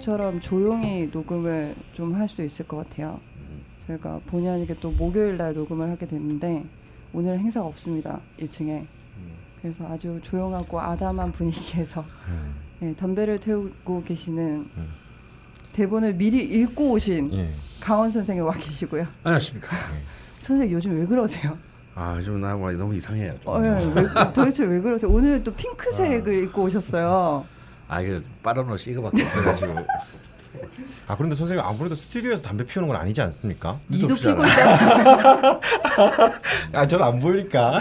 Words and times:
모처럼 0.00 0.40
조용히 0.40 1.08
녹음을 1.12 1.74
좀 1.94 2.14
할 2.14 2.28
수 2.28 2.42
있을 2.42 2.66
것 2.66 2.76
같아요. 2.78 3.20
저희가 3.86 4.20
본의 4.26 4.50
아니게 4.50 4.74
또 4.80 4.90
목요일 4.90 5.36
날 5.36 5.54
녹음을 5.54 5.90
하게 5.90 6.06
됐는데 6.06 6.64
오늘 7.12 7.38
행사가 7.38 7.66
없습니다. 7.66 8.20
1층에. 8.40 8.84
그래서 9.62 9.86
아주 9.88 10.20
조용하고 10.22 10.80
아담한 10.80 11.32
분위기에서 11.32 12.04
음. 12.28 12.54
네, 12.80 12.94
담배를 12.94 13.40
태우고 13.40 14.02
계시는 14.04 14.66
대본을 15.72 16.14
미리 16.14 16.42
읽고 16.44 16.92
오신 16.92 17.32
예. 17.32 17.50
강원 17.80 18.10
선생이 18.10 18.40
와 18.40 18.52
계시고요. 18.54 19.06
안녕하십니까. 19.24 19.76
선생님 20.40 20.74
요즘 20.74 20.96
왜 20.98 21.06
그러세요? 21.06 21.56
아 21.94 22.14
요즘 22.16 22.40
나뭐 22.40 22.72
너무 22.72 22.94
이상해요. 22.94 23.34
좀. 23.42 23.52
어, 23.54 23.64
예, 23.64 23.92
왜, 23.94 24.04
도대체 24.34 24.64
왜 24.64 24.80
그러세요? 24.80 25.10
오늘 25.10 25.42
또 25.42 25.52
핑크색을 25.54 26.44
입고 26.44 26.62
오셨어요. 26.64 27.44
아 27.88 28.00
이게 28.00 28.18
빠른 28.42 28.68
옷이 28.70 28.92
이거밖에 28.94 29.22
없어가지고 29.22 29.74
아 31.06 31.16
그런데 31.16 31.36
선생님 31.36 31.64
아무래도 31.64 31.94
스튜디오에서 31.94 32.42
담배 32.42 32.64
피우는 32.64 32.88
건 32.88 32.96
아니지 32.98 33.20
않습니까? 33.20 33.78
이도. 33.90 34.14
피고 34.14 34.42
있잖아. 34.44 35.60
아 36.72 36.86
저는 36.86 37.04
안 37.04 37.20
보이니까 37.20 37.78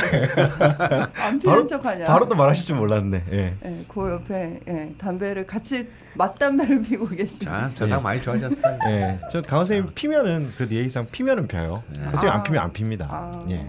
안 1.16 1.40
피는 1.40 1.56
바로 1.56 1.66
척하냐? 1.66 2.06
바로 2.06 2.28
또 2.28 2.36
말하실 2.36 2.66
줄 2.66 2.76
몰랐네. 2.76 3.24
예. 3.32 3.56
예, 3.64 3.86
그 3.88 4.12
옆에 4.12 4.60
예, 4.68 4.94
담배를 4.98 5.48
같이 5.48 5.88
맞담배를 6.16 6.82
피고 6.84 7.08
계시죠. 7.08 7.46
참 7.46 7.72
세상 7.72 8.04
많이 8.04 8.22
좋아졌어요. 8.22 8.78
예, 8.90 9.18
저 9.32 9.42
강원 9.42 9.66
선생님 9.66 9.94
피면은 9.96 10.52
그래도 10.58 10.76
예의상 10.76 11.08
피면은 11.12 11.48
펴요. 11.48 11.82
선생님 11.96 12.30
안 12.30 12.44
피면 12.44 12.62
안 12.62 12.74
핍니다. 12.74 13.08
아. 13.10 13.46
예. 13.50 13.68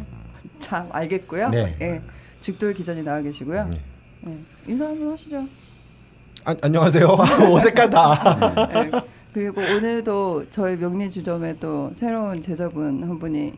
참 0.58 0.88
알겠고요. 0.90 1.50
네. 1.50 1.76
예, 1.80 2.02
죽돌 2.40 2.74
기자님 2.74 3.04
나와 3.04 3.20
계시고요. 3.20 3.68
네. 3.70 3.80
예, 4.26 4.38
인사 4.66 4.86
한번 4.86 5.12
하시죠. 5.12 5.46
아, 6.46 6.54
안녕하세요. 6.62 7.08
어색하다. 7.52 8.68
예, 8.76 8.90
그리고 9.32 9.60
오늘도 9.60 10.44
저희 10.50 10.76
명리 10.76 11.10
주점에 11.10 11.56
또 11.58 11.90
새로운 11.92 12.40
제자분 12.40 13.02
한 13.02 13.18
분이 13.18 13.52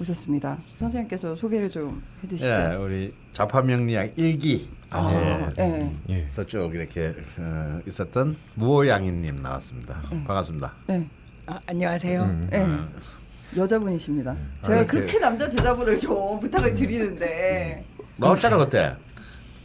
오셨습니다. 0.00 0.58
선생님께서 0.78 1.34
소개를 1.34 1.68
좀 1.68 2.00
해주시죠. 2.22 2.50
예, 2.52 2.76
우리 2.76 3.12
자파명리학 3.32 4.12
일기 4.16 4.70
아, 4.90 5.10
예. 5.58 5.62
예. 5.64 5.92
예. 6.08 6.14
그래서 6.20 6.46
쭉 6.46 6.72
이렇게 6.72 7.12
어, 7.40 7.80
있었던 7.84 8.36
무호양인님 8.54 9.36
나왔습니다. 9.42 10.00
반갑습니다. 10.24 10.72
네, 10.86 11.08
아, 11.48 11.58
안녕하세요. 11.66 12.22
음. 12.22 12.48
예. 12.52 13.60
여자분이십니다. 13.60 14.36
제가 14.60 14.78
아니, 14.78 14.86
그렇게 14.86 15.14
그- 15.14 15.18
남자 15.20 15.48
제자분을 15.50 15.96
좀 15.96 16.38
부탁을 16.38 16.74
드리는데 16.74 17.84
나왔잖아 18.18 18.56
그때. 18.56 18.94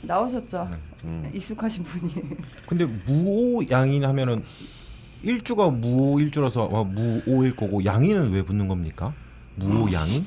나오셨죠. 0.01 0.69
음. 1.05 1.29
익숙하신 1.33 1.83
분이. 1.83 2.13
근데 2.67 2.85
무오 2.85 3.61
양인 3.69 4.03
하면은 4.05 4.43
일주가 5.21 5.69
무오 5.69 6.19
일주라서 6.19 6.63
어, 6.63 6.83
무오일 6.83 7.55
거고 7.55 7.83
양인은 7.83 8.31
왜 8.31 8.41
붙는 8.43 8.67
겁니까? 8.67 9.13
무오 9.55 9.91
양인? 9.91 10.25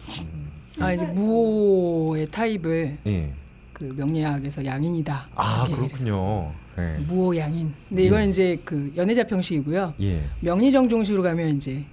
아 0.80 0.92
이제 0.92 1.06
무호의 1.06 2.30
타입을 2.30 2.98
예. 3.06 3.32
그 3.72 3.84
명리학에서 3.96 4.64
양인이다. 4.64 5.28
아 5.34 5.64
이렇게 5.68 5.86
그렇군요. 5.86 6.52
예. 6.78 6.98
무호 7.06 7.36
양인. 7.36 7.72
근데 7.88 8.04
이건 8.04 8.28
이제 8.28 8.58
그 8.64 8.92
연애자 8.96 9.24
평식이고요. 9.24 9.94
예. 10.00 10.28
명리정종식으로 10.40 11.22
가면 11.22 11.56
이제 11.56 11.84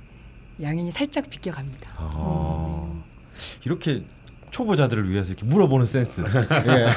양인이 0.61 0.91
살짝 0.91 1.29
비껴갑니다. 1.29 1.89
아, 1.97 2.85
이렇게 3.65 4.03
초보자들을 4.51 5.09
위해서 5.09 5.29
이렇게 5.31 5.45
물어보는 5.45 5.85
센스. 5.85 6.21
예. 6.67 6.89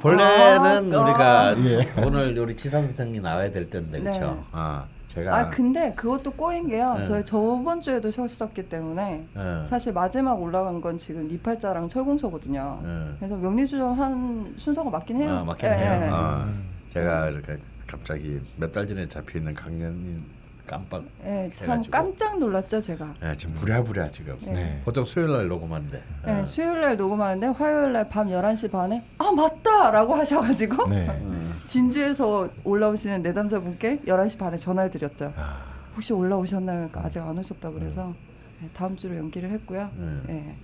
본래는 0.00 0.94
아, 0.94 1.02
우리가 1.02 1.54
예. 1.64 1.92
오늘 2.04 2.36
우리 2.38 2.56
지산 2.56 2.82
선생이 2.82 3.20
나와야 3.20 3.50
될 3.50 3.68
텐데 3.68 3.98
네. 3.98 4.04
그렇죠. 4.04 4.42
아 4.52 4.84
제가 5.08 5.36
아 5.36 5.50
근데 5.50 5.92
그것도 5.94 6.32
꼬인 6.32 6.68
게요. 6.68 6.94
네. 6.98 7.04
저희 7.04 7.24
저번 7.24 7.80
주에도 7.80 8.10
쉬었었기 8.10 8.68
때문에 8.68 9.26
예. 9.36 9.66
사실 9.66 9.92
마지막 9.92 10.34
올라간 10.40 10.80
건 10.80 10.96
지금 10.98 11.28
니팔자랑 11.28 11.88
철공소거든요. 11.88 12.80
예. 12.84 13.14
그래서 13.18 13.36
명리주점 13.36 13.92
한 14.00 14.54
순서가 14.56 14.88
맞긴 14.90 15.20
해요. 15.22 15.38
아, 15.40 15.44
맞긴 15.44 15.68
예, 15.68 15.74
해요. 15.74 16.00
예. 16.02 16.08
아, 16.10 16.48
제가 16.90 17.28
이렇게 17.30 17.58
갑자기 17.86 18.40
몇 18.56 18.72
달 18.72 18.86
전에 18.86 19.06
잡혀 19.08 19.38
있는 19.38 19.52
강연인 19.54 20.24
깜빡. 20.70 21.02
예, 21.24 21.50
참 21.52 21.68
해가지고. 21.68 21.90
깜짝 21.90 22.38
놀랐죠 22.38 22.80
제가. 22.80 23.14
예, 23.24 23.34
지금 23.36 23.54
부랴부랴 23.54 24.10
지금. 24.12 24.38
네. 24.42 24.80
보통 24.84 25.04
수요일 25.04 25.32
날 25.32 25.48
녹음하는데. 25.48 26.02
예, 26.28 26.44
수요일 26.46 26.80
날 26.80 26.96
녹음하는데 26.96 27.48
화요일 27.48 27.92
날밤 27.92 28.28
11시 28.28 28.70
반에 28.70 29.04
아 29.18 29.32
맞다라고 29.32 30.14
하셔가지고 30.14 30.88
네. 30.88 31.08
진주에서 31.66 32.48
올라오시는 32.62 33.22
내담자분께 33.22 34.02
11시 34.06 34.38
반에 34.38 34.56
전화를 34.56 34.90
드렸죠. 34.92 35.32
아, 35.36 35.58
혹시 35.96 36.12
올라오셨나요? 36.12 36.76
그러니까 36.88 37.00
아직 37.04 37.18
안 37.18 37.36
오셨다 37.36 37.70
그래서 37.72 38.14
예, 38.62 38.68
다음 38.72 38.96
주로 38.96 39.16
연기를 39.16 39.50
했고요. 39.50 39.90
음. 39.96 40.22
예. 40.28 40.54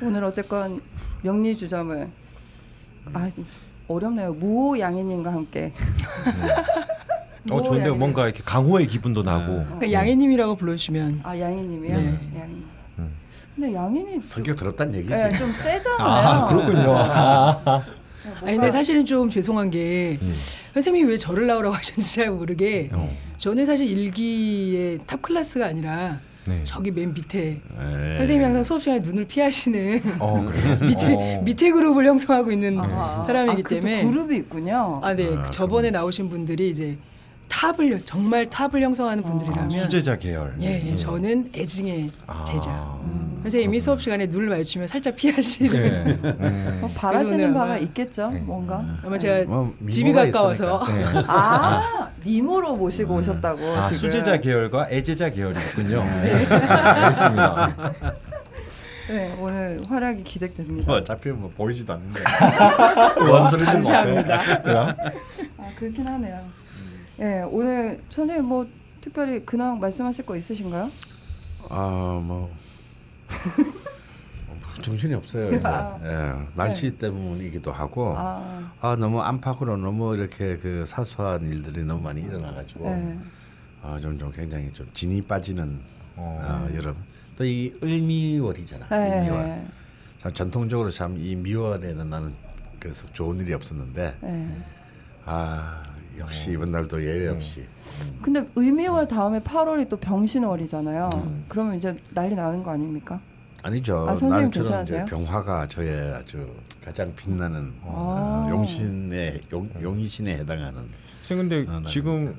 오늘 0.00 0.24
어쨌건 0.24 0.80
명리 1.20 1.54
주점을 1.54 2.08
아 3.12 3.30
어렵네요. 3.88 4.32
무호 4.32 4.78
양이님과 4.78 5.30
함께. 5.30 5.70
어 7.50 7.62
좋은데 7.62 7.88
요 7.88 7.94
뭔가 7.94 8.24
이렇게 8.24 8.42
강호의 8.44 8.86
기분도 8.86 9.22
나고. 9.22 9.64
그러니까 9.64 9.92
양인님이라고 9.92 10.56
불러주시면 10.56 11.20
아 11.22 11.38
양이님이요. 11.38 11.96
네. 11.96 12.06
양이. 12.38 12.62
음. 12.98 13.14
근데 13.54 13.74
양이는 13.74 14.20
성격 14.20 14.56
더럽다는 14.56 14.94
얘기지. 14.94 15.12
예, 15.12 15.30
좀 15.36 15.48
세잖아요. 15.50 16.08
아 16.08 16.46
그렇군요. 16.46 16.96
아, 16.96 17.84
아니 18.42 18.56
근데 18.56 18.70
사실은 18.70 19.04
좀 19.04 19.28
죄송한 19.28 19.70
게 19.70 20.18
예. 20.20 20.32
선생님이 20.72 21.10
왜 21.10 21.16
저를 21.18 21.46
나오라고 21.46 21.74
하셨는지 21.76 22.14
잘 22.14 22.30
모르게 22.30 22.88
어, 22.92 23.14
저는 23.36 23.66
사실 23.66 23.86
1기의 23.90 25.00
top 25.06 25.20
class가 25.20 25.66
아니라 25.66 26.20
네. 26.46 26.60
저기 26.64 26.90
맨 26.90 27.12
밑에 27.12 27.60
예. 27.60 28.16
선생님이 28.18 28.44
항상 28.44 28.62
수업 28.62 28.80
시간에 28.80 29.00
눈을 29.00 29.26
피하시는 29.26 30.02
어. 30.20 30.38
밑에 30.80 31.14
어. 31.14 31.42
밑에 31.42 31.70
그룹을 31.70 32.06
형성하고 32.06 32.50
있는 32.50 32.78
아, 32.80 33.22
사람이기 33.26 33.62
아, 33.64 33.68
때문에 33.68 34.04
그룹이 34.04 34.36
있군요. 34.36 35.00
아, 35.02 35.14
네. 35.14 35.34
아, 35.36 35.44
저번에 35.50 35.90
나오신 35.90 36.30
분들이 36.30 36.70
이제 36.70 36.96
탑을 37.48 38.00
정말 38.02 38.48
탑을 38.48 38.80
형성하는 38.82 39.22
분들이라면 39.22 39.70
수제자 39.70 40.16
계열. 40.18 40.54
예, 40.60 40.90
예, 40.90 40.94
저는 40.94 41.50
애증의 41.54 42.10
아. 42.26 42.44
제자. 42.44 42.94
선생님이 43.42 43.78
수업 43.78 44.00
시간에 44.00 44.26
눈을 44.26 44.48
마주치면 44.48 44.88
살짝 44.88 45.16
피하시는. 45.16 45.70
네. 45.70 46.18
음. 46.24 46.78
뭐 46.80 46.90
바라시는 46.94 47.52
바가 47.52 47.76
있겠죠. 47.78 48.30
네. 48.30 48.38
뭔가. 48.40 48.82
아마 49.04 49.18
제가 49.18 49.48
뭐 49.48 49.74
집이 49.90 50.12
가까워서. 50.12 50.82
네. 50.88 51.04
아 51.26 52.08
미모로 52.24 52.76
모시고 52.76 53.14
오셨다고. 53.16 53.62
아 53.76 53.86
지금. 53.88 53.98
수제자 53.98 54.38
계열과 54.38 54.88
애제자 54.90 55.28
계열이 55.30 55.58
있군요. 55.58 56.02
네. 56.22 56.46
알겠습니다. 56.46 57.76
네 59.08 59.36
오늘 59.38 59.82
활약이 59.86 60.22
기대됩니다. 60.24 60.86
뭐 60.86 60.96
어차피 60.96 61.28
뭐 61.28 61.52
보이지도 61.54 61.92
않는데. 61.92 62.20
뭔 63.26 63.50
소리인지 63.50 63.92
감사합니다. 63.92 64.40
아 65.58 65.70
그렇긴 65.78 66.06
하네요. 66.06 66.63
예 67.20 67.42
오늘 67.48 68.02
선생님 68.10 68.44
뭐 68.44 68.66
특별히 69.00 69.44
근황 69.44 69.78
말씀하실 69.80 70.26
거 70.26 70.36
있으신가요? 70.36 70.90
아 71.70 72.20
뭐 72.22 72.50
정신이 74.82 75.14
없어요. 75.14 75.50
그래서 75.50 76.00
예, 76.04 76.32
날씨 76.54 76.90
때문이기도 76.98 77.70
하고 77.70 78.14
아. 78.16 78.72
아 78.80 78.96
너무 78.96 79.20
안팎으로 79.22 79.76
너무 79.76 80.16
이렇게 80.16 80.56
그 80.56 80.84
사소한 80.84 81.42
일들이 81.42 81.84
너무 81.84 82.02
많이 82.02 82.20
일어나가지고 82.22 82.90
네. 82.90 83.18
아, 83.82 83.98
좀, 84.00 84.18
좀 84.18 84.32
굉장히 84.32 84.72
좀 84.72 84.88
진이 84.92 85.22
빠지는 85.22 85.78
어. 86.16 86.66
어, 86.70 86.74
여름 86.74 86.96
또 87.38 87.44
이 87.44 87.72
을미월이잖아. 87.82 88.88
네. 88.88 89.18
을미월. 89.20 89.64
참 90.20 90.32
전통적으로 90.32 90.90
참 90.90 91.16
이 91.18 91.36
미월에는 91.36 92.10
나는 92.10 92.34
그래서 92.80 93.06
좋은 93.12 93.38
일이 93.40 93.54
없었는데 93.54 94.16
네. 94.20 94.62
아 95.24 95.82
역시 96.18 96.52
이번 96.52 96.70
날도 96.72 97.04
예외 97.04 97.28
없이 97.28 97.66
근데 98.22 98.46
을미월 98.56 99.08
다음에 99.08 99.40
8월이 99.40 99.88
또 99.88 99.96
병신월이잖아요. 99.96 101.08
음. 101.14 101.44
그러면 101.48 101.76
이제 101.76 101.96
난리 102.10 102.34
나는 102.34 102.62
거 102.62 102.70
아닙니까? 102.70 103.20
아니죠. 103.62 104.06
아, 104.08 104.14
선생님 104.14 104.50
괜찮으세요? 104.50 105.06
병화가 105.06 105.68
저의 105.68 106.14
아주 106.14 106.46
가장 106.84 107.14
빛나는 107.14 107.72
어, 107.82 108.44
아. 108.46 108.50
용신의 108.50 109.40
용, 109.52 109.70
용의신에 109.80 110.36
해당하는 110.36 110.86
선생님 111.22 111.48
근데 111.48 111.72
아, 111.72 111.80
네. 111.80 111.86
지금 111.86 112.34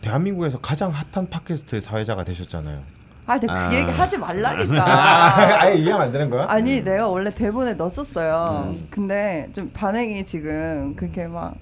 대한민국에서 0.00 0.58
가장 0.60 0.90
핫한 0.90 1.28
팟캐스트의 1.28 1.82
사회자가 1.82 2.24
되셨잖아요. 2.24 2.82
아, 3.26 3.38
근데 3.38 3.52
아. 3.52 3.68
그 3.68 3.76
얘기 3.76 3.90
하지 3.90 4.18
말라니까. 4.18 5.60
아예 5.62 5.76
이해하면 5.76 6.06
안 6.06 6.12
되는 6.12 6.30
거야? 6.30 6.46
아니 6.48 6.80
내가 6.80 7.06
원래 7.06 7.30
대본에 7.30 7.74
넣었었어요. 7.74 8.72
음. 8.72 8.86
근데 8.90 9.48
좀 9.52 9.70
반응이 9.72 10.24
지금 10.24 10.94
그렇게 10.96 11.26
막 11.26 11.54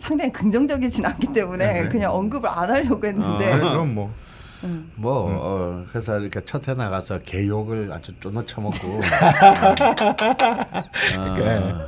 상당히 0.00 0.32
긍정적이진 0.32 1.04
않기 1.06 1.32
때문에 1.32 1.86
그냥 1.88 2.12
언급을 2.14 2.48
안 2.48 2.70
하려고 2.70 3.06
했는데 3.06 3.52
아, 3.52 3.58
그럼 3.58 3.94
뭐 3.94 4.10
음. 4.64 4.90
뭐 4.96 5.26
어, 5.30 5.84
그래서 5.88 6.18
이렇게 6.18 6.40
첫 6.44 6.66
해 6.68 6.74
나가서 6.74 7.18
개욕을 7.20 7.92
아주 7.92 8.12
쫀어 8.20 8.44
쳐먹고 8.44 9.00
어, 11.16 11.86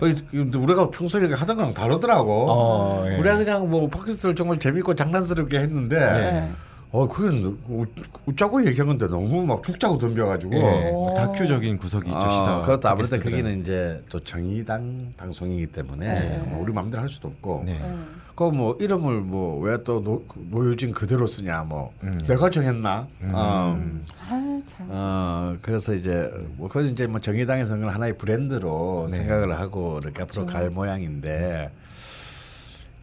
어이, 0.00 0.14
근데 0.30 0.58
우리가 0.58 0.90
평소에 0.90 1.20
이렇게 1.20 1.34
하던 1.34 1.56
거랑 1.56 1.72
다르더라고. 1.74 2.46
어, 2.50 3.04
예. 3.06 3.16
우리가 3.16 3.36
그냥 3.38 3.70
뭐 3.70 3.88
팟캐스트를 3.88 4.34
정말 4.34 4.58
재밌고 4.58 4.94
장난스럽게 4.94 5.58
했는데 5.58 5.98
네. 5.98 6.52
어 6.94 7.08
그건 7.08 7.58
우- 7.68 7.84
웃자고 8.26 8.64
얘기한 8.64 8.86
건데 8.86 9.08
너무 9.08 9.44
막 9.44 9.64
죽자고 9.64 9.98
덤벼가지고 9.98 10.54
예, 10.54 10.90
오. 10.92 11.12
다큐적인 11.16 11.76
구석이 11.76 12.06
있죠. 12.06 12.18
아. 12.20 12.60
그것도 12.62 12.88
아무래도. 12.88 13.18
거기는 13.18 13.60
이제 13.60 14.00
또 14.08 14.20
정의당 14.20 15.10
방송이기 15.16 15.66
때문에 15.66 16.06
네. 16.06 16.38
뭐 16.46 16.62
우리 16.62 16.72
마음대로 16.72 17.02
할 17.02 17.08
수도 17.08 17.26
없고 17.28 17.64
네. 17.66 17.72
네. 17.80 17.94
그뭐 18.36 18.76
이름을 18.80 19.20
뭐 19.22 19.58
왜 19.66 19.76
또 19.82 20.22
노유진 20.52 20.92
그대로 20.92 21.26
쓰냐 21.26 21.64
뭐 21.68 21.92
음. 22.04 22.16
내가 22.28 22.48
정했나 22.48 23.08
어, 23.32 23.76
아, 24.28 24.60
참. 24.66 24.86
어 24.90 25.56
그래서 25.62 25.94
이제 25.94 26.30
뭐 26.56 26.68
그건 26.68 26.86
이제 26.86 27.08
뭐 27.08 27.20
정의당에서는 27.20 27.88
하나의 27.88 28.16
브랜드로 28.18 29.08
네. 29.10 29.16
생각을 29.16 29.58
하고 29.58 29.98
이렇게 30.00 30.22
앞으로 30.22 30.46
갈 30.46 30.70
모양인데 30.70 31.72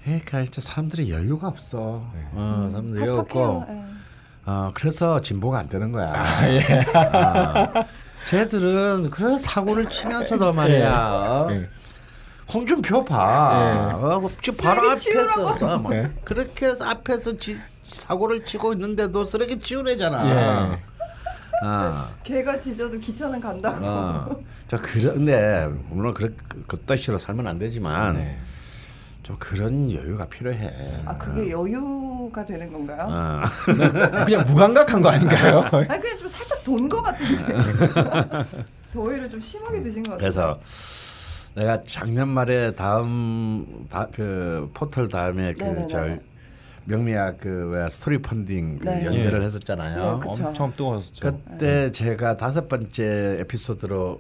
그러니까 0.04 0.44
진짜 0.44 0.62
사람들이 0.62 1.12
여유가 1.12 1.48
없어 1.48 2.04
어, 2.34 2.70
사람들이 2.72 3.02
여유가 3.04 3.22
없고. 3.22 3.66
예. 3.70 3.84
어 4.44 4.72
그래서 4.74 5.22
진보가 5.22 5.60
안 5.60 5.70
되는 5.70 5.92
거야. 5.92 6.14
아, 6.16 7.86
쟤들은 8.26 9.12
그래 9.12 9.38
사고를 9.38 9.88
치면서도 9.88 10.52
말이야. 10.54 11.12
어? 11.12 11.48
예. 11.52 11.70
홍준표 12.52 13.06
봐. 13.06 13.96
어, 13.96 14.30
지금 14.42 14.64
바로 14.64 14.80
앞에서 14.82 14.96
치우라고. 14.96 15.66
어, 15.66 15.78
뭐 15.78 15.96
예. 15.96 16.12
그렇게 16.24 16.66
해서 16.66 16.86
앞에서 16.86 17.38
지, 17.38 17.60
사고를 17.92 18.44
치고 18.44 18.74
있는데도 18.74 19.24
쓰레기 19.24 19.60
치우래잖아. 19.60 20.30
예. 20.74 20.82
아, 21.64 22.12
개가 22.24 22.60
짖어도 22.60 23.00
기차는 23.00 23.40
간다고. 23.40 23.86
어. 23.86 24.44
저 24.68 24.78
그런데 24.82 25.68
물론 25.90 26.14
그렇 26.14 26.30
그 26.68 26.78
뜻대로 26.80 27.20
살면 27.20 27.46
안 27.46 27.60
되지만 27.60 28.16
네. 28.16 28.40
좀 29.24 29.36
그런 29.40 29.92
여유가 29.92 30.26
필요해. 30.28 31.02
아 31.06 31.18
그게 31.18 31.52
여유가 31.52 32.44
되는 32.44 32.72
건가요? 32.72 33.08
어. 33.10 33.42
그냥 34.26 34.44
무감각한 34.48 35.02
거 35.02 35.10
아닌가요? 35.10 35.60
아 35.60 35.70
그냥 36.00 36.18
좀 36.18 36.28
살짝 36.28 36.64
돈 36.64 36.90
거 36.90 37.02
같은데. 37.02 37.44
더위를 38.94 39.30
좀 39.30 39.40
심하게 39.40 39.82
드신 39.82 40.04
것 40.04 40.12
같아요. 40.14 40.20
그래서 40.20 40.60
내가 41.56 41.84
작년 41.84 42.30
말에 42.30 42.72
다음 42.76 43.86
다, 43.90 44.08
그 44.12 44.70
포털 44.74 45.08
다음에. 45.08 45.54
그저 45.54 46.18
명미학 46.86 47.38
그왜 47.40 47.88
스토리 47.90 48.18
펀딩 48.24 48.80
그 48.80 48.86
네. 48.90 49.06
연재를 49.06 49.42
예. 49.42 49.46
했었잖아요. 49.46 50.20
네. 50.24 50.30
엄청 50.46 50.72
뜨거웠죠. 50.76 51.22
그때 51.22 51.92
제가 51.92 52.38
다섯 52.38 52.68
번째 52.68 53.38
에피소드로 53.42 54.20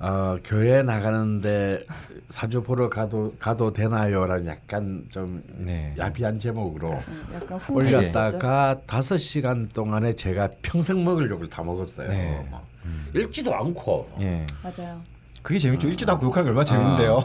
어, 0.00 0.36
교회 0.44 0.82
나가는데 0.82 1.84
사주 2.28 2.62
보러 2.62 2.90
가도 2.90 3.34
가도 3.38 3.72
되나요라는 3.72 4.46
약간 4.46 5.06
좀 5.10 5.42
네. 5.56 5.94
야비한 5.96 6.38
제목으로 6.38 6.90
네, 6.90 7.36
약간. 7.36 7.60
올렸다가 7.70 8.80
다섯 8.86 9.16
시간 9.18 9.68
동안에 9.68 10.14
제가 10.14 10.50
평생 10.62 11.04
먹을 11.04 11.30
욕을 11.30 11.46
다 11.48 11.62
먹었어요. 11.62 12.08
네. 12.08 12.48
막 12.50 12.66
읽지도 13.14 13.54
않고 13.54 14.10
예. 14.20 14.44
맞아요. 14.62 15.00
그게 15.42 15.58
재밌죠. 15.58 15.88
읽지도 15.88 16.12
않고 16.12 16.26
욕하는 16.26 16.44
게 16.46 16.48
얼마나 16.50 16.64
재밌는데요. 16.64 17.22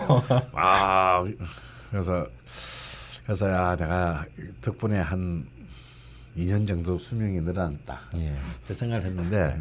아 0.53 1.25
그래서 1.89 2.25
그래서 3.23 3.49
야 3.49 3.75
내가 3.75 4.25
덕분에 4.61 4.99
한 4.99 5.45
2년 6.37 6.67
정도 6.67 6.97
수명이 6.97 7.41
늘어났다 7.41 7.99
예. 8.15 8.35
그 8.67 8.73
생각을 8.73 9.05
했는데 9.07 9.59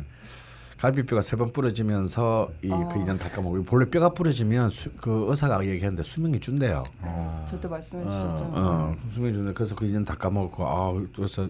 갈비뼈가 0.80 1.22
세 1.22 1.36
번 1.36 1.52
부러지면서 1.52 2.50
이그 2.62 2.74
어. 2.74 2.88
2년 2.88 3.18
닦아 3.18 3.40
먹고 3.42 3.62
본래 3.64 3.90
뼈가 3.90 4.10
부러지면 4.10 4.70
수, 4.70 4.90
그 4.92 5.26
의사가 5.28 5.60
얘기했는데 5.66 6.02
수명이 6.04 6.38
준대요. 6.40 6.82
어. 7.00 7.46
저도 7.48 7.68
말씀해 7.68 8.04
어, 8.04 8.10
주셨죠. 8.10 8.52
어, 8.54 8.96
수명이 9.12 9.34
준대. 9.34 9.52
그래서 9.54 9.74
그 9.74 9.84
2년 9.86 10.06
닦아 10.06 10.30
먹고 10.30 10.64
아 10.66 10.92
그래서 11.14 11.48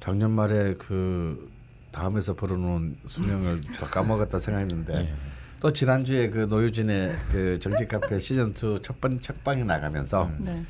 작년 0.00 0.32
말에 0.32 0.74
그 0.74 1.48
다음에서 1.92 2.34
벌어놓은 2.34 2.96
수명을 3.06 3.60
닦아먹었다 3.80 4.38
생각했는데 4.38 4.94
예. 4.94 5.14
또 5.60 5.72
지난주에 5.72 6.30
그 6.30 6.38
노유진의 6.50 7.16
그 7.30 7.58
정치 7.60 7.86
카페 7.86 8.18
시즌 8.20 8.50
2 8.50 8.82
첫번 8.82 9.20
첫 9.20 9.42
방에 9.42 9.64
나가면서 9.64 10.30
네. 10.38 10.62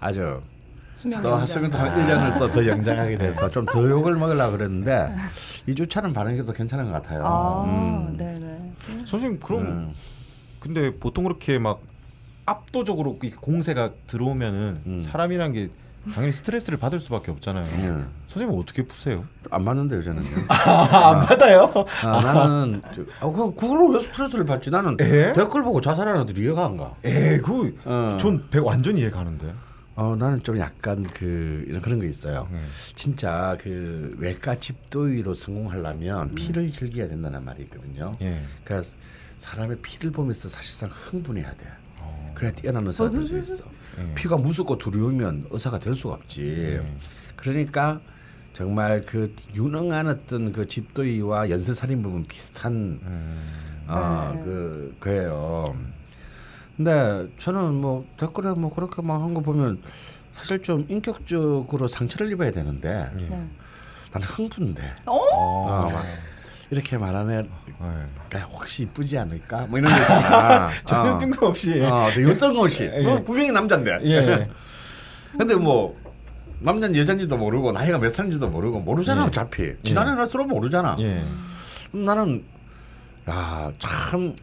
아주 0.00 0.40
또 1.02 1.10
연장. 1.12 1.44
수명 1.46 1.70
동안 1.70 1.94
1년을 1.96 2.38
또 2.38 2.50
더 2.52 2.64
연장하게 2.66 3.18
돼서 3.18 3.50
좀 3.50 3.66
더 3.66 3.88
욕을 3.88 4.16
먹으려고 4.16 4.52
그랬는데 4.56 5.14
이 5.66 5.74
주차는 5.74 6.12
반응이 6.12 6.44
또 6.46 6.52
괜찮은 6.52 6.86
것 6.86 6.92
같아요. 6.92 7.22
아, 7.24 7.64
음. 7.64 8.16
네네. 8.16 8.72
선생님 9.06 9.38
그럼 9.40 9.62
음. 9.66 9.94
근데 10.60 10.94
보통 10.98 11.24
그렇게 11.24 11.58
막 11.58 11.80
압도적으로 12.46 13.18
이 13.22 13.30
공세가 13.30 13.90
들어오면은 14.06 14.80
음. 14.86 15.00
사람이란 15.00 15.52
게 15.52 15.68
당연히 16.14 16.32
스트레스를 16.32 16.78
받을 16.78 17.00
수밖에 17.00 17.32
없잖아요. 17.32 17.64
음. 17.64 18.08
선생님 18.28 18.56
어떻게 18.58 18.84
푸세요? 18.84 19.24
안 19.50 19.64
맞는데 19.64 19.96
요새는요. 19.96 20.28
안 20.48 21.20
받아요? 21.20 21.72
아, 22.04 22.20
나는 22.20 22.80
저, 22.94 23.02
아, 23.20 23.30
그 23.32 23.52
그걸로 23.56 23.88
왜 23.88 24.00
스트레스를 24.00 24.44
받지? 24.44 24.70
나는 24.70 24.96
에? 25.00 25.32
댓글 25.32 25.64
보고 25.64 25.80
자살하는 25.80 26.20
애들 26.22 26.38
이해가 26.38 26.64
안 26.64 26.76
가. 26.76 26.92
에, 27.04 27.38
그, 27.38 27.76
어. 27.84 28.16
전 28.20 28.48
배- 28.50 28.60
완전 28.60 28.96
이해 28.96 29.10
가는데. 29.10 29.52
어 29.96 30.14
나는 30.14 30.42
좀 30.42 30.58
약간 30.58 31.02
그 31.04 31.64
이런 31.66 31.80
그런 31.80 31.98
거 31.98 32.04
있어요. 32.04 32.46
음. 32.52 32.66
진짜 32.94 33.56
그 33.60 34.14
외과 34.18 34.54
집도의로 34.54 35.32
성공하려면 35.32 36.34
피를 36.34 36.70
즐겨야 36.70 37.08
된다는 37.08 37.42
말이 37.44 37.62
있거든요. 37.64 38.12
예. 38.20 38.42
그러니까 38.62 38.88
사람의 39.38 39.78
피를 39.80 40.10
보면서 40.10 40.48
사실상 40.48 40.90
흥분해야 40.92 41.50
돼. 41.56 41.66
어. 42.00 42.32
그래야 42.34 42.52
뛰어난 42.52 42.86
의사가 42.86 43.10
될 43.10 43.24
수 43.26 43.38
있어. 43.38 43.64
예. 43.98 44.14
피가 44.14 44.36
무섭고 44.36 44.76
두려우면 44.76 45.46
의사가 45.50 45.78
될 45.78 45.94
수가 45.94 46.14
없지. 46.16 46.42
예. 46.44 46.96
그러니까 47.34 48.00
정말 48.52 49.00
그 49.00 49.34
유능한 49.54 50.08
어떤 50.08 50.52
그 50.52 50.66
집도의와 50.66 51.48
연쇄살인범은 51.48 52.24
비슷한 52.24 53.00
음. 53.02 53.84
어, 53.88 54.32
네. 54.34 54.42
그 54.44 54.96
그예요. 55.00 55.74
근데 56.76 57.26
저는 57.38 57.74
뭐 57.74 58.04
댓글에 58.18 58.52
뭐 58.52 58.70
그렇게 58.72 59.00
막 59.02 59.20
한 59.22 59.34
거 59.34 59.40
보면 59.40 59.80
사실 60.32 60.62
좀 60.62 60.84
인격적으로 60.88 61.88
상처를 61.88 62.30
입어야 62.32 62.50
되는데 62.50 63.08
예. 63.18 63.22
네. 63.22 63.48
나는 64.12 64.26
흥분돼. 64.28 64.82
어? 65.06 65.12
어, 65.14 65.80
막 65.90 66.02
이렇게 66.70 66.98
말하네. 66.98 67.42
예. 68.34 68.38
혹시 68.40 68.82
이쁘지 68.82 69.16
않을까? 69.18 69.66
뭐 69.68 69.78
이런 69.78 69.90
거 69.92 69.98
있잖아. 70.00 70.68
전혀 70.84 71.12
어. 71.12 71.18
뜬금없이. 71.18 71.80
어, 71.82 72.10
되게 72.14 72.36
뜬금없이. 72.36 72.90
예. 72.94 73.02
뭐 73.02 73.22
분명히 73.22 73.50
남잔데. 73.52 74.00
예. 74.04 74.48
근데 75.38 75.54
뭐 75.54 75.96
남자는 76.60 76.96
여잔지도 76.96 77.36
모르고 77.36 77.72
나이가 77.72 77.98
몇 77.98 78.10
살인지도 78.10 78.48
모르고 78.48 78.80
모르잖아 78.80 79.22
예. 79.22 79.26
어차피 79.26 79.72
지난해 79.82 80.14
날수록 80.14 80.48
모르잖아. 80.48 80.96
예. 81.00 81.24
나는 81.92 82.44
야 83.28 83.72
참 83.78 84.34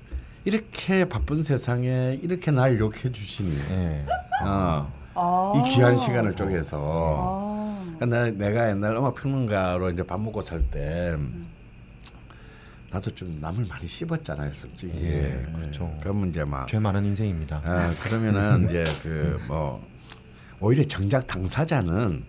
이렇게 0.45 1.07
바쁜 1.07 1.41
세상에 1.41 2.19
이렇게 2.21 2.51
날 2.51 2.77
욕해 2.79 3.11
주시니 3.11 3.57
예. 3.71 4.05
어, 4.43 4.91
아. 5.15 5.53
이 5.55 5.69
귀한 5.71 5.97
시간을 5.97 6.35
쪼개서 6.35 6.77
아. 6.81 7.95
그러니까 7.97 8.05
나, 8.05 8.29
내가 8.29 8.69
옛날 8.69 8.95
음악 8.95 9.15
평론가로 9.15 9.91
이제 9.91 10.03
밥 10.03 10.19
먹고 10.19 10.41
살 10.41 10.61
때 10.69 11.15
나도 12.91 13.09
좀 13.11 13.39
남을 13.41 13.65
많이 13.67 13.87
씹었잖아요 13.87 14.53
솔직히 14.53 14.93
예, 15.03 15.43
그렇죠. 15.55 15.95
그러면 16.01 16.29
이제 16.29 16.43
막죄 16.43 16.77
많은 16.77 17.03
인생입니다. 17.05 17.61
아, 17.63 17.91
그러면은 18.03 18.65
이제 18.67 18.83
그 19.01 19.39
뭐 19.47 19.83
오히려 20.59 20.83
정작 20.83 21.25
당사자는 21.27 22.23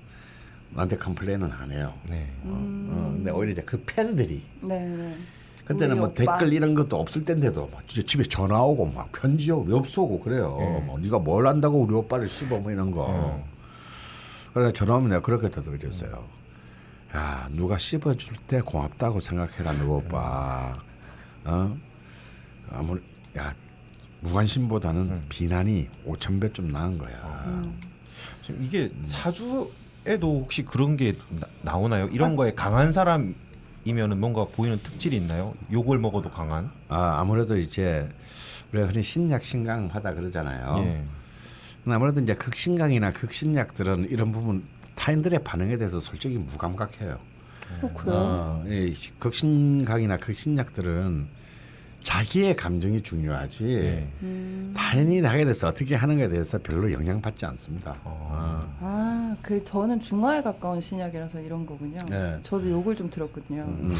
나한테 0.71 0.97
컴플레인은 0.97 1.53
안 1.53 1.71
해요. 1.71 1.95
네. 2.09 2.33
음. 2.45 2.89
어, 2.91 3.13
근데 3.15 3.31
오히려 3.31 3.53
이제 3.53 3.63
그 3.63 3.81
팬들이 3.85 4.43
네 4.63 4.81
네. 4.89 5.17
그때는 5.65 5.97
뭐 5.99 6.07
오빠. 6.09 6.15
댓글 6.39 6.53
이런 6.53 6.75
것도 6.75 7.01
없을 7.01 7.25
때인데도 7.25 7.69
막 7.73 7.87
진짜 7.89 8.07
집에 8.07 8.23
전화 8.25 8.61
오고 8.63 8.87
막 8.87 9.11
편지 9.13 9.51
오고 9.51 9.71
엽서 9.77 10.03
오고 10.03 10.21
그래요. 10.21 10.59
예. 10.61 10.81
뭐 10.85 10.99
네가 10.99 11.19
뭘 11.21 11.47
안다고 11.47 11.81
우리 11.83 11.95
오빠를 11.95 12.29
씹어 12.29 12.61
뭐 12.61 12.71
이런 12.71 12.91
거. 12.91 13.07
어. 13.09 13.49
그래서 14.53 14.73
전화 14.73 14.97
오면 14.97 15.09
내가 15.11 15.23
그렇게 15.23 15.49
되돌렸어요. 15.49 16.25
야 17.17 17.49
누가 17.53 17.79
씹어줄 17.79 18.37
때 18.47 18.61
고맙다고 18.61 19.21
생각해라 19.21 19.73
누구 19.73 19.97
오빠. 19.97 20.77
어 21.45 21.77
아무리 22.71 23.01
야 23.39 23.55
무관심보다는 24.21 25.23
비난이 25.29 25.89
5천 26.07 26.41
배 26.41 26.53
좀 26.53 26.69
나은 26.69 26.99
거야. 26.99 27.45
음. 27.47 27.79
지금 28.45 28.63
이게 28.63 28.91
사주에도 29.03 30.41
혹시 30.41 30.63
그런 30.65 30.97
게 30.97 31.15
나, 31.63 31.77
오나요 31.77 32.07
이런 32.09 32.37
거에 32.37 32.53
강한 32.53 32.93
사람 32.93 33.35
이면은 33.85 34.19
뭔가 34.19 34.45
보이는 34.47 34.79
특질이 34.83 35.17
있나요? 35.17 35.55
욕을 35.71 35.99
먹어도 35.99 36.31
강한? 36.31 36.71
아 36.89 37.17
아무래도 37.19 37.57
이제 37.59 38.09
우리가 38.73 38.89
흔히 38.89 39.03
신약 39.03 39.43
신강하다 39.43 40.15
그러잖아요. 40.15 40.77
예. 40.87 41.05
근데 41.83 41.95
아무래도 41.97 42.21
이제 42.21 42.35
극신강이나 42.35 43.13
극신약들은 43.13 44.09
이런 44.11 44.33
부분 44.33 44.65
타인들의 44.95 45.41
반응에 45.45 45.77
대해서 45.77 46.01
솔직히 46.01 46.39
무감각해요. 46.39 47.19
어, 47.83 47.93
그래요? 47.95 48.17
어, 48.17 48.65
이 48.67 48.95
시- 48.95 49.17
극신강이나 49.19 50.17
극신약들은 50.17 51.27
자기의 52.05 52.55
감정이 52.55 53.01
중요하지. 53.01 53.67
예. 53.67 54.07
타인이 54.75 55.23
하게 55.23 55.45
돼서 55.47 55.69
어떻게 55.69 55.95
하는가에 55.97 56.29
대해서 56.29 56.59
별로 56.59 56.93
영향받지 56.93 57.47
않습니다. 57.47 57.97
어. 58.05 58.77
아, 58.81 59.37
그 59.43 59.63
저는 59.65 60.01
중화에 60.01 60.43
가까운 60.43 60.81
신약이라서 60.81 61.41
이런 61.41 61.65
거군요. 61.67 61.99
네. 62.09 62.39
저도 62.43 62.71
욕을 62.71 62.95
좀 62.95 63.11
들었거든요. 63.11 63.63
음. 63.63 63.91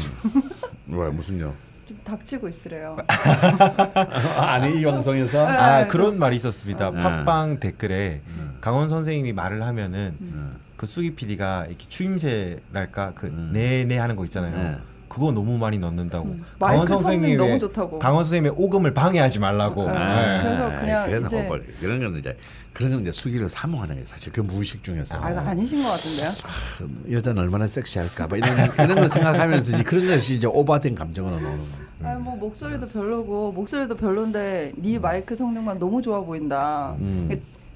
왜 0.87 1.09
무슨요? 1.09 1.53
좀 1.87 1.99
닥치고 2.03 2.47
있으래요. 2.47 2.95
아니 4.37 4.79
이 4.79 4.83
방송에서 4.83 5.45
아 5.45 5.87
그런 5.87 6.17
말이 6.17 6.35
있었습니다. 6.35 6.91
네. 6.91 6.97
팟빵 6.97 7.59
댓글에 7.59 8.21
강원 8.61 8.87
선생님이 8.87 9.33
말을 9.33 9.61
하면은 9.63 10.15
음. 10.21 10.59
그 10.77 10.85
수기 10.87 11.15
PD가 11.15 11.65
이렇게 11.67 11.85
추임새랄까 11.87 13.13
그 13.15 13.27
음. 13.27 13.51
네네 13.53 13.97
하는 13.97 14.15
거 14.15 14.23
있잖아요. 14.25 14.79
네. 15.15 15.19
그거 15.19 15.31
너무 15.31 15.57
많이 15.57 15.77
넣는다고. 15.77 16.27
음. 16.27 16.43
마이크 16.59 16.85
성능 16.97 17.37
너무 17.37 17.57
좋다고. 17.57 17.99
강원 17.99 18.23
선생님의 18.23 18.53
오금을 18.57 18.93
방해하지 18.93 19.39
말라고. 19.39 19.87
네. 19.87 19.93
네. 19.93 20.41
그래서 20.43 20.79
그냥 20.79 21.05
그래서 21.07 21.27
이제- 21.27 21.41
뭐 21.43 21.59
그런 21.79 21.99
건 22.01 22.19
이제 22.19 22.37
그런 22.73 22.91
건 22.91 22.99
이제 23.01 23.11
수기를 23.11 23.47
사모하는 23.47 23.95
게 23.97 24.03
사실 24.03 24.33
그 24.33 24.41
무의식 24.41 24.83
중에서 24.83 25.15
아, 25.17 25.27
아니신 25.27 25.81
것 25.81 25.89
같은데요? 25.89 26.31
그 26.77 27.13
여자는 27.13 27.41
얼마나 27.41 27.65
섹시할까 27.67 28.27
봐 28.27 28.35
이런 28.35 28.49
이런 28.73 28.95
걸 28.95 29.07
생각하면서 29.07 29.75
이제 29.75 29.83
그런 29.83 30.07
것이 30.07 30.35
이제 30.35 30.47
오버된 30.47 30.95
감정으로 30.95 31.39
나오는 31.39 31.57
거. 31.57 32.07
아, 32.07 32.15
뭐 32.15 32.35
목소리도 32.35 32.89
별로고 32.89 33.53
목소리도 33.53 33.95
별론데 33.95 34.73
네 34.75 34.99
마이크 34.99 35.33
성능만 35.35 35.79
너무 35.79 36.01
좋아 36.01 36.19
보인다. 36.19 36.95
음. 36.99 37.29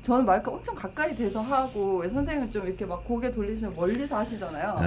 저는 0.10 0.26
마이크 0.26 0.50
엄청 0.50 0.74
가까이 0.74 1.16
대서 1.16 1.40
하고 1.40 2.02
선생님은 2.10 2.50
좀 2.50 2.66
이렇게 2.66 2.84
막 2.84 3.04
고개 3.06 3.30
돌리시면 3.30 3.76
멀리서 3.76 4.18
하시잖아요. 4.18 4.78
예. 4.80 4.84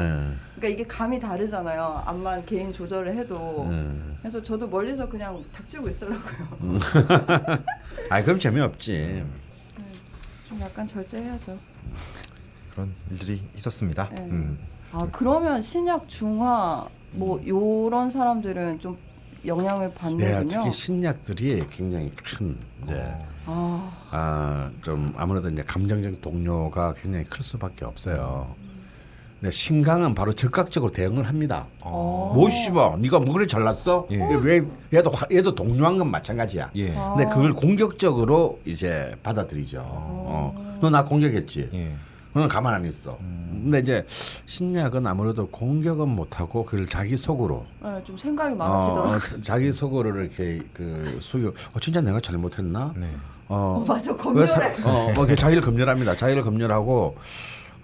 그러니까 0.56 0.68
이게 0.68 0.82
감이 0.84 1.20
다르잖아요. 1.20 2.02
암만 2.04 2.44
개인 2.44 2.72
조절을 2.72 3.14
해도. 3.14 3.62
음. 3.70 4.18
그래서 4.18 4.42
저도 4.42 4.66
멀리서 4.66 5.08
그냥 5.08 5.44
닥치고 5.52 5.88
있으려고요. 5.88 6.78
아 8.10 8.20
그럼 8.20 8.40
재미없지. 8.40 9.24
좀 10.48 10.60
약간 10.60 10.84
절제해야죠. 10.88 11.56
그런 12.72 12.92
일들이 13.08 13.40
있었습니다. 13.54 14.08
네. 14.12 14.22
음. 14.22 14.58
아 14.90 15.06
그러면 15.12 15.60
신약 15.60 16.08
중화 16.08 16.88
뭐 17.12 17.40
요런 17.46 18.10
사람들은 18.10 18.80
좀 18.80 18.96
영향을 19.46 19.88
네, 19.88 19.94
받는군요. 19.94 20.48
특히 20.48 20.72
신약들이 20.72 21.68
굉장히 21.70 22.10
큰 22.10 22.58
이제 22.82 23.04
아, 23.46 23.90
아, 24.10 24.70
좀 24.82 25.12
아무래도 25.16 25.48
이제 25.50 25.62
감정적 25.62 26.20
동료가 26.20 26.94
굉장히 26.94 27.24
클 27.26 27.42
수밖에 27.42 27.84
없어요. 27.84 28.54
근데 29.40 29.50
신강은 29.50 30.14
바로 30.14 30.32
적극적으로 30.32 30.92
대응을 30.92 31.24
합니다. 31.24 31.66
어. 31.80 32.30
뭐 32.32 32.48
씨발, 32.48 33.00
네가 33.00 33.18
뭐 33.18 33.34
그래 33.34 33.44
잘났어? 33.46 34.06
예. 34.12 34.16
왜 34.40 34.60
얘도 34.94 35.10
화- 35.10 35.26
얘도 35.32 35.56
동료한 35.56 35.98
건 35.98 36.10
마찬가지야. 36.12 36.70
예. 36.76 36.94
아. 36.96 37.14
근데 37.16 37.28
그걸 37.28 37.52
공격적으로 37.52 38.60
이제 38.64 39.16
받아들이죠. 39.24 39.82
어, 39.84 40.78
너 40.80 40.90
나 40.90 41.04
공격했지. 41.04 41.70
예. 41.74 41.92
너는 42.34 42.48
가만 42.48 42.74
안 42.74 42.84
있어. 42.86 43.18
근데 43.18 43.80
이제 43.80 44.06
신약은 44.08 45.06
아무래도 45.06 45.46
공격은 45.48 46.08
못하고 46.08 46.64
그걸 46.64 46.88
자기 46.88 47.16
속으로 47.16 47.66
네, 47.82 48.02
좀 48.04 48.16
생각이 48.16 48.54
어, 48.54 48.56
많으시더라고요. 48.56 49.14
어, 49.16 49.42
자기 49.42 49.70
속으로 49.72 50.18
이렇게 50.20 50.60
그 50.72 51.18
수요. 51.20 51.48
어, 51.74 51.80
진짜 51.80 52.00
내가 52.00 52.20
잘못했나? 52.20 52.92
네. 52.96 53.10
어, 53.48 53.82
어, 53.82 53.84
맞아, 53.86 54.12
왜 54.12 54.16
검열해. 54.16 54.46
사- 54.46 54.66
어, 54.88 55.12
뭐 55.14 55.24
이렇게 55.24 55.34
자기를 55.40 55.62
검열합니다. 55.62 56.16
자기를 56.16 56.42
검열하고 56.42 57.16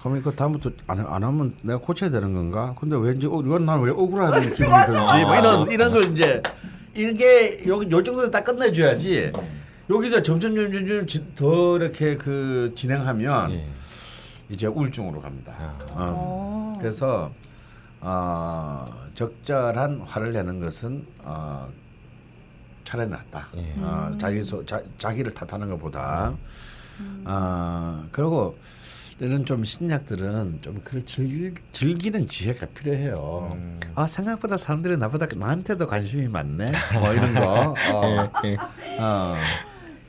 그러면 0.00 0.23
그 0.23 0.35
다음부터 0.35 0.71
안, 0.87 1.00
안 1.00 1.23
하면 1.25 1.55
내가 1.62 1.78
고쳐야 1.78 2.09
되는 2.09 2.33
건가? 2.33 2.75
근데 2.81 2.97
왠지 2.97 3.26
어, 3.26 3.43
이건 3.45 3.67
난왜 3.67 3.90
억울한 3.90 4.40
기분이 4.55 4.57
들지? 4.87 5.25
뭐 5.26 5.37
이런 5.37 5.71
이런 5.71 5.93
걸 5.93 6.05
이제 6.12 6.43
이게 6.95 7.59
여기 7.67 7.90
요 7.90 8.02
정도에서 8.02 8.31
딱 8.31 8.43
끝내줘야지. 8.45 9.31
여기서 9.90 10.23
점점 10.23 10.55
점점 10.55 11.07
더 11.35 11.76
이렇게 11.76 12.17
그 12.17 12.73
진행하면 12.75 13.52
예. 13.52 13.67
이제 14.49 14.67
우울증으로 14.67 15.21
갑니다. 15.21 15.55
아. 15.59 15.78
어. 15.93 15.95
어. 15.97 16.76
그래서 16.81 17.31
어, 18.00 18.85
적절한 19.14 20.02
화를 20.07 20.33
내는 20.33 20.61
것은 20.61 21.07
어, 21.21 21.69
차라리 22.85 23.11
낫다. 23.11 23.49
예. 23.57 23.75
어, 23.78 24.12
자기 24.19 24.43
소, 24.43 24.64
자, 24.64 24.81
자기를 24.97 25.33
탓하는 25.35 25.69
것보다. 25.71 26.35
어, 27.25 28.07
그리고 28.11 28.59
이런 29.21 29.45
좀 29.45 29.64
신약들은 29.64 30.61
좀 30.62 30.81
그걸 30.85 31.02
즐기, 31.02 31.52
즐기는 31.73 32.26
지혜가 32.28 32.67
필요해요. 32.67 33.50
음. 33.52 33.81
아 33.97 34.07
생각보다 34.07 34.57
사람들이 34.57 34.97
나보다 34.97 35.26
나한테도 35.37 35.88
관심이 35.88 36.28
많네. 36.28 36.71
뭐 36.95 37.12
이런 37.12 37.35
거. 37.35 37.75
어, 37.93 38.33
예. 38.47 38.57
어. 39.00 39.37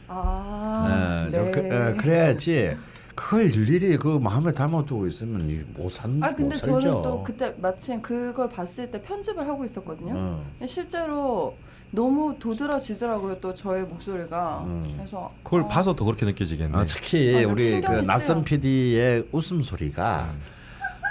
아, 0.07 1.27
예, 1.27 1.31
좀 1.31 1.51
그, 1.51 1.59
예, 1.63 1.95
그래야지. 1.97 2.77
그걸 3.19 3.53
일일이 3.53 3.97
그 3.97 4.17
마음에 4.17 4.53
담아두고 4.53 5.07
있으면 5.07 5.49
이못 5.49 5.91
산. 5.91 6.23
아 6.23 6.33
근데 6.33 6.55
못 6.55 6.57
살죠. 6.57 6.79
저는 6.79 7.01
또 7.01 7.21
그때 7.21 7.53
마침 7.57 8.01
그걸 8.01 8.49
봤을 8.49 8.89
때 8.89 9.01
편집을 9.01 9.45
하고 9.45 9.65
있었거든요. 9.65 10.13
어. 10.15 10.45
실제로 10.65 11.57
너무 11.91 12.37
도드라지더라고요 12.39 13.41
또 13.41 13.53
저의 13.53 13.83
목소리가. 13.83 14.63
음. 14.65 14.93
그래서 14.95 15.33
그걸 15.43 15.63
어, 15.63 15.67
봐서 15.67 15.93
더 15.93 16.05
그렇게 16.05 16.25
느껴지겠네. 16.25 16.77
어, 16.77 16.85
특히 16.87 17.43
아, 17.43 17.47
우리 17.49 17.81
그. 17.81 17.91
낯선 18.05 18.41
PD의 18.41 19.27
웃음 19.33 19.61
소리가 19.61 20.25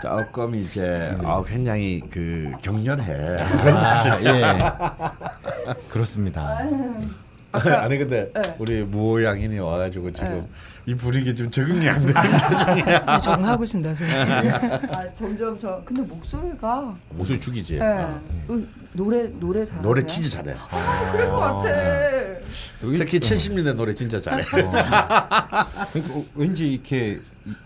조금 0.01 0.55
이제 0.55 1.15
어, 1.23 1.45
굉장히 1.45 2.01
그 2.11 2.51
격렬해. 2.63 3.43
아, 3.43 4.21
예. 4.25 5.77
그렇습니다. 5.91 6.65
아니 7.53 7.99
근데 7.99 8.31
네. 8.33 8.57
우리 8.59 8.83
무양인이 8.83 9.59
와가지고 9.59 10.13
지금 10.13 10.41
네. 10.41 10.49
이 10.87 10.95
분위기 10.95 11.35
좀 11.35 11.51
적응이 11.51 11.89
안 11.89 12.05
돼. 12.07 12.13
네, 12.15 13.19
적응하고 13.21 13.65
있습니다, 13.65 13.95
선생님. 13.95 14.53
아 14.91 15.13
점점 15.15 15.59
저 15.59 15.83
근데 15.85 16.03
목소리가 16.03 16.95
목소리 17.11 17.39
죽이지. 17.41 17.77
예. 17.77 17.81
어. 17.81 18.21
으, 18.51 18.67
노래 18.93 19.25
노래 19.29 19.61
잘하세요? 19.65 19.83
노래 19.83 20.03
진짜 20.07 20.31
잘해. 20.43 20.55
아, 20.71 21.13
그럴 21.13 21.31
것 21.31 21.39
같아. 21.41 21.69
여기- 22.85 22.97
특히 22.99 23.19
70년대 23.21 23.75
노래 23.75 23.95
진짜 23.95 24.21
잘해. 24.21 24.43
그러니까 24.45 25.67
왠지 26.35 26.73
이렇게 26.73 27.21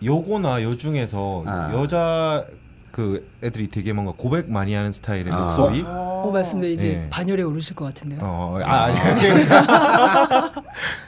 여고나 0.05 0.63
여중에서 0.63 1.45
아. 1.47 1.71
여자 1.75 2.45
그 2.93 3.27
애들이 3.43 3.69
되게 3.69 3.93
뭔가 3.95 4.13
고백 4.17 4.49
많이 4.51 4.75
하는 4.75 4.93
스타일의 4.93 5.31
아. 5.33 5.39
목소리. 5.39 5.83
어, 5.83 6.25
어, 6.27 6.31
맞습니다. 6.31 6.69
이제 6.69 6.89
예. 6.91 7.07
반열에 7.11 7.43
오르실 7.43 7.75
것 7.75 7.87
같은데요. 7.87 8.21
어, 8.23 8.61
아, 8.63 8.85
아니 8.85 9.01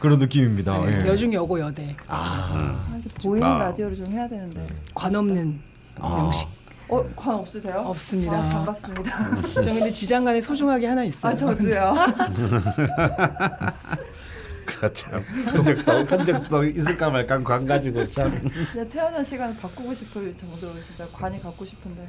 그런 0.00 0.18
느낌입니다. 0.18 0.78
네, 0.78 1.02
예. 1.02 1.06
여중 1.06 1.32
여고 1.32 1.60
여대 1.60 1.94
아, 2.08 2.96
이제 2.98 3.08
보이는 3.22 3.46
아. 3.46 3.58
라디오를 3.58 3.94
좀 3.94 4.06
해야 4.08 4.26
되는데. 4.26 4.66
관 4.94 5.14
없는 5.14 5.60
아. 6.00 6.08
명식 6.16 6.48
어, 6.88 7.04
관 7.14 7.34
없으세요? 7.34 7.82
없습니다. 7.86 8.32
아, 8.32 8.48
반갑습니다. 8.48 9.10
저 9.54 9.60
근데 9.62 9.92
지장간에 9.92 10.40
소중하게 10.40 10.86
하나 10.86 11.04
있어요. 11.04 11.32
아, 11.32 11.34
저도요. 11.34 11.94
그참 14.64 15.20
흔적도 15.20 15.92
흔적도 16.04 16.64
있을까 16.64 17.10
말까 17.10 17.42
관 17.42 17.66
가지고 17.66 18.08
참. 18.10 18.40
그냥 18.72 18.88
태어난 18.88 19.22
시간을 19.24 19.56
바꾸고 19.56 19.92
싶을 19.94 20.34
정도로 20.36 20.80
진짜 20.80 21.06
관이 21.12 21.40
갖고 21.40 21.64
싶은데 21.64 22.06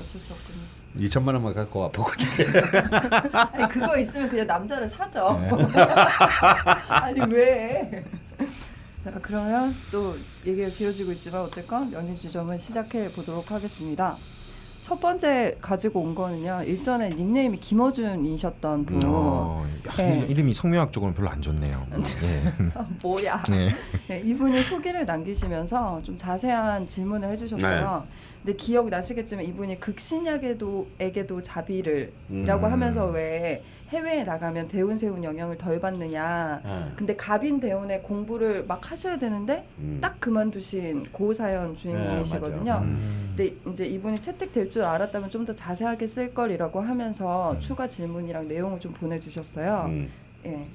어쩔 0.00 0.20
수 0.20 0.32
없군요. 0.32 0.62
2천만 0.96 1.28
원만 1.34 1.54
갖고 1.54 1.80
와 1.80 1.88
보고 1.90 2.10
줄게. 2.16 2.46
아니 3.32 3.68
그거 3.68 3.98
있으면 3.98 4.28
그냥 4.28 4.46
남자를 4.46 4.88
사죠. 4.88 5.40
네. 5.40 5.50
아니 6.88 7.20
왜? 7.32 8.04
자 9.04 9.12
그러면 9.20 9.74
또 9.90 10.16
얘기가 10.46 10.68
길어지고 10.68 11.12
있지만 11.12 11.42
어쨌건 11.42 11.92
연희 11.92 12.16
지점은 12.16 12.58
시작해 12.58 13.10
보도록 13.12 13.50
하겠습니다. 13.50 14.16
첫 14.84 15.00
번째 15.00 15.56
가지고 15.62 16.02
온 16.02 16.14
거는요. 16.14 16.62
일전에 16.66 17.08
닉네임이 17.08 17.56
김어준이셨던 17.58 18.84
분. 18.84 19.00
어, 19.06 19.64
야, 19.88 19.92
네. 19.96 20.26
이름이 20.28 20.52
성명학 20.52 20.92
적으로는 20.92 21.14
별로 21.14 21.30
안 21.30 21.40
좋네요. 21.40 21.86
예. 22.22 22.42
아, 22.74 22.86
뭐야? 23.02 23.42
네. 23.48 23.70
네, 24.08 24.20
이분이 24.22 24.60
후기를 24.64 25.06
남기시면서 25.06 26.02
좀 26.02 26.18
자세한 26.18 26.86
질문을 26.86 27.30
해주셨어요. 27.30 28.04
네. 28.06 28.10
근데 28.44 28.56
기억 28.58 28.90
나시겠지만 28.90 29.46
이분이 29.46 29.80
극신약에도 29.80 30.86
에게도 31.00 31.40
자비를이라고 31.40 32.66
음. 32.66 32.72
하면서 32.72 33.06
왜 33.06 33.64
해외에 33.94 34.24
나가면 34.24 34.66
대운 34.68 34.98
세운 34.98 35.22
영향을 35.22 35.56
덜 35.56 35.78
받느냐. 35.80 36.60
어. 36.64 36.92
근데 36.96 37.14
갑인 37.14 37.60
대운에 37.60 38.00
공부를 38.00 38.64
막 38.66 38.90
하셔야 38.90 39.16
되는데 39.16 39.66
음. 39.78 39.98
딱 40.00 40.18
그만두신 40.20 41.04
고사연 41.12 41.76
주인공이시거든요. 41.76 42.80
네. 42.80 42.84
음. 42.86 43.34
근데 43.36 43.54
이제 43.70 43.86
이분이 43.86 44.20
채택될 44.20 44.70
줄 44.70 44.82
알았다면 44.84 45.30
좀 45.30 45.44
더 45.44 45.52
자세하게 45.52 46.06
쓸 46.06 46.32
걸이라고 46.32 46.80
하면서 46.80 47.58
추가 47.60 47.86
질문이랑 47.86 48.48
내용을 48.48 48.80
좀 48.80 48.92
보내주셨어요. 48.94 49.84
음. 49.88 50.08
예, 50.46 50.66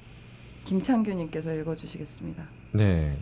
김창규님께서 0.64 1.52
읽어주시겠습니다. 1.54 2.44
네. 2.72 3.16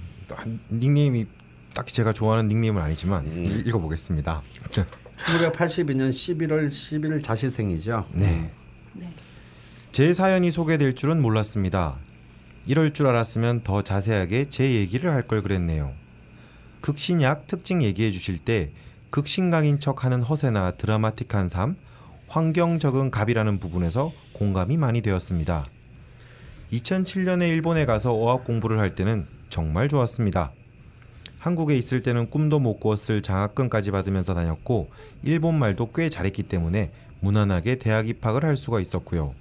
닉네임이 0.71 1.27
딱히 1.75 1.95
제가 1.95 2.13
좋아하는 2.13 2.49
닉네임은 2.49 2.83
아니지만 2.83 3.25
음. 3.25 3.45
읽- 3.47 3.67
읽어보겠습니다. 3.69 4.43
1982년 5.17 6.11
11월 6.11 6.69
10일 6.69 7.23
자시생이죠. 7.23 8.05
네. 8.13 8.51
네. 8.93 9.09
제 9.99 10.13
사연이 10.13 10.53
소개될 10.53 10.95
줄은 10.95 11.21
몰랐습니다. 11.21 11.97
이럴 12.67 12.93
줄 12.93 13.09
알았으면 13.09 13.65
더 13.65 13.83
자세하게 13.83 14.49
제 14.49 14.75
얘기를 14.75 15.11
할 15.11 15.27
걸 15.27 15.43
그랬네요. 15.43 15.93
극신약 16.83 17.49
특징 17.49 17.83
얘기해 17.83 18.13
주실 18.13 18.39
때 18.39 18.71
극신강인 19.11 19.81
척 19.81 20.05
하는 20.05 20.23
허세나 20.23 20.77
드라마틱한 20.77 21.49
삶, 21.49 21.75
환경 22.29 22.79
적응 22.79 23.11
갑이라는 23.11 23.59
부분에서 23.59 24.13
공감이 24.35 24.77
많이 24.77 25.03
되었습니다. 25.03 25.67
2007년에 26.73 27.49
일본에 27.49 27.85
가서 27.85 28.15
어학 28.15 28.45
공부를 28.45 28.79
할 28.79 28.95
때는 28.95 29.27
정말 29.49 29.89
좋았습니다. 29.89 30.53
한국에 31.41 31.75
있을 31.75 32.03
때는 32.03 32.31
꿈도 32.31 32.61
못 32.61 32.79
꾸었을 32.79 33.21
장학금까지 33.21 33.91
받으면서 33.91 34.35
다녔고 34.35 34.91
일본 35.25 35.59
말도 35.59 35.91
꽤 35.91 36.09
잘했기 36.09 36.45
때문에 36.45 36.93
무난하게 37.19 37.81
대학 37.81 38.09
입학을 38.09 38.45
할 38.45 38.57
수가 38.57 38.79
있었고요. 38.79 39.35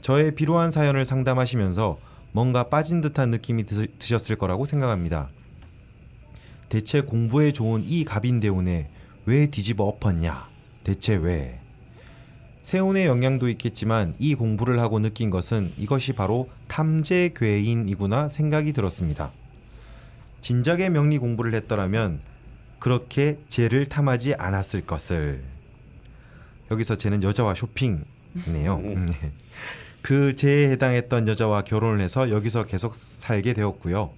저의 0.00 0.34
비로한 0.34 0.70
사연을 0.70 1.04
상담하시면서 1.04 1.98
뭔가 2.32 2.68
빠진 2.68 3.00
듯한 3.00 3.30
느낌이 3.30 3.64
드, 3.64 3.86
드셨을 3.98 4.36
거라고 4.36 4.64
생각합니다. 4.64 5.28
대체 6.68 7.00
공부에 7.00 7.52
좋은 7.52 7.84
이 7.86 8.04
갑인대운에 8.04 8.90
왜 9.26 9.46
뒤집어 9.46 9.84
엎었냐? 9.84 10.48
대체 10.84 11.16
왜? 11.16 11.60
세운의 12.62 13.06
영향도 13.06 13.48
있겠지만 13.48 14.14
이 14.18 14.34
공부를 14.34 14.78
하고 14.78 14.98
느낀 14.98 15.30
것은 15.30 15.72
이것이 15.78 16.12
바로 16.12 16.50
탐재괴인이구나 16.68 18.28
생각이 18.28 18.74
들었습니다. 18.74 19.32
진작에 20.42 20.90
명리 20.90 21.18
공부를 21.18 21.54
했더라면 21.54 22.20
그렇게 22.78 23.38
죄를 23.48 23.86
탐하지 23.86 24.34
않았을 24.34 24.82
것을. 24.82 25.42
여기서 26.70 26.96
쟤는 26.96 27.22
여자와 27.22 27.54
쇼핑이네요. 27.54 28.82
음. 29.98 30.02
그 30.02 30.34
죄에 30.34 30.70
해당했던 30.70 31.28
여자와 31.28 31.62
결혼을 31.62 32.00
해서 32.00 32.30
여기서 32.30 32.64
계속 32.64 32.94
살게 32.94 33.52
되었고요. 33.52 34.12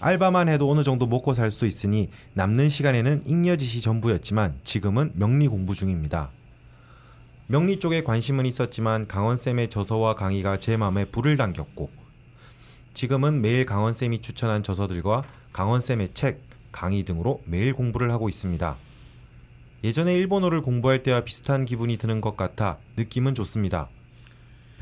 알바만 0.00 0.48
해도 0.48 0.70
어느 0.70 0.82
정도 0.82 1.06
먹고 1.06 1.32
살 1.32 1.50
수 1.50 1.66
있으니 1.66 2.10
남는 2.34 2.68
시간에는 2.68 3.22
잉여짓이 3.24 3.80
전부였지만 3.82 4.58
지금은 4.64 5.12
명리 5.14 5.46
공부 5.48 5.74
중입니다. 5.74 6.30
명리 7.46 7.78
쪽에 7.78 8.02
관심은 8.02 8.46
있었지만 8.46 9.06
강원쌤의 9.06 9.68
저서와 9.68 10.14
강의가 10.14 10.56
제 10.56 10.76
마음에 10.76 11.04
불을 11.04 11.36
당겼고 11.36 11.90
지금은 12.94 13.42
매일 13.42 13.64
강원쌤이 13.64 14.20
추천한 14.20 14.62
저서들과 14.62 15.22
강원쌤의 15.52 16.10
책, 16.14 16.42
강의 16.72 17.04
등으로 17.04 17.40
매일 17.44 17.72
공부를 17.72 18.10
하고 18.10 18.28
있습니다. 18.28 18.76
예전에 19.84 20.14
일본어를 20.14 20.62
공부할 20.62 21.02
때와 21.02 21.22
비슷한 21.22 21.64
기분이 21.64 21.96
드는 21.96 22.20
것 22.20 22.36
같아 22.36 22.78
느낌은 22.96 23.34
좋습니다. 23.34 23.88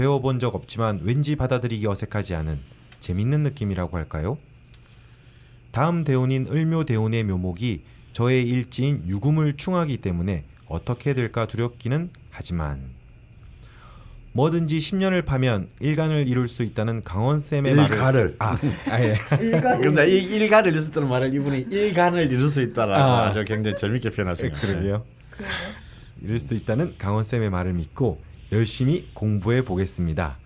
배워본 0.01 0.39
적 0.39 0.55
없지만 0.55 1.01
왠지 1.03 1.37
받아들이기 1.37 1.87
어색하지 1.87 2.35
않은 2.35 2.59
재밌는 3.01 3.43
느낌이라고 3.43 3.99
할까요? 3.99 4.39
다음 5.73 6.05
대운인 6.05 6.49
을묘 6.51 6.85
대운의 6.85 7.25
묘목이 7.25 7.83
저의 8.15 8.49
일지인 8.49 9.03
유금을 9.07 9.59
충하기 9.59 9.99
때문에 9.99 10.45
어떻게 10.69 11.13
될까 11.13 11.45
두렵기는 11.45 12.09
하지만 12.31 12.81
뭐든지 14.33 14.79
10년을 14.79 15.27
파면 15.27 15.69
일간을 15.81 16.29
이룰 16.29 16.49
수 16.49 16.63
있다는 16.63 17.03
강원쌤의 17.03 17.75
말을 17.75 17.95
일가를. 17.95 18.37
아, 18.39 18.57
아 18.89 19.05
예. 19.05 19.19
근데 19.83 20.09
이 20.09 20.17
일간을 20.17 20.71
이룰 20.71 20.81
수 20.81 20.89
있다는 20.89 21.11
말을 21.11 21.35
이분이 21.35 21.67
일간을 21.69 22.33
이룰 22.33 22.49
수 22.49 22.63
있다라고 22.63 22.99
아. 22.99 23.27
아주 23.27 23.45
굉장히 23.45 23.77
재밌게 23.77 24.09
표현하신 24.09 24.49
거예요. 24.49 24.61
그러게요. 24.61 25.05
이룰 26.23 26.41
수 26.41 26.55
있다는 26.55 26.95
강원쌤의 26.97 27.51
말을 27.51 27.75
믿고 27.75 28.30
열심히 28.53 29.09
공부해 29.15 29.65
보겠습니다. 29.65 30.37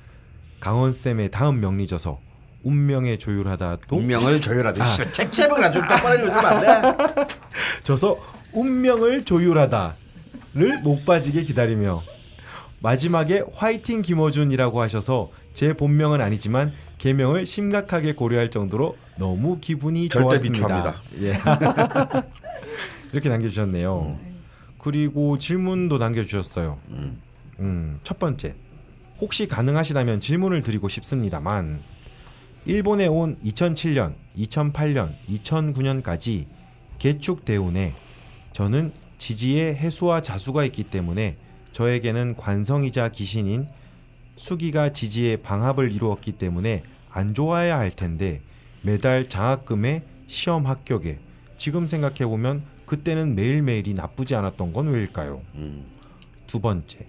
강원 0.61 0.93
쌤의 0.93 1.31
다음 1.31 1.61
명리저서 1.61 2.21
운명에 2.63 3.19
조율하다도 3.19 3.97
운명을 3.97 4.41
조율하다. 4.41 4.85
아. 4.85 4.95
책 5.13 5.33
제목을 5.33 5.65
아주 5.65 5.81
똑바로 5.81 6.15
읽으면 6.15 6.45
안 6.47 6.61
돼. 6.61 7.27
저서 7.83 8.19
운명을 8.53 9.25
조율하다를 9.25 10.81
못 10.83 11.05
빠지게 11.05 11.43
기다리며 11.43 12.03
마지막에 12.81 13.43
화이팅 13.55 14.03
김어준이라고 14.03 14.81
하셔서 14.81 15.31
제 15.53 15.73
본명은 15.73 16.21
아니지만 16.21 16.73
개명을 16.99 17.47
심각하게 17.47 18.15
고려할 18.15 18.51
정도로 18.51 18.97
너무 19.17 19.59
기분이 19.61 20.09
좋았습니다. 20.09 20.95
예. 21.21 21.39
이렇게 23.13 23.29
남겨주셨네요. 23.29 24.19
그리고 24.79 25.39
질문도 25.39 25.99
남겨주셨어요. 25.99 26.79
음, 26.91 27.21
첫 28.03 28.19
번째, 28.19 28.55
혹시 29.21 29.47
가능하시다면 29.47 30.21
질문을 30.21 30.63
드리고 30.63 30.89
싶습니다만 30.89 31.83
일본에 32.67 33.07
온 33.07 33.37
2007년, 33.45 34.15
2008년, 34.37 35.15
2009년까지 35.29 36.47
개축 36.99 37.45
대운에 37.45 37.95
저는 38.53 38.93
지지의 39.19 39.75
해수와 39.75 40.23
자수가 40.23 40.65
있기 40.67 40.85
때문에 40.85 41.37
저에게는 41.73 42.37
관성이자 42.37 43.11
기신인 43.11 43.69
수기가 44.37 44.93
지지의 44.93 45.39
방합을 45.39 45.93
이루었기 45.93 46.33
때문에 46.33 46.83
안 47.11 47.35
좋아야 47.35 47.79
할 47.79 47.91
텐데 47.91 48.41
매달 48.83 49.29
장학금에 49.29 50.03
시험 50.27 50.67
합격에 50.67 51.19
지금 51.57 51.87
생각해 51.87 52.27
보면 52.27 52.65
그때는 52.87 53.35
매일매일이 53.35 53.95
나쁘지 53.95 54.35
않았던 54.35 54.73
건 54.73 54.89
왜일까요? 54.89 55.43
두 56.47 56.61
번째. 56.61 57.07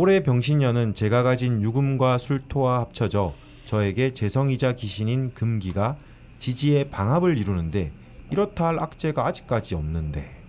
올해 0.00 0.20
병신년은 0.20 0.94
제가 0.94 1.24
가진 1.24 1.60
유금과 1.60 2.18
술토와 2.18 2.82
합쳐져 2.82 3.34
저에게 3.64 4.12
재성이자 4.12 4.74
기신인 4.74 5.34
금기가 5.34 5.98
지지의 6.38 6.88
방합을 6.88 7.36
이루는데 7.36 7.90
이렇다 8.30 8.68
할 8.68 8.78
악재가 8.78 9.26
아직까지 9.26 9.74
없는데 9.74 10.40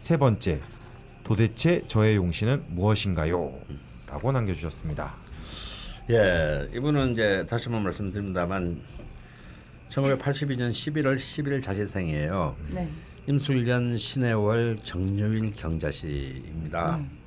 세 0.00 0.16
번째 0.16 0.60
도대체 1.22 1.82
저의 1.86 2.16
용신은 2.16 2.64
무엇인가요? 2.70 3.52
라고 4.08 4.32
남겨주셨습니다. 4.32 5.14
예, 6.10 6.68
이분은 6.74 7.12
이제 7.12 7.46
다시 7.48 7.66
한번 7.66 7.84
말씀드립니다만 7.84 8.82
1982년 9.90 10.70
11월 10.70 11.14
10일 11.14 11.62
자제생이에요. 11.62 12.56
네. 12.72 12.88
임술년 13.28 13.96
신해월 13.96 14.78
정묘일 14.82 15.52
경자시입니다. 15.52 16.96
네. 16.96 17.19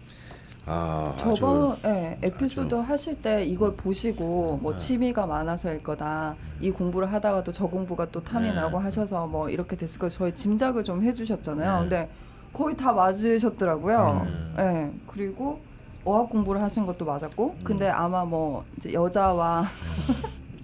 아, 0.65 1.13
저번 1.17 1.73
아주 1.73 1.77
예, 1.85 2.17
에피소드 2.21 2.75
하실 2.75 3.21
때 3.21 3.43
이걸 3.43 3.75
보시고 3.75 4.59
뭐 4.61 4.71
네. 4.71 4.77
취미가 4.77 5.25
많아서일 5.25 5.83
거다. 5.83 6.35
이 6.61 6.71
공부를 6.71 7.11
하다가도 7.11 7.51
저 7.51 7.67
공부가 7.67 8.05
또 8.05 8.23
탐이 8.23 8.47
네. 8.49 8.53
나고 8.53 8.79
하셔서 8.79 9.27
뭐 9.27 9.49
이렇게 9.49 9.75
됐을 9.75 9.99
거 9.99 10.07
저희 10.07 10.31
짐작을 10.33 10.83
좀 10.83 11.03
해주셨잖아요. 11.03 11.73
네. 11.73 11.79
근데 11.81 12.09
거의 12.53 12.77
다 12.77 12.93
맞으셨더라고요. 12.93 14.27
음. 14.27 14.55
예. 14.59 14.91
그리고 15.07 15.59
어학 16.05 16.29
공부를 16.29 16.61
하신 16.61 16.85
것도 16.85 17.05
맞았고, 17.05 17.55
음. 17.59 17.63
근데 17.63 17.89
아마 17.89 18.23
뭐 18.25 18.63
이제 18.77 18.93
여자와 18.93 19.65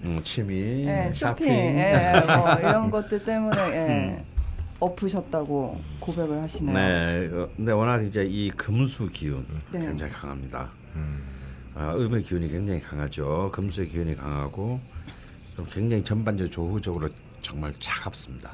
음, 0.03 0.21
취미, 0.23 0.85
예, 0.85 1.11
쇼핑, 1.13 1.45
쇼핑, 1.45 1.53
예, 1.53 2.13
뭐 2.37 2.53
이런 2.59 2.89
것들 2.91 3.23
때문에 3.23 3.61
예, 3.61 4.25
엎으셨다고 4.79 5.79
고백을 5.99 6.41
하시네요. 6.41 6.73
네, 6.73 7.29
어, 7.33 7.49
근데 7.55 7.71
워낙 7.71 8.01
이제 8.03 8.25
이 8.25 8.49
금수 8.51 9.09
기운 9.09 9.45
네. 9.71 9.79
굉장히 9.79 10.11
강합니다. 10.13 10.69
음, 10.95 11.21
아, 11.75 11.93
음의 11.95 12.21
기운이 12.21 12.47
굉장히 12.49 12.79
강하죠. 12.81 13.51
금수의 13.53 13.87
기운이 13.89 14.15
강하고 14.15 14.79
좀 15.55 15.65
굉장히 15.69 16.03
전반적으로 16.03 16.49
조후적으로 16.49 17.09
정말 17.41 17.73
차갑습니다. 17.79 18.53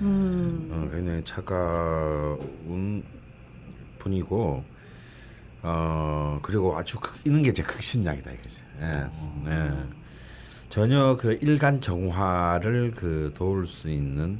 음, 0.00 0.68
어, 0.72 0.88
굉장히 0.90 1.22
차가운 1.24 3.02
분이고 3.98 4.64
어 5.62 6.38
그리고 6.40 6.78
아주 6.78 6.98
극, 7.00 7.16
이런 7.24 7.42
게 7.42 7.52
제 7.52 7.62
극신약이다 7.62 8.30
이거죠. 8.30 8.62
예, 8.80 9.06
예. 9.50 9.72
전혀 10.68 11.16
그 11.16 11.36
일간 11.42 11.80
정화를 11.80 12.92
그 12.94 13.32
도울 13.34 13.66
수 13.66 13.90
있는 13.90 14.38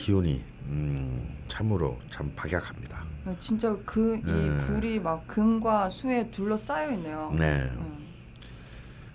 기운이 0.00 0.42
음, 0.66 1.36
참으로 1.48 1.98
참 2.10 2.30
박약합니다. 2.36 3.02
진짜 3.40 3.74
그이 3.86 4.20
네. 4.22 4.58
불이 4.58 5.00
막 5.00 5.26
금과 5.26 5.88
수에 5.90 6.30
둘러싸여 6.30 6.92
있네요. 6.92 7.34
네. 7.36 7.62
음. 7.76 8.06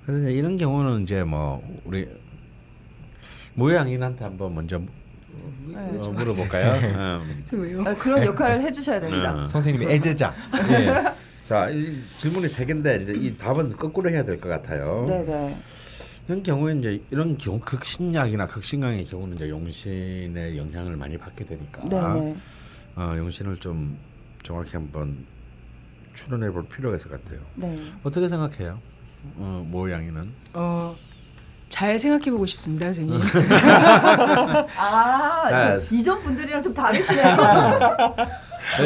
그래서 0.03 0.21
이제 0.23 0.31
이런 0.33 0.57
경우는 0.57 1.03
이제 1.03 1.23
뭐 1.23 1.61
우리 1.85 2.09
모양인한테 3.53 4.23
한번 4.25 4.55
먼저 4.55 4.79
네. 4.79 4.87
어, 5.77 6.09
물어볼까요? 6.09 7.23
음. 7.53 7.83
아, 7.85 7.93
그런 7.95 8.25
역할을 8.25 8.61
해주셔야 8.61 8.99
됩니다. 8.99 9.35
음. 9.35 9.45
선생님의 9.45 9.93
애제자. 9.95 10.33
예. 10.71 11.13
자, 11.47 11.69
이 11.69 11.95
질문이 12.19 12.47
세 12.47 12.65
개인데 12.65 12.95
이제 13.03 13.13
이 13.13 13.37
답은 13.37 13.69
거꾸로 13.69 14.09
해야 14.09 14.23
될 14.25 14.39
것 14.41 14.49
같아요. 14.49 15.05
네 15.07 15.23
네. 15.23 15.57
이런 16.31 16.43
경우에 16.43 16.75
이제 16.75 17.01
이런 17.11 17.37
경우 17.37 17.59
극신약이나 17.59 18.47
극신강의 18.47 19.03
경우는 19.03 19.35
이제 19.35 19.49
용신의 19.49 20.57
영향을 20.57 20.95
많이 20.95 21.17
받게 21.17 21.43
되니까 21.43 21.81
네네. 21.89 22.35
어, 22.95 23.13
용신을 23.17 23.57
좀 23.57 23.97
정확히 24.41 24.71
한번 24.77 25.25
출연해 26.13 26.49
볼 26.51 26.65
필요가 26.69 26.95
있을 26.95 27.11
것 27.11 27.21
같아요. 27.21 27.41
네. 27.55 27.77
어떻게 28.03 28.29
생각해요? 28.29 28.79
어, 29.35 29.65
모양이는 29.69 30.31
어, 30.53 30.95
잘 31.67 31.99
생각해 31.99 32.31
보고 32.31 32.45
싶습니다, 32.45 32.85
선생님. 32.85 33.19
아, 34.79 35.47
네. 35.49 35.79
저 35.81 35.93
이전 35.95 36.17
분들이랑 36.21 36.61
좀 36.61 36.73
다르시네요. 36.73 37.35
저 38.77 38.83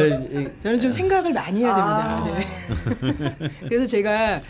는 0.64 0.80
좀 0.80 0.92
생각을 0.92 1.32
많이 1.32 1.60
해야 1.64 1.76
됩니다. 1.76 2.18
아. 2.18 2.26
네. 2.26 3.50
그래서 3.70 3.86
제가 3.86 4.42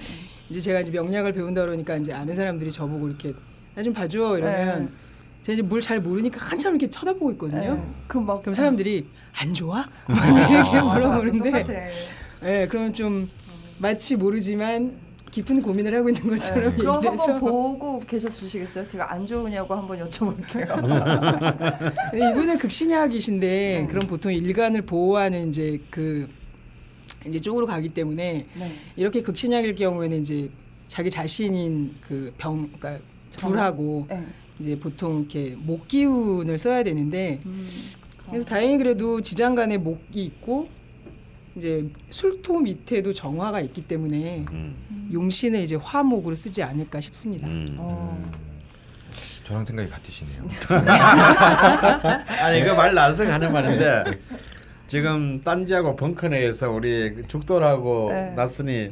이제 0.56 0.62
제가 0.62 0.80
이제 0.80 0.92
명략을 0.92 1.34
배운다 1.34 1.64
그러니까 1.64 1.98
이제 1.98 2.14
아는 2.14 2.34
사람들이 2.34 2.72
저보고 2.72 3.08
이렇게 3.10 3.34
나 3.76 3.84
좀 3.84 3.94
봐줘 3.94 4.38
이러면 4.38 4.86
네. 4.86 4.90
제가 5.42 5.54
이제 5.54 5.62
뭘잘 5.62 6.00
모르니까 6.00 6.40
한참 6.40 6.72
이렇게 6.76 6.90
쳐다보고 6.90 7.32
있거든요. 7.34 7.76
네. 7.76 7.84
그럼 8.08 8.26
막 8.26 8.42
그럼 8.42 8.54
사람들이 8.54 9.06
안 9.42 9.54
좋아? 9.54 9.86
이렇게 10.08 10.82
물어보는데, 10.82 11.52
똑같아. 11.64 11.80
네, 12.42 12.68
그럼 12.70 12.94
좀 12.94 13.30
마치 13.80 14.16
모르지만 14.16 14.94
깊은 15.30 15.62
고민을 15.62 15.94
하고 15.94 16.08
있는 16.08 16.26
것처럼 16.30 16.72
네. 16.72 16.78
그럼 16.78 16.96
얘기를 16.96 17.14
해서 17.14 17.24
한번 17.34 17.40
보고 17.42 18.00
계셔 18.00 18.30
주시겠어요? 18.30 18.88
제가 18.88 19.12
안 19.12 19.28
좋으냐고 19.28 19.76
한번 19.76 20.00
여쭤볼게요. 20.08 20.72
이분은 22.16 22.58
극신약이신데 22.60 23.88
그럼 23.90 24.08
보통 24.08 24.32
일간을 24.32 24.84
보호하는 24.84 25.50
이제 25.50 25.80
그 25.90 26.30
이제 27.28 27.40
쪽으로 27.40 27.66
가기 27.66 27.90
때문에 27.90 28.46
네. 28.54 28.72
이렇게 28.96 29.22
극신약일 29.22 29.76
경우에는 29.76 30.20
이제 30.20 30.50
자기 30.88 31.10
자신인 31.10 31.94
그 32.02 32.34
병, 32.38 32.70
그러니까 32.78 33.04
불하고 33.38 34.06
네. 34.10 34.24
이제 34.60 34.80
보통 34.80 35.20
이렇게 35.20 35.56
목 35.58 35.88
기운을 35.88 36.58
써야 36.58 36.84
되는데 36.84 37.42
음. 37.46 37.68
그래서 38.30 38.46
다행히 38.46 38.78
그래도 38.78 39.22
지장간에 39.22 39.78
목이 39.78 40.24
있고 40.24 40.68
이제 41.56 41.90
술토 42.10 42.60
밑에도 42.60 43.14
정화가 43.14 43.62
있기 43.62 43.88
때문에 43.88 44.46
음. 44.52 45.10
용신을 45.14 45.62
이제 45.62 45.76
화목으로 45.76 46.36
쓰지 46.36 46.64
않을까 46.64 47.00
싶습니다. 47.02 47.48
음. 47.48 47.66
어. 47.78 48.26
저랑 49.44 49.64
생각이 49.64 49.90
같으시네요. 49.90 50.48
아니 52.42 52.62
이거 52.62 52.74
말 52.74 52.96
나와서 52.96 53.26
하는 53.32 53.54
말인데 53.54 54.04
지금 54.88 55.42
딴지하고 55.44 55.96
벙커 55.96 56.28
내에서 56.30 56.70
우리 56.70 57.24
죽돌하고 57.28 58.10
네. 58.12 58.34
나스니 58.36 58.92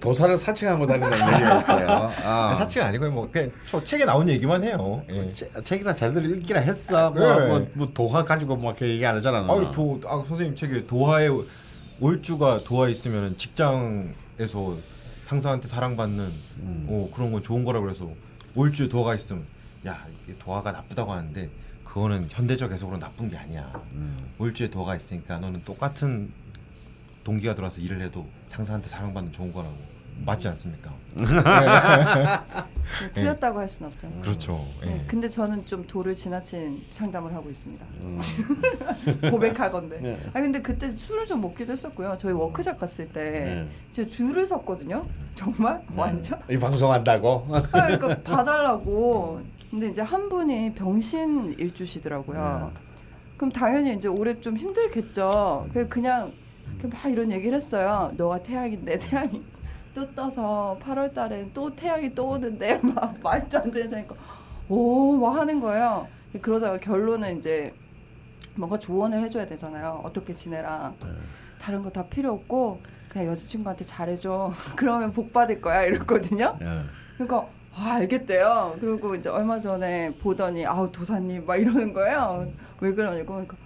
도사를 0.00 0.36
사칭하고 0.36 0.86
다닌다는 0.86 1.34
얘기가 1.34 1.58
있어요. 1.60 1.88
아. 2.24 2.54
사치가 2.54 2.86
아니고요. 2.86 3.10
뭐 3.10 3.28
그냥 3.30 3.50
저 3.64 3.82
책에 3.82 4.04
나온 4.04 4.28
얘기만 4.28 4.62
해요. 4.64 5.02
예. 5.08 5.30
체- 5.32 5.48
책이나 5.62 5.94
잘들 5.94 6.38
읽기나 6.38 6.60
했어. 6.60 7.10
뭐, 7.10 7.38
네. 7.38 7.46
뭐, 7.46 7.66
뭐 7.74 7.88
도화 7.94 8.24
가지고 8.24 8.56
막 8.56 8.64
이렇게 8.80 8.88
얘기 8.88 9.06
안 9.06 9.16
하잖아. 9.16 9.38
아, 9.38 9.70
도, 9.70 10.00
아 10.06 10.22
선생님 10.26 10.56
책에 10.56 10.86
도하에 10.86 11.28
올 12.00 12.22
주가 12.22 12.60
도하 12.64 12.88
있으면 12.88 13.36
직장에서 13.38 14.76
상사한테 15.22 15.68
사랑받는 15.68 16.24
음. 16.58 16.86
어, 16.88 17.10
그런 17.14 17.32
건 17.32 17.42
좋은 17.42 17.64
거라 17.64 17.80
그래서 17.80 18.08
올주에 18.54 18.88
도하가 18.88 19.14
있으면 19.14 19.44
야 19.86 20.04
이게 20.24 20.34
도하가 20.38 20.72
나쁘다고 20.72 21.12
하는데 21.12 21.48
그거는 21.90 22.28
현대적 22.30 22.70
해석으로 22.70 23.00
나쁜 23.00 23.28
게 23.28 23.36
아니야. 23.36 23.68
음. 23.94 24.16
올주에 24.38 24.70
도하가 24.70 24.94
있으니까 24.94 25.38
너는 25.40 25.64
똑같은 25.64 26.32
동기가 27.24 27.56
들어와서 27.56 27.80
일을 27.80 28.00
해도 28.00 28.28
상사한테 28.46 28.88
사랑받는 28.88 29.32
좋은 29.32 29.52
거라고 29.52 29.74
맞지 30.24 30.46
않습니까? 30.48 30.92
네, 31.16 31.24
틀렸다고 33.14 33.58
할 33.58 33.68
수는 33.68 33.90
없죠. 33.90 34.08
그렇죠. 34.20 34.64
예. 34.82 34.86
네, 34.86 35.04
근데 35.08 35.28
저는 35.28 35.66
좀 35.66 35.84
도를 35.86 36.14
지나친 36.14 36.80
상담을 36.90 37.34
하고 37.34 37.50
있습니다. 37.50 37.84
음. 38.04 38.20
고백하건데. 39.30 40.00
네. 40.00 40.20
아 40.32 40.40
근데 40.40 40.62
그때 40.62 40.90
술을 40.90 41.26
좀 41.26 41.40
먹기도 41.40 41.72
했었고요. 41.72 42.14
저희 42.18 42.32
워크숍 42.32 42.78
갔을 42.78 43.08
때 43.08 43.30
네. 43.30 43.68
제가 43.90 44.08
줄을 44.08 44.46
섰거든요. 44.46 45.06
정말 45.34 45.82
완전. 45.96 46.38
이 46.48 46.56
방송한다고. 46.56 47.48
아, 47.50 47.62
그러니까 47.62 48.22
봐달라고. 48.22 49.40
근데 49.70 49.88
이제 49.88 50.02
한 50.02 50.28
분이 50.28 50.74
병신 50.74 51.54
일주시더라고요. 51.58 52.70
네. 52.74 52.80
그럼 53.36 53.52
당연히 53.52 53.94
이제 53.94 54.08
올해 54.08 54.38
좀 54.40 54.56
힘들겠죠. 54.56 55.68
그 55.72 55.88
그냥 55.88 56.32
그막 56.80 57.06
이런 57.06 57.30
얘기를 57.30 57.56
했어요. 57.56 58.10
너가 58.16 58.42
태양인데 58.42 58.98
태양이 58.98 59.42
또 59.94 60.12
떠서 60.14 60.78
8월 60.82 61.12
달엔 61.14 61.50
또 61.54 61.74
태양이 61.74 62.12
또 62.14 62.30
오는데 62.30 62.78
막 62.94 63.16
말도 63.22 63.58
안 63.58 63.70
되는 63.70 63.88
소리니까 63.88 64.14
오막 64.68 65.36
하는 65.36 65.60
거예요. 65.60 66.06
그러다가 66.42 66.76
결론은 66.76 67.38
이제 67.38 67.72
뭔가 68.54 68.78
조언을 68.78 69.20
해줘야 69.20 69.46
되잖아요. 69.46 70.00
어떻게 70.04 70.32
지내라. 70.32 70.92
다른 71.60 71.82
거 71.82 71.90
다 71.90 72.06
필요 72.06 72.32
없고 72.32 72.80
그냥 73.08 73.28
여자친구한테 73.28 73.84
잘해줘. 73.84 74.52
그러면 74.76 75.12
복 75.12 75.32
받을 75.32 75.60
거야 75.60 75.82
이랬거든요. 75.84 76.56
예. 76.60 76.82
그러니까 77.16 77.48
아 77.74 77.94
알겠대요. 77.94 78.76
그리고 78.80 79.14
이제 79.14 79.28
얼마 79.28 79.58
전에 79.58 80.12
보더니 80.20 80.66
아우 80.66 80.90
도사님 80.90 81.46
막 81.46 81.56
이러는 81.56 81.92
거예요. 81.92 82.50
왜 82.80 82.92
그러냐고 82.92 83.26
그러니까 83.34 83.56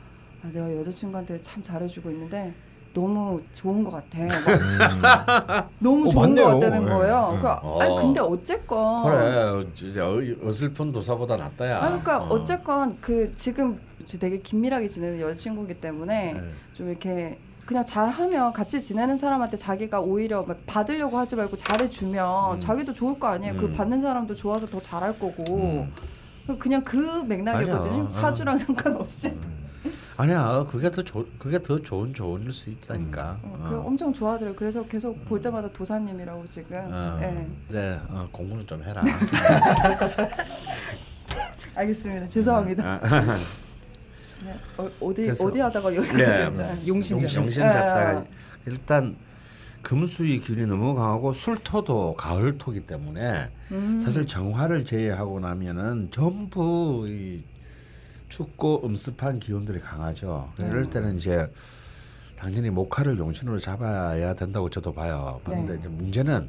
아, 0.43 0.49
내가 0.53 0.75
여자친구한테 0.77 1.41
참 1.41 1.63
잘해주고 1.63 2.11
있는데 2.11 2.53
너무 2.93 3.41
좋은 3.53 3.83
것 3.83 3.91
같아. 3.91 4.19
막 5.01 5.71
너무 5.81 6.07
어, 6.07 6.11
좋은 6.11 6.29
맞네요. 6.31 6.45
것 6.47 6.53
같다는 6.55 6.83
예, 6.83 6.93
거예요. 6.93 7.31
예. 7.35 7.39
그러니까 7.41 7.61
어. 7.63 7.81
아니 7.81 7.97
근데 7.97 8.21
어쨌건 8.21 9.05
그래 9.05 10.01
어- 10.01 10.47
어슬픈 10.49 10.93
도사보다 10.93 11.37
낫다야. 11.37 11.79
아 11.79 11.89
그러니까 11.89 12.23
어. 12.25 12.35
어. 12.35 12.43
쨌건그 12.43 13.33
지금 13.35 13.81
되게 14.21 14.39
긴밀하게 14.39 14.87
지내는 14.87 15.21
여자친구이기 15.21 15.81
때문에 15.81 16.35
네. 16.35 16.41
좀 16.75 16.91
이렇게 16.91 17.39
그냥 17.67 17.85
잘하면 17.85 18.53
같이 18.53 18.81
지내는 18.81 19.17
사람한테 19.17 19.57
자기가 19.57 20.01
오히려 20.01 20.43
막 20.43 20.59
받으려고 20.67 21.19
하지 21.19 21.37
말고 21.37 21.57
잘해주면 21.57 22.55
음. 22.55 22.61
자기도 22.61 22.93
좋을 22.93 23.19
거 23.19 23.29
아니에요. 23.29 23.57
그 23.57 23.67
음. 23.67 23.75
받는 23.75 24.01
사람도 24.01 24.35
좋아서 24.35 24.67
더 24.69 24.81
잘할 24.81 25.19
거고 25.19 25.57
음. 25.57 25.93
그냥 26.59 26.83
그 26.85 27.25
맥락이거든요. 27.25 28.03
맞아. 28.03 28.21
사주랑 28.21 28.57
상관없이. 28.57 29.29
음. 29.29 29.65
아니야 30.17 30.65
그게 30.71 30.91
더 30.91 31.03
좋, 31.03 31.27
그게 31.39 31.61
더 31.61 31.81
좋은 31.83 32.15
조언일 32.15 32.53
수 32.53 32.71
있다니까. 32.71 33.39
어, 33.43 33.67
그 33.69 33.79
엄청 33.81 34.13
좋아하더라고요. 34.13 34.57
그래서 34.57 34.85
계속 34.85 35.25
볼 35.25 35.41
때마다 35.41 35.69
도사님이라고 35.73 36.47
지금. 36.47 36.77
어, 36.77 37.19
예. 37.23 37.47
네, 37.69 37.99
어, 38.09 38.29
공부는 38.31 38.67
좀 38.67 38.83
해라. 38.83 39.03
알겠습니다. 41.75 42.29
죄송합니다. 42.29 43.01
아, 44.77 44.83
네. 44.83 44.91
어, 45.01 45.13
그래서- 45.15 45.47
어디 45.49 45.61
하다가 45.61 45.95
여기까지 45.95 46.17
네. 46.19 46.85
정신 47.29 47.63
아, 47.63 47.73
잡다가 47.73 48.11
아. 48.19 48.25
일단 48.67 49.17
금수의 49.83 50.39
기운이 50.39 50.67
너무 50.67 50.95
강하고 50.95 51.33
술토도 51.33 52.15
가을토기 52.15 52.87
때문에 52.87 53.51
음. 53.73 54.01
사실 54.01 54.27
정화를 54.27 54.85
제외하고 54.87 55.41
나면은 55.41 56.09
전부 56.11 57.05
이 57.09 57.43
춥고 58.31 58.87
음습한 58.87 59.39
기운들이 59.41 59.81
강하죠. 59.81 60.51
네. 60.59 60.67
이럴 60.67 60.89
때는 60.89 61.17
이제 61.17 61.47
당연히 62.37 62.71
목화를 62.71 63.19
용신으로 63.19 63.59
잡아야 63.59 64.35
된다고 64.35 64.71
저도 64.71 64.93
봐요. 64.93 65.41
그런데 65.45 65.75
네. 65.75 65.79
이제 65.81 65.89
문제는 65.89 66.49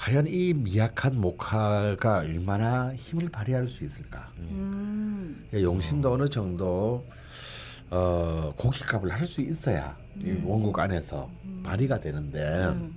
과연 0.00 0.26
이 0.28 0.54
미약한 0.54 1.20
목화가 1.20 2.20
얼마나 2.20 2.94
힘을 2.94 3.28
발휘할 3.28 3.68
수 3.68 3.84
있을까? 3.84 4.30
음. 4.38 5.46
예, 5.52 5.62
용신도 5.62 6.10
어느 6.10 6.26
정도 6.26 7.04
어, 7.90 8.50
고깃값을 8.56 9.10
할 9.10 9.26
수 9.26 9.42
있어야 9.42 9.94
이 10.18 10.40
원국 10.42 10.78
안에서 10.78 11.28
발휘가 11.62 12.00
되는데 12.00 12.64
음. 12.68 12.96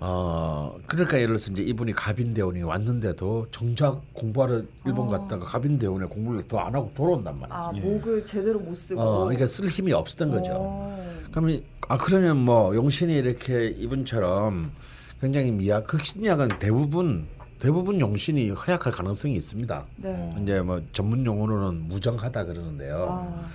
어 0.00 0.76
그러니까 0.88 1.18
예를 1.18 1.28
들어서 1.28 1.52
이제 1.52 1.62
이분이 1.62 1.92
갑인대원이 1.92 2.62
왔는데도 2.64 3.46
정작 3.52 4.02
공부하러 4.12 4.62
일본 4.84 5.06
어. 5.06 5.10
갔다가 5.10 5.46
갑인대원에 5.46 6.06
공부를 6.06 6.48
더 6.48 6.58
안 6.58 6.74
하고 6.74 6.90
돌아온단 6.96 7.38
말이지. 7.38 7.54
아 7.56 7.70
목을 7.72 8.24
제대로 8.24 8.58
못 8.58 8.74
쓰고. 8.74 9.00
어 9.00 9.18
그러니까 9.24 9.46
쓸 9.46 9.68
힘이 9.68 9.92
없었던 9.92 10.30
거죠. 10.32 10.50
어. 10.56 11.24
그러면 11.30 11.62
아 11.88 11.96
그러면 11.96 12.38
뭐 12.38 12.74
용신이 12.74 13.14
이렇게 13.14 13.68
이분처럼 13.68 14.72
굉장히 15.24 15.50
미약 15.52 15.86
극신약은 15.86 16.58
대부분 16.58 17.26
대부분 17.58 17.98
용신이 17.98 18.50
허약할 18.50 18.92
가능성이 18.92 19.36
있습니다. 19.36 19.86
네. 19.96 20.34
이제 20.42 20.60
뭐 20.60 20.82
전문 20.92 21.24
용어로는 21.24 21.88
무정하다 21.88 22.44
그러는데요. 22.44 23.06
아. 23.08 23.46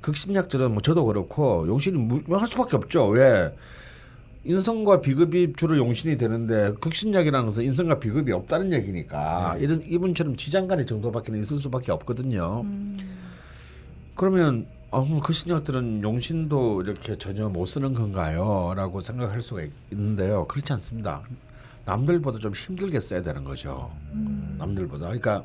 극신약들은 0.00 0.72
뭐 0.72 0.80
저도 0.82 1.04
그렇고 1.04 1.68
용신이 1.68 1.96
무- 1.98 2.36
할 2.36 2.48
수밖에 2.48 2.74
없죠. 2.76 3.06
왜 3.06 3.54
인성과 4.42 5.00
비급이 5.00 5.52
주로 5.56 5.76
용신이 5.78 6.16
되는데 6.16 6.72
극신약이라는 6.80 7.46
것은 7.46 7.62
인성과 7.62 8.00
비급이 8.00 8.32
없다는 8.32 8.72
얘기니까 8.72 9.56
이런 9.60 9.84
이분처럼 9.86 10.34
지장간의 10.36 10.86
정도밖에 10.86 11.32
있을 11.38 11.58
수밖에 11.58 11.92
없거든요. 11.92 12.62
음. 12.64 12.98
그러면 14.16 14.66
아, 14.90 15.02
그럼 15.02 15.20
극신약들은 15.20 16.02
용신도 16.02 16.82
이렇게 16.82 17.18
전혀 17.18 17.48
못 17.48 17.66
쓰는 17.66 17.92
건가요?라고 17.92 19.00
생각할 19.00 19.42
수가 19.42 19.62
있- 19.62 19.72
있는데요. 19.92 20.46
그렇지 20.46 20.72
않습니다. 20.74 21.22
남들보다 21.84 22.38
좀 22.38 22.52
힘들게 22.52 22.98
써야 23.00 23.22
되는 23.22 23.44
거죠. 23.44 23.90
남들보다. 24.58 25.06
그러니까 25.06 25.44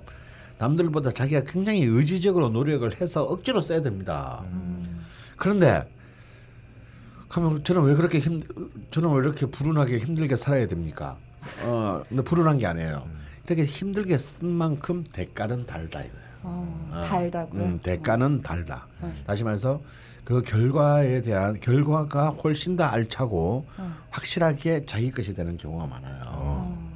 남들보다 0.58 1.12
자기가 1.12 1.42
굉장히 1.42 1.84
의지적으로 1.84 2.50
노력을 2.50 2.90
해서 3.02 3.24
억지로 3.24 3.62
써야 3.62 3.82
됩니다. 3.82 4.44
그런데 5.38 5.84
그러면 7.28 7.64
저는 7.64 7.84
왜 7.84 7.96
그렇게 7.96 8.20
힘 8.20 8.42
저는 8.92 9.10
왜 9.14 9.20
이렇게 9.24 9.46
불운하게 9.48 9.98
힘들게 9.98 10.36
살아야 10.36 10.68
됩니까? 10.68 11.18
어, 11.66 12.04
근데 12.08 12.24
불운한 12.24 12.58
게 12.60 12.68
아니에요. 12.68 13.08
이렇게 13.48 13.66
힘들게 13.66 14.18
쓴 14.18 14.48
만큼 14.50 15.04
대가는 15.12 15.66
달다 15.66 16.02
이거예요. 16.02 16.31
어, 16.44 16.90
어. 16.92 17.02
달다고요. 17.08 17.64
음, 17.64 17.80
대가는 17.82 18.42
달다. 18.42 18.88
네. 19.02 19.14
다시 19.26 19.44
말해서 19.44 19.82
그 20.24 20.42
결과에 20.42 21.22
대한 21.22 21.60
결과가 21.60 22.30
훨씬 22.30 22.76
더 22.76 22.84
알차고 22.86 23.66
어. 23.78 23.96
확실하게 24.10 24.86
자기 24.86 25.12
것이 25.12 25.34
되는 25.34 25.58
경우가 25.58 25.86
많아요. 25.88 26.22
어. 26.28 26.92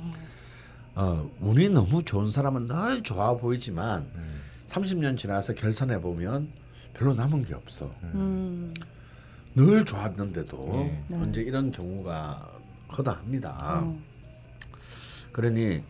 어, 0.95 1.29
운이 1.41 1.69
너무 1.69 2.03
좋은 2.03 2.29
사람은 2.29 2.67
늘 2.67 3.03
좋아 3.03 3.36
보이지만 3.36 4.05
30년 4.67 5.17
지나서 5.17 5.53
결산해 5.53 5.99
보면 5.99 6.47
별로 6.93 7.13
남은 7.13 7.43
게 7.43 7.53
없어. 7.53 7.91
음. 8.03 8.73
늘 9.55 9.86
좋았는데도 9.86 10.69
네. 10.73 11.03
네. 11.08 11.27
이제 11.29 11.41
이런 11.41 11.71
경우가 11.71 12.49
허다합니다. 12.97 13.81
어. 13.84 13.97
그러니 15.31 15.84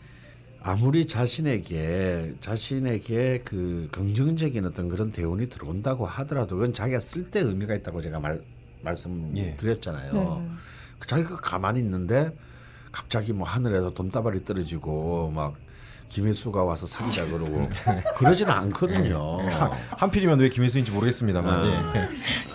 아무리 0.68 1.06
자신에게 1.06 2.38
자신에게 2.40 3.44
그 3.46 3.88
긍정적인 3.92 4.66
어떤 4.66 4.90
그런 4.90 5.12
대운이 5.12 5.48
들어온다고 5.48 6.08
하더라도 6.08 6.56
그건 6.56 6.74
자기가 6.74 7.00
쓸 7.00 7.30
때 7.30 7.40
의미가 7.40 7.76
있다고 7.76 8.02
제가 8.02 8.20
말 8.20 8.42
말씀드렸잖아요. 8.82 10.12
네, 10.12 10.20
네. 10.20 10.50
그 10.98 11.08
자기가 11.08 11.38
가만히 11.38 11.82
있는데 11.82 12.36
갑자기 12.92 13.32
뭐 13.32 13.48
하늘에서 13.48 13.94
돈다발이 13.94 14.44
떨어지고 14.44 15.30
막 15.30 15.56
김혜수가 16.10 16.64
와서 16.64 16.86
사귀자 16.86 17.26
그러고 17.26 17.68
그러지는 18.16 18.54
않거든요. 18.54 19.40
한필이면 19.98 20.40
왜 20.40 20.50
김혜수인지 20.50 20.92
모르겠습니다만. 20.92 21.54
아. 21.64 21.94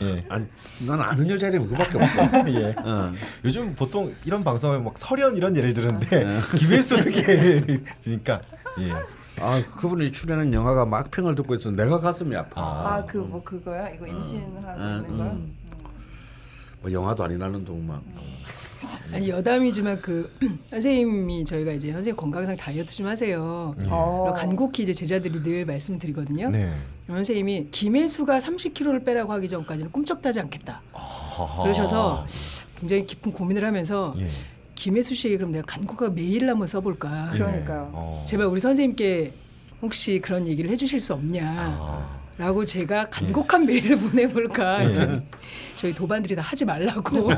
예. 0.03 0.07
예. 0.07 0.25
아니, 0.29 0.47
난 0.87 1.01
아는 1.01 1.29
여자라면 1.29 1.69
그밖에 1.69 1.99
없어. 1.99 2.49
예. 2.49 2.75
어. 2.79 3.13
요즘 3.45 3.75
보통 3.75 4.15
이런 4.25 4.43
방송에 4.45 4.79
막 4.79 4.97
설현 4.97 5.37
이런 5.37 5.57
예를 5.57 5.75
들는데 5.75 6.41
김혜수 6.57 6.95
이렇게 6.97 7.83
그러니까 8.03 8.41
예. 8.79 8.93
아 9.43 9.63
그분이 9.63 10.13
출연한 10.13 10.53
영화가 10.53 10.87
막평을 10.87 11.35
듣고 11.35 11.55
있어 11.55 11.71
내가 11.71 12.01
가슴이 12.01 12.35
아파. 12.37 12.97
아그 12.99 13.17
뭐 13.19 13.43
그거야? 13.43 13.89
이거 13.91 14.07
임신하고 14.07 14.81
음, 14.81 15.05
있는 15.05 15.19
거야? 15.19 15.31
음. 15.33 15.57
뭐 16.83 16.93
영화도 16.93 17.25
아니라는 17.25 17.65
동막. 17.65 18.03
아니 19.15 19.29
여담이지만 19.29 20.01
그 20.01 20.31
선생님이 20.71 21.45
저희가 21.45 21.73
이제 21.73 21.93
선생님 21.93 22.17
건강상 22.17 22.57
다이어트 22.57 22.95
좀 22.95 23.07
하세요. 23.07 23.43
어. 23.43 23.75
그리고 23.77 24.33
간곡히 24.35 24.83
이제 24.83 24.93
제자들이 24.93 25.43
늘 25.43 25.65
말씀드리거든요. 25.67 26.51
네. 26.51 26.73
선생님이 27.07 27.69
김혜수가 27.71 28.39
30kg를 28.39 29.05
빼라고 29.05 29.33
하기 29.33 29.49
전까지는 29.49 29.91
꿈쩍하지 29.93 30.41
않겠다. 30.41 30.81
그러셔서 31.63 32.25
굉장히 32.79 33.07
깊은 33.07 33.33
고민을 33.33 33.65
하면서 33.65 34.15
예. 34.19 34.27
김혜수 34.75 35.15
씨에게 35.15 35.37
그럼 35.37 35.53
내가 35.53 35.65
간곡하게 35.67 36.15
메일을 36.15 36.49
한번 36.49 36.67
써볼까. 36.67 37.31
그러니까요. 37.33 37.91
어. 37.93 38.25
제발 38.27 38.47
우리 38.47 38.61
선생님께 38.61 39.33
혹시 39.83 40.21
그런 40.21 40.47
얘기를 40.47 40.71
해주실 40.71 41.01
수 41.01 41.13
없냐. 41.15 41.45
아. 41.47 42.20
라고 42.41 42.65
제가 42.65 43.11
간곡한 43.11 43.67
메일을 43.67 43.97
보내볼까 44.01 44.83
예. 44.83 44.89
했더니 44.89 45.23
저희 45.77 45.95
도반들이 45.95 46.35
다 46.35 46.41
하지 46.41 46.65
말라고 46.65 47.31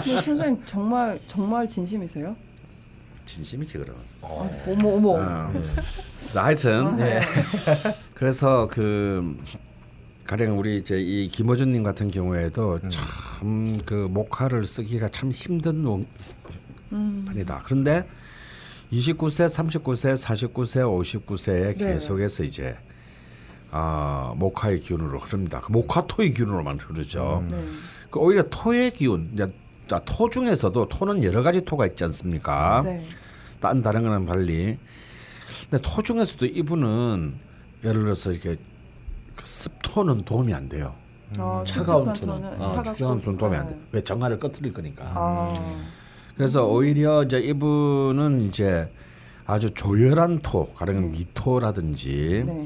선생님 0.00 0.62
정말 0.64 1.18
정말 1.26 1.66
진심이세요? 1.66 2.36
진심이지 3.26 3.78
그럼. 3.78 3.96
어. 4.22 4.48
어머 4.68 4.88
어머. 4.90 5.10
어. 5.18 5.52
자, 6.32 6.44
하여튼 6.44 6.96
네. 6.98 7.18
그래서 8.14 8.68
그 8.70 9.36
가령 10.24 10.56
우리 10.56 10.76
이제 10.76 11.00
이 11.00 11.26
김어준님 11.26 11.82
같은 11.82 12.06
경우에도 12.06 12.78
참그 12.88 14.06
목화를 14.08 14.64
쓰기가 14.66 15.08
참 15.08 15.32
힘든 15.32 15.84
원- 15.84 16.06
음. 16.92 17.24
판이다. 17.26 17.62
그런데 17.64 18.06
29세, 18.92 19.48
39세, 19.82 20.16
49세, 20.16 21.24
59세에 21.26 21.76
네. 21.76 21.94
계속해서 21.94 22.44
이제 22.44 22.76
아 23.70 24.32
목화의 24.36 24.80
기운으로 24.80 25.18
흐릅니다. 25.18 25.60
그 25.60 25.72
목화토의 25.72 26.32
기운으로만 26.32 26.78
흐르죠. 26.78 27.44
네. 27.50 27.64
그 28.10 28.18
오히려 28.18 28.42
토의 28.48 28.90
기운, 28.92 29.30
이제 29.34 29.46
자, 29.86 30.00
토 30.04 30.28
중에서도 30.28 30.88
토는 30.88 31.24
여러 31.24 31.42
가지 31.42 31.60
토가 31.62 31.86
있지 31.86 32.04
않습니까? 32.04 32.82
네. 32.84 33.06
딴 33.60 33.80
다른 33.82 34.02
거는 34.02 34.26
달리. 34.26 34.78
근데 35.70 35.82
토 35.82 36.02
중에서도 36.02 36.46
이분은 36.46 37.34
예를 37.84 38.04
들어서 38.04 38.32
이렇게 38.32 38.56
그 39.36 39.46
습토는 39.46 40.24
도움이 40.24 40.52
안 40.54 40.68
돼요. 40.68 40.94
어, 41.38 41.62
차가운 41.66 42.04
축축한 42.04 42.40
토는 42.40 42.58
토는 42.58 43.10
어, 43.10 43.20
토는 43.20 43.38
도움이 43.38 43.56
안 43.56 43.68
돼. 43.68 43.74
네. 43.74 43.80
왜 43.92 44.00
정화를 44.02 44.38
꺼뜨릴 44.38 44.72
거니까. 44.72 45.12
아. 45.14 45.54
그래서 46.36 46.66
오히려 46.66 47.24
이제 47.24 47.38
이분은 47.40 48.42
이제 48.42 48.90
아주 49.46 49.70
조열한 49.70 50.40
토, 50.40 50.72
가령 50.74 51.10
미토라든지 51.10 52.44
네. 52.46 52.64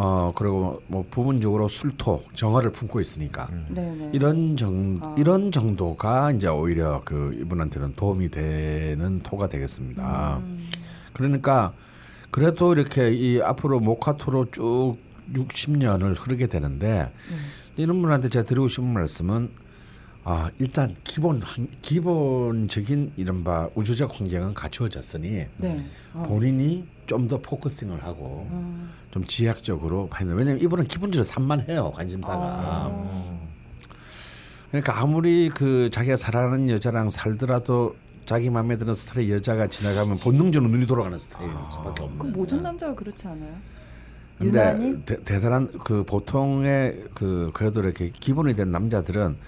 어 0.00 0.30
그리고 0.32 0.80
뭐 0.86 1.04
부분적으로 1.10 1.66
술토, 1.66 2.22
정화를 2.34 2.70
품고 2.70 3.00
있으니까 3.00 3.48
네, 3.68 3.82
네. 3.96 4.10
이런 4.12 4.56
정 4.56 5.00
아. 5.02 5.16
이런 5.18 5.50
정도가 5.50 6.30
이제 6.30 6.46
오히려 6.46 7.02
그 7.04 7.36
이분한테는 7.40 7.94
도움이 7.96 8.28
되는 8.28 9.18
토가 9.24 9.48
되겠습니다. 9.48 10.36
음. 10.38 10.68
그러니까 11.12 11.72
그래도 12.30 12.72
이렇게 12.74 13.12
이 13.12 13.40
앞으로 13.42 13.80
목화토로 13.80 14.52
쭉 14.52 14.94
60년을 15.34 16.14
흐르게 16.16 16.46
되는데 16.46 17.10
이런 17.76 18.00
분한테 18.00 18.28
제가 18.28 18.44
드리고 18.44 18.68
싶은 18.68 18.86
말씀은 18.92 19.50
아 20.22 20.48
일단 20.60 20.94
기본 21.02 21.42
환- 21.42 21.66
기본적인 21.82 23.14
이른바 23.16 23.68
우주적 23.74 24.20
환경은 24.20 24.54
갖추어졌으니 24.54 25.46
네. 25.56 25.86
어. 26.14 26.24
본인이 26.28 26.86
좀 27.06 27.26
더 27.26 27.38
focusing을 27.40 28.04
하고 28.04 28.46
어. 28.50 28.88
좀 29.10 29.24
지향적으로 29.24 30.08
하는 30.12 30.34
왜냐면 30.34 30.62
이분은 30.62 30.84
기본적으로 30.84 31.24
산만해요 31.24 31.92
관심사가 31.92 32.36
아. 32.36 33.38
그러니까 34.70 35.00
아무리 35.00 35.48
그 35.48 35.88
자기가 35.90 36.16
사랑하는 36.16 36.68
여자랑 36.70 37.10
살더라도 37.10 37.96
자기 38.26 38.50
마음에 38.50 38.76
드는 38.76 38.92
스타일의 38.92 39.32
여자가 39.36 39.68
지나가면 39.68 40.18
본능적으로 40.18 40.70
눈이 40.70 40.86
돌아가는 40.86 41.16
스타일일 41.16 41.54
수밖에 41.72 42.02
없는. 42.02 42.18
그 42.18 42.26
모든 42.26 42.62
남자가 42.62 42.94
그렇지 42.94 43.26
않아요? 43.26 43.54
근데 44.38 44.60
유난히 44.60 45.02
대, 45.06 45.24
대단한 45.24 45.70
그 45.82 46.04
보통의 46.04 47.04
그 47.14 47.50
그래도 47.54 47.80
이렇게 47.80 48.10
기본이 48.10 48.54
된 48.54 48.70
남자들은 48.70 49.38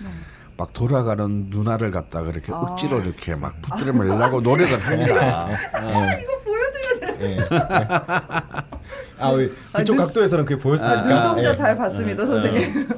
막 0.57 0.73
돌아가는 0.73 1.46
누나를 1.51 1.90
갖다가 1.90 2.31
이렇게 2.31 2.53
아. 2.53 2.57
억지로 2.57 3.01
이렇게 3.01 3.35
막 3.35 3.61
붙들어 3.61 3.92
매려고 3.92 4.40
노력을 4.40 4.79
합니다. 4.79 5.49
아, 5.75 6.16
왜 9.28 9.50
그쪽 9.72 9.94
눈- 9.96 10.06
각도에서는 10.06 10.44
그게 10.44 10.61
보였으니까. 10.61 11.02
눈동자 11.02 11.50
예. 11.50 11.54
잘 11.54 11.76
봤습니다, 11.76 12.24
선생님. 12.26 12.88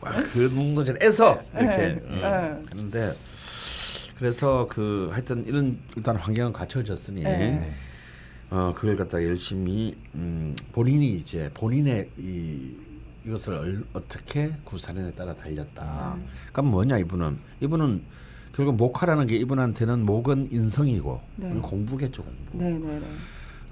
막그 0.00 0.38
눈동자에서 0.54 1.42
이렇게 1.58 1.76
네, 1.76 2.02
어. 2.06 2.10
네. 2.10 2.62
하는데 2.70 3.12
그래서 4.18 4.66
그 4.70 5.08
하여튼 5.12 5.44
이런 5.46 5.78
일단 5.96 6.16
환경은 6.16 6.52
갖춰졌으니 6.52 7.22
네. 7.22 7.72
어 8.50 8.72
그걸 8.76 8.96
갖다가 8.96 9.24
열심히 9.24 9.96
음 10.14 10.54
본인이 10.72 11.12
이제 11.14 11.50
본인의 11.54 12.08
이 12.18 12.76
이것을 13.24 13.54
얼- 13.54 13.84
어떻게 13.94 14.52
구사련에 14.64 15.12
따라 15.12 15.34
달렸다. 15.34 16.14
음. 16.16 16.26
그러니까 16.52 16.62
뭐냐 16.62 16.98
이분은 16.98 17.38
이분은 17.60 18.02
결국 18.54 18.76
목화라는 18.76 19.26
게 19.26 19.36
이분한테는 19.36 20.04
목은 20.04 20.48
인성이고 20.52 21.20
네. 21.36 21.48
공부겠죠 21.62 22.22
공부. 22.22 22.40
네, 22.52 22.70
네, 22.70 22.78
네. 22.78 23.00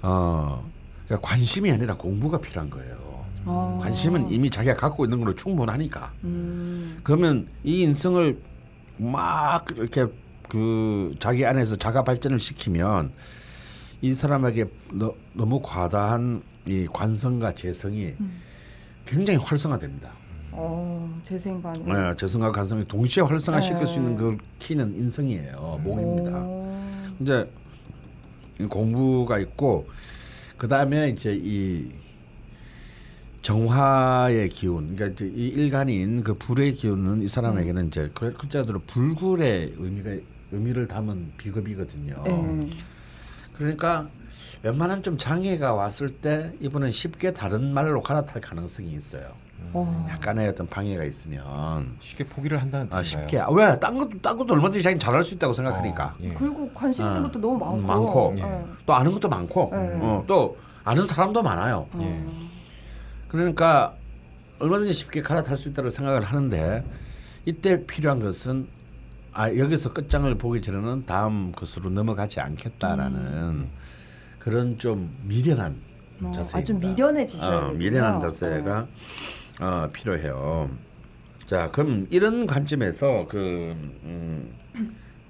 어 0.01 0.67
그러니까 1.11 1.27
관심이 1.27 1.69
아니라 1.69 1.97
공부가 1.97 2.39
필요한 2.39 2.69
거예요. 2.69 3.25
어. 3.43 3.79
관심은 3.81 4.29
이미 4.29 4.49
자기가 4.49 4.77
갖고 4.77 5.03
있는 5.03 5.19
걸로 5.19 5.35
충분하니까. 5.35 6.13
음. 6.23 6.99
그러면 7.03 7.47
이 7.65 7.81
인성을 7.81 8.39
막 8.97 9.65
이렇게 9.75 10.05
그 10.47 11.13
자기 11.19 11.45
안에서 11.45 11.75
자가 11.75 12.03
발전을 12.05 12.39
시키면 12.39 13.11
이 14.01 14.13
사람에게 14.13 14.65
너, 14.93 15.13
너무 15.33 15.61
과다한 15.61 16.43
이 16.65 16.87
관성과 16.91 17.53
재성이 17.55 18.13
굉장히 19.05 19.39
활성화됩니다. 19.39 20.11
어, 20.53 21.19
재생 21.23 21.61
반응. 21.61 21.91
네, 21.91 22.15
재성과 22.15 22.51
관성이 22.51 22.85
동시에 22.85 23.23
활성화시킬 23.23 23.79
네. 23.79 23.85
수 23.85 23.99
있는 23.99 24.15
그 24.15 24.37
키는 24.59 24.93
인성이에요. 24.93 25.81
목입니다. 25.83 26.39
오. 26.39 26.73
이제 27.19 27.49
이 28.59 28.65
공부가 28.65 29.39
있고 29.39 29.87
그 30.61 30.67
다음에 30.67 31.09
이제 31.09 31.35
이 31.41 31.89
정화의 33.41 34.49
기운, 34.49 34.95
그러니까 34.95 35.07
이제 35.07 35.33
이 35.35 35.47
일간인 35.47 36.21
그 36.21 36.35
불의 36.35 36.75
기운은 36.75 37.23
이 37.23 37.27
사람에게는 37.27 37.87
이제 37.87 38.11
그 38.13 38.31
글자대로 38.33 38.81
불굴의 38.85 39.73
의미가 39.79 40.11
의미를 40.51 40.87
담은 40.87 41.31
비급이거든요. 41.37 42.23
네. 42.23 42.69
그러니까 43.53 44.07
웬만한 44.61 45.01
좀 45.01 45.17
장애가 45.17 45.73
왔을 45.73 46.09
때 46.09 46.53
이분은 46.59 46.91
쉽게 46.91 47.33
다른 47.33 47.73
말로 47.73 48.03
갈아탈 48.03 48.39
가능성이 48.39 48.91
있어요. 48.91 49.33
어. 49.73 50.07
약간의 50.09 50.49
어떤 50.49 50.67
방해가 50.67 51.03
있으면 51.03 51.95
쉽게 51.99 52.25
포기를 52.25 52.61
한다는 52.61 52.87
아, 52.91 53.01
뜻인가요? 53.01 53.27
쉽게 53.27 53.43
왜? 53.53 53.79
딴 53.79 53.97
것도 53.97 54.21
딴 54.21 54.37
것도 54.37 54.53
얼마든지 54.53 54.81
자기 54.81 54.99
잘할 54.99 55.23
수 55.23 55.35
있다고 55.35 55.53
생각하니까 55.53 56.05
어, 56.07 56.15
예. 56.21 56.33
그리고 56.33 56.69
관심 56.73 57.05
있는 57.05 57.19
어. 57.19 57.27
것도 57.27 57.39
너무 57.39 57.57
많고. 57.57 57.81
많고. 57.81 58.35
예. 58.37 58.65
또 58.85 58.93
아는 58.93 59.11
것도 59.11 59.29
많고 59.29 59.69
네. 59.71 59.99
어, 60.01 60.23
또 60.27 60.57
아는 60.83 61.07
사람도 61.07 61.41
많아요. 61.43 61.87
예. 61.99 62.23
그러니까 63.27 63.95
얼마든지 64.59 64.93
쉽게 64.93 65.21
갈아탈 65.21 65.57
수 65.57 65.69
있다고 65.69 65.89
생각을 65.89 66.21
하는데 66.21 66.83
이때 67.45 67.85
필요한 67.85 68.19
것은 68.19 68.67
아 69.33 69.49
여기서 69.55 69.93
끝장을 69.93 70.33
보기 70.37 70.61
전에는 70.61 71.05
다음 71.05 71.51
것으로 71.53 71.89
넘어가지 71.89 72.41
않겠다라는 72.41 73.69
그런 74.39 74.77
좀 74.77 75.15
미련한 75.23 75.77
어, 76.23 76.31
자세입니다. 76.31 76.57
아, 76.57 76.63
좀 76.63 76.79
미련해지셔야 76.79 77.57
어, 77.67 77.69
미련한. 77.71 78.19
자세가 78.19 78.87
어, 79.61 79.89
필요해요. 79.93 80.69
자, 81.45 81.69
그럼 81.71 82.07
이런 82.09 82.47
관점에서 82.47 83.27
그 83.29 83.75
음, 84.03 84.53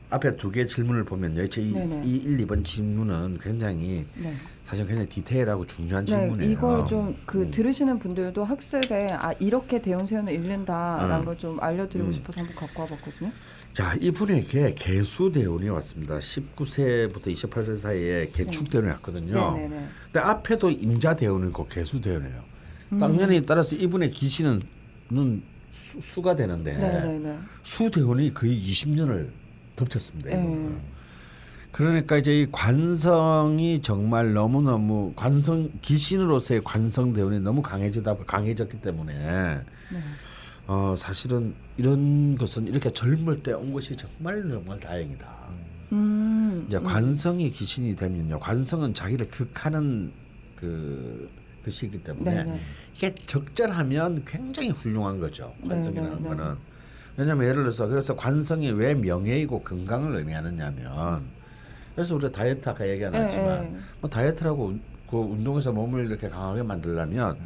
앞에 0.09 0.35
두 0.37 0.51
개 0.51 0.65
질문을 0.65 1.03
보면요. 1.05 1.47
제 1.47 1.61
이. 1.61 1.67
이 2.03 2.15
1, 2.17 2.37
2번 2.45 2.63
질문은 2.63 3.37
굉장히 3.41 4.05
네. 4.15 4.33
사실 4.63 4.85
굉장히 4.85 5.07
디테일하고 5.09 5.65
중요한 5.65 6.05
네, 6.05 6.11
질문이에요. 6.11 6.51
이걸 6.51 6.85
좀그 6.85 7.41
음. 7.43 7.51
들으시는 7.51 7.99
분들도 7.99 8.43
학습에 8.43 9.07
아 9.11 9.33
이렇게 9.39 9.81
대운세운을 9.81 10.31
읽는다라는 10.33 11.19
음. 11.19 11.25
걸좀 11.25 11.59
알려드리고 11.61 12.09
음. 12.09 12.13
싶어서 12.13 12.41
한번 12.41 12.55
갖고 12.55 12.83
와봤거든요. 12.83 13.31
자, 13.73 13.95
이분에게 14.01 14.75
개수 14.77 15.31
대운이 15.31 15.69
왔습니다. 15.69 16.19
19세부터 16.19 17.27
28세 17.27 17.77
사이에 17.77 18.29
개축 18.33 18.69
대운이 18.69 18.87
왔거든요. 18.89 19.53
네네네. 19.55 19.85
근데 20.05 20.19
앞에도 20.19 20.69
임자 20.69 21.15
대운이고 21.15 21.65
개수 21.65 21.99
대운이에요. 22.01 22.50
음. 22.91 22.99
당연히 22.99 23.45
따라서 23.45 23.75
이분의 23.75 24.11
기신은 24.11 24.61
는 25.09 25.41
수, 25.71 25.99
수가 25.99 26.35
되는데 26.35 26.77
네네네. 26.77 27.37
수 27.61 27.89
대운이 27.91 28.33
거의 28.33 28.61
20년을 28.61 29.29
덮쳤습니다. 29.75 30.29
네. 30.29 30.35
이분은. 30.41 30.79
그러니까 31.71 32.17
이제 32.17 32.41
이 32.41 32.47
관성이 32.51 33.81
정말 33.81 34.33
너무 34.33 34.61
너무 34.61 35.13
관성 35.15 35.69
기신으로서의 35.81 36.61
관성 36.63 37.13
대운이 37.13 37.39
너무 37.39 37.61
강해지다 37.61 38.17
강해졌기 38.17 38.81
때문에 38.81 39.13
네. 39.13 39.63
어 40.67 40.93
사실은 40.97 41.53
이런 41.77 42.35
것은 42.35 42.67
이렇게 42.67 42.89
젊을 42.89 43.41
때 43.43 43.53
온 43.53 43.71
것이 43.73 43.95
정말 43.95 44.49
정말 44.49 44.79
다행이다. 44.79 45.27
음. 45.93 46.65
이제 46.67 46.79
관성이 46.79 47.49
기신이 47.49 47.95
되면요, 47.95 48.39
관성은 48.39 48.93
자기를 48.93 49.29
극하는 49.29 50.11
그 50.55 51.29
것이기 51.63 52.03
때문에 52.03 52.43
네네. 52.43 52.59
이게 52.95 53.13
적절하면 53.15 54.23
굉장히 54.25 54.69
훌륭한 54.69 55.19
거죠. 55.19 55.53
관성이라는 55.67 56.09
네, 56.11 56.15
네, 56.17 56.29
네. 56.29 56.35
거는 56.35 56.55
왜냐하면 57.17 57.43
예를 57.47 57.63
들어서 57.63 57.87
그래서 57.87 58.15
관성이 58.15 58.71
왜 58.71 58.93
명예이고 58.95 59.61
건강을 59.63 60.17
의미하느냐면 60.17 61.23
그래서 61.95 62.15
우리가 62.15 62.31
다이어트 62.31 62.69
아까 62.69 62.87
얘기 62.87 63.03
안 63.05 63.13
예, 63.13 63.19
했지만 63.19 63.63
예. 63.65 63.75
뭐 63.99 64.09
다이어트라고 64.09 64.65
운- 64.67 64.81
그 65.09 65.17
운동해서 65.17 65.73
몸을 65.73 66.05
이렇게 66.05 66.29
강하게 66.29 66.63
만들려면 66.63 67.37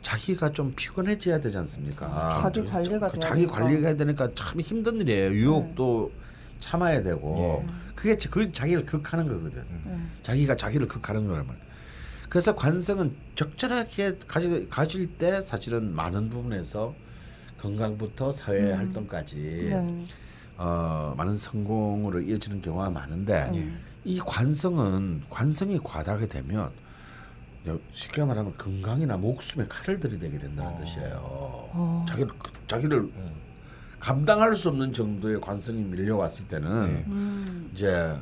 자기가 0.00 0.50
좀 0.52 0.72
피곤해져야 0.74 1.38
되지 1.40 1.58
않습니까? 1.58 2.40
자기 2.42 2.64
관리가 2.64 3.12
돼야 3.12 3.20
자기 3.20 3.42
되니까. 3.42 3.52
관리가 3.58 3.88
해야 3.88 3.96
되니까 3.96 4.28
참 4.34 4.60
힘든 4.60 4.98
일이에요. 5.00 5.30
유혹도 5.32 6.10
네. 6.12 6.56
참아야 6.60 7.02
되고 7.02 7.64
그게 7.94 8.16
자- 8.16 8.30
그 8.30 8.48
자기를 8.48 8.84
극하는 8.86 9.28
거거든. 9.28 9.62
네. 9.84 9.98
자기가 10.22 10.56
자기를 10.56 10.88
극하는 10.88 11.26
거란 11.26 11.46
말이야. 11.46 11.62
그래서 12.32 12.56
관성은 12.56 13.14
적절하게 13.34 14.16
가지, 14.26 14.66
가질 14.70 15.06
때 15.18 15.42
사실은 15.42 15.94
많은 15.94 16.30
부분에서 16.30 16.94
건강부터 17.58 18.32
사회 18.32 18.72
활동까지 18.72 19.36
네. 19.68 20.02
어, 20.56 21.12
많은 21.18 21.34
성공으로 21.34 22.22
이어지는 22.22 22.62
경우가 22.62 22.88
많은데 22.88 23.50
음. 23.52 23.78
이 24.06 24.18
관성은 24.18 25.24
관성이 25.28 25.78
과다하게 25.78 26.28
되면 26.28 26.70
여- 27.66 27.78
쉽게 27.92 28.24
말하면 28.24 28.56
건강이나 28.56 29.18
목숨에 29.18 29.66
칼을 29.68 30.00
들이대게 30.00 30.38
된다는 30.38 30.82
뜻이에요. 30.82 31.20
어. 31.22 32.06
자기를 32.08 32.30
자기를 32.66 33.12
감당할 34.00 34.56
수 34.56 34.70
없는 34.70 34.94
정도의 34.94 35.38
관성이 35.38 35.82
밀려왔을 35.82 36.48
때는 36.48 36.70
음. 37.08 37.70
이제 37.74 38.16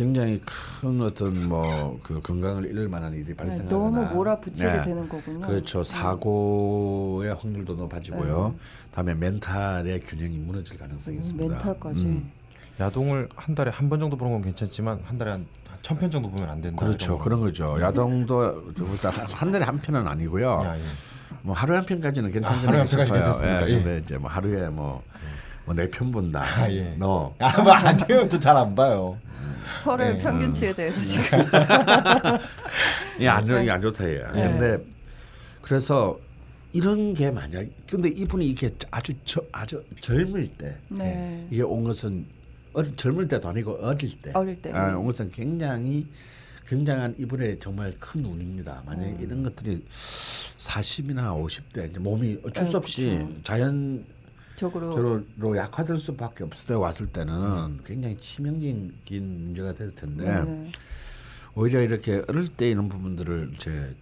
굉장히 0.00 0.40
큰 0.80 1.00
어떤 1.00 1.48
뭐 1.48 1.98
그 2.02 2.20
건강을 2.20 2.66
잃을 2.66 2.88
만한 2.88 3.12
일이 3.14 3.24
네, 3.26 3.34
발생하거나 3.34 3.70
너무 3.70 4.14
몰아붙이게 4.14 4.70
네. 4.70 4.82
되는 4.82 5.08
거군요. 5.08 5.46
그렇죠. 5.46 5.82
사고의 5.82 7.34
확률도 7.34 7.74
높아지고요. 7.74 8.54
네. 8.54 8.64
다음에 8.92 9.14
멘탈의 9.14 10.00
균형이 10.00 10.38
무너질 10.38 10.76
가능성이 10.78 11.16
음, 11.16 11.22
있습니다. 11.22 11.48
멘탈까지. 11.48 12.04
음. 12.04 12.30
야동을 12.78 13.28
한 13.34 13.54
달에 13.54 13.70
한 13.70 13.88
번 13.88 13.98
정도 13.98 14.16
보는 14.16 14.34
건 14.34 14.42
괜찮지만 14.42 15.00
한 15.04 15.16
달에 15.16 15.30
한 15.30 15.46
천편 15.82 16.10
정도 16.10 16.30
보면 16.30 16.50
안 16.50 16.60
된다. 16.60 16.84
그렇죠. 16.84 17.16
그런 17.18 17.40
거죠. 17.40 17.80
야동도 17.80 18.72
일단 18.92 19.12
한 19.12 19.50
달에 19.50 19.64
한 19.64 19.78
편은 19.80 20.06
아니고요. 20.06 20.50
야, 20.64 20.76
예. 20.78 20.82
뭐 21.42 21.54
하루에 21.54 21.76
한 21.76 21.86
편까지는 21.86 22.30
괜찮은 22.30 22.58
아, 22.58 22.62
하루에 22.62 22.78
한 22.80 22.86
편까지 22.86 23.06
싶어요. 23.06 23.22
괜찮습니까? 23.22 23.68
예, 23.68 23.72
예. 23.72 23.82
근데 23.82 23.98
이제 24.04 24.18
뭐 24.18 24.28
하루에 24.30 24.68
뭐뭐네 24.68 25.90
편 25.90 26.12
본다. 26.12 26.42
아, 26.44 26.70
예. 26.70 26.94
너 26.98 27.34
아, 27.38 27.62
뭐 27.62 27.72
아니요. 27.72 28.28
저 28.28 28.38
잘 28.38 28.56
안 28.56 28.74
봐요. 28.74 29.16
서로의 29.76 30.14
네. 30.14 30.22
평균치에 30.22 30.72
대해서 30.74 31.00
지금 31.00 31.46
이게 33.16 33.28
안 33.28 33.46
좋, 33.46 33.60
이게 33.60 33.70
안 33.70 33.80
좋다 33.80 34.08
얘. 34.08 34.18
네. 34.34 34.58
근데 34.58 34.84
그래서 35.62 36.18
이런 36.72 37.14
게 37.14 37.30
만약 37.30 37.66
근데 37.90 38.08
이분이 38.08 38.46
이게 38.48 38.70
아주 38.90 39.12
저, 39.24 39.42
아주 39.52 39.82
젊을 40.00 40.46
때 40.48 40.76
네. 40.88 41.46
이게 41.50 41.62
온 41.62 41.84
것은 41.84 42.26
어릴, 42.72 42.94
젊을 42.96 43.28
때도 43.28 43.48
아니고 43.48 43.78
어릴 43.80 44.18
때. 44.18 44.32
어릴 44.34 44.60
때. 44.60 44.70
아, 44.72 44.96
온 44.96 45.06
것은 45.06 45.30
굉장히 45.30 46.06
굉장한 46.66 47.14
이분의 47.18 47.58
정말 47.60 47.94
큰 47.98 48.24
운입니다. 48.24 48.82
만약에 48.84 49.10
음. 49.10 49.20
이런 49.20 49.42
것들이 49.42 49.82
40이나 49.88 51.42
50대 51.42 51.90
이제 51.90 51.98
몸이 51.98 52.40
어쩔 52.44 52.66
수 52.66 52.72
네, 52.72 52.76
없이 52.76 53.06
그쵸. 53.06 53.42
자연 53.44 54.04
적으로 54.56 54.92
적으로 54.92 55.56
약화될 55.56 55.98
수밖에 55.98 56.44
없을 56.44 56.66
때 56.68 56.74
왔을 56.74 57.06
때는 57.06 57.80
굉장히 57.84 58.16
치명적인 58.18 59.44
문제가 59.44 59.72
됐을 59.72 59.94
텐데 59.94 60.24
네. 60.42 60.70
오히려 61.54 61.80
이렇게 61.82 62.22
어릴 62.28 62.48
때 62.48 62.70
이런 62.70 62.88
부분들을 62.88 63.52
이제 63.54 63.94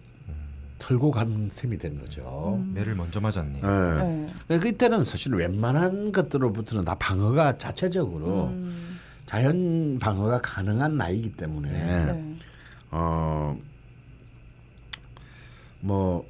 털고 0.79 1.11
간 1.11 1.49
셈이 1.49 1.77
된 1.77 1.99
거죠. 1.99 2.63
매를 2.73 2.95
먼저 2.95 3.21
맞았네. 3.21 3.61
예. 3.63 4.27
네. 4.47 4.59
그때는 4.59 5.03
사실 5.03 5.33
웬만한 5.33 6.11
것들로부터는 6.11 6.83
다 6.85 6.95
방어가 6.95 7.57
자체적으로 7.57 8.47
음. 8.47 8.99
자연 9.25 9.99
방어가 9.99 10.41
가능한 10.41 10.97
나이기 10.97 11.33
때문에 11.33 11.71
네. 12.05 12.37
어 12.91 13.57
뭐 15.85 16.25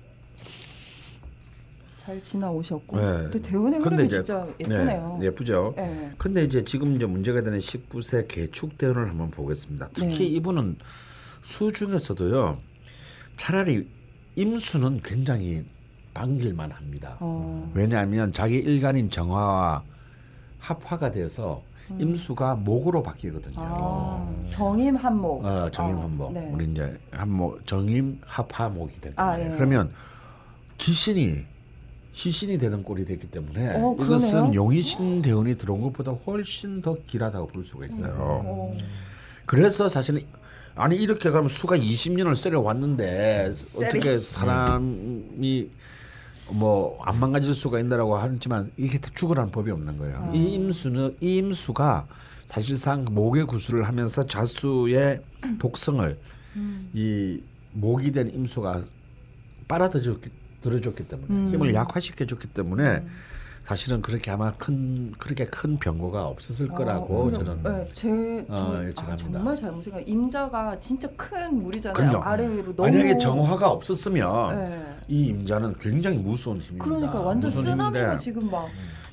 잘 2.05 2.21
지나오셨고. 2.21 2.97
네. 2.97 3.03
근데 3.23 3.41
대운의 3.41 3.79
흐름이 3.79 4.05
이제- 4.05 4.17
진짜 4.17 4.47
예쁘네요. 4.59 5.17
네, 5.19 5.25
예쁘죠. 5.25 5.73
네. 5.75 6.11
근데 6.19 6.43
이제 6.43 6.63
지금 6.63 6.95
이제 6.95 7.07
문제가 7.07 7.41
되는 7.41 7.57
19세 7.57 8.27
개축 8.27 8.77
대운을 8.77 9.09
한번 9.09 9.31
보겠습니다. 9.31 9.89
특히 9.91 10.17
네. 10.19 10.23
이분은 10.25 10.77
수 11.41 11.71
중에서도요. 11.71 12.59
차라리 13.37 13.87
임수는 14.35 15.01
굉장히 15.03 15.65
반길만 16.13 16.71
합니다. 16.71 17.17
어. 17.19 17.71
왜냐하면 17.73 18.31
자기 18.31 18.57
일간인 18.57 19.09
정화와 19.09 19.83
합화가 20.59 21.11
돼서 21.11 21.63
임수가 21.99 22.55
목으로 22.55 23.01
바뀌거든요. 23.01 23.55
음. 23.57 23.63
아, 23.63 24.49
정임 24.49 24.95
한목. 24.95 25.43
어, 25.43 25.69
정임 25.71 25.97
아, 25.97 26.01
한목. 26.03 26.33
네. 26.33 26.49
우리 26.53 26.65
이제 26.65 26.99
한목 27.11 27.65
정임 27.65 28.19
합화목이 28.25 29.01
된다. 29.01 29.23
아, 29.31 29.39
예. 29.39 29.49
그러면 29.55 29.91
기신이 30.77 31.45
시신이 32.19 32.57
되는 32.57 32.81
꼴이 32.81 33.03
됐기 33.03 33.27
때문에 33.27 33.73
어, 33.75 33.93
이것은. 33.99 34.53
용의신 34.55 35.21
대운이 35.21 35.57
들어온 35.57 35.81
것보다 35.81 36.13
훨씬 36.13 36.81
더 36.81 36.95
길하다고 37.05 37.47
볼 37.47 37.65
수가 37.65 37.85
있어요. 37.87 38.15
어. 38.17 38.77
그래서 39.45 39.89
사실은 39.89 40.25
아니 40.75 40.95
이렇게 40.95 41.29
그러면 41.29 41.49
수가 41.49 41.75
20년을 41.77 42.33
썰어 42.35 42.61
왔는데 42.61 43.51
어떻게 43.83 44.19
사람이 44.19 45.69
뭐 46.51 46.97
안 47.03 47.19
망가질 47.19 47.53
수가 47.53 47.79
있다라고 47.81 48.15
하지만 48.17 48.69
이게 48.77 48.97
죽으라는 48.97 49.51
법이 49.51 49.69
없는 49.71 49.97
거예요. 49.97 50.31
이 50.33 50.53
임수는 50.53 51.17
이 51.19 51.35
임수가 51.37 52.07
사실상 52.45 53.05
목의 53.11 53.45
구술을 53.45 53.83
하면서 53.89 54.23
자수의 54.25 55.19
독성을 55.59 56.17
이 56.93 57.41
목이 57.73 58.13
된 58.13 58.33
임수가 58.33 58.83
빨아들였기 59.67 60.29
들어줬기 60.69 61.07
때문에 61.07 61.51
힘을 61.51 61.73
약화시켜 61.73 62.25
줬기 62.25 62.47
때문에 62.47 63.03
사실은 63.63 64.01
그렇게 64.01 64.29
아마 64.29 64.51
큰 64.53 65.11
그렇게 65.17 65.45
큰 65.45 65.77
변고가 65.77 66.25
없었을 66.27 66.67
거라고 66.67 67.29
아, 67.29 67.33
저는 67.33 67.63
네, 67.63 67.85
제 67.95 68.45
어, 68.47 68.55
저, 68.55 68.75
아, 68.77 68.85
예측합니다. 68.85 69.17
정말 69.17 69.55
잘못 69.55 69.81
생각. 69.83 70.07
임자가 70.07 70.77
진짜 70.79 71.07
큰 71.15 71.61
물이잖아요. 71.63 71.93
그럼요. 71.95 72.23
아래 72.23 72.47
위로 72.47 72.75
너무 72.75 72.89
만약에 72.89 73.17
정화가 73.17 73.69
없었으면 73.71 74.55
네. 74.55 74.95
이 75.07 75.27
임자는 75.27 75.75
굉장히 75.79 76.17
무서운 76.17 76.57
힘입니다. 76.59 76.85
그러니까 76.85 77.19
완전 77.21 77.49
쓰나미가 77.49 78.17
지금 78.17 78.49
막 78.49 78.67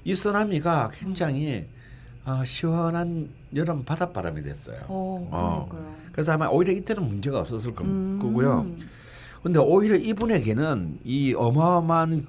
이 0.05 0.15
쓰나미가 0.17 0.91
굉장히 0.93 1.65
어, 2.25 2.43
시원한 2.45 3.29
여름 3.55 3.85
바닷바람이 3.85 4.43
됐어요. 4.43 4.77
어, 4.89 5.29
어. 5.31 5.69
그래서 6.13 6.33
아마 6.33 6.49
오히려 6.49 6.73
이때는 6.73 7.05
문제가 7.07 7.39
없었을 7.41 7.73
거- 7.75 7.85
음. 7.85 8.19
거고요. 8.21 8.67
근데 9.43 9.59
오히려 9.59 9.97
이분에게는 9.97 11.01
이 11.05 11.35
어마어마한 11.35 12.27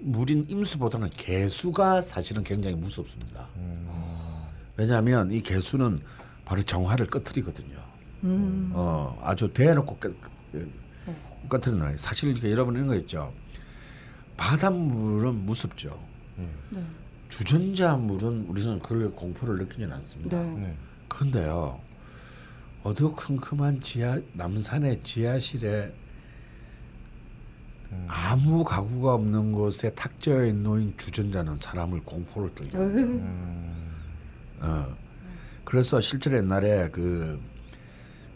물인 0.00 0.46
임수보다는 0.48 1.10
개수가 1.10 2.02
사실은 2.02 2.42
굉장히 2.42 2.76
무섭습니다. 2.76 3.46
왜냐하면 4.76 5.30
이 5.30 5.40
개수는 5.40 6.00
바로 6.44 6.62
정화를 6.62 7.06
꺼트리거든요. 7.06 7.76
음. 8.24 8.70
어, 8.74 9.18
아주 9.22 9.52
대놓고 9.52 9.96
꺼, 9.96 10.10
꺼트리는 11.48 11.80
거예요. 11.82 11.96
사실 11.96 12.36
이게 12.36 12.50
여러분 12.50 12.74
이런 12.74 12.86
거 12.88 12.94
있죠. 12.96 13.32
바닷물은 14.36 15.44
무섭죠. 15.44 16.00
네. 16.70 16.82
주전자물은 17.28 18.46
우리는 18.48 18.78
그걸 18.80 19.10
공포를 19.12 19.58
느끼지는 19.58 19.92
않습니다. 19.92 20.42
네. 20.42 20.50
네. 20.50 20.76
근데요 21.08 21.78
어두컴컴한 22.82 23.80
지하 23.80 24.18
남산의 24.32 25.02
지하실에 25.02 25.92
아무 28.06 28.64
가구가 28.64 29.14
없는 29.14 29.52
곳에 29.52 29.90
탁자에 29.90 30.52
놓인 30.52 30.94
주전자는 30.96 31.56
사람을 31.56 32.00
공포를 32.04 32.54
떨게 32.54 32.76
합니다. 32.76 33.00
음. 33.02 33.90
어. 34.60 34.96
그래서 35.64 36.00
실제로 36.00 36.36
옛날에 36.36 36.88
그, 36.90 37.40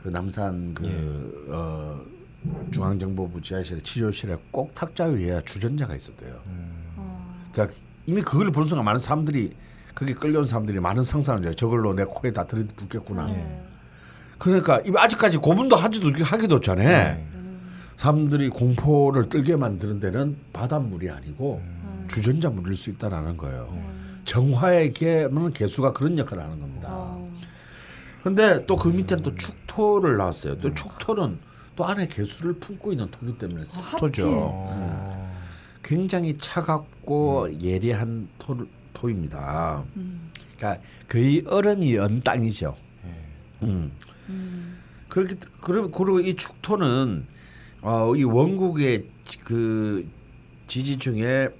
그 0.03 0.09
남산 0.09 0.75
그 0.75 1.49
어, 1.51 2.01
중앙정보부 2.71 3.41
지하실에 3.41 3.81
치료실에 3.81 4.37
꼭 4.51 4.75
탁자 4.75 5.07
위에 5.07 5.41
주전자가 5.45 5.95
있었대요. 5.97 6.41
어. 6.97 7.45
그러니까 7.53 7.77
이미 8.07 8.23
그걸 8.23 8.51
보는 8.51 8.69
순간 8.69 8.85
많은 8.85 8.99
사람들이 8.99 9.53
거기 9.95 10.13
끌려온 10.13 10.47
사람들이 10.47 10.81
많은 10.81 11.05
상상을 11.05 11.45
해요. 11.45 11.55
저걸로 11.55 11.95
내 11.95 12.05
코에 12.05 12.33
다 12.33 12.45
들이붓겠구나. 12.45 13.27
네. 13.27 13.65
그러니까 14.39 14.81
이 14.81 14.93
아직까지 14.95 15.39
고문도 15.39 15.77
하지도 15.77 16.11
하기도 16.25 16.61
전에 16.61 16.85
네. 16.85 17.29
사람들이 17.97 18.49
공포를 18.51 19.29
떨게 19.29 19.57
만드는 19.57 20.01
데는 20.01 20.37
바닷물이 20.53 21.11
아니고 21.11 21.63
음. 21.65 22.07
주전자 22.09 22.51
물일 22.51 22.77
수 22.77 22.91
있다라는 22.91 23.37
거예요. 23.37 23.69
정화에게는 24.25 25.53
개수가 25.53 25.93
그런 25.93 26.19
역할을 26.19 26.43
하는 26.43 26.61
겁니다. 26.61 26.89
어. 26.91 27.31
근데 28.23 28.65
또 28.67 28.77
그 28.77 28.89
밑에는 28.89 29.23
또 29.23 29.35
축토를 29.35 30.17
나왔어요. 30.17 30.59
또 30.61 30.73
축토는 30.73 31.39
또 31.77 31.85
안에 31.85 32.07
개수를 32.07 32.55
품고 32.55 32.93
있는 32.93 33.11
토기 33.11 33.37
때문에 33.37 33.65
습토죠. 33.67 34.31
어. 34.33 35.35
굉장히 35.83 36.37
차갑고 36.39 37.61
예리한 37.61 38.29
토, 38.39 38.67
토입니다. 38.95 39.85
그러니까 40.57 40.83
거의 41.09 41.45
얼음이 41.47 41.95
연 41.97 42.23
땅이죠. 42.23 42.77
음. 43.63 43.93
그렇게 45.09 45.37
그리고 45.63 45.91
그리고 45.91 46.21
이 46.21 46.35
축토는 46.35 47.27
어, 47.85 48.17
이 48.17 48.25
원국의 48.25 49.05
지- 49.25 49.39
그 49.41 50.09
지지 50.67 50.97
중에 50.97 51.51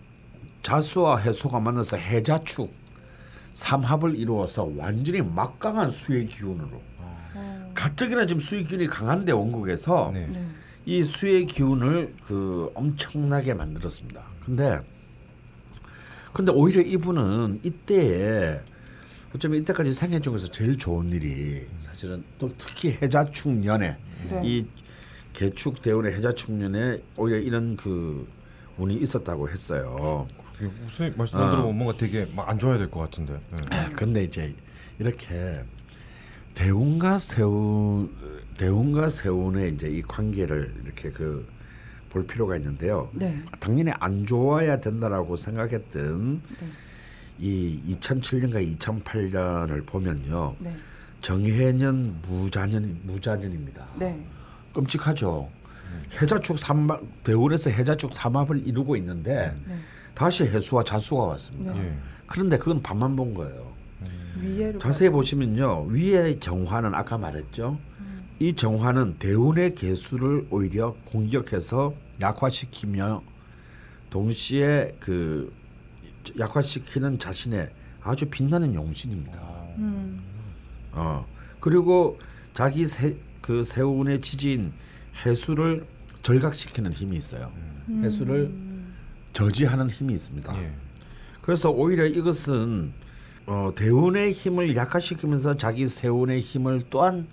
자수와 0.63 1.19
해소가 1.19 1.61
만나서 1.61 1.99
해자축 1.99 2.73
삼합을 3.53 4.17
이루어서 4.17 4.65
완전히 4.75 5.21
막강한 5.21 5.91
수의 5.91 6.27
기운으로 6.27 6.81
가뜩이나 7.75 8.25
지금 8.25 8.41
수의 8.41 8.65
기운이 8.65 8.87
강한데 8.87 9.33
원국에서 9.33 10.13
네. 10.15 10.27
네. 10.29 10.47
이 10.87 11.03
수의 11.03 11.45
기운을 11.45 12.15
그 12.25 12.71
엄청나게 12.75 13.53
만들었습니다. 13.53 14.23
근데 14.47 14.81
근데 16.33 16.53
오히려 16.53 16.81
이분은 16.81 17.61
이때에 17.63 18.61
어쩌면 19.35 19.61
이때까지 19.61 19.93
생애 19.93 20.21
중에서 20.21 20.47
제일 20.49 20.79
좋은 20.79 21.13
일이 21.13 21.67
사실은 21.81 22.25
또 22.39 22.51
특히 22.57 22.97
해자축년에 23.03 23.97
네. 24.31 24.41
이 24.43 24.67
개축 25.35 25.83
대운의 25.83 26.15
해자 26.15 26.33
축년에 26.33 27.03
오히려 27.19 27.39
이런 27.39 27.77
그 27.77 28.27
운이 28.79 28.95
있었다고 28.97 29.51
했어요. 29.51 30.27
그게 30.57 30.73
무슨 30.83 31.13
말씀을 31.17 31.45
어. 31.45 31.51
들어보면 31.51 31.77
뭔가 31.77 31.97
되게 31.99 32.25
막 32.27 32.49
안 32.49 32.59
좋아야 32.59 32.79
될 32.79 32.91
것 32.91 33.01
같은데. 33.01 33.35
네. 33.51 33.89
근데 33.95 34.25
이제 34.25 34.55
이렇게 34.99 35.63
대운과 36.55 37.19
세운 37.19 38.11
대운과 38.57 39.09
세운의 39.11 39.75
이제 39.75 39.89
이 39.89 40.01
관계를 40.03 40.75
이렇게 40.85 41.11
그 41.11 41.47
볼 42.11 42.25
필요가 42.29 42.57
있는데요. 42.59 43.11
네. 43.13 43.43
당연히 43.59 43.91
안 43.99 44.25
좋아야 44.25 44.79
된다라고 44.81 45.35
생각했던 45.35 46.43
네. 46.61 46.67
이 47.41 47.81
2007년과 47.89 48.79
2008년을 48.79 49.85
보면요. 49.85 50.55
네. 50.61 50.73
정해년 51.21 52.21
무자년 52.29 53.01
무자년입니다. 53.03 53.85
네. 53.99 54.25
끔찍하죠. 54.75 55.49
해자축 56.21 56.59
삼합 56.59 57.01
대운에서 57.23 57.71
해자축 57.71 58.15
삼합을 58.15 58.67
이루고 58.67 58.97
있는데 58.97 59.57
네. 59.67 59.77
다시 60.15 60.45
해수와 60.45 60.85
자수가 60.85 61.23
왔습니다. 61.23 61.73
네. 61.73 61.81
예. 61.81 61.97
그런데 62.27 62.59
그건 62.59 62.83
반만 62.83 63.17
본 63.17 63.35
거예요. 63.35 63.73
위에를 64.41 64.79
자세히 64.81 65.11
보시면요 65.11 65.87
위에 65.89 66.39
정화는 66.41 66.95
아까 66.95 67.17
말했죠 67.17 67.79
이 68.41 68.53
정화는 68.55 69.15
대운의 69.15 69.75
개수를 69.77 70.47
오히려 70.51 70.97
공격해서 71.05 71.95
약화시키며 72.21 73.23
동시에 74.11 74.97
그 74.99 75.53
약화시키는 76.39 77.19
자신의 77.19 77.71
아주 78.03 78.27
빛나는 78.27 78.75
용신입니다. 78.75 79.41
음. 79.79 80.21
어 80.93 81.27
그리고 81.61 82.19
자기 82.53 82.85
세, 82.85 83.17
그 83.45 83.63
세운의 83.63 84.23
지지인 84.23 84.73
해수를 85.27 85.87
절각시키는 86.23 86.95
힘이 86.95 87.19
있어요. 87.19 87.53
해수를 88.03 88.51
저지하는 89.35 89.91
힘이 89.91 90.15
있습니다. 90.15 90.63
예. 90.63 90.73
그래서 91.43 91.69
오히려 91.71 92.07
이것은 92.07 92.95
어, 93.45 93.71
대운의 93.77 94.33
힘을 94.33 94.75
약화시키면서 94.75 95.59
자기 95.59 95.85
세운의 95.85 96.41
힘을 96.41 96.85
또한 96.89 97.27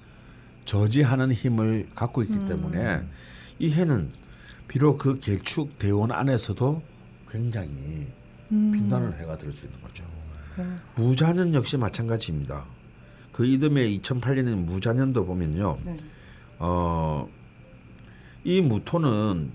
저지하는 0.66 1.32
힘을 1.32 1.88
갖고 1.95 2.24
있기 2.24 2.45
때문에 2.45 3.03
이 3.59 3.72
해는 3.72 4.12
비록 4.68 4.97
그 4.97 5.18
개축 5.18 5.80
대운 5.80 6.12
안에서도 6.12 6.82
굉장히 7.30 8.07
빛나는 8.49 9.14
해가 9.14 9.38
될 9.38 9.53
수 9.53 9.66
있는 9.66 9.80
거죠. 9.80 10.03
무자년 10.95 11.53
역시 11.53 11.78
마찬가지입니다. 11.78 12.66
그 13.32 13.45
이듬해 13.45 13.88
2008년에 13.99 14.55
무자년도 14.55 15.25
보면요. 15.25 15.77
네. 15.84 15.97
어, 16.59 17.27
이 18.43 18.61
무토는 18.61 19.51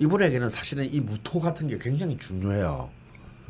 이분에게는 0.00 0.48
사실은 0.48 0.92
이 0.92 1.00
무토 1.00 1.40
같은 1.40 1.66
게 1.66 1.76
굉장히 1.78 2.16
중요해요. 2.16 2.90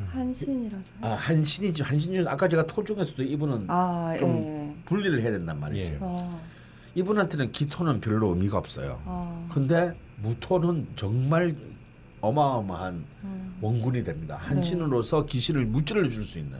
한신이라서. 0.07 0.93
아, 1.01 1.09
한신이지 1.11 1.83
한신이 1.83 2.27
아까 2.27 2.47
제가 2.49 2.67
토 2.67 2.83
중에서도 2.83 3.23
이분은 3.23 3.65
아, 3.69 4.15
좀 4.19 4.29
예. 4.29 4.75
분리를 4.85 5.21
해야 5.21 5.31
된단 5.31 5.59
말이죠. 5.59 5.81
예. 5.81 5.97
아, 6.01 6.37
이분한테는 6.95 7.51
기토는 7.51 8.01
별로 8.01 8.29
의미가 8.33 8.57
없어요. 8.57 9.01
아. 9.05 9.47
근데 9.51 9.93
무토는 10.21 10.87
정말 10.95 11.55
어마어마한 12.19 13.05
음. 13.23 13.55
원군이 13.61 14.03
됩니다. 14.03 14.37
한신으로서 14.41 15.25
기신을 15.25 15.65
무찌를 15.65 16.09
줄수 16.09 16.39
있는. 16.39 16.59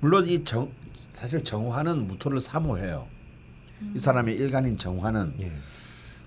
물론 0.00 0.28
이 0.28 0.42
정 0.44 0.70
사실 1.10 1.42
정화는 1.42 2.06
무토를 2.06 2.40
사모해요. 2.40 3.06
이 3.94 3.98
사람의 3.98 4.36
일간인 4.36 4.76
정화는 4.76 5.34
예. 5.40 5.52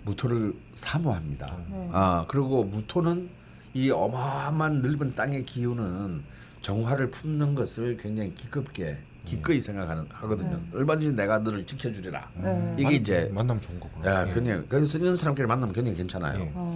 무토를 0.03 0.53
사모합니다. 0.74 1.57
네. 1.69 1.89
아 1.91 2.26
그리고 2.28 2.63
무토는 2.63 3.30
이 3.74 3.89
어마어마한 3.89 4.82
넓은 4.82 5.15
땅의 5.15 5.45
기운은 5.45 6.24
정화를 6.61 7.11
품는 7.11 7.55
것을 7.55 7.97
굉장히 7.97 8.34
기껍게 8.34 8.97
기꺼이 9.26 9.59
생각하는 9.59 10.05
하거든요. 10.09 10.57
네. 10.57 10.78
얼마든지 10.78 11.13
내가 11.13 11.39
너를 11.39 11.65
지켜주리라. 11.65 12.30
네. 12.36 12.76
이게 12.78 12.95
이제 12.95 13.30
만남 13.34 13.59
좋은 13.59 13.80
거구나. 13.80 14.09
야, 14.09 14.28
예. 14.28 14.34
굉장히 14.34 14.63
그래서 14.67 14.97
이런 14.97 15.15
사람끼리 15.15 15.47
만나면 15.47 15.74
굉장히 15.74 15.97
괜찮아요. 15.97 16.39
예. 16.41 16.51
어. 16.53 16.76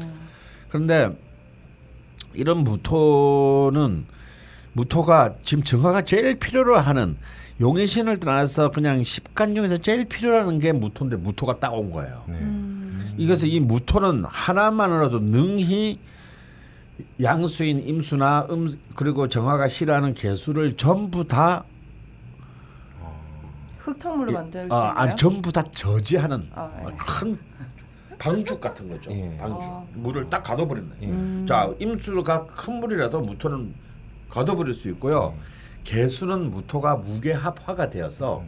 그런데 0.70 1.18
이런 2.34 2.60
무토는 2.60 4.06
무토가 4.74 5.36
지금 5.42 5.64
정화가 5.64 6.04
제일 6.04 6.38
필요로 6.38 6.78
하는 6.78 7.18
용의 7.62 7.88
신을 7.88 8.18
떠나서 8.18 8.72
그냥 8.72 9.04
십간 9.04 9.56
중에서 9.56 9.78
제일 9.78 10.06
필요하는 10.06 10.60
게 10.60 10.74
무토인데 10.74 11.16
무토가 11.18 11.60
딱 11.60 11.74
온 11.74 11.90
거예요. 11.90 12.24
네. 12.28 12.36
음. 12.40 13.14
이것은 13.18 13.48
이 13.48 13.60
무토는 13.62 14.26
하나만으로도 14.26 15.20
능히 15.20 16.00
양수인 17.22 17.88
임수나 17.88 18.48
음 18.50 18.68
그리고 18.96 19.28
정화가 19.30 19.68
싫어하는 19.70 20.14
개수를 20.14 20.74
전부 20.74 21.26
다 21.26 21.64
흙탕물로 23.80 24.32
만들 24.34 24.68
수 24.68 24.74
어, 24.76 24.80
있나요? 24.80 24.94
아니 24.96 25.16
전부 25.16 25.52
다 25.52 25.62
저지하는 25.64 26.50
아, 26.56 26.70
예. 26.82 26.96
큰 26.98 27.38
방죽 28.18 28.60
같은 28.60 28.90
거죠. 28.90 29.12
예. 29.12 29.38
방죽 29.38 29.72
아. 29.72 29.84
물을 29.94 30.26
딱 30.28 30.44
가둬버렸네. 30.44 30.90
음. 31.04 31.46
자 31.48 31.72
임수가 31.80 32.48
큰 32.48 32.80
물이라도 32.80 33.22
무토는 33.22 33.74
가둬버릴 34.30 34.74
수 34.74 34.90
있고요. 34.90 35.36
개수는 35.86 36.52
무토가 36.52 36.98
무게합화가 36.98 37.90
되어서 37.90 38.44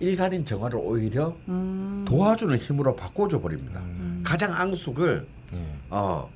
일간인 0.00 0.44
정화를 0.44 0.78
오히려 0.82 1.36
음. 1.48 2.04
도와주는 2.08 2.56
힘으로 2.56 2.96
바꿔줘 2.96 3.40
버립니다. 3.40 3.80
가장 4.24 4.52
앙숙을 4.54 5.26
예. 5.54 5.58
어 5.90 6.28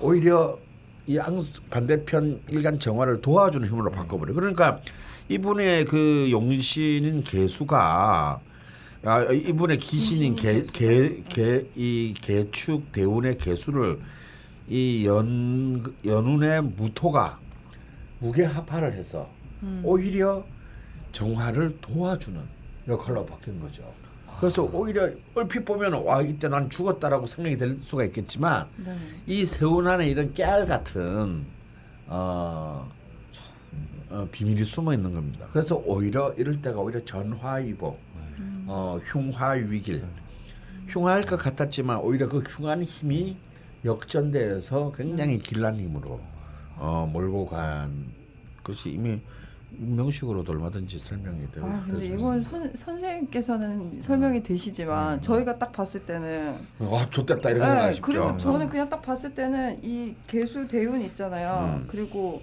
오히려 0.00 0.58
이 1.06 1.18
앙숙 1.18 1.70
반대편 1.70 2.40
일간 2.48 2.78
정화를 2.78 3.20
도와주는 3.20 3.68
힘으로 3.68 3.90
바꿔버려. 3.90 4.34
그러니까 4.34 4.80
이분의 5.28 5.84
그 5.84 6.28
용신인 6.30 7.22
개수가 7.22 8.40
아 9.04 9.22
이분의 9.32 9.78
기신인 9.78 10.34
개 10.34 10.62
개 10.72 11.22
개 11.28 11.66
이 11.76 12.14
개축 12.20 12.90
대운의 12.92 13.38
개수를 13.38 13.98
이 14.68 15.04
연 15.06 15.82
연운의 16.04 16.62
무토가 16.62 17.38
무게 18.20 18.44
합화를 18.44 18.92
해서 18.92 19.28
오히려 19.82 20.44
정화를 21.12 21.78
도와주는 21.80 22.40
역할로 22.88 23.24
바뀐 23.24 23.60
거죠. 23.60 23.82
그래서 24.40 24.62
오히려 24.72 25.08
얼핏 25.34 25.64
보면 25.64 26.04
와 26.04 26.20
이때 26.22 26.48
난 26.48 26.68
죽었다라고 26.68 27.26
생각이 27.26 27.56
될 27.56 27.78
수가 27.80 28.04
있겠지만 28.04 28.68
네. 28.76 28.96
이 29.26 29.44
세운 29.44 29.86
안에 29.86 30.08
이런 30.08 30.32
깨알 30.34 30.66
같은 30.66 31.46
어, 32.06 32.88
어, 34.10 34.28
비밀이 34.30 34.64
숨어 34.64 34.94
있는 34.94 35.12
겁니다. 35.12 35.46
그래서 35.52 35.76
오히려 35.84 36.32
이럴 36.34 36.60
때가 36.60 36.78
오히려 36.78 37.04
전화위복, 37.04 37.98
어, 38.66 38.98
흉화위길, 39.02 40.04
흉할 40.86 41.22
것 41.22 41.36
같았지만 41.36 41.98
오히려 41.98 42.28
그 42.28 42.38
흉한 42.38 42.82
힘이 42.82 43.36
역전되어서 43.84 44.92
굉장히 44.92 45.38
길난 45.38 45.76
힘으로 45.78 46.20
어, 46.76 47.08
몰고 47.12 47.46
간 47.46 48.06
것이 48.62 48.92
이미 48.92 49.20
명식으로도 49.70 50.52
얼마든지 50.52 50.98
설명이 50.98 51.50
되고 51.52 51.66
아 51.66 51.82
근데 51.84 52.06
이건 52.06 52.40
선, 52.40 52.74
선생님께서는 52.74 54.00
설명이 54.00 54.42
되시지만 54.42 55.20
저희가 55.20 55.58
딱 55.58 55.72
봤을 55.72 56.04
때는 56.04 56.56
아 56.80 57.06
좋댔다 57.10 57.50
이렇게 57.50 57.64
네, 57.64 57.70
생각하십시오. 57.70 58.02
그리고 58.02 58.38
저는 58.38 58.68
그냥 58.68 58.88
딱 58.88 59.02
봤을 59.02 59.34
때는 59.34 59.78
이 59.82 60.14
개수 60.26 60.66
대운 60.66 61.00
있잖아요. 61.02 61.80
음. 61.80 61.86
그리고 61.88 62.42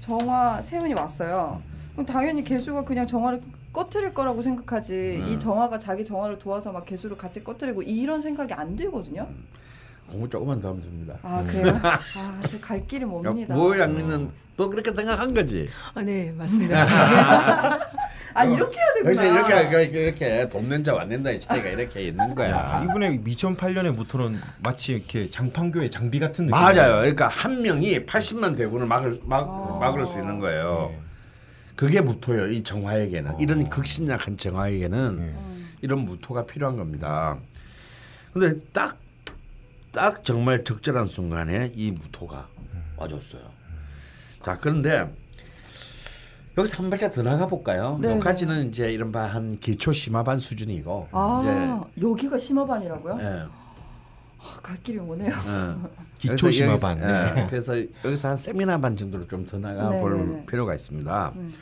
정화 0.00 0.60
세운이 0.60 0.94
왔어요. 0.94 1.62
그럼 1.92 2.06
당연히 2.06 2.42
개수가 2.42 2.84
그냥 2.84 3.06
정화를 3.06 3.40
꺼트릴 3.72 4.12
거라고 4.12 4.42
생각하지. 4.42 5.22
음. 5.22 5.28
이 5.28 5.38
정화가 5.38 5.78
자기 5.78 6.04
정화를 6.04 6.38
도와서 6.38 6.72
막 6.72 6.84
개수를 6.84 7.16
같이 7.16 7.42
꺼트리고 7.44 7.82
이런 7.82 8.20
생각이 8.20 8.52
안 8.52 8.74
들거든요. 8.74 9.28
공부 10.10 10.28
조금만 10.28 10.60
더 10.60 10.68
하면 10.70 10.82
됩니다. 10.82 11.18
아 11.22 11.44
그래요? 11.44 11.78
아, 11.84 12.40
저갈 12.48 12.84
길이 12.86 13.04
멉니다. 13.04 13.54
무양민은 13.54 14.30
또 14.58 14.68
그렇게 14.68 14.92
생각한 14.92 15.32
거지. 15.32 15.70
아, 15.94 16.02
네, 16.02 16.30
맞습니다. 16.36 16.76
아 18.34 18.44
이렇게 18.44 18.78
해야 18.78 18.86
그래서 19.02 19.22
되구나. 19.22 19.60
이렇게 19.60 19.80
이렇게 19.82 20.02
이렇게 20.04 20.48
돈 20.48 20.68
낸자 20.68 20.94
안 21.00 21.08
낸다의 21.08 21.40
차이가 21.40 21.68
이렇게 21.70 22.02
있는 22.02 22.34
거야. 22.34 22.50
야, 22.50 22.84
이분의 22.84 23.20
2008년의 23.20 23.94
무토는 23.94 24.38
마치 24.58 24.92
이렇게 24.92 25.30
장판교의 25.30 25.90
장비 25.90 26.20
같은 26.20 26.46
느낌. 26.46 26.60
맞아요. 26.60 26.98
그러니까 26.98 27.26
한 27.28 27.62
명이 27.62 28.04
80만 28.04 28.56
대군을 28.56 28.86
막을 28.86 29.20
막 29.24 29.42
아. 29.48 29.78
막을 29.80 30.04
수 30.04 30.18
있는 30.18 30.38
거예요. 30.38 30.92
예. 30.92 30.98
그게 31.74 32.00
무토예요. 32.00 32.48
이 32.48 32.62
정화에게는 32.62 33.40
이런 33.40 33.68
극신약한 33.68 34.36
정화에게는 34.36 35.18
예. 35.20 35.64
이런 35.80 36.00
무토가 36.00 36.44
필요한 36.46 36.76
겁니다. 36.76 37.38
근데 38.32 38.60
딱 38.72 38.98
딱 39.92 40.22
정말 40.24 40.64
적절한 40.64 41.06
순간에 41.06 41.72
이 41.74 41.90
무토가 41.90 42.46
와줬어요. 42.96 43.57
자 44.48 44.56
그런데 44.58 45.14
여기서 46.56 46.78
한 46.78 46.88
발짝 46.88 47.12
더 47.12 47.22
나가 47.22 47.46
볼까요? 47.46 47.98
네, 48.00 48.08
여기까지는 48.12 48.70
이제 48.70 48.90
이른바 48.90 49.26
한 49.26 49.58
기초 49.60 49.92
심화반 49.92 50.38
수준이고 50.38 51.08
아 51.12 51.84
여기가 52.00 52.38
심화반이라고요? 52.38 53.16
이제 53.16 53.24
예, 53.24 53.42
아, 54.38 54.60
갈 54.62 54.74
길이 54.78 54.98
오네요. 55.00 55.28
예. 55.28 55.88
기초 56.16 56.50
심화반. 56.50 56.98
여기서, 56.98 57.34
네. 57.34 57.42
예, 57.42 57.46
그래서 57.50 57.74
여기서 58.06 58.28
한 58.30 58.36
세미나반 58.38 58.96
정도로 58.96 59.26
좀 59.28 59.44
더 59.44 59.58
나가 59.58 59.90
네, 59.90 60.00
볼 60.00 60.16
네, 60.16 60.24
네. 60.36 60.46
필요가 60.46 60.74
있습니다. 60.74 61.32
음. 61.36 61.52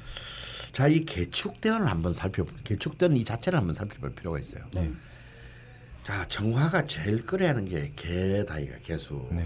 자, 0.72 0.86
이 0.86 1.04
개축대원을 1.04 1.90
한번 1.90 2.12
살펴볼 2.12 2.54
개축대원 2.62 3.16
이 3.16 3.24
자체를 3.24 3.58
한번 3.58 3.74
살펴볼 3.74 4.12
필요가 4.12 4.38
있어요. 4.38 4.62
네. 4.72 4.92
자, 6.04 6.24
정화가 6.28 6.86
제일 6.86 7.26
끌어야 7.26 7.48
하는 7.48 7.64
게 7.64 7.90
개다이가 7.96 8.76
개수. 8.84 9.26
네. 9.32 9.44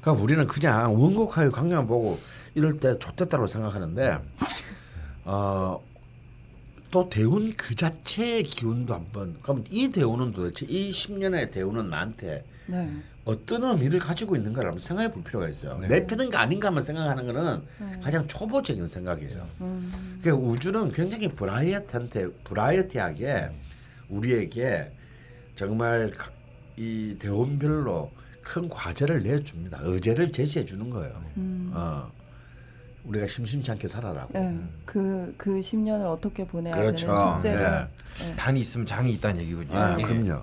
그러니까 0.00 0.22
우리는 0.22 0.46
그냥 0.46 0.94
원곡하여 0.98 1.50
강연 1.50 1.86
보고 1.86 2.18
이럴 2.54 2.78
때 2.80 2.98
좋댔다고 2.98 3.46
생각하는데 3.46 4.18
어. 5.24 5.80
또 6.90 7.08
대운 7.08 7.52
그 7.56 7.76
자체의 7.76 8.42
기운도 8.42 8.92
한번 8.94 9.36
그러면 9.42 9.64
이 9.70 9.88
대운은 9.90 10.32
도대체 10.32 10.66
이 10.68 10.90
10년의 10.90 11.52
대운은 11.52 11.88
나한테 11.88 12.44
네. 12.66 12.90
어떤 13.24 13.62
의미를 13.62 14.00
가지고 14.00 14.34
있는가를 14.34 14.70
한번 14.70 14.80
생각해 14.84 15.12
볼 15.12 15.22
필요가 15.22 15.48
있어요. 15.48 15.76
내 15.76 16.04
편인가 16.04 16.40
아닌가 16.40 16.66
한번 16.66 16.82
생각하는 16.82 17.26
거는 17.26 18.00
가장 18.02 18.26
초보적인 18.26 18.88
생각이에요. 18.88 19.46
음. 19.60 20.18
그러니까 20.20 20.48
우주는 20.48 20.90
굉장히 20.90 21.28
브라이어티한테 21.28 22.26
브라이어티하게 22.42 23.50
우리에게 24.08 24.90
정말 25.54 26.10
가- 26.10 26.32
이 26.76 27.14
대원별로 27.20 28.10
큰 28.42 28.68
과제를 28.68 29.20
내줍니다. 29.20 29.78
의제를 29.82 30.32
제시해 30.32 30.64
주는 30.64 30.90
거예요. 30.90 31.22
음. 31.36 31.70
어, 31.72 32.10
우리가 33.10 33.26
심심치 33.26 33.70
않게 33.72 33.88
살아라고. 33.88 34.38
예, 34.38 34.56
그, 34.84 35.34
그 35.36 35.58
10년을 35.60 36.06
어떻게 36.06 36.46
보내야 36.46 36.74
그렇죠. 36.74 37.08
되는 37.08 37.32
숙제를 37.32 37.88
네. 38.18 38.36
단이 38.36 38.60
있으면 38.60 38.86
장이 38.86 39.12
있다는 39.14 39.40
얘기군요. 39.42 39.76
아, 39.76 39.96
예. 39.98 40.02
그럼요. 40.02 40.42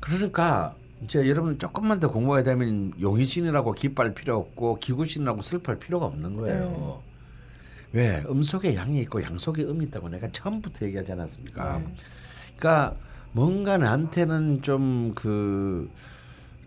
그러니까 0.00 0.74
이제 1.02 1.28
여러분 1.28 1.58
조금만 1.58 1.98
더 2.00 2.10
공부해야 2.10 2.42
되면 2.44 2.92
용의신이라고 3.00 3.72
기뻐할 3.72 4.14
필요 4.14 4.36
없고 4.38 4.78
기구신이라고 4.78 5.42
슬퍼할 5.42 5.78
필요가 5.78 6.06
없는 6.06 6.36
거예요. 6.36 7.02
왜 7.92 8.22
음속에 8.28 8.74
양이 8.74 9.00
있고 9.00 9.22
양속에 9.22 9.62
음이 9.64 9.86
있다고 9.86 10.08
내가 10.08 10.28
처음부터 10.30 10.86
얘기하지 10.86 11.12
않았습니까? 11.12 11.78
네. 11.78 11.94
그러니까 12.56 12.96
뭔가 13.32 13.76
나한테는 13.76 14.62
좀 14.62 15.12
그 15.14 15.90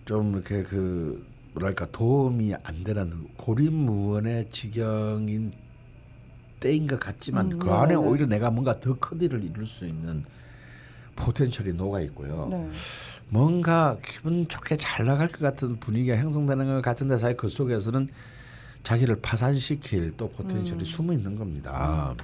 좀 0.05 0.33
이렇게 0.33 0.63
그 0.63 1.25
뭐랄까 1.53 1.85
도움이 1.91 2.53
안 2.63 2.83
되는 2.83 3.27
고립무원의 3.37 4.49
지경인 4.49 5.51
때인 6.59 6.87
것 6.87 6.99
같지만 6.99 7.53
음, 7.53 7.59
그 7.59 7.71
안에 7.71 7.95
네네. 7.95 8.07
오히려 8.07 8.25
내가 8.25 8.49
뭔가 8.51 8.79
더 8.79 8.93
큰 8.95 9.19
일을 9.21 9.43
이룰 9.43 9.65
수 9.65 9.85
있는 9.85 10.23
포텐셜이 11.15 11.73
녹아 11.73 11.99
있고요. 12.01 12.47
네. 12.49 12.69
뭔가 13.29 13.97
기분 14.03 14.47
좋게 14.47 14.77
잘 14.77 15.05
나갈 15.05 15.27
것 15.27 15.39
같은 15.39 15.79
분위기가 15.79 16.15
형성되는 16.17 16.65
것 16.67 16.81
같은데 16.81 17.17
사실 17.17 17.35
그 17.37 17.49
속에서는 17.49 18.07
자기를 18.83 19.17
파산시킬 19.21 20.13
또 20.17 20.29
포텐셜이 20.29 20.85
숨어 20.85 21.13
있는 21.13 21.35
겁니다. 21.35 22.15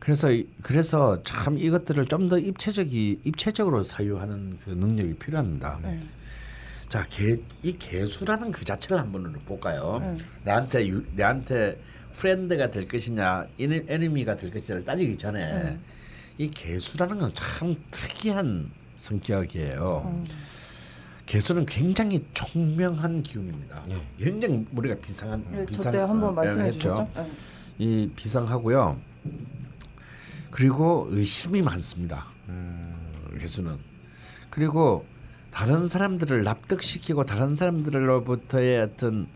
그래서 0.00 0.30
이- 0.30 0.46
그래서 0.62 1.22
참 1.24 1.58
이것들을 1.58 2.06
좀 2.06 2.28
더 2.28 2.38
입체적이 2.38 3.20
입체적으로 3.24 3.82
사유하는 3.82 4.58
그 4.64 4.70
능력이 4.70 5.14
필요합니다. 5.14 5.78
네. 5.82 6.00
자, 6.88 7.04
계, 7.10 7.36
이 7.62 7.72
계수라는 7.72 8.52
그 8.52 8.64
자체를 8.64 8.98
한번 8.98 9.32
볼까요? 9.44 9.98
네. 10.00 10.18
나한테 10.44 10.86
유, 10.88 11.04
내한테 11.14 11.80
friend가 12.12 12.70
될 12.70 12.86
것이냐, 12.86 13.46
에니- 13.58 13.84
에니미가 13.88 14.36
될 14.36 14.50
것이냐를 14.50 14.84
따지기 14.84 15.16
전에 15.16 15.62
네. 15.64 15.78
이 16.38 16.48
계수라는 16.48 17.18
건 17.18 17.32
참 17.34 17.74
특이한 17.90 18.70
성격이에요. 18.96 20.02
음. 20.06 20.24
계수는 21.26 21.66
굉장히 21.66 22.24
총명한 22.34 23.22
기운입니다. 23.24 23.82
굉장히 24.16 24.64
우리가 24.72 24.94
비상한 25.00 25.44
예, 25.54 25.66
비상 25.66 25.84
접때 25.84 25.98
한번 25.98 26.28
어, 26.28 26.32
말씀해. 26.32 26.70
주셨죠? 26.70 27.08
네. 27.16 27.30
이 27.78 28.10
비상하고요. 28.14 28.96
그리고 30.52 31.08
의심이 31.10 31.60
많습니다. 31.62 32.26
개수는 33.40 33.76
그리고 34.50 35.04
다른 35.56 35.88
사람들을 35.88 36.42
납득시키고 36.44 37.22
다른 37.24 37.54
사람들로부터의 37.54 38.82
어떤 38.82 39.26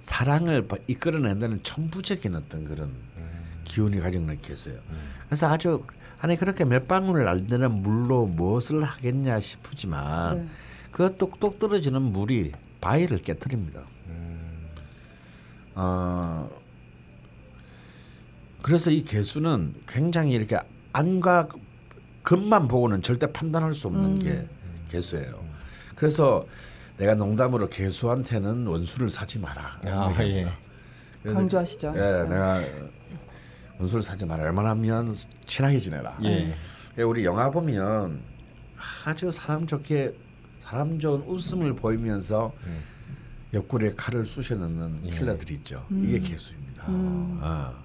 사랑을 0.00 0.68
바- 0.68 0.76
이끌어낸다는 0.86 1.62
천부적인 1.62 2.34
어떤 2.34 2.66
그런 2.66 2.92
기운이 3.64 3.98
가지고 4.00 4.24
있는 4.24 4.38
개수예요. 4.42 4.78
그래서 5.24 5.48
아주 5.48 5.82
안에 6.20 6.36
그렇게 6.36 6.66
몇 6.66 6.86
방울을 6.86 7.26
알드는 7.26 7.72
물로 7.72 8.26
무엇을 8.26 8.82
하겠냐 8.82 9.40
싶지만 9.40 10.40
네. 10.40 10.48
그 10.90 11.16
똑똑 11.16 11.58
떨어지는 11.58 12.02
물이 12.02 12.52
바위를 12.82 13.22
깨뜨립니다. 13.22 13.80
어 15.74 16.50
그래서 18.60 18.90
이 18.90 19.02
개수는 19.04 19.74
굉장히 19.88 20.32
이렇게 20.32 20.58
안과 20.92 21.48
겉만 22.24 22.68
보고는 22.68 23.00
절대 23.00 23.32
판단할 23.32 23.72
수 23.72 23.86
없는 23.86 24.04
음. 24.04 24.18
게 24.18 24.46
개수예요. 24.90 25.51
그래서 26.02 26.44
내가 26.96 27.14
농담으로 27.14 27.68
개수한테는 27.68 28.66
원수를 28.66 29.08
사지 29.08 29.38
마라. 29.38 29.78
아, 29.86 30.12
예. 30.24 30.48
강조하시죠. 31.24 31.92
예, 31.94 32.28
내가 32.28 32.60
원수를 33.78 34.02
사지 34.02 34.26
마라. 34.26 34.42
웬만하면 34.42 35.14
친하게 35.46 35.78
지내라. 35.78 36.18
예. 36.24 36.56
예, 36.98 37.02
우리 37.02 37.24
영화 37.24 37.48
보면 37.52 38.20
아주 39.04 39.30
사람 39.30 39.64
좋게 39.64 40.12
사람 40.58 40.98
좋은 40.98 41.22
웃음을 41.22 41.72
보이면서 41.76 42.52
옆구리에 43.54 43.92
칼을 43.96 44.26
쑤셔 44.26 44.56
넣는 44.56 45.02
예. 45.04 45.10
킬러들이 45.10 45.54
있죠. 45.54 45.86
음. 45.92 46.04
이게 46.04 46.18
개수입니다. 46.18 46.84
어. 46.88 47.84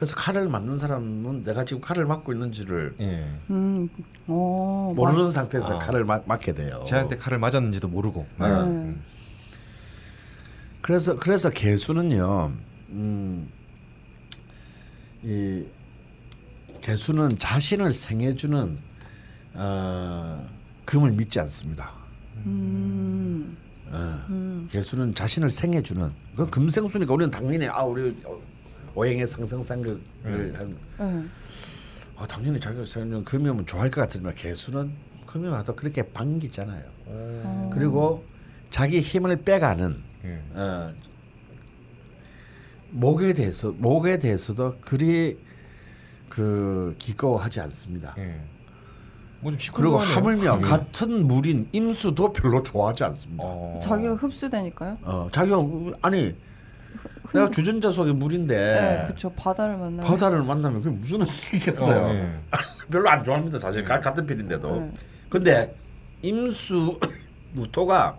그래서 0.00 0.16
칼을 0.16 0.48
맞는 0.48 0.78
사람은 0.78 1.44
내가 1.44 1.66
지금 1.66 1.82
칼을 1.82 2.06
맞고 2.06 2.32
있는지를 2.32 2.94
예. 3.00 3.28
음, 3.50 3.86
어, 4.28 4.94
모르는 4.96 5.30
상태에서 5.30 5.76
아. 5.76 5.78
칼을 5.78 6.06
맞, 6.06 6.22
맞게 6.26 6.54
돼요. 6.54 6.82
쟤한테 6.86 7.16
칼을 7.16 7.38
맞았는지도 7.38 7.86
모르고. 7.86 8.26
네. 8.38 8.48
네. 8.48 8.54
음. 8.62 9.02
그래서 10.80 11.18
그래서 11.18 11.50
개수는요. 11.50 12.50
음, 12.92 13.50
이 15.22 15.66
개수는 16.80 17.38
자신을 17.38 17.92
생해주는 17.92 18.78
어, 19.52 20.48
금을 20.86 21.12
믿지 21.12 21.40
않습니다. 21.40 21.92
음, 22.46 23.54
어, 23.90 24.24
음, 24.30 24.66
개수는 24.70 25.14
자신을 25.14 25.50
생해주는 25.50 26.10
그 26.36 26.48
금생수니까 26.48 27.12
우리는 27.12 27.30
당연히 27.30 27.68
아 27.68 27.82
우리 27.82 28.16
어, 28.24 28.40
오행의 28.94 29.26
상승상극을 29.26 30.54
한 30.56 30.76
네. 30.98 31.24
어, 32.16 32.26
당연히 32.26 32.60
자기가 32.60 32.84
생해주는 32.84 33.24
금이면 33.24 33.66
좋아할 33.66 33.90
것 33.90 34.02
같지만 34.02 34.34
개수는 34.34 34.92
금이 35.26 35.48
와도 35.48 35.74
그렇게 35.74 36.02
반기잖아요. 36.02 36.82
어. 37.06 37.70
그리고 37.72 38.24
자기 38.70 39.00
힘을 39.00 39.36
빼가는 39.42 40.02
예. 40.24 40.42
어, 40.54 40.92
목에 42.90 43.32
대해서 43.32 43.72
목에 43.72 44.18
대해서도 44.18 44.76
그리 44.80 45.38
그 46.28 46.94
기꺼워하지 46.98 47.60
않습니다. 47.60 48.14
예. 48.18 48.40
뭐좀 49.40 49.58
그리고. 49.72 49.96
하물며 49.96 50.58
예. 50.58 50.60
같은 50.60 51.26
물인 51.26 51.68
임수도 51.72 52.32
별로 52.32 52.62
좋아하지 52.62 53.04
않습니다. 53.04 53.44
어, 53.44 53.76
어. 53.76 53.80
자기가 53.80 54.14
흡수되니까요. 54.14 55.30
자기가 55.32 55.56
아니 56.02 56.36
내가 57.32 57.50
주전자 57.50 57.90
속의 57.90 58.14
물인데 58.14 58.54
네, 58.56 59.02
그렇죠. 59.06 59.30
바다를 59.32 59.76
만나. 59.76 60.02
바다를 60.02 60.42
만나면 60.42 60.82
그게 60.82 60.96
무슨 60.96 61.20
의미겠어요. 61.22 62.04
어, 62.06 62.10
예. 62.14 62.38
별로 62.90 63.08
안 63.08 63.22
좋아합니다. 63.22 63.58
사실 63.58 63.82
가- 63.82 64.00
같은 64.00 64.26
필인데도. 64.26 64.80
네. 64.80 64.92
근데 65.28 65.74
임수 66.22 66.98
무토가 67.52 68.16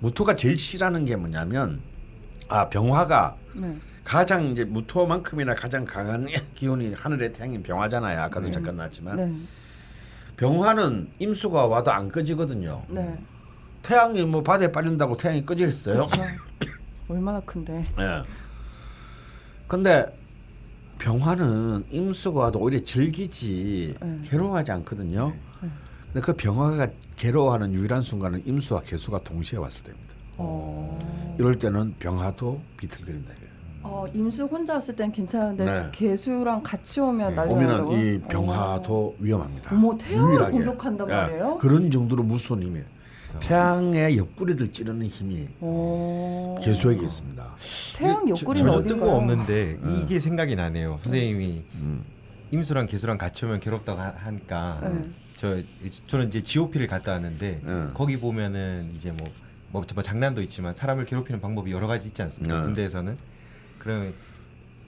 무토가 0.00 0.34
제일 0.34 0.56
싫어하는 0.56 1.04
게 1.04 1.16
뭐냐면 1.16 1.80
아 2.48 2.68
병화가 2.68 3.36
네. 3.54 3.76
가장 4.04 4.46
이제 4.46 4.64
무토만큼이나 4.64 5.54
가장 5.54 5.84
강한 5.84 6.26
기운이 6.54 6.94
하늘의 6.94 7.32
태양인 7.34 7.62
병화잖아요. 7.62 8.20
아까도 8.22 8.46
네. 8.46 8.50
잠깐 8.52 8.76
나왔지만 8.76 9.16
네. 9.16 9.34
병화는 10.38 11.08
임수가 11.18 11.66
와도 11.66 11.90
안 11.92 12.08
꺼지거든요. 12.08 12.82
네. 12.88 13.18
태양이 13.82 14.24
뭐 14.24 14.42
바다에 14.42 14.70
빠진다고 14.72 15.16
태양이 15.16 15.44
꺼지겠어요? 15.44 16.06
그렇죠. 16.06 16.22
얼마나 17.08 17.40
큰데. 17.40 17.86
예. 17.98 18.22
근데 19.66 20.06
병화는 20.98 21.84
임수가 21.90 22.52
오히려 22.56 22.80
즐기지 22.80 23.94
네. 24.00 24.20
괴로워하지 24.24 24.72
않거든요. 24.72 25.32
근데 26.12 26.20
그 26.20 26.32
병화가 26.32 26.88
괴로워하는 27.16 27.72
유일한 27.72 28.00
순간은 28.02 28.42
임수와 28.46 28.80
개수가 28.80 29.20
동시에 29.24 29.58
왔을 29.58 29.84
때입니다. 29.84 30.14
어. 30.38 30.98
이럴 31.38 31.58
때는 31.58 31.94
병화도 31.98 32.60
비틀거린다. 32.78 33.32
어, 33.82 34.06
임수 34.12 34.44
혼자 34.44 34.74
왔을 34.74 34.96
땐 34.96 35.12
괜찮은데 35.12 35.64
네. 35.64 35.88
개수랑 35.92 36.62
같이 36.62 37.00
오면 37.00 37.34
난리 37.34 37.52
오면은 37.52 37.68
난다고. 37.76 37.96
이 37.96 38.20
병화도 38.28 39.16
위험합니다. 39.20 39.70
어머, 39.74 39.96
태양을 39.96 40.30
유일하게. 40.30 40.50
공격한단 40.52 41.08
예, 41.08 41.12
말이에요? 41.12 41.58
그런 41.58 41.90
정도로 41.90 42.22
무서운 42.22 42.62
힘이에요. 42.62 42.84
태양의 43.40 44.16
옆구리를 44.18 44.72
찌르는 44.72 45.06
힘이 45.06 45.48
어. 45.60 46.56
개수에게 46.62 47.02
있습니다. 47.02 47.54
태양 47.96 48.28
옆구리는 48.28 48.70
어딘가요? 48.70 48.82
뜬금없는데 48.82 49.78
이게 50.02 50.18
생각이 50.20 50.56
나네요. 50.56 50.98
선생님이 51.02 51.64
음. 51.74 52.04
임수랑 52.50 52.86
개수랑 52.86 53.16
같이 53.18 53.44
오면 53.44 53.60
괴롭다고 53.60 54.00
하- 54.00 54.14
하니까 54.16 54.80
네. 54.82 55.10
저 55.36 55.62
저는 56.06 56.28
이제 56.28 56.42
GOP를 56.42 56.86
갔다 56.86 57.12
왔는데 57.12 57.60
네. 57.62 57.86
거기 57.94 58.18
보면은 58.18 58.90
이제 58.94 59.12
뭐, 59.12 59.28
뭐, 59.70 59.84
뭐 59.94 60.02
장난도 60.02 60.42
있지만 60.42 60.72
사람을 60.74 61.04
괴롭히는 61.04 61.40
방법이 61.40 61.70
여러 61.70 61.86
가지 61.86 62.08
있지 62.08 62.22
않습니까? 62.22 62.58
네. 62.58 62.64
군대에서는 62.64 63.16
그러면 63.78 64.14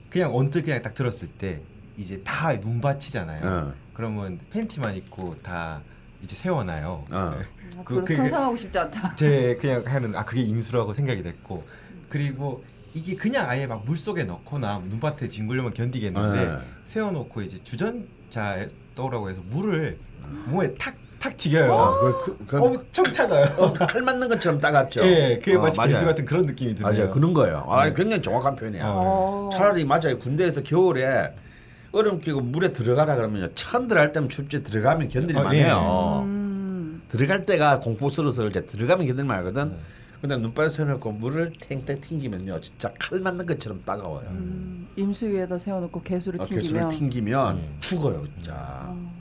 그냥 0.09 0.35
언뜻 0.35 0.63
그냥 0.63 0.81
딱 0.81 0.93
들었을 0.93 1.27
때 1.29 1.61
이제 1.97 2.21
다 2.23 2.53
눈밭이잖아요. 2.53 3.65
네. 3.67 3.71
그러면 3.93 4.39
팬티만 4.49 4.95
입고 4.95 5.37
다 5.43 5.81
이제 6.23 6.35
세워놔요. 6.35 6.87
어. 6.87 7.05
아, 7.11 7.37
그- 7.83 7.93
별로 7.95 8.01
그게- 8.05 8.15
상상하고 8.15 8.55
싶지 8.55 8.77
않다. 8.79 9.15
제 9.15 9.55
그냥 9.59 9.83
하는 9.85 10.15
아 10.15 10.23
그게 10.25 10.41
임수라고 10.41 10.93
생각이 10.93 11.23
됐고 11.23 11.63
그리고 12.09 12.63
이게 12.93 13.15
그냥 13.15 13.49
아예 13.49 13.65
막 13.65 13.83
물 13.85 13.97
속에 13.97 14.23
넣거나 14.25 14.81
눈밭에 14.85 15.27
뒹굴려면 15.29 15.73
견디겠는데 15.73 16.45
네. 16.45 16.57
세워놓고 16.85 17.41
이제 17.41 17.57
주전자에 17.63 18.67
떠오라고 18.95 19.29
해서 19.29 19.41
물을 19.49 19.97
몸에 20.45 20.73
탁 20.75 20.95
탁 21.17 21.37
튀겨요. 21.37 21.71
어, 21.71 22.17
그, 22.17 22.17
그, 22.17 22.45
그, 22.47 22.57
엄청 22.59 23.05
차가요. 23.05 23.53
어, 23.59 23.71
칼 23.73 24.01
맞는 24.01 24.27
것처럼 24.27 24.59
따갑죠. 24.59 25.01
예, 25.05 25.37
그게 25.37 25.55
어, 25.55 25.61
마치 25.61 25.77
맞아요. 25.77 25.89
개수 25.93 26.03
같은 26.05 26.25
그런 26.25 26.47
느낌이 26.47 26.73
드네요. 26.73 26.91
맞아요. 26.91 27.09
그런 27.11 27.31
거예요. 27.35 27.63
아, 27.69 27.85
네. 27.85 27.93
굉장히 27.93 28.23
정확한 28.23 28.55
표현이야. 28.55 28.81
어. 28.87 29.49
차라리 29.53 29.85
맞아요. 29.85 30.17
군대에서 30.17 30.63
겨울에 30.63 31.31
얼음 31.91 32.19
끼고 32.19 32.41
물에 32.41 32.71
들어가라 32.71 33.15
그러면 33.15 33.51
처음 33.55 33.87
들어갈 33.87 34.13
때면 34.13 34.29
춥지 34.29 34.63
들어가면 34.63 35.09
견딜만 35.09 35.45
어, 35.47 35.55
예. 35.55 35.63
해요. 35.65 36.23
음. 36.25 37.01
들어갈 37.09 37.45
때가 37.45 37.79
공포스러워서 37.79 38.47
이제 38.47 38.65
들어가면 38.65 39.05
견딜만 39.05 39.37
하거든. 39.39 39.71
네. 39.71 39.77
근데 40.21 40.37
눈발 40.37 40.69
세워놓고 40.69 41.11
물을 41.13 41.51
탱탱 41.51 41.99
튕기면요, 41.99 42.59
진짜 42.61 42.93
칼 42.99 43.19
맞는 43.19 43.47
것처럼 43.47 43.81
따가워요. 43.83 44.27
음, 44.29 44.87
임수 44.95 45.25
위에다 45.27 45.57
세워놓고 45.57 46.03
개수를 46.03 46.39
어, 46.39 46.43
개수를 46.43 46.61
튕기면 46.63 46.89
튕기면 46.89 47.57
음. 47.57 47.77
죽어요, 47.81 48.23
진짜. 48.35 48.53
어. 48.87 49.13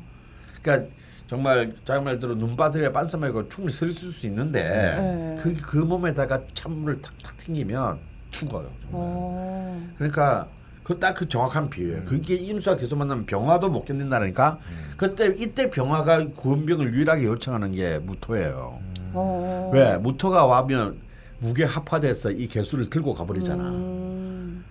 그러니까 0.62 0.90
정말 1.26 1.74
자기 1.86 2.04
말대로 2.04 2.34
눈바닥에 2.34 2.92
빤스말고 2.92 3.48
충분히 3.48 3.72
서 3.72 3.86
있을 3.86 4.10
수 4.10 4.26
있는데 4.26 4.62
네. 4.62 5.36
그, 5.40 5.54
그 5.62 5.78
몸에다가 5.78 6.42
찬물을 6.52 7.00
탁탁 7.00 7.36
튕기면 7.38 7.98
죽어요. 8.30 8.70
정말. 8.82 8.90
어. 8.92 9.88
그러니까 9.96 10.48
그딱 10.90 11.14
그 11.14 11.28
정확한 11.28 11.70
비유예요. 11.70 12.02
그게 12.02 12.34
임수와 12.34 12.76
계속 12.76 12.96
만나면 12.96 13.24
병화도 13.24 13.68
못 13.68 13.84
견딘다니까. 13.84 14.58
그때 14.96 15.32
이때 15.38 15.70
병화가 15.70 16.30
구원병을 16.30 16.92
유일하게 16.92 17.24
요청하는 17.26 17.70
게 17.70 18.00
무토예요. 18.00 18.80
어. 19.12 19.70
왜 19.72 19.96
무토가 19.98 20.46
와면 20.46 20.96
무게 21.38 21.62
합화돼서 21.62 22.32
이 22.32 22.48
개수를 22.48 22.90
들고 22.90 23.14
가버리잖아. 23.14 23.62
음. 23.62 24.64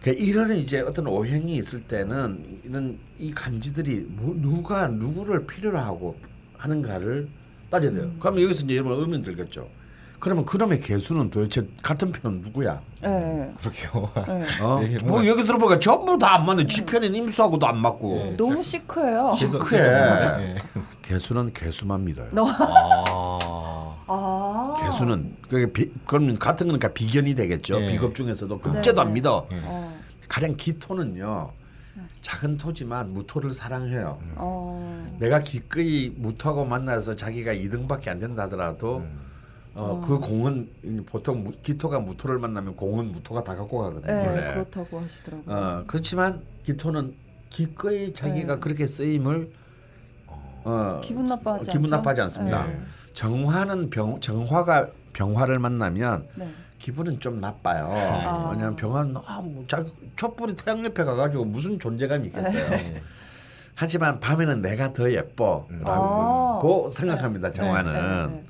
그러니까 0.00 0.24
이런 0.24 0.54
이제 0.56 0.80
어떤 0.80 1.06
오행이 1.06 1.56
있을 1.56 1.80
때는 1.80 2.60
이런 2.64 2.98
이 3.18 3.32
간지들이 3.32 4.06
뭐 4.10 4.36
누가 4.38 4.88
누구를 4.88 5.46
필요로 5.46 5.78
하고 5.78 6.16
하는가를 6.58 7.28
따져야 7.70 7.92
돼요. 7.92 8.12
그러면 8.20 8.42
여기서 8.44 8.66
이제 8.66 8.76
여러분 8.76 9.00
의문 9.00 9.22
들겠죠. 9.22 9.68
그러면 10.20 10.44
그놈의 10.44 10.80
개수는 10.80 11.30
도대체 11.30 11.66
같은 11.82 12.10
편은 12.10 12.40
누구야? 12.42 12.80
네. 13.02 13.52
그렇게요. 13.60 14.10
네. 14.26 14.46
어? 14.62 14.80
네, 14.80 14.98
뭐 15.04 15.24
여기 15.26 15.44
들어보니까 15.44 15.78
전부 15.80 16.18
다 16.18 16.28
안 16.34 16.44
맞네. 16.44 16.66
지편인 16.66 17.14
임수하고도 17.14 17.66
안 17.66 17.78
맞고. 17.78 18.14
네. 18.14 18.36
너무 18.36 18.62
시크해요. 18.62 19.34
시크해. 19.36 19.80
예. 19.82 20.56
개수는 21.02 21.52
개수만 21.52 22.04
믿어요. 22.04 22.28
너. 22.32 22.46
아. 22.48 23.96
아. 24.06 24.74
개수는 24.80 25.36
그게 25.48 25.72
비, 25.72 25.90
그러면 26.06 26.38
같은 26.38 26.66
거니까 26.66 26.88
비견이 26.92 27.34
되겠죠. 27.34 27.78
네. 27.78 27.92
비겁 27.92 28.14
중에서도 28.14 28.58
급제도 28.60 29.00
안 29.00 29.08
네. 29.08 29.14
믿어. 29.14 29.46
예. 29.52 29.60
어. 29.64 29.96
가령 30.28 30.56
기토는요. 30.56 31.52
작은 32.20 32.58
토지만 32.58 33.12
무토를 33.14 33.52
사랑해요. 33.52 34.18
어. 34.36 35.16
내가 35.18 35.40
기꺼이 35.40 36.12
무토하고 36.16 36.64
만나서 36.64 37.16
자기가 37.16 37.54
2등밖에 37.54 38.08
안 38.08 38.18
된다 38.18 38.42
하더라도 38.44 38.98
음. 38.98 39.27
어, 39.78 40.00
그 40.00 40.18
공은 40.18 41.04
보통 41.06 41.44
무, 41.44 41.52
기토가 41.62 42.00
무토를 42.00 42.40
만나면 42.40 42.74
공은 42.74 43.12
무토가 43.12 43.44
다 43.44 43.54
갖고 43.54 43.78
가거든요. 43.78 44.06
네, 44.06 44.26
원래. 44.26 44.52
그렇다고 44.52 45.00
하시더라고요. 45.00 45.54
어, 45.54 45.84
그렇지만 45.86 46.42
기토는 46.64 47.14
기꺼이 47.48 48.12
자기가 48.12 48.54
네. 48.54 48.60
그렇게 48.60 48.86
쓰임을 48.88 49.52
어, 50.64 51.00
기분 51.02 51.26
나빠하지 51.28 51.70
기분 51.70 51.84
않죠? 51.84 51.96
나빠하지 51.96 52.20
않습니다. 52.22 52.66
네. 52.66 52.80
정화는 53.12 53.90
병 53.90 54.20
정화가 54.20 54.88
병화를 55.12 55.60
만나면 55.60 56.26
네. 56.34 56.50
기분은 56.78 57.20
좀 57.20 57.40
나빠요. 57.40 57.88
아. 57.88 58.50
왜냐하면 58.50 58.74
병원 58.74 59.12
너무 59.12 59.64
자, 59.68 59.84
촛불이 60.16 60.56
태양 60.56 60.84
옆에 60.84 61.04
가가지고 61.04 61.44
무슨 61.44 61.78
존재감이 61.78 62.26
있겠어요. 62.26 62.68
네. 62.70 63.00
하지만 63.76 64.18
밤에는 64.18 64.60
내가 64.60 64.92
더 64.92 65.10
예뻐라고 65.12 66.90
생각합니다. 66.90 67.52
정화는. 67.52 67.92
네, 67.92 68.00
네, 68.00 68.26
네. 68.26 68.44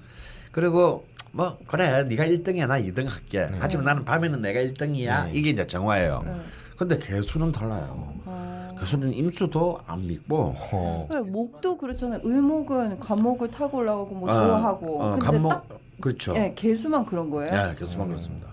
그리고 0.52 1.06
뭐 1.32 1.58
그래 1.66 2.04
네가 2.04 2.24
1등이야 2.24 2.66
나 2.66 2.80
2등 2.80 3.08
할게. 3.08 3.48
하지만 3.58 3.84
나는 3.84 4.04
밤에는 4.04 4.40
내가 4.40 4.60
1등이야. 4.60 5.26
네. 5.26 5.30
이게 5.34 5.50
이제 5.50 5.66
정화예요. 5.66 6.22
네. 6.24 6.32
근데 6.76 6.96
개수는 6.98 7.52
달라요. 7.52 8.14
어. 8.24 8.74
개수는 8.78 9.12
임수도 9.12 9.80
안 9.86 10.06
믿고 10.06 10.54
어. 10.72 11.08
네, 11.10 11.20
목도 11.20 11.76
그렇잖아요. 11.76 12.20
을목은 12.24 13.00
감목을 13.00 13.50
타고 13.50 13.78
올라가고 13.78 14.14
뭐 14.14 14.30
어, 14.30 14.32
좋아하고. 14.32 15.02
어, 15.02 15.10
근데 15.12 15.26
감목 15.26 15.48
딱 15.50 15.66
그렇죠. 16.00 16.34
예, 16.36 16.52
개수만 16.54 17.04
그런 17.04 17.28
거예요. 17.28 17.52
예, 17.70 17.74
개수만 17.74 18.06
그렇습니다. 18.08 18.46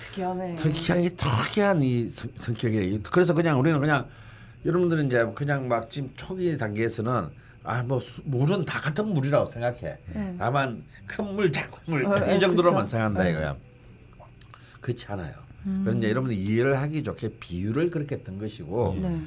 특이하네. 0.00 0.56
특이한 0.56 1.02
이 1.02 1.10
특이한 1.10 1.82
이 1.82 2.08
성- 2.08 2.30
성격이 2.34 3.02
그래서 3.10 3.34
그냥 3.34 3.60
우리는 3.60 3.78
그냥 3.78 4.06
여러분들은 4.64 5.06
이제 5.06 5.24
그냥 5.34 5.68
막 5.68 5.90
지금 5.90 6.10
초기 6.16 6.56
단계에서는 6.56 7.28
아 7.64 7.82
뭐 7.82 8.00
물은 8.24 8.64
다 8.64 8.80
같은 8.80 9.08
물이라고 9.08 9.46
생각해. 9.46 9.98
네. 10.14 10.36
다만 10.38 10.84
큰 11.06 11.34
물, 11.34 11.50
작은 11.52 11.78
물 11.86 12.06
어, 12.06 12.16
이 12.26 12.34
예, 12.34 12.38
정도로만 12.38 12.82
그쵸. 12.82 12.90
생각한다 12.92 13.24
네. 13.24 13.30
이거야. 13.30 13.56
그렇지 14.80 15.06
않아요. 15.08 15.34
음. 15.66 15.80
그래서 15.82 15.98
이제 15.98 16.10
여러분들 16.10 16.36
이해를 16.36 16.78
하기 16.78 17.02
좋게 17.02 17.38
비유를 17.40 17.90
그렇게 17.90 18.16
했던 18.16 18.38
것이고 18.38 18.98
네. 19.02 19.20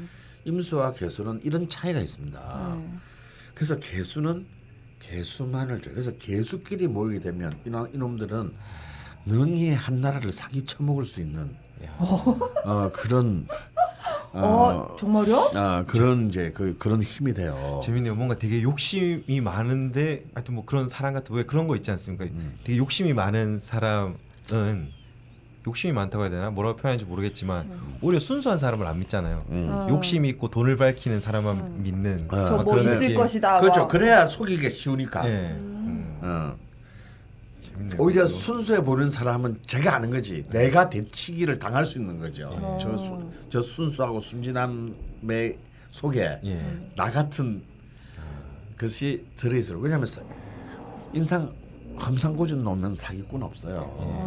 임수와 0.46 0.94
개수는 0.94 1.42
이런 1.44 1.70
차이가 1.70 2.00
있습니다. 2.00 2.76
네. 2.78 2.98
그래서 3.54 3.78
개수는 3.78 4.46
개수만을 5.00 5.82
줘요. 5.82 5.94
그래서 5.94 6.12
개수끼리 6.18 6.88
모이게 6.88 7.20
되면 7.20 7.60
이놈, 7.66 7.90
이놈들은 7.94 8.54
능히 9.26 9.72
한 9.74 10.02
나라를 10.02 10.32
사기 10.32 10.64
쳐먹을 10.64 11.06
수 11.06 11.22
있는 11.22 11.56
어, 12.64 12.92
그런 12.94 13.48
어, 14.34 14.96
정말요? 14.98 15.52
아, 15.56 15.84
그런 15.88 16.30
이제 16.30 16.52
그 16.54 16.76
그런 16.78 17.02
힘이 17.02 17.34
돼요. 17.34 17.80
재밌네요. 17.84 18.16
뭔가 18.16 18.36
되게 18.36 18.62
욕심이 18.62 19.42
많은데 19.42 20.24
하여튼 20.34 20.56
뭐 20.56 20.66
그런 20.66 20.88
사람 20.88 21.14
같은 21.14 21.36
왜 21.36 21.44
그런 21.44 21.68
거 21.68 21.76
있지 21.76 21.92
않습니까? 21.92 22.26
되게 22.64 22.78
욕심이 22.78 23.14
많은 23.14 23.60
사람은 23.60 24.16
욕심이 25.68 25.94
많다고 25.94 26.24
해야 26.24 26.32
되나 26.32 26.50
뭐라고 26.50 26.78
표현하는지 26.78 27.06
모르겠지만 27.06 27.70
오히려 28.02 28.20
순수한 28.20 28.58
사람을 28.58 28.88
안 28.88 28.98
믿잖아요. 29.00 29.46
음. 29.56 29.88
욕심 29.90 30.26
있고 30.26 30.48
돈을 30.48 30.76
밝히는 30.78 31.20
사람만 31.20 31.84
믿는 31.84 32.28
어. 32.32 32.44
저막뭐 32.44 32.74
그런 32.74 32.86
있을. 32.86 33.14
것이다. 33.14 33.60
그렇죠. 33.60 33.82
막. 33.82 33.88
그래야 33.90 34.26
속이기 34.26 34.70
쉬우니까. 34.72 35.28
예. 35.30 35.32
음. 35.52 36.20
어. 36.22 36.56
재밌네요. 37.62 37.96
오히려 38.02 38.24
그래서. 38.24 38.38
순수해 38.40 38.84
보이는 38.84 39.10
사람은 39.10 39.60
제가 39.66 39.96
아는 39.96 40.10
거지. 40.10 40.44
내가 40.50 40.90
대치기를 40.90 41.60
당할 41.60 41.86
수 41.86 42.00
있는 42.00 42.20
거죠. 42.20 42.50
어. 42.54 42.78
저, 42.80 42.98
수, 42.98 43.32
저 43.50 43.62
순수하고 43.62 44.20
순진함의 44.20 45.58
속에 45.92 46.40
예. 46.44 46.60
나 46.96 47.06
같은 47.06 47.62
것이 48.78 49.26
들어있어요. 49.36 49.78
왜냐하면 49.80 50.06
사- 50.06 50.22
인상 51.14 51.52
험상궂은 52.00 52.64
놈은 52.64 52.96
사기꾼 52.96 53.44
없어요. 53.44 54.26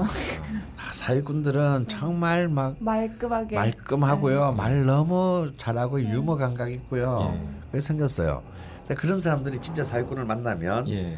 아, 0.76 0.92
사기꾼들은 0.92 1.86
정말 1.88 2.46
막 2.48 2.76
말끔하게. 2.78 3.56
말끔하고요. 3.56 4.52
말 4.52 4.84
너무 4.84 5.50
잘하고 5.56 6.00
유머 6.00 6.36
감각 6.36 6.70
있고요. 6.70 7.34
예. 7.34 7.48
그래서 7.70 7.86
생겼어요. 7.88 8.42
근데 8.80 8.94
그런 8.94 9.20
사람들이 9.20 9.58
진짜 9.60 9.82
사기꾼을 9.82 10.24
만나면 10.26 10.88
예. 10.90 11.16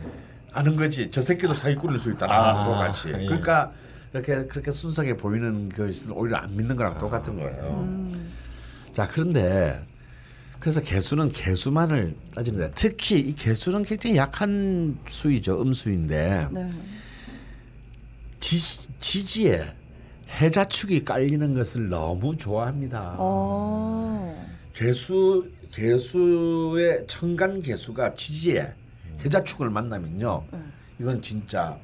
아는 0.57 0.75
거지. 0.75 1.11
저 1.11 1.21
새끼도 1.21 1.53
사기꾼일 1.53 1.99
수 1.99 2.11
있다. 2.11 2.27
나랑 2.27 2.59
아, 2.59 2.65
똑같이. 2.65 3.09
예. 3.09 3.27
그러니까 3.27 3.73
이렇게 4.13 4.47
그렇게 4.47 4.71
순수하게 4.71 5.17
보이는 5.17 5.69
것은 5.69 6.13
오히려 6.13 6.39
안 6.39 6.57
믿는 6.57 6.77
거랑 6.77 6.97
똑같은 6.99 7.37
거예요. 7.37 7.85
음. 7.87 8.33
자 8.95 9.07
그런데 9.07 9.85
그래서 10.59 10.81
개수는 10.81 11.29
개수만을 11.29 12.17
따지는데 12.35 12.73
특히 12.75 13.21
이 13.21 13.35
개수는 13.35 13.85
굉장히 13.85 14.17
약한 14.17 14.99
수이죠 15.09 15.61
음수인데 15.61 16.49
네. 16.51 16.71
지, 18.41 18.57
지지에 18.99 19.75
해자축이 20.41 21.05
깔리는 21.05 21.55
것을 21.55 21.91
너무 21.91 22.35
좋아합니다. 22.35 23.17
어. 23.19 24.47
개수 24.73 25.51
개수의 25.71 27.05
청간 27.07 27.61
개수가 27.61 28.15
지지에 28.15 28.73
해자축을 29.25 29.71
만나면요, 29.71 30.45
네. 30.53 30.59
이건 31.01 31.23
진짜 31.23 31.77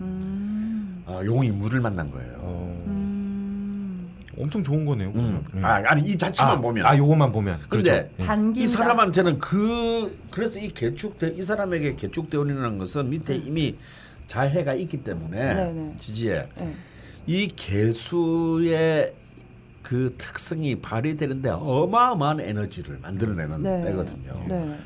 음. 0.00 1.02
어, 1.06 1.20
용이 1.24 1.50
물을 1.50 1.80
만난 1.80 2.10
거예요. 2.10 2.34
어, 2.38 2.84
음. 2.86 4.08
엄청 4.38 4.62
좋은 4.62 4.84
거네요. 4.84 5.08
음. 5.08 5.44
음. 5.54 5.64
아, 5.64 5.82
아니 5.86 6.08
이 6.08 6.16
자체만 6.16 6.58
아, 6.58 6.60
보면. 6.60 6.86
아 6.86 6.96
요것만 6.96 7.32
보면 7.32 7.58
그렇죠. 7.68 7.92
근데 7.92 8.58
예. 8.60 8.62
이 8.62 8.66
사람한테는 8.66 9.38
그 9.38 10.16
그래서 10.30 10.60
이 10.60 10.68
개축대 10.68 11.34
이 11.36 11.42
사람에게 11.42 11.96
개축대원이라는 11.96 12.78
것은 12.78 13.10
밑에 13.10 13.34
이미 13.34 13.76
자해가 14.28 14.74
있기 14.74 15.02
때문에 15.02 15.54
네네. 15.54 15.94
지지에 15.98 16.48
네. 16.56 16.74
이 17.26 17.48
개수의 17.48 19.14
그 19.82 20.14
특성이 20.18 20.76
발휘되는데 20.76 21.50
어마어마한 21.50 22.40
에너지를 22.40 22.98
만들어내는 23.00 23.62
네. 23.62 23.82
때거든요. 23.84 24.44
네. 24.46 24.78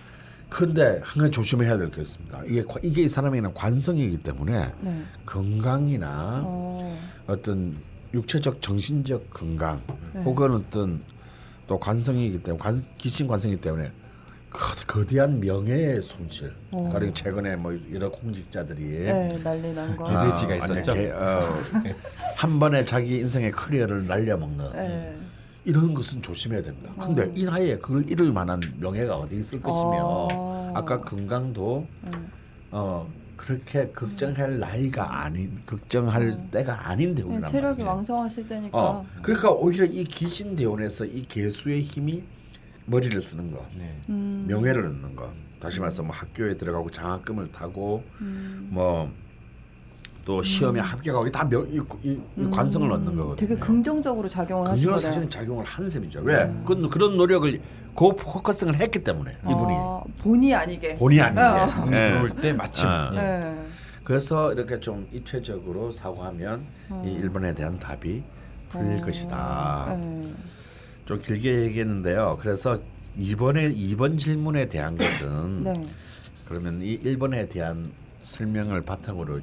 근데 0.57 1.01
한 1.03 1.23
가지 1.23 1.31
조심해야 1.31 1.79
될 1.79 1.91
게 1.91 2.03
있습니다. 2.03 2.43
이게 2.47 2.63
과- 2.63 2.81
이게 2.83 3.03
이 3.03 3.09
사람에게는 3.09 3.55
관성이기 3.55 4.19
때문에 4.19 4.73
네. 4.81 5.03
건강이나 5.25 6.43
어. 6.45 6.99
어떤 7.27 7.77
육체적 8.13 8.61
정신적 8.61 9.31
건강 9.31 9.81
네. 10.13 10.21
혹은 10.23 10.53
어떤 10.53 11.01
또 11.67 11.79
관성이기 11.79 12.43
때문에 12.43 12.63
관, 12.63 12.85
귀신 12.99 13.27
관성이기 13.27 13.61
때문에 13.63 13.91
거- 14.51 14.75
거대한 14.87 15.41
명예의 15.41 16.03
손실. 16.03 16.53
어. 16.73 16.91
가령 16.93 17.15
최근에 17.15 17.57
뭐 17.57 17.75
여러 17.95 18.11
공직자들이 18.11 18.83
네, 19.05 19.39
난리 19.43 19.73
난 19.73 19.97
거. 19.97 20.05
기대- 20.05 20.29
돼지가 20.29 20.53
아, 20.53 20.57
있었죠. 20.57 20.93
아니, 20.93 21.01
개- 21.01 21.11
어, 21.11 21.49
한 22.37 22.59
번에 22.59 22.85
자기 22.85 23.17
인생의 23.21 23.53
커리어를 23.53 24.07
날려먹는 24.07 24.73
네. 24.75 25.17
이런 25.65 25.95
것은 25.95 26.23
조심해야 26.23 26.63
됩니다. 26.63 26.93
근데 26.99 27.23
어. 27.23 27.33
이 27.35 27.45
나이에 27.45 27.79
그걸 27.79 28.09
이룰 28.11 28.33
만한 28.33 28.61
명예가 28.79 29.17
어디 29.17 29.37
있을 29.39 29.61
것이며 29.61 30.29
어. 30.33 30.73
아까 30.75 31.01
건강도 31.01 31.87
음. 32.05 32.33
어 32.71 33.09
그렇게 33.37 33.89
걱정할 33.91 34.59
나이가 34.59 35.25
아닌 35.25 35.61
걱정할 35.67 36.51
때가 36.51 36.89
아닌데 36.89 37.23
네, 37.23 37.29
우리는 37.29 37.45
체력이 37.45 37.83
왕성하실 37.83 38.47
때니까. 38.47 38.79
어 38.79 39.07
그러니까 39.23 39.51
오히려 39.51 39.85
이 39.85 40.05
귀신 40.05 40.57
대원에서 40.57 41.05
이 41.05 41.23
개수의 41.23 41.81
힘이 41.81 42.25
머리를 42.87 43.21
쓰는 43.21 43.51
거 43.51 43.65
네. 43.77 44.01
음. 44.09 44.45
명예를 44.49 44.87
얻는 44.87 45.15
거 45.15 45.33
다시 45.61 45.79
말해서 45.79 46.03
뭐 46.03 46.15
학교에 46.15 46.57
들어가고 46.57 46.91
장학금을 46.91 47.53
타고 47.53 48.03
음. 48.21 48.69
뭐 48.73 49.13
또 50.25 50.41
시험에 50.43 50.81
합격하고 50.81 51.31
다 51.31 51.45
명, 51.45 51.67
이, 51.69 51.81
이, 52.05 52.19
이 52.37 52.51
관성을 52.51 52.91
얻는 52.93 53.17
거거든요. 53.17 53.33
음. 53.33 53.37
되게 53.37 53.57
긍정적으로 53.57 54.29
작용을 54.29 54.69
하시거든요. 54.69 54.99
사실은 54.99 55.29
작용을 55.29 55.65
한 55.65 55.89
셈이죠. 55.89 56.21
왜? 56.21 56.47
그건 56.65 56.89
그런 56.89 57.17
노력을 57.17 57.61
고 57.95 58.15
focusing을 58.15 58.81
했기 58.81 59.03
때문에 59.03 59.37
이분이 59.43 59.75
어, 59.75 60.05
본의 60.19 60.55
아니게. 60.55 60.95
본의 60.95 61.21
아니게. 61.21 61.41
어. 61.41 61.65
음, 61.85 61.93
예. 61.93 62.09
들어올 62.09 62.31
때 62.37 62.53
마침 62.53 62.87
아. 62.87 63.11
예. 63.13 63.17
네. 63.17 63.67
그래서 64.05 64.53
이렇게 64.53 64.79
좀 64.81 65.07
입체적으로 65.13 65.91
사고하면 65.91 66.65
이 67.05 67.13
일본에 67.13 67.55
대한 67.55 67.79
답이 67.79 68.23
풀릴 68.71 68.99
어. 68.99 69.05
것이다. 69.05 69.97
네. 69.99 70.33
좀 71.05 71.19
길게 71.19 71.63
얘기했는데요. 71.63 72.39
그래서 72.41 72.79
이번에 73.17 73.73
이번 73.75 74.17
질문에 74.17 74.67
대한 74.69 74.97
것은 74.97 75.65
네. 75.65 75.81
그러면 76.49 76.81
이 76.81 76.93
일본에 77.03 77.49
대한 77.49 77.91
설명을 78.23 78.83
바탕으로 78.83 79.41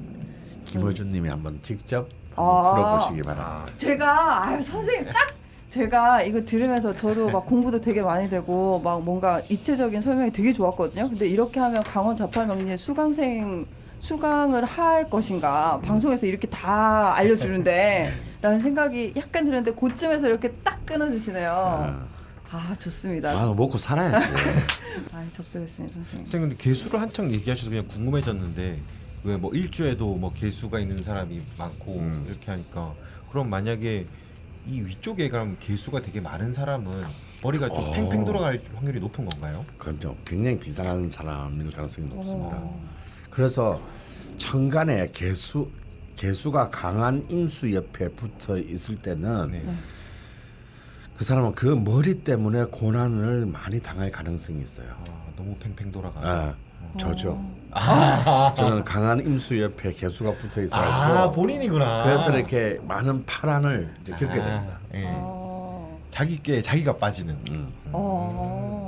김어준님이 0.70 1.28
한번 1.28 1.58
직접 1.62 2.08
한번 2.34 2.66
아. 2.66 2.74
풀어보시기 2.74 3.22
바랍니다. 3.22 3.72
제가 3.76 4.46
아유 4.46 4.60
선생님 4.60 5.06
딱 5.12 5.34
제가 5.68 6.22
이거 6.22 6.44
들으면서 6.44 6.94
저도 6.94 7.30
막 7.30 7.46
공부도 7.46 7.80
되게 7.80 8.02
많이 8.02 8.28
되고 8.28 8.80
막 8.80 9.02
뭔가 9.02 9.40
입체적인 9.48 10.00
설명이 10.00 10.32
되게 10.32 10.52
좋았거든요. 10.52 11.08
근데 11.08 11.28
이렇게 11.28 11.60
하면 11.60 11.82
강원 11.84 12.16
자팔명리 12.16 12.76
수강생 12.76 13.66
수강을 14.00 14.64
할 14.64 15.10
것인가 15.10 15.78
방송에서 15.80 16.26
이렇게 16.26 16.48
다 16.48 17.14
알려주는데 17.14 18.12
라는 18.40 18.58
생각이 18.58 19.12
약간 19.16 19.44
들었는데 19.44 19.78
그쯤에서 19.78 20.28
이렇게 20.28 20.50
딱 20.64 20.84
끊어주시네요. 20.86 22.08
아 22.52 22.74
좋습니다. 22.76 23.30
아, 23.30 23.54
먹고 23.54 23.78
살아야지. 23.78 24.26
아 25.12 25.24
적절했습니다 25.30 25.94
선생님. 25.94 26.26
선생님 26.26 26.48
근데 26.48 26.62
개수를 26.64 27.00
한창 27.00 27.30
얘기하셔서 27.30 27.70
그냥 27.70 27.86
궁금해졌는데 27.86 28.80
왜 29.24 29.36
뭐 29.36 29.52
일주에도 29.52 30.16
뭐 30.16 30.32
개수가 30.32 30.78
있는 30.80 31.02
사람이 31.02 31.42
많고 31.58 31.98
음. 31.98 32.24
이렇게 32.28 32.50
하니까 32.50 32.94
그럼 33.30 33.50
만약에 33.50 34.06
이 34.66 34.80
위쪽에 34.82 35.28
그럼 35.28 35.56
개수가 35.60 36.02
되게 36.02 36.20
많은 36.20 36.52
사람은 36.52 37.04
머리가 37.42 37.68
좀 37.68 37.78
어. 37.78 37.92
팽팽 37.92 38.24
돌아갈 38.24 38.60
확률이 38.74 39.00
높은 39.00 39.26
건가요? 39.26 39.64
그건 39.78 39.98
좀 40.00 40.16
굉장히 40.24 40.58
비상한 40.58 41.08
사람일 41.08 41.70
가능성이 41.70 42.08
높습니다. 42.08 42.56
어. 42.58 42.80
그래서 43.30 43.80
천간에 44.36 45.06
개수 45.12 45.70
개수가 46.16 46.68
강한 46.70 47.26
임수 47.30 47.72
옆에 47.74 48.08
붙어 48.10 48.58
있을 48.58 48.96
때는 48.96 49.52
네. 49.52 49.64
그 51.16 51.24
사람은 51.24 51.52
그 51.54 51.66
머리 51.66 52.22
때문에 52.22 52.64
고난을 52.64 53.46
많이 53.46 53.80
당할 53.80 54.10
가능성이 54.10 54.62
있어요. 54.62 54.88
아, 55.08 55.30
너무 55.36 55.54
팽팽 55.56 55.90
돌아가서. 55.92 56.26
아, 56.26 56.54
저죠. 56.98 57.42
아, 57.72 58.52
저는 58.56 58.84
강한 58.84 59.20
임수 59.20 59.60
옆에 59.60 59.90
개수가 59.92 60.36
붙어 60.38 60.60
아, 60.60 60.64
있어가지고 60.64 61.32
본인이구나. 61.32 62.04
그래서 62.04 62.30
이렇게 62.36 62.78
많은 62.82 63.24
파란을 63.26 63.94
이제 64.02 64.12
겪게 64.12 64.40
아, 64.40 64.42
됩니다. 64.44 64.78
예. 64.94 65.04
아, 65.06 65.86
자기께 66.10 66.62
자기가 66.62 66.96
빠지는. 66.96 67.36
음. 67.50 67.72
어. 67.92 68.80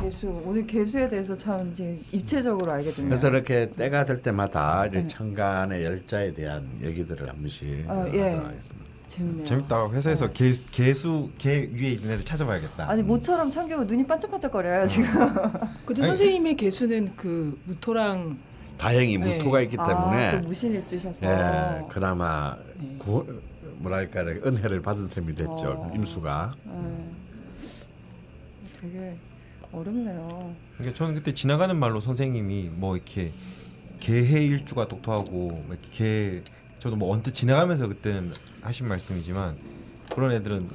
개수 0.00 0.42
오늘 0.44 0.66
개수에 0.66 1.08
대해서 1.08 1.34
참 1.34 1.70
이제 1.70 1.98
입체적으로 2.12 2.70
알게 2.70 2.90
됐네요. 2.90 3.08
그래서 3.08 3.28
이렇게 3.28 3.70
때가 3.70 4.04
될 4.04 4.20
때마다 4.20 4.86
이제 4.86 4.98
네. 5.00 5.06
천간의 5.08 5.84
열자에 5.84 6.34
대한 6.34 6.68
얘기들을 6.82 7.28
한 7.28 7.36
번씩 7.36 7.86
아, 7.88 8.06
예. 8.12 8.22
하도록 8.22 8.46
하겠습니다. 8.46 8.85
재밌네요. 9.16 9.44
재밌다. 9.44 9.90
회사에서 9.90 10.30
개수, 10.32 10.66
개수 10.66 11.30
개 11.38 11.70
위에 11.72 11.92
있는 11.92 12.12
애들 12.12 12.24
찾아봐야겠다. 12.24 12.88
아니 12.88 13.02
모처럼 13.02 13.50
참교가 13.50 13.84
눈이 13.84 14.06
반짝반짝거려요 14.06 14.82
음. 14.82 14.86
지금. 14.86 15.08
근데 15.86 16.02
아니, 16.02 16.08
선생님의 16.08 16.56
개수는 16.56 17.16
그 17.16 17.58
무토랑 17.64 18.38
다행히 18.76 19.16
네. 19.16 19.38
무토가 19.38 19.62
있기 19.62 19.76
때문에 19.76 20.26
아, 20.26 20.30
또 20.32 20.38
무신일주셔서. 20.40 21.26
예, 21.26 21.84
그나마 21.88 22.56
네. 22.78 22.96
구, 22.98 23.26
뭐랄까 23.78 24.20
은혜를 24.20 24.82
받은 24.82 25.08
셈이 25.08 25.34
됐죠 25.34 25.68
어. 25.68 25.92
임수가. 25.94 26.52
예. 26.66 27.16
되게 28.80 29.16
어렵네요. 29.72 30.54
그러니까 30.74 30.96
저는 30.96 31.14
그때 31.14 31.32
지나가는 31.32 31.74
말로 31.74 32.00
선생님이 32.00 32.70
뭐 32.74 32.96
이렇게 32.96 33.32
개해 33.98 34.44
일주가 34.44 34.86
똑똑하고 34.86 35.30
뭐 35.30 35.64
이렇게 35.70 35.88
개 35.90 36.42
저도 36.78 36.96
뭐 36.96 37.12
언뜻 37.14 37.32
지나가면서 37.32 37.88
그때는 37.88 38.32
하신 38.66 38.88
말씀이지만 38.88 39.56
그런 40.14 40.32
애들은 40.32 40.68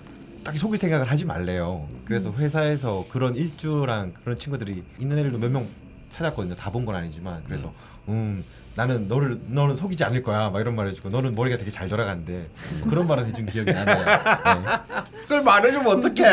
딱히 0.44 0.58
속일 0.58 0.78
생각을 0.78 1.10
하지 1.10 1.26
말래요. 1.26 1.88
그래서 2.06 2.32
회사에서 2.34 3.06
그런 3.12 3.36
일주랑 3.36 4.14
그런 4.24 4.38
친구들이 4.38 4.84
있는 5.00 5.18
애들도 5.18 5.38
몇 5.38 5.50
명 5.52 5.68
찾았거든요. 6.10 6.56
다 6.56 6.72
본 6.72 6.86
건 6.86 6.96
아니지만 6.96 7.42
그래서 7.46 7.72
음 8.10 8.44
나는 8.76 9.08
너를 9.08 9.38
너는 9.48 9.76
속이지 9.76 10.04
않을 10.06 10.24
거야 10.24 10.50
막 10.50 10.60
이런 10.60 10.76
말 10.76 10.88
해주고 10.88 11.10
너는 11.10 11.36
머리가 11.36 11.58
되게 11.58 11.70
잘 11.72 11.88
돌아간대 11.90 12.48
뭐 12.80 12.90
그런 12.90 13.08
말을 13.08 13.26
해준 13.28 13.46
기억이 13.46 13.72
나네요. 13.72 13.96
네. 14.06 15.14
그걸 15.24 15.44
말해주면 15.44 15.88
어떡해? 15.88 16.30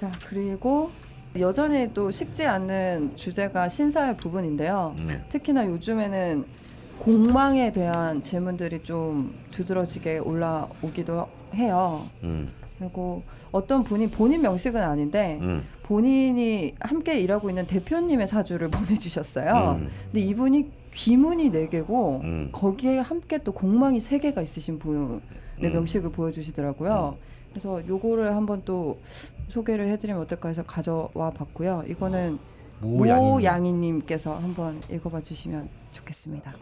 자 0.00 0.12
그리고 0.26 0.90
여전히 1.38 1.92
또 1.92 2.10
식지 2.10 2.46
않는 2.46 3.16
주제가 3.16 3.68
신사의 3.68 4.16
부분인데요. 4.16 4.94
네. 5.06 5.24
특히나 5.28 5.66
요즘에는 5.66 6.44
공망에 6.98 7.72
대한 7.72 8.22
질문들이 8.22 8.82
좀 8.82 9.34
두드러지게 9.50 10.18
올라오기도 10.18 11.28
해요. 11.54 12.08
음, 12.22 12.52
그리고 12.78 13.22
어떤 13.52 13.84
분이 13.84 14.10
본인 14.10 14.42
명식은 14.42 14.82
아닌데 14.82 15.38
음, 15.42 15.66
본인이 15.82 16.74
함께 16.80 17.20
일하고 17.20 17.48
있는 17.50 17.66
대표님의 17.66 18.26
사주를 18.26 18.68
보내주셨어요. 18.70 19.78
음. 19.80 19.90
근데 20.04 20.20
이분이 20.20 20.70
귀문이 20.96 21.50
네 21.50 21.68
개고 21.68 22.20
음. 22.24 22.48
거기에 22.52 22.98
함께 22.98 23.38
또 23.38 23.52
공망이 23.52 24.00
세 24.00 24.18
개가 24.18 24.40
있으신 24.40 24.78
분의 24.78 25.20
음. 25.62 25.72
명식을 25.72 26.10
보여주시더라고요. 26.10 27.18
그래서 27.50 27.86
요거를 27.86 28.34
한번 28.34 28.62
또 28.64 28.98
소개를 29.48 29.88
해드리면 29.88 30.20
어떨까 30.22 30.48
해서 30.48 30.62
가져와 30.62 31.30
봤고요. 31.30 31.84
이거는 31.86 32.38
모양이 32.80 33.30
모양이님께서 33.30 34.36
한번 34.38 34.80
읽어봐 34.90 35.20
주시면 35.20 35.68
좋겠습니다. 35.92 36.54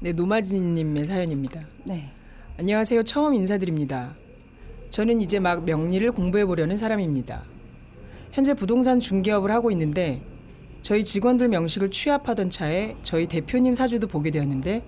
네 0.00 0.12
노마진님의 0.12 1.04
사연입니다. 1.04 1.60
네. 1.84 2.10
안녕하세요. 2.58 3.02
처음 3.02 3.34
인사드립니다. 3.34 4.14
저는 4.90 5.20
이제 5.20 5.40
막 5.40 5.64
명리를 5.64 6.10
공부해 6.12 6.44
보려는 6.44 6.76
사람입니다. 6.76 7.42
현재 8.30 8.54
부동산 8.54 9.00
중개업을 9.00 9.50
하고 9.50 9.70
있는데 9.72 10.22
저희 10.82 11.04
직원들 11.04 11.48
명식을 11.48 11.92
취합하던 11.92 12.50
차에 12.50 12.96
저희 13.02 13.26
대표님 13.26 13.74
사주도 13.74 14.08
보게 14.08 14.32
되었는데 14.32 14.82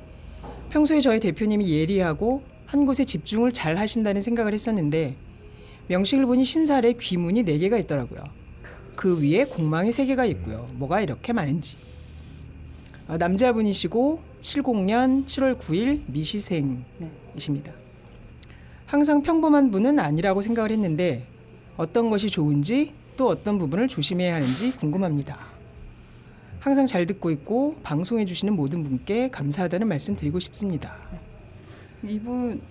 평소에 0.71 0.99
저희 0.99 1.21
대표님이 1.21 1.71
예리하고 1.71 2.43
한 2.67 2.85
곳에 2.85 3.05
집중을 3.05 3.53
잘 3.53 3.79
하신다는 3.79 4.21
생각을 4.21 4.53
했었는데 4.53 5.17
명식을 5.87 6.27
보니 6.27 6.45
신살에 6.45 6.95
귀문이 6.95 7.45
네개가 7.45 7.79
있더라고요. 7.79 8.25
그 8.97 9.21
위에 9.23 9.45
공망이 9.45 9.93
세개가 9.93 10.25
있고요. 10.27 10.69
뭐가 10.73 11.01
이렇게 11.01 11.33
많은지. 11.33 11.77
어, 13.07 13.17
남자분이시고 13.17 14.21
70년 14.41 15.27
7월 15.27 15.59
9일 15.59 16.03
미시생이십니다. 16.07 17.73
항상 18.87 19.23
평범한 19.23 19.71
분은 19.71 19.99
아니라고 19.99 20.41
생각을 20.41 20.71
했는데 20.73 21.27
어떤 21.77 22.11
것이 22.11 22.29
좋은지 22.31 22.95
또 23.17 23.29
어떤 23.29 23.59
부분을 23.59 23.87
조심해야 23.87 24.35
하는지 24.35 24.77
궁금합니다. 24.79 25.54
항상 26.65 26.87
잘 26.87 27.05
듣고 27.05 27.31
있고 27.31 27.77
방송해 27.83 28.25
주시는 28.25 28.57
모든 28.57 28.83
분께 28.83 29.29
감사하다는 29.29 29.87
말씀 29.87 30.17
드리고 30.17 30.39
싶습니다. 30.39 30.97
이분 32.03 32.63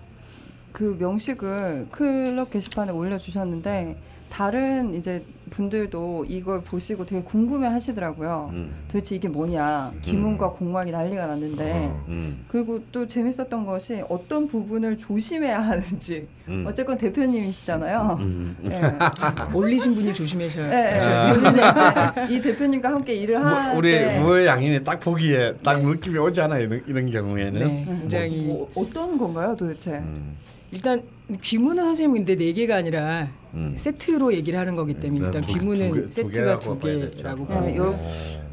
그 0.72 0.98
명식을 1.00 1.90
클럽 1.92 2.50
게시판에 2.50 2.92
올려 2.92 3.20
주셨는데 3.20 3.96
다른 4.32 4.96
이제 4.96 5.24
분들도 5.50 6.26
이걸 6.28 6.62
보시고 6.62 7.06
되게 7.06 7.22
궁금해 7.22 7.68
하시더라고요. 7.68 8.50
음, 8.54 8.74
도대체 8.88 9.16
이게 9.16 9.28
뭐냐. 9.28 9.94
기문과 10.02 10.52
공망이 10.52 10.92
난리가 10.92 11.28
났는데. 11.28 11.72
어. 11.72 12.06
음, 12.08 12.46
그리고 12.48 12.84
또 12.92 13.06
재밌었던 13.06 13.66
것이 13.66 14.04
어떤 14.10 14.48
부분을 14.48 14.98
조심해야 14.98 15.60
하는지. 15.60 16.28
음. 16.48 16.66
어쨌건 16.68 16.98
대표님이시잖아요. 16.98 18.18
음. 18.20 18.58
네. 18.62 18.82
올리신 19.54 19.96
분이 19.96 20.14
조심하셔야 20.14 20.70
네, 20.70 20.98
이제 20.98 22.36
이 22.36 22.42
대표님과 22.42 22.90
함께 22.90 23.14
일을 23.16 23.40
뭐, 23.40 23.48
할 23.48 23.78
우리 23.78 23.92
때 23.92 24.20
무의 24.20 24.48
양인이 24.48 24.84
딱 24.84 25.00
보기에 25.00 25.56
딱 25.64 25.82
느낌이 25.84 26.18
오잖아요. 26.18 26.64
이런, 26.64 26.84
이런 26.88 27.06
경우에는. 27.10 27.60
네, 27.60 27.86
굉장히 27.86 28.42
뭐, 28.42 28.70
어떤 28.76 29.18
건가요, 29.18 29.56
도대체? 29.58 29.92
음, 29.92 30.38
일단 30.72 31.04
귀문은 31.42 31.84
선생님 31.84 32.26
근데 32.26 32.36
네 32.36 32.52
개가 32.52 32.76
아니라 32.76 33.28
음. 33.54 33.74
세트로 33.78 34.34
얘기를 34.34 34.58
하는 34.60 34.76
거기 34.76 34.96
때문에 34.96 35.26
일단 35.26 35.43
두 35.46 35.54
개- 35.76 35.90
두 35.92 36.12
세트가 36.12 36.60
두. 36.60 36.80
개라고 36.80 37.48
네, 37.48 37.54
봐요. 37.56 37.76
요, 37.78 38.00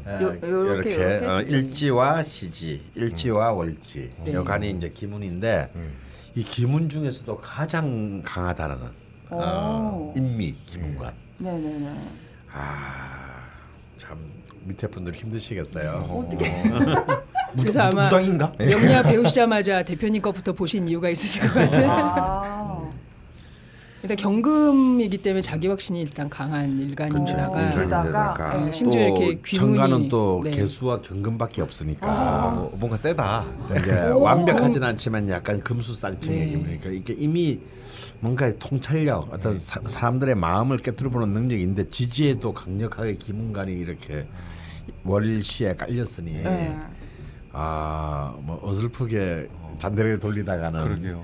어, 0.05 0.19
요- 0.21 0.37
요렇게, 0.43 0.89
이렇게? 0.89 1.25
어, 1.25 1.41
일지와 1.41 2.23
시지, 2.23 2.83
일지와 2.95 3.51
월지 3.53 4.11
네. 4.25 4.33
여간이 4.33 4.71
이제 4.71 4.89
기문인데 4.89 5.71
음. 5.75 5.93
이 6.35 6.43
기문 6.43 6.89
중에서도 6.89 7.37
가장 7.37 8.21
강하다는 8.23 8.77
어, 9.29 10.11
오. 10.11 10.13
인미 10.17 10.53
기문관. 10.65 11.13
네네네. 11.37 11.93
아참 12.53 14.17
밑에 14.65 14.87
분들 14.87 15.13
힘드시겠어요. 15.15 16.07
어떻게? 16.09 16.51
그래서 17.59 17.81
아마 17.81 18.05
무당인가? 18.05 18.53
네. 18.57 18.67
명리학 18.67 19.03
배우시자마자 19.07 19.83
대표님 19.83 20.21
거부터 20.21 20.53
보신 20.53 20.87
이유가 20.87 21.09
있으실 21.09 21.41
것 21.43 21.53
같아요. 21.55 21.87
아, 21.91 22.70
일단 24.03 24.17
경금이기 24.17 25.19
때문에 25.19 25.41
자기 25.41 25.67
확신이 25.67 26.01
일단 26.01 26.27
강한 26.29 26.77
일간인데다가 26.79 28.33
그렇죠. 28.33 28.57
네, 28.57 28.65
네. 28.65 28.71
심지어 28.71 29.01
또 29.01 29.07
이렇게 29.21 29.41
귀문이- 29.41 29.55
정가는 29.55 30.09
또 30.09 30.41
네. 30.43 30.49
개수와 30.51 31.01
경금밖에 31.01 31.61
없으니까 31.61 32.07
어, 32.47 32.71
뭔가 32.77 32.97
세다. 32.97 33.45
이제 33.79 33.93
완벽하진 34.07 34.81
않지만 34.83 35.29
약간 35.29 35.59
금수쌍증의 35.59 36.39
네. 36.39 36.45
기분이니까 36.47 36.89
이게 36.89 37.13
이미 37.17 37.59
뭔가 38.19 38.51
통찰력 38.57 39.31
어떤 39.31 39.59
사, 39.59 39.79
사람들의 39.85 40.33
마음을 40.33 40.77
깨뜨려보는 40.77 41.33
능력인데 41.33 41.89
지지에도 41.89 42.53
강력하게 42.53 43.15
기문관이 43.17 43.71
이렇게 43.73 44.25
월시에 45.03 45.75
깔렸으니 45.75 46.41
네. 46.41 46.75
아뭐 47.53 48.59
어설프게 48.63 49.47
잔대를 49.77 50.17
돌리다가는 50.19 50.83
그러게요. 50.83 51.23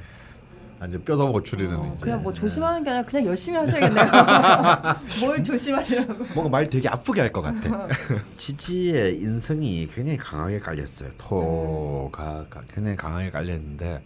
완전 0.79 1.03
뼈도 1.03 1.27
못 1.29 1.43
추리는 1.43 1.75
어, 1.75 1.85
이제. 1.95 2.03
그냥 2.03 2.21
뭐 2.23 2.31
조심하는 2.33 2.83
게 2.83 2.89
아니라 2.91 3.05
그냥 3.05 3.25
열심히 3.25 3.57
하셔야겠네요. 3.59 4.05
뭘 5.21 5.43
조심하시라고. 5.43 6.13
뭔가 6.33 6.49
말 6.49 6.69
되게 6.69 6.87
아프게 6.87 7.21
할 7.21 7.31
것 7.31 7.41
같아. 7.41 7.87
지지의 8.37 9.17
인성이 9.19 9.85
굉장히 9.87 10.17
강하게 10.17 10.59
깔렸어요. 10.59 11.09
토가 11.17 12.45
가- 12.49 12.61
굉장히 12.73 12.95
강하게 12.95 13.29
깔렸는데 13.31 14.03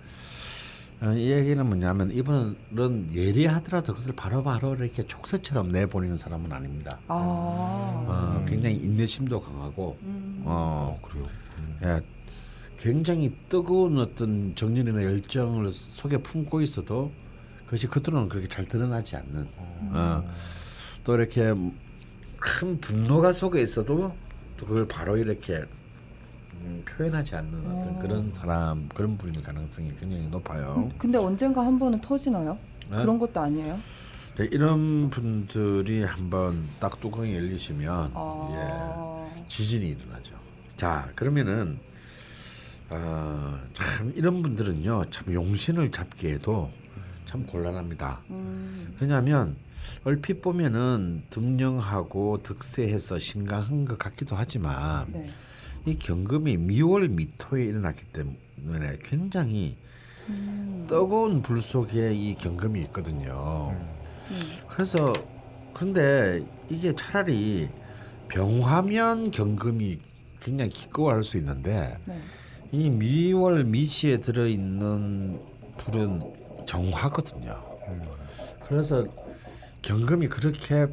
어, 1.04 1.12
이 1.14 1.32
얘기는 1.32 1.66
뭐냐면 1.66 2.12
이분은 2.12 3.10
예리하더라도 3.14 3.94
그것을 3.94 4.14
바로 4.16 4.44
바로 4.44 4.76
이렇게 4.76 5.02
촉새처럼 5.04 5.72
내보내는 5.72 6.16
사람은 6.18 6.52
아닙니다. 6.54 7.00
아. 7.08 7.16
어, 8.08 8.46
굉장히 8.48 8.76
인내심도 8.78 9.42
강하고 9.42 9.98
음. 10.04 10.44
어, 10.46 11.00
그래요. 11.02 11.26
예, 11.84 12.02
굉장히 12.82 13.32
뜨거운 13.48 14.00
어떤 14.00 14.56
정열이나 14.56 15.04
열정을 15.04 15.72
속에 15.72 16.18
품고 16.18 16.62
있어도 16.62 17.12
그것이 17.66 17.88
겉으로는 17.88 18.28
그렇게 18.28 18.48
잘 18.48 18.66
드러나지 18.66 19.16
않는 19.18 19.48
어, 19.94 20.28
또 21.04 21.14
이렇게 21.16 21.54
큰 22.40 22.82
분노가 22.82 23.34
속에 23.34 23.62
있어도 23.62 24.16
또 24.58 24.66
그걸 24.66 24.88
바로 24.88 25.16
이렇게 25.16 25.64
음, 26.56 26.84
표현하지 26.88 27.36
않는 27.36 27.72
어떤 27.72 28.00
그런 28.00 28.34
사람 28.34 28.90
그런 28.90 29.16
분일 29.16 29.44
가능성이 29.44 29.94
굉장히 30.00 30.28
높아요. 30.28 30.92
근데 30.98 31.20
언젠가 31.20 31.64
한 31.64 31.78
번은 31.78 32.02
터지나요? 32.02 32.58
네? 32.90 32.98
그런 32.98 33.20
것도 33.20 33.40
아니에요? 33.40 33.80
네, 34.38 34.50
이런 34.52 35.12
분들이 35.12 36.04
한번 36.04 36.68
딱 36.80 37.00
뚜껑이 37.00 37.36
열리시면 37.36 38.12
아. 38.16 39.30
예, 39.36 39.48
지진이 39.48 39.88
일어나죠. 39.90 40.34
자 40.78 41.12
그러면은 41.14 41.80
어, 42.92 43.60
참 43.74 44.14
이런 44.16 44.42
분들은요 44.42 45.06
참 45.10 45.34
용신을 45.34 45.92
잡기에도 45.92 46.70
참 47.26 47.46
곤란합니다. 47.46 48.22
음. 48.30 48.94
왜냐하면 49.00 49.56
얼핏 50.04 50.42
보면은 50.42 51.24
듬령하고 51.30 52.38
득세해서 52.44 53.18
신강한 53.18 53.86
것 53.86 53.98
같기도 53.98 54.36
하지만 54.36 55.08
네. 55.14 55.28
이 55.86 55.98
경금이 55.98 56.58
미월 56.58 57.08
미토에 57.08 57.64
일어났기 57.64 58.06
때문에 58.06 58.98
굉장히 59.04 59.78
음. 60.28 60.86
뜨거운 60.89 61.42
불 61.42 61.62
속에 61.62 62.14
이 62.14 62.36
경금이 62.36 62.82
있거든요. 62.84 63.72
음. 63.72 64.36
그래서 64.68 65.14
근데 65.74 66.46
이게 66.70 66.94
차라리 66.94 67.70
병화면 68.28 69.32
경금이 69.32 70.00
굉장히 70.42 70.70
기꺼워할 70.72 71.24
수 71.24 71.38
있는데 71.38 71.98
네. 72.06 72.22
이 72.72 72.90
미월 72.90 73.64
미치에 73.66 74.20
들어 74.20 74.48
있는 74.48 75.40
불은 75.78 76.22
정화거든요. 76.66 77.62
그래서 78.68 79.06
경금이 79.82 80.28
그렇게 80.28 80.88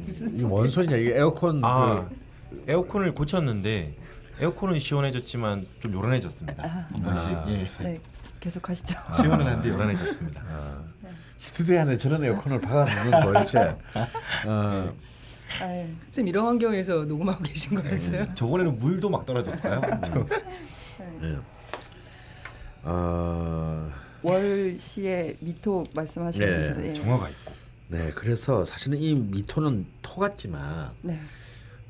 무슨 0.00 0.36
이 0.36 0.42
원소리냐 0.42 0.96
이게 0.96 1.16
에어컨 1.16 1.64
아 1.64 2.06
그 2.08 2.24
에어컨을 2.68 3.14
고쳤는데 3.14 3.94
에어컨은 4.40 4.78
시원해졌지만 4.78 5.66
좀 5.80 5.92
요란해졌습니다. 5.92 6.88
이것이 6.96 7.30
예. 7.48 7.70
네. 7.80 8.00
계속 8.40 8.68
하시죠. 8.68 8.96
시원은 9.16 9.46
한데 9.46 9.68
요란해졌습니다. 9.70 10.42
스튜디오 11.36 11.80
안에 11.80 11.96
저런 11.96 12.24
에어컨을 12.24 12.60
박아놓는 12.60 13.20
도대체 13.22 13.76
어, 14.46 14.92
아유. 15.60 15.86
쌤 16.10 16.26
이런 16.28 16.46
환경에서 16.46 17.04
녹음하고 17.04 17.42
계신 17.42 17.80
거였어요? 17.80 18.34
저번에는 18.34 18.78
물도 18.78 19.08
막 19.08 19.24
떨어졌어요. 19.26 19.80
예. 21.22 21.38
어, 22.82 23.90
월시의 24.22 25.36
미토 25.40 25.84
말씀하시는 25.94 26.78
네? 26.78 26.88
예. 26.88 26.92
정화가 26.92 27.28
있고. 27.30 27.52
네 27.88 28.10
그래서 28.14 28.64
사실은 28.64 28.98
이 28.98 29.14
미토는 29.14 29.86
토 30.02 30.20
같지만 30.20 30.90
네. 31.02 31.20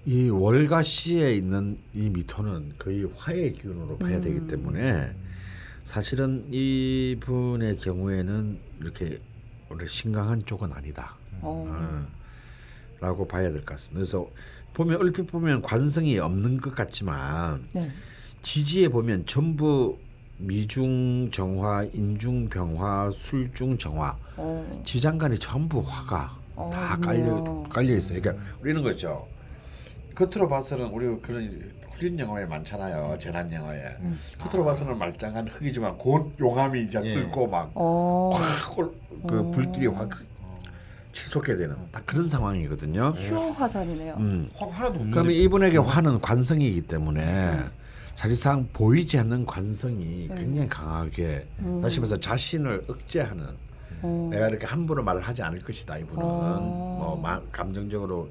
이 0.06 0.28
월과 0.28 0.82
시에 0.82 1.34
있는 1.34 1.78
이 1.94 2.10
미토는 2.10 2.74
거의 2.78 3.08
화의 3.16 3.52
기운으로 3.54 3.96
봐야 3.98 4.20
되기 4.20 4.46
때문에 4.46 5.14
사실은 5.82 6.46
이분의 6.52 7.76
경우에는 7.76 8.58
이렇게 8.80 9.18
원래 9.68 9.86
신강한 9.86 10.44
쪽은 10.44 10.72
아니다. 10.72 11.14
어. 11.40 11.64
어, 11.68 12.06
라고 13.04 13.26
봐야 13.28 13.50
될 13.50 13.60
것 13.60 13.66
같습니다. 13.66 13.98
그래서 13.98 14.26
보면 14.72 14.98
얼핏 15.00 15.26
보면 15.26 15.60
관성이 15.62 16.18
없는 16.18 16.58
것 16.60 16.74
같지만 16.74 17.68
네. 17.72 17.90
지지에 18.42 18.88
보면 18.88 19.26
전부 19.26 19.98
미중 20.38 21.30
정화, 21.30 21.84
인중 21.92 22.48
병화, 22.48 23.10
술중 23.12 23.78
정화, 23.78 24.16
어. 24.36 24.82
지장간에 24.84 25.36
전부 25.36 25.80
화가 25.80 26.36
어, 26.56 26.70
다. 26.72 26.98
깔려 27.00 27.62
깔려 27.68 27.94
있어요. 27.94 28.20
그러니까 28.20 28.44
우리는 28.60 28.82
거죠. 28.82 29.26
겉으로 30.14 30.48
봐서는 30.48 30.86
우리 30.86 31.06
그런 31.20 31.72
훈련 31.92 32.18
영화에 32.18 32.46
많잖아요. 32.46 33.16
재난 33.20 33.52
영화에 33.52 33.96
음. 34.00 34.18
겉으로 34.40 34.64
봐서는 34.64 34.98
말짱한 34.98 35.46
흙이지만 35.48 35.96
곧 35.98 36.32
용암이 36.40 36.82
이제 36.84 37.00
예. 37.04 37.08
들고 37.08 37.46
막 37.48 37.70
어. 37.74 38.30
확그 38.32 39.00
어. 39.32 39.50
불길이 39.52 39.86
확 39.88 40.10
치솟게 41.18 41.56
되는 41.56 41.76
딱 41.92 42.04
그런 42.04 42.28
상황이거든요. 42.28 43.12
퓨어 43.14 43.50
화산이네요. 43.52 44.14
음. 44.18 44.48
화가 44.54 44.72
하나도 44.74 44.94
없는데. 44.96 45.10
그러면 45.12 45.32
이분에게 45.32 45.78
화는 45.78 46.20
관성이기 46.20 46.82
때문에 46.82 47.60
사실상 48.14 48.68
보이지 48.72 49.18
않는 49.18 49.46
관성이 49.46 50.28
굉장히 50.36 50.68
강하게 50.68 51.46
음. 51.60 51.80
다시 51.80 52.00
말해서 52.00 52.16
자신을 52.16 52.84
억제하는 52.88 53.46
어. 54.02 54.28
내가 54.30 54.48
이렇게 54.48 54.66
함부로 54.66 55.02
말을 55.02 55.22
하지 55.22 55.42
않을 55.42 55.60
것이다 55.60 55.98
이분은 55.98 56.22
어. 56.22 56.96
뭐 56.98 57.20
마- 57.20 57.40
감정적으로 57.50 58.28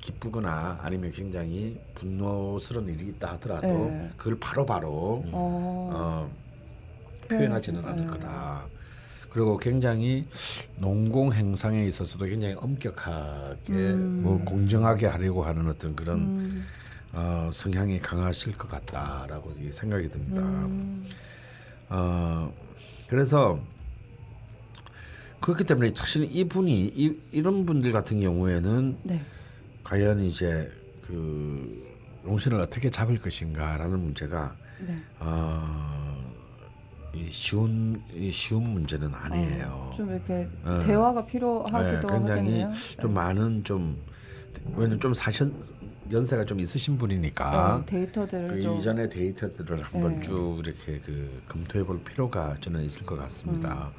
기쁘거나 0.00 0.78
아니면 0.82 1.10
굉장히 1.10 1.78
분노스러운 1.94 2.88
일이 2.88 3.08
있다 3.08 3.32
하더라도 3.32 3.66
네. 3.66 4.10
그걸 4.16 4.38
바로바로 4.38 4.88
어. 5.32 5.90
어, 5.92 6.30
표현하지는 7.28 7.84
않을 7.84 8.00
네. 8.02 8.06
거다. 8.06 8.64
그리고 9.30 9.56
굉장히 9.56 10.26
농공 10.76 11.32
행상에 11.32 11.86
있어서도 11.86 12.26
굉장히 12.26 12.54
엄격하게 12.54 13.72
음. 13.72 14.20
뭐 14.22 14.38
공정하게 14.44 15.06
하려고 15.06 15.44
하는 15.44 15.68
어떤 15.68 15.94
그런 15.94 16.18
음. 16.18 16.66
어, 17.12 17.48
성향이 17.52 18.00
강하실 18.00 18.58
것 18.58 18.68
같다라고 18.68 19.52
이 19.60 19.70
생각이 19.70 20.08
듭니다. 20.08 20.42
음. 20.42 21.08
어, 21.88 22.52
그래서 23.06 23.60
그렇기 25.40 25.64
때문에 25.64 25.92
사실 25.94 26.28
이분이 26.30 26.92
이, 26.94 27.16
이런 27.32 27.66
분들 27.66 27.92
같은 27.92 28.20
경우에는 28.20 28.98
네. 29.04 29.22
과연 29.84 30.20
이제 30.20 30.70
그 31.02 31.88
용신을 32.24 32.60
어떻게 32.60 32.90
잡을 32.90 33.18
것인가라는 33.18 33.98
문제가 33.98 34.54
네. 34.86 35.00
어, 35.18 36.09
이 36.09 36.09
쉬운 37.28 38.02
이 38.14 38.30
쉬운 38.30 38.62
문제는 38.70 39.12
아니에요. 39.14 39.90
어, 39.92 39.96
좀 39.96 40.10
이렇게 40.10 40.48
어. 40.64 40.80
대화가 40.84 41.20
네, 41.24 41.32
필요하기도 41.32 42.06
굉장히 42.06 42.40
하겠네요. 42.62 42.72
좀 43.00 43.14
많은 43.14 43.64
좀 43.64 44.00
왜냐면 44.74 45.00
좀 45.00 45.14
사실 45.14 45.52
연세가 46.10 46.44
좀 46.44 46.60
있으신 46.60 46.98
분이니까 46.98 47.84
네, 47.86 47.86
데이터들을 47.86 48.46
그 48.46 48.60
좀 48.60 48.78
이전의 48.78 49.08
데이터들을 49.10 49.82
한번 49.82 50.16
네. 50.16 50.20
쭉 50.22 50.60
이렇게 50.64 51.00
그 51.04 51.42
검토해 51.48 51.84
볼 51.84 52.02
필요가 52.02 52.54
저는 52.60 52.82
있을 52.84 53.04
것 53.04 53.16
같습니다. 53.16 53.90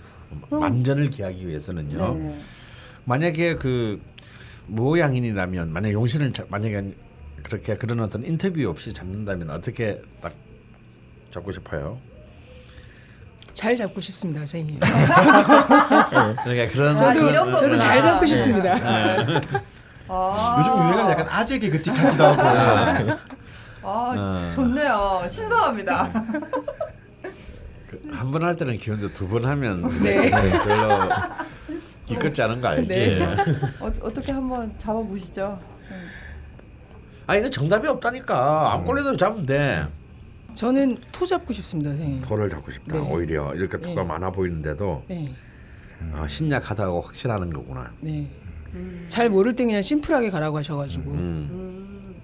그럼- 0.47 0.61
만전을 0.61 1.09
기하기 1.09 1.47
위해서는요. 1.47 2.15
네. 2.15 2.39
만약에 3.05 3.55
그 3.55 3.99
모양인이라면 4.67 5.73
만약 5.73 5.91
용신을 5.91 6.31
잡- 6.33 6.49
만약에 6.49 6.93
그렇게 7.43 7.75
그런 7.75 7.99
어떤 8.01 8.23
인터뷰 8.23 8.67
없이 8.69 8.93
잡는다면 8.93 9.49
어떻게 9.49 10.01
딱 10.21 10.33
잡고 11.31 11.51
싶어요? 11.51 11.97
잘 13.53 13.75
잡고 13.75 13.99
싶습니다, 14.01 14.39
선생님. 14.41 14.79
그러니까 16.43 16.73
그런 16.73 16.97
아, 16.97 17.13
그런- 17.13 17.29
이런 17.29 17.55
저도 17.55 17.75
잘. 17.77 18.01
잡고 18.01 18.25
싶습니다. 18.25 18.73
아, 20.07 20.55
요즘 20.59 20.73
유행은 20.73 21.11
약간 21.11 21.27
아재 21.29 21.59
개그틱하기도 21.59 22.23
하고. 22.25 23.11
아, 23.83 24.13
어. 24.17 24.49
좋네요. 24.53 25.23
신선합니다. 25.27 26.11
한 28.13 28.31
번 28.31 28.43
할 28.43 28.55
때는 28.55 28.77
귀여운데 28.77 29.09
두 29.13 29.27
번 29.27 29.45
하면 29.45 29.89
네. 30.01 30.29
별로 30.29 31.09
기껏지 32.05 32.41
않은 32.41 32.61
거 32.61 32.69
알지? 32.69 32.87
네. 32.89 33.21
어, 33.79 33.91
어떻게 34.01 34.31
한번 34.31 34.73
잡아보시죠. 34.77 35.59
아 37.27 37.35
이거 37.35 37.49
정답이 37.49 37.87
없다니까 37.87 38.73
안 38.73 38.85
걸려도 38.85 39.15
잡으면 39.17 39.45
돼. 39.45 39.85
저는 40.53 40.97
토 41.11 41.25
잡고 41.25 41.53
싶습니다, 41.53 41.91
선생님. 41.91 42.21
돌을 42.21 42.49
잡고 42.49 42.71
싶다. 42.71 42.99
네. 42.99 43.09
오히려 43.09 43.53
이렇게 43.55 43.77
토가 43.79 44.01
네. 44.01 44.07
많아 44.07 44.31
보이는데도 44.31 45.03
네, 45.07 45.33
어, 46.13 46.25
신약하다고 46.27 47.01
확실하는 47.01 47.49
거구나. 47.51 47.91
네. 47.99 48.27
잘 49.07 49.29
모를 49.29 49.55
때 49.55 49.65
그냥 49.65 49.81
심플하게 49.81 50.29
가라고 50.29 50.57
하셔가지고 50.57 51.11
음. 51.11 51.17
음. 51.51 52.15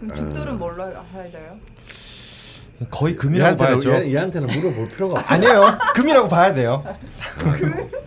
그럼 0.00 0.14
죽들은 0.16 0.58
뭘로 0.58 0.84
할래요? 0.84 1.58
거의 2.90 3.14
금이라고 3.14 3.56
봐야죠. 3.56 3.90
얘 3.90 3.94
한테는, 3.94 4.14
얘한테는 4.16 4.48
물어볼 4.48 4.88
필요가 4.88 5.20
없어. 5.20 5.34
아니에요. 5.34 5.78
금이라고 5.94 6.28
봐야 6.28 6.54
돼요. 6.54 6.82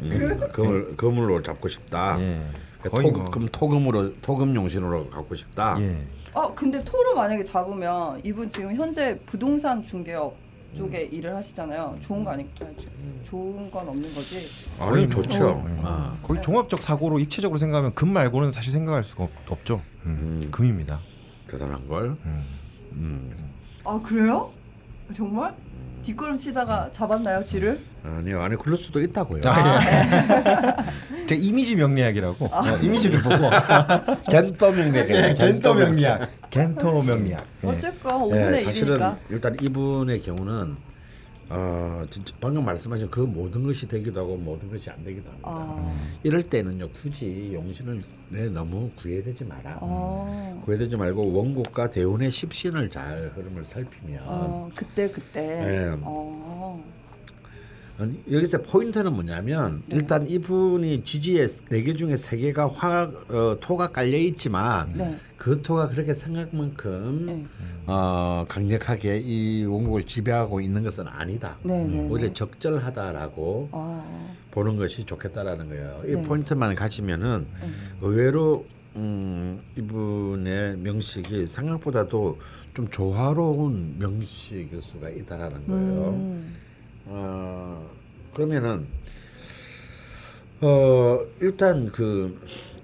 음, 0.01 0.41
금을 0.51 0.95
금으로 0.95 1.43
잡고 1.43 1.67
싶다. 1.67 2.17
예. 2.19 2.41
그러니까 2.81 3.01
토, 3.01 3.11
뭐. 3.11 3.25
금 3.25 3.47
토금으로 3.47 4.15
토금 4.17 4.55
용신으로 4.55 5.09
갖고 5.11 5.35
싶다. 5.35 5.75
예. 5.79 6.05
아 6.35 6.51
근데 6.55 6.83
토로 6.83 7.15
만약에 7.15 7.43
잡으면 7.43 8.19
이분 8.23 8.49
지금 8.49 8.75
현재 8.75 9.19
부동산 9.25 9.83
중개업 9.83 10.35
쪽에 10.75 11.03
일을 11.03 11.35
하시잖아요. 11.35 11.99
좋은 12.05 12.23
거 12.23 12.31
아닐까요? 12.31 12.69
좋은 13.25 13.69
건 13.69 13.87
없는 13.89 14.13
거지. 14.15 14.67
아니 14.81 15.07
좋죠. 15.07 15.49
어. 15.49 15.81
아. 15.83 16.17
거의 16.23 16.41
종합적 16.41 16.81
사고로 16.81 17.19
입체적으로 17.19 17.59
생각하면 17.59 17.93
금 17.93 18.11
말고는 18.11 18.51
사실 18.51 18.71
생각할 18.71 19.03
수가 19.03 19.27
없, 19.47 19.65
죠 19.65 19.81
음, 20.05 20.39
음. 20.41 20.51
금입니다. 20.51 20.99
대단한 21.47 21.85
걸. 21.87 22.15
음. 22.25 22.45
음. 22.93 23.53
아 23.83 23.99
그래요? 24.03 24.51
정말? 25.13 25.53
뒷걸음 26.01 26.35
치다가 26.35 26.89
잡았나요 26.91 27.43
쥐를? 27.43 27.81
아니요, 28.03 28.41
아니 28.41 28.57
그럴 28.57 28.75
수도 28.75 28.99
있다고요. 28.99 29.41
아, 29.45 29.79
예. 29.79 31.22
제 31.33 31.39
이미지 31.39 31.75
명리학이라고 31.75 32.45
어, 32.45 32.63
이미지를 32.81 33.21
보고 33.21 33.35
겐터 34.29 34.71
명리학. 34.71 35.07
겐터 35.35 35.73
명리학, 35.73 36.49
겐터 36.51 37.01
명리학. 37.01 37.45
예. 37.63 37.67
어쨌건 37.67 38.21
5분의 38.29 38.35
예, 38.35 38.59
1이니까. 38.59 38.63
사실은 38.65 39.11
일단 39.29 39.57
이분의 39.59 40.21
경우는 40.21 40.75
어 41.49 42.03
진짜 42.09 42.33
방금 42.39 42.63
말씀하신 42.65 43.09
그 43.09 43.19
모든 43.19 43.63
것이 43.63 43.87
되기도 43.87 44.19
하고 44.21 44.37
모든 44.37 44.69
것이 44.69 44.89
안 44.89 45.03
되기도 45.03 45.29
합니다. 45.29 45.49
아, 45.49 45.93
이럴 46.23 46.41
때는요 46.43 46.89
굳이 46.91 47.51
용신을 47.53 48.01
내 48.29 48.47
너무 48.49 48.89
구애되지 48.95 49.43
마라. 49.45 49.79
아, 49.81 50.61
구애되지 50.63 50.95
말고 50.97 51.33
원국과 51.33 51.89
대운의 51.89 52.31
십신을 52.31 52.89
잘 52.89 53.31
흐름을 53.35 53.63
살피면 53.65 54.23
어, 54.25 54.69
그때 54.75 55.09
그때. 55.09 55.41
네. 55.41 55.97
어, 56.01 56.81
여기서 57.99 58.61
포인트는 58.63 59.13
뭐냐면 59.13 59.83
네. 59.87 59.97
일단 59.97 60.27
이분이 60.27 61.01
지지에 61.01 61.45
네개 61.69 61.93
중에 61.93 62.17
세 62.17 62.37
개가 62.37 62.67
화 62.67 63.03
어, 63.03 63.57
토가 63.59 63.87
깔려 63.87 64.17
있지만 64.17 64.93
네. 64.93 65.17
그 65.37 65.61
토가 65.61 65.87
그렇게 65.87 66.13
생각만큼 66.13 67.25
네. 67.25 67.45
어, 67.85 68.45
강력하게 68.47 69.19
이 69.23 69.65
원국을 69.65 70.03
지배하고 70.03 70.61
있는 70.61 70.83
것은 70.83 71.07
아니다. 71.07 71.57
네, 71.63 71.83
네, 71.83 72.07
오히려 72.09 72.27
네. 72.27 72.33
적절하다라고 72.33 73.69
아, 73.71 74.33
보는 74.51 74.77
것이 74.77 75.03
좋겠다라는 75.03 75.69
거예요. 75.69 76.01
이 76.07 76.11
네. 76.15 76.21
포인트만 76.21 76.75
가지면은 76.75 77.45
의외로 78.01 78.65
음, 78.95 79.59
이분의 79.75 80.77
명식이 80.77 81.45
생각보다도 81.45 82.39
좀 82.73 82.87
조화로운 82.89 83.95
명식일 83.97 84.79
수가 84.79 85.09
있다라는 85.09 85.67
거예요. 85.67 86.09
음, 86.09 86.55
어, 87.05 87.89
그러면은 88.33 88.87
어 90.61 91.19
일단 91.41 91.89
그 91.89 92.39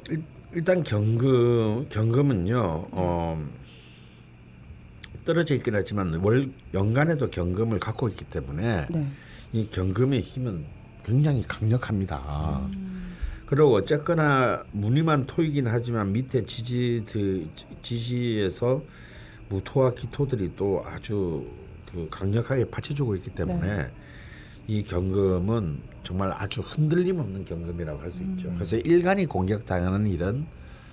일, 0.10 0.24
일단 0.54 0.84
경금 0.84 1.88
경금은요 1.90 2.88
어 2.92 3.48
떨어져 5.24 5.56
있긴 5.56 5.76
하지만 5.76 6.14
월 6.16 6.52
연간에도 6.74 7.28
경금을 7.28 7.80
갖고 7.80 8.10
있기 8.10 8.26
때문에 8.26 8.88
네. 8.90 9.08
이 9.54 9.68
경금의 9.68 10.20
힘은 10.22 10.66
굉장히 11.04 11.42
강력합니다. 11.44 12.68
그리고 13.46 13.74
어쨌거나 13.74 14.64
무늬만 14.72 15.26
토이긴 15.26 15.68
하지만 15.68 16.12
밑에 16.12 16.46
지지 16.46 17.04
지지에서 17.82 18.84
무토와 19.50 19.92
기토들이 19.94 20.52
또 20.56 20.84
아주 20.86 21.48
그 21.92 22.08
강력하게 22.12 22.66
받쳐주고 22.70 23.16
있기 23.16 23.32
때문에 23.32 23.90
이 24.70 24.84
경금은 24.84 25.80
정말 26.04 26.32
아주 26.32 26.62
흔들림 26.62 27.18
없는 27.20 27.44
경금이라고 27.44 28.00
할 28.02 28.12
수 28.12 28.22
있죠. 28.22 28.52
그래서 28.54 28.78
일간이 28.78 29.26
공격당하는 29.26 30.06
일은 30.06 30.46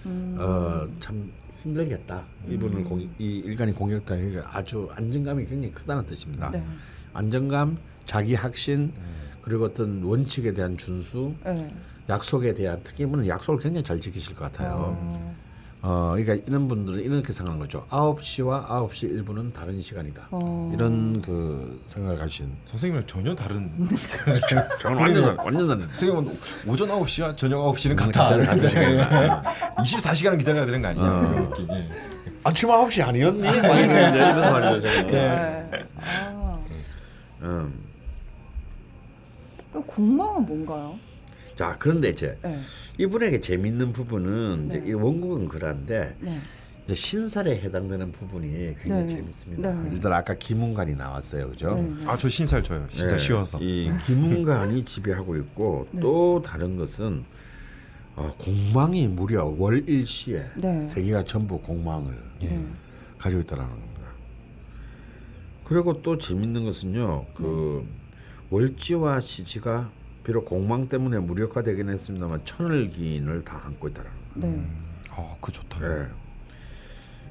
음, 0.07 0.37
어, 0.41 0.89
참 0.99 1.31
힘들겠다. 1.63 2.25
이분을 2.49 2.85
공, 2.85 3.01
이 3.19 3.37
일간이 3.45 3.73
공격당하니까 3.73 4.49
아주 4.51 4.89
안정감이 4.95 5.45
굉장히 5.45 5.75
크다는 5.75 6.07
뜻입니다. 6.07 6.49
네. 6.51 6.65
안정감, 7.13 7.77
자기 8.07 8.35
확신, 8.35 8.95
그리고 9.43 9.65
어떤 9.67 10.03
원칙에 10.03 10.55
대한 10.55 10.79
준수, 10.79 11.35
네. 11.45 11.71
약속에 12.09 12.55
대한 12.55 12.81
특히 12.83 13.05
이분은 13.05 13.27
약속을 13.27 13.61
굉장히 13.61 13.85
잘 13.85 14.01
지키실 14.01 14.35
것 14.35 14.51
같아요. 14.51 14.97
어, 14.99 15.37
어, 15.83 16.15
그러니까 16.17 16.35
이런 16.49 16.67
분들은 16.69 17.01
이렇게 17.05 17.33
생각하는 17.33 17.61
거죠. 17.61 17.87
9시와 17.91 18.67
9시 18.67 19.25
1분은 19.25 19.53
다른 19.53 19.81
시간이다. 19.81 20.29
어. 20.31 20.73
이런 20.75 21.23
그 21.23 21.81
생각을 21.89 22.21
하신. 22.21 22.51
선생님은 22.67 23.07
전혀 23.07 23.35
다른. 23.37 23.71
저는 24.81 24.99
완전 24.99 25.37
완전 25.39 25.69
다른. 25.69 25.83
선생님은 25.95 26.39
오전 26.67 26.89
9시와 26.89 27.37
저녁 27.37 27.59
9시는 27.75 27.91
음, 27.93 27.97
같다. 27.97 28.27
같은- 28.27 28.47
같은 28.47 28.69
시간이다. 28.69 29.43
24시간을 29.77 30.39
기다려야 30.39 30.67
되는 30.67 30.83
거 30.83 30.89
아니냐. 30.89 31.07
어. 31.07 31.53
이런. 31.59 31.69
예. 31.79 31.89
아침 32.43 32.69
9시 32.69 33.07
아니었니? 33.07 33.43
막 33.43 33.55
이러는데 33.77 34.19
이런 34.19 34.53
말이죠. 34.53 34.89
저는. 34.89 35.07
네. 35.07 35.71
아, 36.01 36.59
음. 37.43 37.87
공망은 39.87 40.47
뭔가요? 40.47 40.99
자, 41.55 41.77
그런데 41.79 42.09
이제 42.11 42.37
네. 42.43 42.59
이분에게 42.99 43.41
재밌는 43.41 43.93
부분은 43.93 44.67
이제 44.67 44.81
네. 44.81 44.91
이 44.91 44.93
원국은 44.95 45.49
그런데 45.49 46.17
네. 46.21 46.39
이제 46.85 46.95
신살에 46.95 47.59
해당되는 47.61 48.13
부분이 48.13 48.75
굉장히 48.79 49.03
네. 49.03 49.09
재밌습니다. 49.09 49.75
네. 49.75 49.91
일단 49.93 50.13
아까 50.13 50.35
김웅관이 50.35 50.95
나왔어요, 50.95 51.51
그죠? 51.51 51.75
네. 51.75 51.83
네. 51.83 52.07
아, 52.07 52.17
저 52.17 52.29
신살 52.29 52.63
쳐요. 52.63 52.87
진짜 52.89 53.13
네, 53.13 53.19
쉬워서. 53.19 53.59
이 53.61 53.91
김웅관이 54.07 54.85
지배하고 54.85 55.37
있고 55.37 55.89
네. 55.91 56.01
또 56.01 56.41
다른 56.43 56.77
것은 56.77 57.25
어, 58.15 58.35
공망이 58.39 59.09
무려 59.09 59.45
월일시에 59.45 60.47
네. 60.57 60.83
세 60.83 61.03
개가 61.03 61.25
전부 61.25 61.61
공망을 61.61 62.17
네. 62.41 62.65
가지고 63.19 63.43
있다라는 63.43 63.71
겁니다. 63.71 64.07
그리고 65.65 66.01
또 66.01 66.17
재밌는 66.17 66.65
것은요, 66.65 67.27
그 67.35 67.87
월지와 68.49 69.21
시지가 69.21 69.91
비록 70.27 70.45
공망 70.45 70.89
때문에 70.89 71.21
무력화되긴 71.21 71.89
했습니다만 71.89 72.45
천을 72.45 72.89
기인을 72.89 73.45
다 73.45 73.63
안고 73.65 73.87
있다라는 73.87 74.19
거예요. 74.41 74.57
네. 74.57 74.67
어, 75.13 75.39
그 75.41 75.53
좋다. 75.53 75.79
예. 75.83 76.09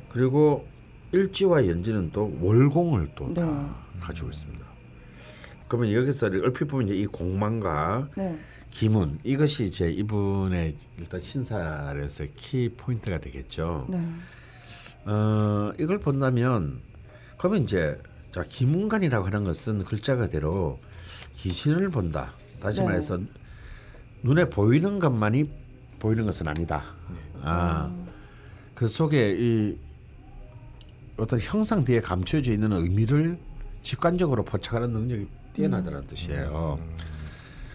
그리고 0.08 0.66
일지와 1.12 1.68
연지는 1.68 2.12
또 2.14 2.34
월공을 2.40 3.10
또다 3.16 3.46
네. 3.46 3.70
가지고 4.00 4.30
있습니다. 4.30 4.66
그러면 5.68 5.92
여기서 5.92 6.28
얼핏 6.28 6.70
보면 6.70 6.88
이제 6.88 6.96
이 6.96 7.06
공망과 7.06 8.08
네. 8.16 8.40
기문 8.70 9.20
이것이 9.26 9.66
이제 9.66 9.92
이분의 9.92 10.78
일단 10.98 11.20
신사에서의 11.20 12.32
키 12.34 12.70
포인트가 12.78 13.20
되겠죠. 13.20 13.88
네. 13.90 14.00
어, 15.04 15.74
이걸 15.78 16.00
본다면 16.00 16.80
그러면 17.38 17.64
이제 17.64 18.02
자 18.32 18.42
기문관이라고 18.42 19.26
하는 19.26 19.44
것은 19.44 19.84
글자 19.84 20.16
그대로 20.16 20.80
귀신을 21.36 21.90
본다. 21.90 22.32
다시 22.60 22.80
네. 22.80 22.86
말해서 22.86 23.20
눈에 24.24 24.50
보이는 24.50 25.00
것만이 25.00 25.50
보이는 26.00 26.26
것은 26.26 26.48
아니다. 26.48 26.84
아, 27.42 27.92
그 28.74 28.88
속에 28.88 29.36
이 29.38 29.78
어떤 31.18 31.40
형상 31.40 31.86
뒤에 31.86 32.02
감춰져 32.02 32.52
있는 32.52 32.74
의미를 32.74 33.38
직관적으로 33.82 34.44
포착하는 34.44 34.92
능력이 34.92 35.28
뛰어나다는 35.54 36.06
뜻이에요. 36.08 36.80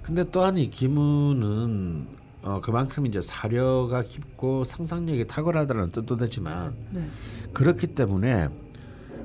근데 0.03 0.25
또한 0.25 0.59
이 0.59 0.69
기문은 0.69 2.09
어, 2.43 2.61
그만큼 2.63 3.07
이제 3.07 3.21
사려가 3.21 4.03
깊고 4.03 4.65
상상력이 4.65 5.27
탁월하다는 5.27 5.93
뜻도 5.93 6.17
되지만 6.17 6.75
네. 6.91 7.07
그렇기 7.53 7.89
때문에 7.89 8.49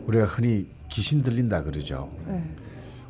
우리가 0.05 0.25
흔히 0.25 0.67
귀신 0.89 1.23
들린다 1.23 1.63
그러죠. 1.63 2.11
네. 2.27 2.43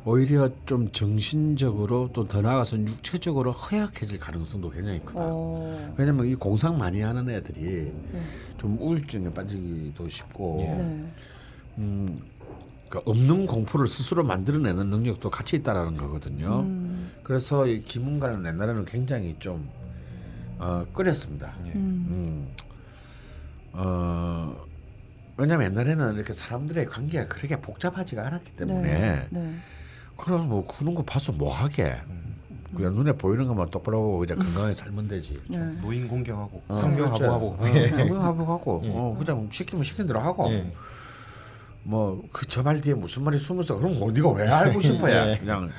오히려 0.06 0.48
좀 0.66 0.90
정신적으로 0.92 2.10
또 2.12 2.26
더 2.28 2.40
나아가서 2.40 2.78
육체적으로 2.78 3.50
허약해질 3.50 4.18
가능성도 4.18 4.70
굉장히 4.70 5.00
크다. 5.00 5.18
어. 5.20 5.94
왜냐면 5.96 6.26
이 6.26 6.34
공상 6.36 6.78
많이 6.78 7.00
하는 7.00 7.28
애들이 7.28 7.92
네. 8.12 8.22
좀 8.56 8.78
우울증에 8.80 9.32
빠지기도 9.32 10.08
쉽고 10.08 10.56
네. 10.58 11.12
음, 11.78 12.22
그러니까 12.88 13.10
없는 13.10 13.46
공포를 13.46 13.88
스스로 13.88 14.22
만들어내는 14.22 14.86
능력도 14.90 15.28
같이 15.28 15.56
있다라는 15.56 15.96
거거든요. 15.96 16.60
음. 16.60 17.10
그래서 17.24 17.66
이 17.66 17.80
김은가는 17.80 18.46
옛날에는 18.46 18.84
굉장히 18.84 19.34
좀 19.40 19.68
어, 20.58 20.86
끌렸습니다. 20.92 21.52
음. 21.64 21.72
음. 21.74 22.48
어, 23.72 24.56
왜냐면 25.36 25.72
옛날에는 25.72 26.14
이렇게 26.14 26.32
사람들의 26.32 26.86
관계가 26.86 27.26
그렇게 27.26 27.60
복잡하지가 27.60 28.24
않았기 28.24 28.52
때문에 28.52 29.26
네. 29.30 29.58
네. 30.16 30.24
그럼 30.24 30.48
뭐 30.48 30.66
그런 30.66 30.94
거 30.94 31.02
봐서 31.02 31.32
뭐 31.32 31.52
하게 31.52 31.96
그냥 32.74 32.94
눈에 32.94 33.12
보이는 33.12 33.46
것만 33.46 33.70
똑바로 33.70 33.98
하고 33.98 34.18
그냥 34.18 34.38
건강하게 34.38 34.74
살면 34.74 35.08
되지. 35.08 35.40
네. 35.48 35.58
노인 35.80 36.08
공경하고 36.08 36.62
어, 36.68 36.74
상명하고 36.74 37.16
그렇죠. 37.18 37.32
하고. 37.32 37.46
어, 37.58 37.66
예. 37.74 37.88
상명하고 37.90 38.44
하고 38.52 38.82
예. 38.84 38.90
어, 38.94 39.16
그냥 39.18 39.48
시키면 39.50 39.84
시킨 39.84 40.06
대로 40.06 40.20
하고 40.20 40.50
예. 40.50 40.70
뭐그 41.84 42.46
저 42.46 42.62
말 42.62 42.80
뒤에 42.80 42.94
무슨 42.94 43.22
말이 43.22 43.38
숨어서 43.38 43.76
그럼 43.78 43.98
어디가 44.02 44.30
왜 44.30 44.48
알고 44.48 44.80
싶어야 44.80 45.30
예. 45.32 45.38
그냥 45.38 45.70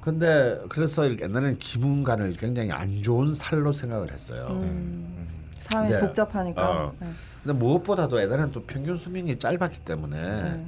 근데 0.00 0.58
그래서 0.68 1.08
옛날에는 1.10 1.58
김은간을 1.58 2.34
굉장히 2.34 2.70
안 2.70 3.02
좋은 3.02 3.34
살로 3.34 3.72
생각을 3.72 4.12
했어요. 4.12 4.48
음. 4.50 5.26
사람이 5.58 5.90
네. 5.90 6.00
복잡하니까. 6.00 6.70
어. 6.70 6.92
네. 7.00 7.08
근데 7.42 7.58
무엇보다도 7.58 8.20
옛날에는 8.20 8.52
또 8.52 8.62
평균 8.64 8.96
수명이 8.96 9.38
짧았기 9.38 9.80
때문에 9.80 10.16
네. 10.18 10.66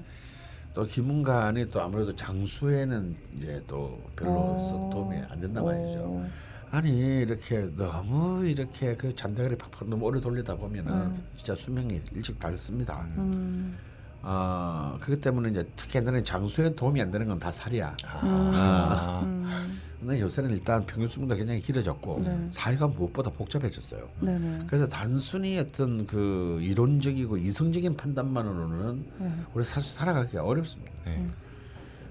또 0.76 0.84
김은간이 0.84 1.70
또 1.70 1.80
아무래도 1.80 2.14
장수에는 2.14 3.16
이제 3.38 3.64
또 3.66 3.98
별로 4.14 4.32
어. 4.32 4.90
도움이 4.92 5.16
안 5.30 5.40
말이죠. 5.64 6.00
어. 6.04 6.28
아니 6.70 6.90
이렇게 7.22 7.70
너무 7.74 8.44
이렇게 8.44 8.94
그 8.94 9.14
잔대가리 9.16 9.56
팍팍 9.56 9.88
너무 9.88 10.04
오래 10.04 10.20
돌리다 10.20 10.54
보면은 10.56 10.92
음. 10.92 11.24
진짜 11.34 11.54
수명이 11.56 12.02
일찍 12.12 12.38
닳습니다. 12.38 13.06
음. 13.16 13.78
아 14.20 14.98
그렇기 15.00 15.22
때문에 15.22 15.48
이제 15.48 15.66
특히 15.76 15.98
옛날에 15.98 16.22
장수에 16.22 16.74
도움이 16.74 17.00
안 17.00 17.10
되는 17.10 17.26
건 17.26 17.40
다 17.40 17.50
살이야. 17.50 17.96
아. 18.04 19.22
음. 19.24 19.80
근데 20.00 20.20
요새는 20.20 20.50
일단 20.50 20.84
평균 20.84 21.08
수명도 21.08 21.34
굉장히 21.36 21.60
길어졌고 21.60 22.22
네. 22.24 22.46
사회가 22.50 22.88
무엇보다 22.88 23.30
복잡해졌어요. 23.30 24.08
네네. 24.20 24.64
그래서 24.66 24.86
단순히 24.86 25.58
어떤 25.58 26.06
그 26.06 26.58
이론적이고 26.62 27.38
이성적인 27.38 27.96
판단만으로는 27.96 29.04
네. 29.18 29.32
우리 29.54 29.64
사실 29.64 29.94
살아가기가 29.94 30.44
어렵습니다. 30.44 30.92
네. 31.06 31.26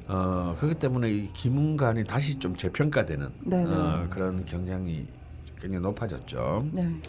어 0.07 0.55
그렇기 0.57 0.75
때문에 0.75 1.11
이 1.11 1.33
김은간이 1.33 2.05
다시 2.05 2.35
좀 2.35 2.55
재평가되는 2.55 3.29
네네. 3.43 3.71
어, 3.71 4.07
그런 4.09 4.45
경향이 4.45 5.05
굉장히 5.59 5.81
높아졌죠. 5.81 6.67
네. 6.71 7.01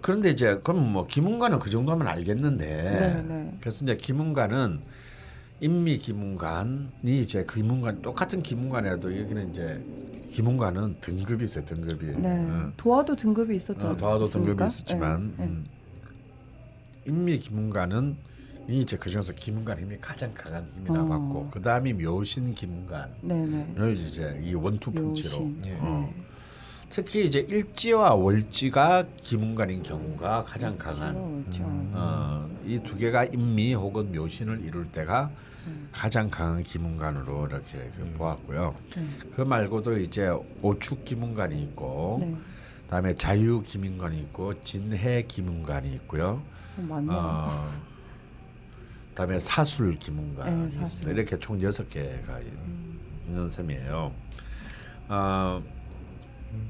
그런데 0.00 0.30
이제 0.30 0.60
그럼 0.62 0.92
뭐 0.92 1.06
김은간은 1.06 1.58
그 1.58 1.70
정도면 1.70 2.06
알겠는데 2.06 2.66
네네. 2.66 3.58
그래서 3.60 3.84
이제 3.84 3.96
김은간은 3.96 4.80
인미 5.60 5.96
김은간이 5.98 7.20
이제 7.20 7.44
김은간 7.48 8.02
똑같은 8.02 8.42
김은간이라도 8.42 9.18
여기는 9.18 9.50
이제 9.50 9.82
김은간은 10.28 10.96
등급이 11.00 11.44
있어요 11.44 11.64
등급이 11.64 12.06
네. 12.16 12.28
어. 12.28 12.72
도화도 12.76 13.16
등급이 13.16 13.56
있었죠. 13.56 13.88
어, 13.88 13.96
더하도 13.96 14.24
등급이 14.24 14.62
있습니까? 14.64 14.66
있었지만 14.66 15.34
네. 15.38 15.44
음. 15.44 15.66
인미 17.06 17.38
김은간은 17.38 18.16
이 18.68 18.80
이제 18.80 18.96
그 18.96 19.08
중에서 19.08 19.32
김은간 19.32 19.78
힘이 19.78 19.96
가장 19.98 20.34
강한 20.34 20.68
힘이라 20.74 21.04
어. 21.04 21.08
받고 21.08 21.48
그 21.50 21.62
다음이 21.62 21.94
묘신 21.94 22.54
김은간 22.54 23.14
네. 23.22 23.74
을 23.78 23.96
이제 23.96 24.38
이 24.44 24.54
원투 24.54 24.90
묘신. 24.90 25.62
예. 25.64 25.78
어. 25.80 26.12
특히 26.88 27.26
이제 27.26 27.40
일지와 27.40 28.14
월지가 28.14 29.06
김은간인 29.20 29.82
경우가 29.82 30.44
가장 30.44 30.78
강한 30.78 31.42
그렇죠. 31.44 31.62
어, 31.66 32.48
이두 32.64 32.96
개가 32.96 33.24
인미 33.26 33.74
혹은 33.74 34.12
묘신을 34.12 34.62
이룰 34.64 34.86
때가 34.90 35.30
가장 35.90 36.30
강한 36.30 36.62
기문관으로 36.62 37.48
이렇게 37.48 37.90
그 37.96 38.14
보았고요. 38.16 38.74
네. 38.96 39.06
그 39.34 39.40
말고도 39.42 39.98
이제 39.98 40.30
오축 40.62 41.04
기문관이 41.04 41.60
있고, 41.64 42.18
네. 42.20 42.36
그다음에 42.84 43.14
자유 43.16 43.62
기문관이 43.62 44.16
있고, 44.18 44.60
진해 44.60 45.22
기문관이 45.22 45.92
있고요. 45.94 46.40
어, 46.78 46.82
맞네. 46.82 47.08
어, 47.10 47.70
그다음에 49.08 49.40
사술 49.40 49.98
기문관이 49.98 50.68
네, 50.68 50.80
있습니다. 50.82 51.10
이렇게 51.10 51.36
총 51.38 51.60
여섯 51.62 51.88
개가 51.88 52.38
있는 53.26 53.48
셈이에요. 53.48 54.12
어, 55.08 55.62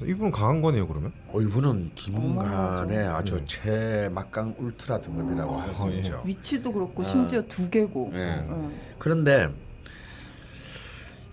이분은 0.05 0.31
강한 0.31 0.61
거네요 0.61 0.87
그러면? 0.87 1.13
어, 1.29 1.41
이분은 1.41 1.93
기문관의 1.95 2.97
어마어마하죠. 2.99 3.37
아주 3.37 3.41
최막강 3.47 4.55
울트라 4.59 5.01
등급이라고 5.01 5.57
할수 5.57 5.83
어, 5.83 5.93
예. 5.93 5.99
있죠. 5.99 6.23
위치도 6.25 6.73
그렇고 6.73 7.05
심지어 7.05 7.43
두 7.49 7.69
개고. 7.71 8.11
예. 8.15 8.45
어. 8.49 8.71
그런데 8.99 9.49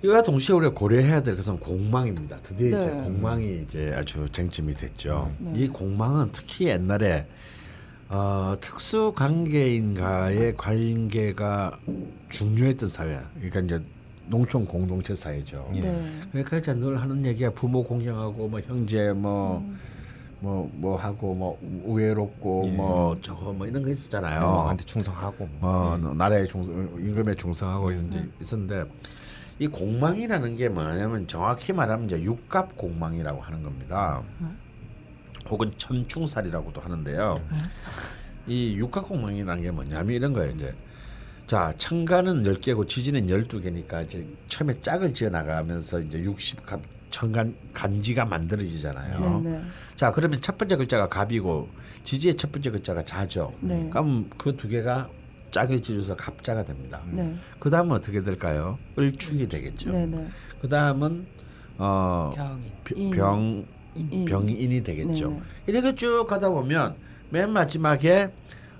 이와 0.04 0.22
동시에 0.22 0.54
우리가 0.56 0.74
고려해야 0.74 1.22
될 1.22 1.36
것은 1.38 1.60
공망입니다. 1.60 2.38
드디어 2.44 2.78
이제 2.78 2.88
네. 2.88 3.04
공망이 3.04 3.62
이제 3.62 3.94
아주 3.96 4.28
쟁점이 4.30 4.74
됐죠. 4.74 5.32
네. 5.40 5.62
이 5.62 5.68
공망은 5.70 6.30
특히 6.34 6.68
옛날에 6.68 7.26
어, 8.10 8.54
특수 8.60 9.14
관계인과의 9.16 10.58
관계가 10.58 11.80
중요했던 12.30 12.90
사회야. 12.90 13.30
그러니까 13.36 13.60
이제 13.62 13.86
농촌 14.34 14.66
공동체 14.66 15.14
사회죠. 15.14 15.70
예. 15.76 15.82
네. 15.82 16.20
그러니까 16.32 16.58
이제 16.58 16.74
늘 16.74 17.00
하는 17.00 17.24
얘기야 17.24 17.52
부모 17.52 17.84
공경하고 17.84 18.48
뭐 18.48 18.60
형제 18.62 19.14
뭐뭐뭐 19.14 20.98
하고 20.98 21.36
뭐 21.36 21.60
우애롭고 21.86 22.64
예. 22.66 22.72
뭐 22.72 23.16
저거 23.22 23.54
뭐 23.54 23.68
이런 23.68 23.84
거 23.84 23.92
있었잖아요. 23.92 24.44
왕한테 24.44 24.86
충성하고 24.86 25.48
뭐. 25.60 25.98
뭐 26.00 26.14
나라의 26.16 26.48
중성 26.48 26.74
임금에 26.98 27.36
중성하고 27.36 27.92
이런 27.92 28.10
게 28.10 28.22
네. 28.22 28.28
있었는데 28.42 28.86
이 29.60 29.68
공망이라는 29.68 30.56
게 30.56 30.68
뭐냐면 30.68 31.28
정확히 31.28 31.72
말하면 31.72 32.06
이제 32.08 32.20
육갑 32.20 32.76
공망이라고 32.76 33.40
하는 33.40 33.62
겁니다. 33.62 34.24
혹은 35.48 35.72
천충살이라고도 35.78 36.82
하는데요. 36.82 37.36
이 38.48 38.76
육갑 38.78 39.08
공망이라는 39.08 39.62
게 39.62 39.70
뭐냐면 39.70 40.16
이런 40.16 40.34
거예요. 40.34 40.52
이제 40.54 40.74
자 41.54 41.72
천간은 41.78 42.42
10개고 42.42 42.88
지지는 42.88 43.28
12개니까 43.28 44.04
이제 44.06 44.28
처음에 44.48 44.74
짝을 44.82 45.14
지어 45.14 45.30
나가면서 45.30 46.00
이제 46.00 46.18
60 46.18 46.66
갑 46.66 46.82
천간 47.12 47.56
간지가 47.76 48.26
만들어지잖아요. 48.26 49.40
네. 49.42 49.52
네. 49.52 49.62
자 49.96 50.12
그러면 50.12 50.42
첫 50.42 50.58
번째 50.58 50.78
글자가 50.78 51.08
갑이고 51.10 51.70
지지의 52.02 52.38
첫 52.38 52.52
번째 52.52 52.72
글자가 52.72 53.04
자죠. 53.04 53.54
네. 53.60 53.88
그럼 53.92 54.32
그 54.36 54.58
두 54.58 54.68
개가 54.68 55.08
짝을 55.52 55.80
지어서 55.80 56.16
갑자가 56.16 56.66
됩니다. 56.66 57.04
네. 57.12 57.36
그 57.60 57.70
다음은 57.70 57.98
어떻게 57.98 58.24
될까요? 58.24 58.80
을축이 58.98 59.48
되겠죠. 59.48 59.92
네. 59.92 60.08
네. 60.08 60.28
그 60.60 60.68
다음은 60.68 61.28
어 61.78 62.32
병인. 62.84 62.98
인. 62.98 63.12
병 63.12 63.66
인. 63.94 64.26
병인이 64.26 64.82
되겠죠. 64.82 65.30
네, 65.30 65.36
네. 65.36 65.42
이렇게 65.68 65.94
쭉 65.94 66.26
가다 66.28 66.50
보면 66.50 66.96
맨 67.30 67.52
마지막에 67.52 68.32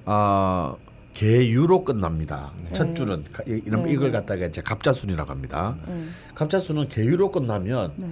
어 0.06 0.76
개유로 1.14 1.84
끝납니다. 1.84 2.52
네. 2.64 2.74
첫 2.74 2.96
줄은 2.96 3.24
이- 3.48 3.62
이런 3.66 3.84
네, 3.84 3.92
이걸 3.94 4.12
네. 4.12 4.18
갖다가 4.18 4.46
이제 4.46 4.62
갑자순이라고 4.62 5.30
합니다. 5.30 5.76
네. 5.88 6.06
갑자순은 6.36 6.88
개유로 6.88 7.32
끝나면 7.32 7.94
네. 7.98 8.08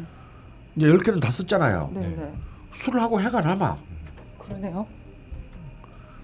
이제 0.75 0.87
열 0.87 0.97
개는 0.99 1.19
다 1.19 1.31
썼잖아요. 1.31 1.91
네. 1.93 2.01
네. 2.01 2.33
술을 2.73 3.01
하고 3.01 3.19
해가 3.19 3.41
남아 3.41 3.77
그러네요. 4.37 4.87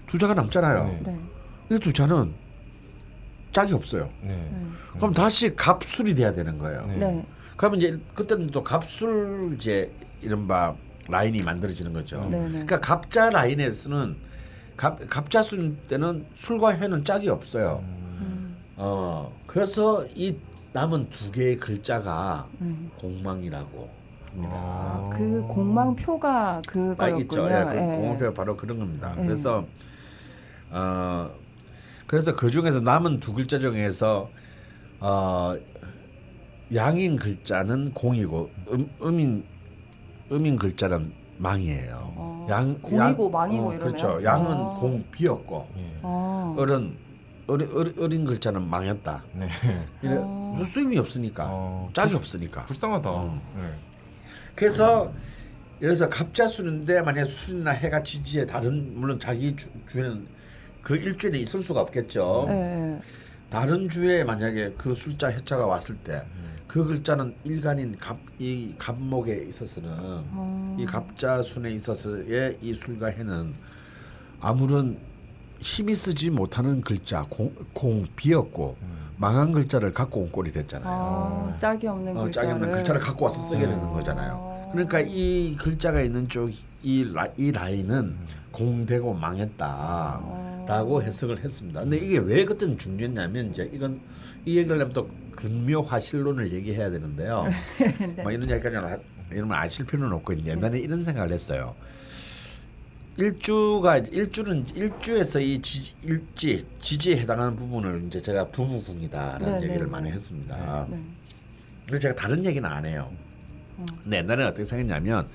두 0.06 0.16
자가 0.18 0.34
남잖아요. 0.34 0.84
네. 0.84 1.12
네. 1.12 1.76
이두 1.76 1.92
자는 1.92 2.32
짝이 3.52 3.74
없어요. 3.74 4.08
그럼 4.96 5.12
다시 5.12 5.54
갑술이 5.54 6.14
돼야 6.14 6.32
되는 6.32 6.56
거예요. 6.58 7.24
그러면 7.56 7.78
이제 7.78 7.98
그때는 8.14 8.46
또 8.50 8.62
갑술 8.62 9.54
이제 9.58 9.92
이른바 10.22 10.74
라인이 11.08 11.40
만들어지는 11.44 11.92
거죠. 11.92 12.26
그러니까 12.30 12.80
갑자 12.80 13.28
라인에서는 13.30 14.16
갑 14.78 14.96
갑자순 15.10 15.76
때는 15.88 16.24
술과 16.34 16.76
회는 16.78 17.04
짝이 17.04 17.28
없어요. 17.28 17.82
음. 17.82 18.56
어 18.76 19.30
그래서 19.46 20.06
이 20.14 20.36
남은 20.72 21.10
두 21.10 21.30
개의 21.32 21.56
글자가 21.56 22.46
네. 22.60 22.72
공망이라고 22.98 23.90
합니다. 24.30 24.54
아. 24.54 25.10
그 25.12 25.42
공망표가 25.48 26.62
딱 26.96 27.18
있죠. 27.20 27.42
그거였군요. 27.42 27.48
예, 27.48 27.64
그 27.64 27.76
예. 27.76 27.96
공망표가 27.96 28.32
바로 28.32 28.56
그런 28.56 28.78
겁니다. 28.78 29.14
예. 29.18 29.22
그래서 29.24 29.66
어 30.70 31.28
그래서 32.06 32.36
그 32.36 32.48
중에서 32.48 32.80
남은 32.80 33.18
두 33.18 33.32
글자 33.32 33.58
중에서 33.58 34.30
어 35.00 35.56
양인 36.72 37.16
글자는 37.16 37.94
공이고 37.94 38.50
음, 38.70 38.90
음인 39.02 39.44
음인 40.30 40.56
글자는 40.56 41.12
망이에요. 41.38 42.12
어, 42.16 42.37
양 42.48 42.78
공이고 42.80 43.30
망이고 43.30 43.72
이러네요. 43.72 43.78
그렇죠. 43.78 44.24
양은 44.24 44.56
아. 44.56 44.74
공 44.74 45.04
비었고 45.10 45.68
예. 45.76 45.98
아. 46.02 46.54
어른 46.56 46.96
어린, 47.46 47.70
어린, 47.74 47.94
어린 47.98 48.24
글자는 48.24 48.62
망했다. 48.68 49.24
네. 49.32 49.48
이래 50.02 50.16
어. 50.18 50.62
수임이 50.70 50.98
없으니까 50.98 51.46
어, 51.48 51.88
짝이 51.92 52.14
없으니까. 52.14 52.64
불쌍하다. 52.66 53.10
음. 53.22 53.40
네. 53.56 53.62
그래서 54.54 55.10
그래서 55.80 56.08
갑자수인데 56.08 57.02
만약 57.02 57.24
술이나 57.26 57.70
해가 57.70 58.02
지지에 58.02 58.44
다른 58.44 58.98
물론 58.98 59.18
자기 59.18 59.54
주, 59.54 59.68
주에는 59.88 60.26
그 60.82 60.96
일주일에 60.96 61.38
있을 61.38 61.62
수가 61.62 61.80
없겠죠. 61.80 62.46
예. 62.48 63.00
다른 63.50 63.88
주에 63.88 64.24
만약에 64.24 64.74
그 64.76 64.94
술자 64.94 65.28
해자가 65.28 65.66
왔을 65.66 65.96
때 65.96 66.22
그 66.68 66.84
글자는 66.84 67.34
일간인 67.44 67.96
갑 67.98 68.16
이 68.40 68.72
갑목에 68.78 69.34
있어서는 69.48 69.90
어. 69.90 70.76
이 70.78 70.84
갑자 70.86 71.42
순에 71.42 71.72
있어서의 71.72 72.58
이 72.62 72.72
술과 72.72 73.08
해는 73.08 73.52
아무런 74.40 74.96
힘이 75.58 75.96
쓰지 75.96 76.30
못하는 76.30 76.80
글자 76.80 77.26
공, 77.28 77.52
공 77.72 78.06
비었고 78.14 78.76
음. 78.80 79.08
망한 79.16 79.50
글자를 79.50 79.92
갖고 79.92 80.20
온 80.20 80.30
꼴이 80.30 80.52
됐잖아요. 80.52 80.88
아, 80.88 81.58
짝이 81.58 81.88
없는 81.88 82.16
어, 82.16 82.22
글자를 82.22 82.32
짝이 82.32 82.52
없는 82.52 82.70
글자를 82.70 83.00
갖고 83.00 83.24
와서 83.24 83.40
쓰게 83.40 83.66
되는 83.66 83.90
거잖아요. 83.90 84.68
그러니까 84.70 85.00
이 85.00 85.56
글자가 85.56 86.00
있는 86.00 86.28
쪽이 86.28 86.64
이 86.84 87.50
라인은 87.52 88.16
공되고 88.52 89.14
망했다라고 89.14 91.02
해석을 91.02 91.40
했습니다. 91.42 91.80
근데 91.80 91.96
이게 91.96 92.18
왜 92.18 92.44
그때는 92.44 92.78
중요했냐면 92.78 93.50
이제 93.50 93.68
이건 93.72 94.00
이 94.44 94.56
얘기를 94.58 94.78
하면 94.78 94.92
또 94.92 95.08
근묘화실론을 95.38 96.52
얘기해야 96.52 96.90
되는데요. 96.90 97.46
뭐 98.22 98.32
이런 98.32 98.50
얘기까지는 98.50 98.82
하- 98.84 98.98
이러면 99.30 99.56
아실 99.56 99.86
필요는 99.86 100.12
없고 100.16 100.44
옛날에 100.44 100.80
이런 100.80 101.04
생각을 101.04 101.30
했어요. 101.32 101.76
일주가 103.16 103.98
일주는 103.98 104.64
일주에서 104.74 105.40
이 105.40 105.60
지, 105.60 105.94
일지 106.02 106.64
지지에 106.78 107.18
해당하는 107.18 107.56
부분을 107.56 108.04
이제 108.06 108.20
제가 108.20 108.48
부부궁이다라는 108.48 109.58
네, 109.58 109.66
얘기를 109.66 109.84
네, 109.84 109.90
많이 109.90 110.08
네. 110.08 110.14
했습니다. 110.14 110.86
네. 110.88 111.00
근데 111.86 112.00
제가 112.00 112.14
다른 112.14 112.44
얘기는 112.44 112.68
안 112.68 112.84
해요. 112.84 113.10
음. 113.78 113.86
근데 114.02 114.18
옛날에 114.18 114.44
어떻게 114.44 114.64
생각했냐면 114.64 115.28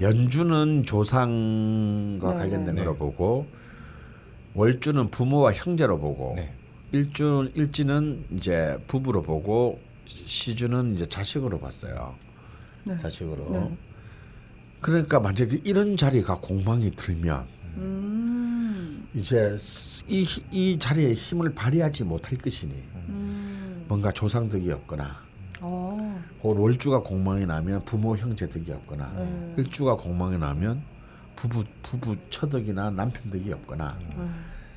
연주는 0.00 0.82
조상과 0.82 2.32
네, 2.32 2.38
관련된 2.38 2.74
네. 2.74 2.82
거로 2.82 2.96
보고 2.96 3.46
월주는 4.54 5.10
부모와 5.10 5.52
형제로 5.52 5.98
보고 5.98 6.34
네. 6.36 6.52
일주 6.94 7.50
일지는 7.54 8.24
이제 8.36 8.78
부부로 8.86 9.20
보고 9.20 9.80
시주는 10.06 10.94
이제 10.94 11.06
자식으로 11.06 11.58
봤어요. 11.58 12.14
네. 12.84 12.96
자식으로. 12.98 13.50
네. 13.50 13.76
그러니까 14.80 15.18
만약에 15.18 15.60
이런 15.64 15.96
자리가 15.96 16.38
공방이 16.38 16.92
들면 16.92 17.46
음. 17.78 19.08
이제 19.12 19.56
이, 20.06 20.24
이 20.52 20.78
자리에 20.78 21.14
힘을 21.14 21.52
발휘하지 21.52 22.04
못할 22.04 22.38
것이니 22.38 22.72
음. 23.08 23.84
뭔가 23.88 24.12
조상 24.12 24.48
덕이 24.48 24.70
없거나 24.70 25.20
어. 25.62 26.24
혹은 26.44 26.58
월주가 26.58 27.00
공망이 27.00 27.44
나면 27.44 27.84
부모 27.84 28.16
형제 28.16 28.48
덕이 28.48 28.70
없거나 28.70 29.12
네. 29.16 29.54
일주가 29.58 29.96
공망이 29.96 30.38
나면 30.38 30.82
부부 31.34 31.64
부부 31.82 32.14
처덕이나 32.30 32.90
남편 32.90 33.30
덕이 33.32 33.52
없거나 33.52 33.98
네. 34.16 34.28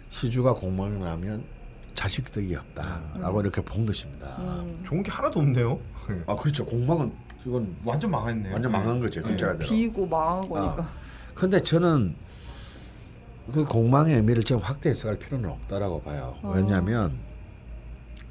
시주가 0.10 0.54
공망이 0.54 0.98
나면 1.00 1.57
자식 1.98 2.32
덕이 2.32 2.56
없다라고 2.56 3.42
이렇게 3.42 3.60
본 3.60 3.88
것입니다. 3.88 4.38
음. 4.38 4.80
좋은 4.84 5.02
게 5.02 5.10
하나도 5.10 5.40
없네요. 5.40 5.80
아 6.28 6.36
그렇죠. 6.36 6.64
공망은 6.64 7.12
이건 7.44 7.76
완전 7.84 8.12
망했네요. 8.12 8.54
완전 8.54 8.72
망한 8.72 9.00
거죠. 9.00 9.24
글자가 9.24 9.58
대로. 9.58 9.68
비고 9.68 10.06
망한 10.06 10.48
거니까. 10.48 10.84
아. 10.84 10.90
근데 11.34 11.60
저는 11.60 12.16
그 13.52 13.66
공망의 13.66 14.18
의미를 14.18 14.44
지금 14.44 14.62
확대 14.62 14.92
해석할 14.92 15.18
필요는 15.18 15.50
없다라고 15.50 16.04
봐요. 16.04 16.38
어. 16.44 16.54
왜냐하면 16.56 17.18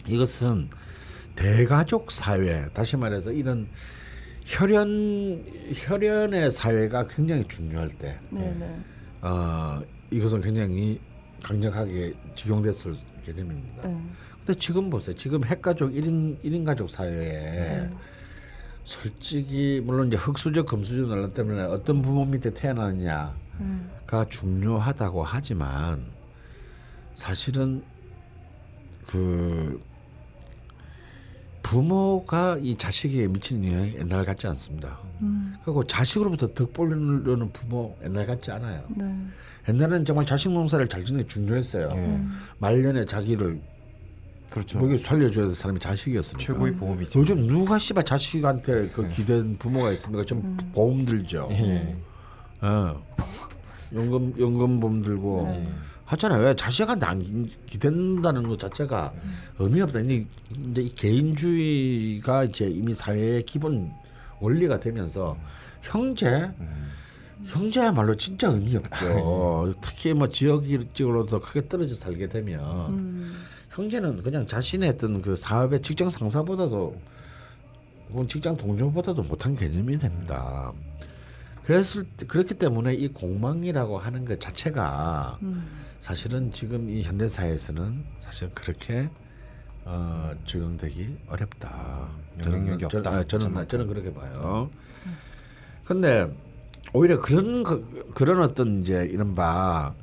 이것은 0.07 0.71
대가족 1.35 2.13
사회, 2.13 2.69
다시 2.73 2.97
말해서 2.97 3.33
이런 3.33 3.67
혈연 4.45 5.45
혈연의 5.75 6.53
사회가 6.53 7.07
굉장히 7.07 7.49
중요할 7.49 7.89
때, 7.89 8.17
네네. 8.31 8.81
어, 9.23 9.83
이것은 10.13 10.41
굉장히 10.41 11.01
강력하게 11.47 12.12
적용됐을 12.35 12.94
개념입니다. 13.24 13.86
네. 13.86 13.97
근데 14.39 14.55
지금 14.59 14.90
보세요. 14.90 15.14
지금 15.14 15.44
핵가족 15.44 15.93
1인 15.93 16.39
일인 16.43 16.64
가족 16.64 16.90
사회에 16.90 17.12
네. 17.12 17.90
솔직히 18.82 19.81
물론 19.85 20.09
이제 20.09 20.16
흑수저 20.16 20.64
금수저 20.64 21.02
논란 21.02 21.32
때문에 21.32 21.62
어떤 21.62 22.02
부모 22.02 22.24
밑에 22.24 22.52
태어나느냐가 22.52 23.35
네. 23.60 24.28
중요하다고 24.28 25.23
하지만 25.23 26.05
사실은 27.14 27.85
그 29.06 29.81
부모가 31.62 32.59
이 32.60 32.77
자식에게 32.77 33.28
미치는 33.28 33.73
영향이 33.73 33.94
옛날 33.98 34.24
같지 34.24 34.48
않습니다. 34.48 34.98
음. 35.20 35.56
그리고 35.64 35.85
자식으로부터 35.85 36.55
덕 36.55 36.73
보려는 36.73 37.51
부모 37.52 37.97
옛날 38.05 38.27
같지 38.27 38.51
않아요. 38.51 38.85
네. 38.89 39.16
옛날에는 39.69 40.05
정말 40.05 40.25
자식 40.25 40.51
농사를 40.53 40.87
잘 40.89 41.05
짓는 41.05 41.23
게 41.23 41.27
중요했어요. 41.29 41.89
예. 41.93 42.21
말년에 42.59 43.05
자기를 43.05 43.61
그렇죠. 44.51 44.79
먹여 44.79 44.97
살려줘야 44.97 45.47
될 45.47 45.55
사람이 45.55 45.81
자식이었으니까. 45.81 46.39
최고의 46.39 46.75
보험이죠. 46.75 47.19
요즘 47.19 47.47
누가 47.47 47.79
씨발 47.79 48.05
자식한테 48.05 48.89
그 48.91 49.09
기댄 49.09 49.59
부모가 49.59 49.93
있습니까? 49.93 50.25
좀 50.25 50.57
보험 50.73 51.05
들죠. 51.05 51.49
예. 51.53 51.97
어. 52.61 53.03
연금 53.95 54.33
연금 54.39 54.79
보험 54.81 55.03
들고 55.03 55.49
예. 55.53 55.69
하잖아요. 56.05 56.43
왜 56.45 56.55
자식한테 56.55 57.05
안 57.07 57.19
기- 57.21 57.57
기댄다는 57.67 58.45
것 58.49 58.59
자체가 58.61 59.13
의미 59.59 59.81
없다. 59.81 59.99
이제 60.01 60.25
이제 60.71 60.83
이 60.83 60.95
개인주의가 60.95 62.45
이제 62.45 62.69
이미 62.69 62.95
사회의 62.95 63.43
기본 63.43 63.91
원리가 64.39 64.79
되면서 64.79 65.37
형제 65.83 66.27
음. 66.61 66.89
형제야말로 67.45 68.15
진짜 68.17 68.49
의미 68.49 68.77
없죠. 68.77 69.75
특히 69.83 70.15
뭐 70.15 70.29
지역적으로도 70.29 71.41
크게 71.41 71.69
떨어져 71.69 71.95
살게 71.95 72.29
되면 72.29 72.91
음. 72.91 73.45
형제는 73.71 74.23
그냥 74.23 74.47
자신의 74.47 74.91
어떤 74.91 75.21
그 75.21 75.37
사업의 75.37 75.83
직장 75.83 76.09
상사보다도 76.09 76.99
혹은 78.11 78.29
직장 78.29 78.57
동료보다도 78.57 79.23
못한 79.25 79.55
개념이 79.55 79.99
됩니다. 79.99 80.73
그랬을 81.65 82.05
때, 82.05 82.27
그렇기 82.27 82.55
때문에 82.55 82.95
이 82.95 83.09
공망이라고 83.09 83.99
하는 83.99 84.25
것 84.25 84.41
자체가 84.41 85.39
음. 85.43 85.67
사실은 85.99 86.53
지금 86.53 86.89
이 86.89 87.03
현대 87.03 87.29
사회에서는 87.29 88.05
사실 88.21 88.51
그렇게 88.55 89.11
어, 89.85 90.33
적용되기 90.47 91.17
어렵다. 91.29 92.09
영향력이 92.45 92.85
저는, 92.89 92.97
없다. 92.97 93.03
저는, 93.03 93.07
아, 93.19 93.25
저는 93.25 93.53
저는. 93.53 93.69
저는 93.69 93.87
그렇게 93.89 94.13
봐요. 94.15 94.71
근데 95.85 96.33
오히려 96.93 97.21
그런 97.21 97.63
그, 97.63 98.11
그런 98.15 98.43
어떤 98.43 98.81
이제 98.81 99.09
이른바 99.11 99.95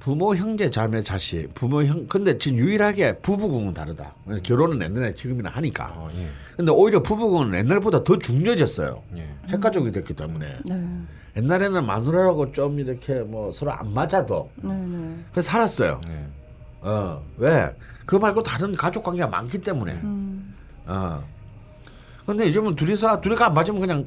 부모 0.00 0.36
형제 0.36 0.70
자매 0.70 1.02
자식 1.02 1.52
부모 1.54 1.82
형 1.82 2.06
근데 2.06 2.38
지금 2.38 2.58
유일하게 2.58 3.18
부부궁은 3.18 3.74
다르다. 3.74 4.14
결혼은 4.42 4.80
옛날에 4.80 5.14
지금이나 5.14 5.50
하니까. 5.50 5.92
어, 5.96 6.08
예. 6.16 6.28
근데 6.56 6.70
오히려 6.72 7.02
부부궁은 7.02 7.54
옛날보다 7.58 8.04
더 8.04 8.16
중요해졌어요. 8.18 9.02
예. 9.16 9.28
핵가족이 9.48 9.92
됐기 9.92 10.14
때문에 10.14 10.58
네. 10.64 11.00
옛날에는 11.36 11.84
마누라라고 11.84 12.52
좀 12.52 12.78
이렇게 12.78 13.20
뭐 13.20 13.50
서로 13.52 13.72
안 13.72 13.92
맞아도 13.92 14.50
네 14.56 14.72
네. 14.72 15.16
그래서 15.32 15.50
살았어요. 15.50 16.00
예. 16.08 16.26
어 16.82 17.22
왜? 17.36 17.74
그거 18.04 18.20
말고 18.20 18.42
다른 18.42 18.74
가족 18.74 19.02
관계가 19.02 19.28
많기 19.28 19.58
때문에. 19.58 19.92
음. 20.04 20.54
어. 20.86 21.22
근데 22.24 22.46
요즘은 22.48 22.76
둘이서 22.76 23.20
둘이가 23.20 23.46
안 23.46 23.54
맞으면 23.54 23.80
그냥 23.80 24.04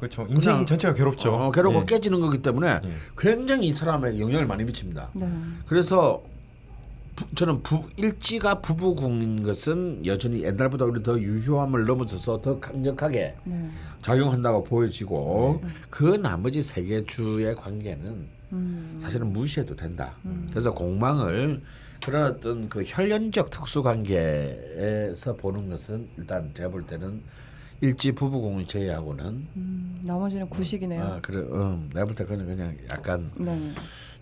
그렇죠. 0.00 0.26
인생 0.30 0.52
그냥- 0.54 0.66
전체가 0.66 0.94
괴롭죠. 0.94 1.32
어, 1.32 1.50
괴롭고 1.52 1.80
예. 1.80 1.84
깨지는 1.84 2.20
거기 2.20 2.38
때문에 2.42 2.80
예. 2.84 2.90
굉장히 3.16 3.68
이 3.68 3.74
사람에게 3.74 4.18
영향을 4.18 4.46
많이 4.46 4.64
미칩니다. 4.64 5.10
네. 5.12 5.28
그래서 5.66 6.22
부, 7.16 7.26
저는 7.34 7.62
부, 7.62 7.82
일지가 7.96 8.60
부부궁인 8.62 9.42
것은 9.42 10.06
여전히 10.06 10.42
옛날보다 10.42 10.86
오히려 10.86 11.02
더 11.02 11.18
유효함을 11.20 11.84
넘어서서 11.84 12.40
더 12.40 12.58
강력하게 12.58 13.34
네. 13.44 13.70
작용한다고 14.00 14.64
보여지고 14.64 15.62
그 15.90 16.16
나머지 16.20 16.62
세 16.62 16.82
개 16.84 17.04
주의 17.04 17.54
관계는 17.54 18.26
음. 18.52 18.98
사실은 19.00 19.32
무시해도 19.32 19.76
된다. 19.76 20.14
그래서 20.50 20.72
공망을 20.72 21.62
그런 22.02 22.32
어떤 22.32 22.68
그 22.70 22.82
혈연적 22.84 23.50
특수 23.50 23.82
관계에서 23.82 25.34
보는 25.36 25.68
것은 25.68 26.08
일단 26.16 26.50
제가 26.54 26.70
볼 26.70 26.86
때는 26.86 27.20
일지 27.80 28.12
부부공을 28.12 28.66
제외하고는 28.66 29.24
음. 29.56 29.98
나머지는 30.02 30.48
구식이네요. 30.48 31.02
아 31.02 31.20
그래 31.20 31.38
음, 31.38 31.88
내가 31.94 32.04
볼 32.06 32.14
때 32.14 32.24
그는 32.24 32.46
그냥 32.46 32.76
약간 32.92 33.30
네. 33.38 33.58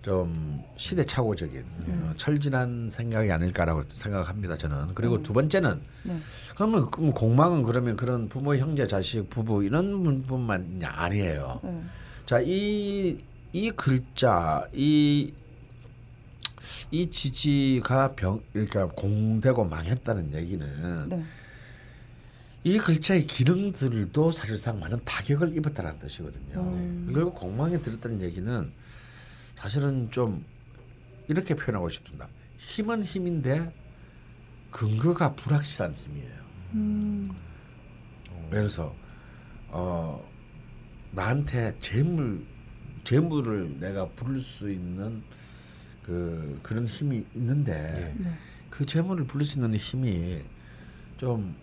좀 0.02 0.62
시대착오적인 0.76 1.64
어, 1.88 2.12
철진한 2.16 2.88
생각이 2.90 3.30
아닐까라고 3.32 3.82
생각합니다 3.88 4.56
저는 4.56 4.94
그리고 4.94 5.22
두 5.22 5.32
번째는 5.32 5.80
네. 6.04 6.16
그러면 6.54 6.86
공망은 6.86 7.64
그러면 7.64 7.96
그런 7.96 8.28
부모 8.28 8.54
형제 8.56 8.86
자식 8.86 9.28
부부 9.28 9.64
이런 9.64 10.02
분뿐만 10.04 10.80
아니에요 10.84 11.60
네. 11.64 11.82
자, 12.26 12.40
이, 12.44 13.18
이 13.54 13.70
글자, 13.70 14.66
이, 14.74 15.32
이 16.90 17.08
지지가 17.08 18.12
병, 18.12 18.42
그러니까 18.52 18.86
공되고 18.88 19.64
망했다는 19.64 20.34
얘기는 20.34 21.08
네. 21.08 21.22
이 22.64 22.78
글자의 22.78 23.26
기능들도 23.26 24.30
사실상 24.30 24.80
많은 24.80 24.98
타격을 25.04 25.56
입었다는 25.56 25.98
뜻이거든요. 26.00 26.60
음. 26.60 27.10
결국 27.14 27.34
공망에 27.34 27.80
들었다는 27.80 28.20
얘기는 28.20 28.72
사실은 29.54 30.10
좀 30.10 30.44
이렇게 31.28 31.54
표현하고 31.54 31.88
싶습니다. 31.88 32.28
힘은 32.58 33.04
힘인데 33.04 33.72
근거가 34.70 35.34
불확실한 35.34 35.94
힘이에요. 35.94 36.38
음. 36.74 37.30
예를 38.48 38.62
들어서 38.62 38.94
어 39.68 40.26
나한테 41.12 41.76
재물 41.80 42.44
재물을 43.04 43.78
내가 43.78 44.08
부를 44.10 44.40
수 44.40 44.70
있는 44.70 45.22
그 46.02 46.58
그런 46.62 46.86
힘이 46.86 47.24
있는데 47.34 48.14
예. 48.18 48.22
네. 48.22 48.34
그 48.70 48.84
재물을 48.84 49.26
부릴 49.26 49.46
수 49.46 49.58
있는 49.58 49.74
힘이 49.76 50.42
좀 51.16 51.54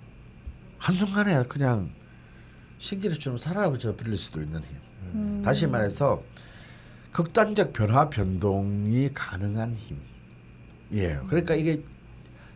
한순간에 0.86 1.42
그냥 1.50 1.90
신기루처럼 2.78 3.40
사라져 3.40 3.96
버릴 3.96 4.16
수도 4.20 4.40
있는 4.40 4.60
힘. 4.60 4.68
음. 5.16 5.42
다시 5.44 5.66
말해서 5.66 6.22
극단적 7.12 7.74
변화 7.74 8.08
변동이 8.08 9.10
가능한 9.12 9.76
힘. 9.78 9.98
예. 10.94 11.18
그러니까 11.28 11.56
이게 11.56 11.82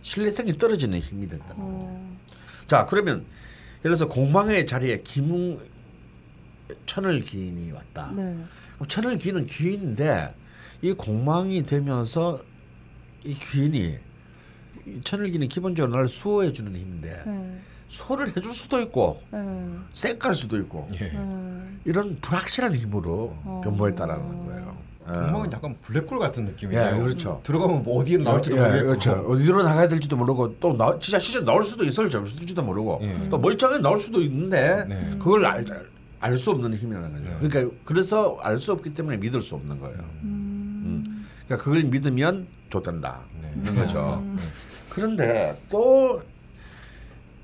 신뢰성이 0.04 0.54
떨어지는 0.54 1.00
힘이 1.00 1.28
된다. 1.28 1.56
어, 1.58 2.18
자, 2.68 2.86
그러면 2.86 3.26
예를 3.80 3.96
들어서 3.96 4.06
공망의 4.06 4.68
자리에 4.68 5.02
김웅 5.04 5.60
천을 6.86 7.22
기인이 7.22 7.72
왔다. 7.72 8.12
네. 8.16 8.38
천을 8.88 9.18
기인은 9.18 9.48
귀인인데 9.48 10.36
이 10.84 10.94
공망이 10.94 11.64
되면서 11.64 12.44
이 13.24 13.34
귀인이 13.34 13.98
이 14.86 15.02
천을 15.04 15.30
기인은 15.30 15.48
기본적으로 15.48 15.94
나를 15.94 16.08
수호해 16.08 16.54
주는 16.54 16.76
힘인데 16.76 17.24
네. 17.26 17.60
수호를 17.90 18.30
해줄 18.38 18.54
수도 18.54 18.80
있고 18.82 19.22
네. 19.32 19.40
쌩깔 19.92 20.36
수도 20.36 20.58
있고 20.58 20.88
예. 20.94 21.10
네. 21.10 21.20
이런 21.86 22.18
불확실한 22.22 22.76
힘으로 22.76 23.36
어. 23.44 23.62
변모했다라는 23.64 24.46
거예요. 24.46 24.78
공망은 25.06 25.52
약간 25.52 25.76
블랙홀 25.82 26.20
같은 26.20 26.46
느낌이에요. 26.46 26.82
예, 26.96 27.00
그렇죠. 27.00 27.40
들어가면 27.44 27.82
뭐 27.82 28.00
어디로 28.00 28.22
나올지도 28.24 28.58
예, 28.58 28.62
모르겠고. 28.62 28.88
그렇죠. 28.90 29.12
어디로 29.28 29.64
나가야 29.64 29.88
될지도 29.88 30.16
모르고 30.16 30.60
또 30.60 30.78
나, 30.78 31.00
진짜 31.00 31.18
실제 31.18 31.44
나올 31.44 31.64
수도 31.64 31.84
있을지 31.84 32.16
없을지도 32.16 32.62
모르고 32.62 33.00
예. 33.02 33.30
또 33.30 33.40
멀쩡하게 33.40 33.82
나올 33.82 33.98
수도 33.98 34.22
있는데 34.22 34.86
네. 34.88 35.16
그걸 35.18 35.44
알수 36.20 36.52
없는 36.52 36.76
힘이라는 36.76 37.12
거죠. 37.12 37.24
네. 37.42 37.50
그러니까 37.50 37.76
그래서 37.86 38.38
알 38.42 38.60
수 38.60 38.72
없기 38.72 38.94
때문에 38.94 39.18
믿을 39.18 39.42
수 39.42 39.56
없는 39.56 39.80
거예요. 39.80 39.98
음. 40.22 40.84
음. 40.86 41.26
그러니까 41.48 41.64
그걸 41.64 41.84
믿으면 41.86 42.46
좋단다. 42.70 43.22
네. 43.42 43.52
이런 43.64 43.76
거죠. 43.78 44.24
그런데 44.92 45.60
또 45.72 46.22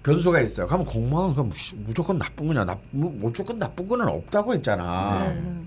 변수가 0.05 0.39
있어요. 0.41 0.67
그러면 0.67 0.85
공무원 0.85 1.33
그럼 1.33 1.51
무조건 1.77 2.17
나쁜 2.19 2.47
거냐? 2.47 2.63
나, 2.63 2.77
무- 2.91 3.09
무조건 3.09 3.57
나쁜 3.57 3.87
거는 3.87 4.07
없다고 4.07 4.53
했잖아. 4.53 5.17
네. 5.19 5.33
네. 5.33 5.65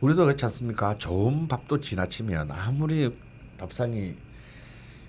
우리도 0.00 0.24
그렇지 0.24 0.44
않습니까? 0.44 0.96
좋은 0.98 1.48
밥도 1.48 1.80
지나치면 1.80 2.52
아무리 2.52 3.12
밥상이 3.58 4.14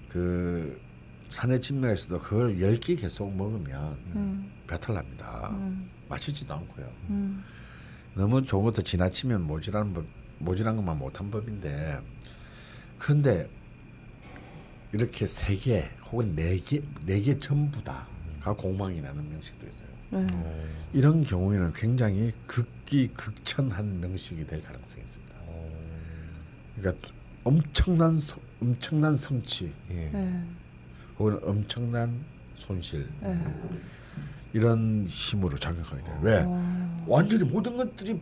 그 0.10 0.82
산에 1.30 1.60
진명했어도 1.60 2.18
그걸 2.20 2.60
열 2.60 2.76
끼 2.78 2.96
계속 2.96 3.32
먹으면 3.36 3.98
음. 4.16 4.52
배탈 4.66 4.96
납니다. 4.96 5.50
음. 5.54 5.88
맛있지도 6.10 6.56
않고요. 6.56 6.88
음. 7.12 7.44
너무 8.16 8.44
좋은 8.44 8.64
것도 8.64 8.82
지나치면 8.82 9.44
모질한 9.46 9.94
법, 9.94 10.06
모질한 10.40 10.76
것만 10.76 10.98
못한 10.98 11.30
법인데 11.30 12.00
그런데 12.98 13.48
이렇게 14.92 15.28
세 15.28 15.56
개 15.56 15.90
혹은 16.12 16.36
네개네 16.36 17.22
개 17.22 17.38
전부 17.40 17.84
다가 17.84 18.54
공망이라는 18.58 19.30
명식도 19.30 19.68
있어요. 19.68 19.88
네. 20.12 20.28
어, 20.34 20.66
이런 20.94 21.24
경우에는 21.24 21.72
굉장히 21.74 22.32
극기 22.48 23.10
극천한 23.10 24.00
명식이 24.00 24.48
될 24.48 24.62
가능성이 24.62 25.04
있습니다. 25.04 25.36
어, 25.46 25.72
그러니까 26.78 27.08
엄청난 27.44 28.14
성, 28.14 28.40
엄청난 28.62 29.16
성취 29.16 29.72
예. 29.92 30.10
네. 30.12 30.44
혹은 31.20 31.40
엄청난 31.44 32.24
손실 32.56 33.08
네. 33.22 33.40
이런 34.54 35.06
힘으로 35.08 35.56
작용하게 35.58 36.04
돼요. 36.04 36.20
왜? 36.24 36.44
어. 36.46 37.06
완전히 37.08 37.44
모든 37.44 37.78
것들이 37.78 38.20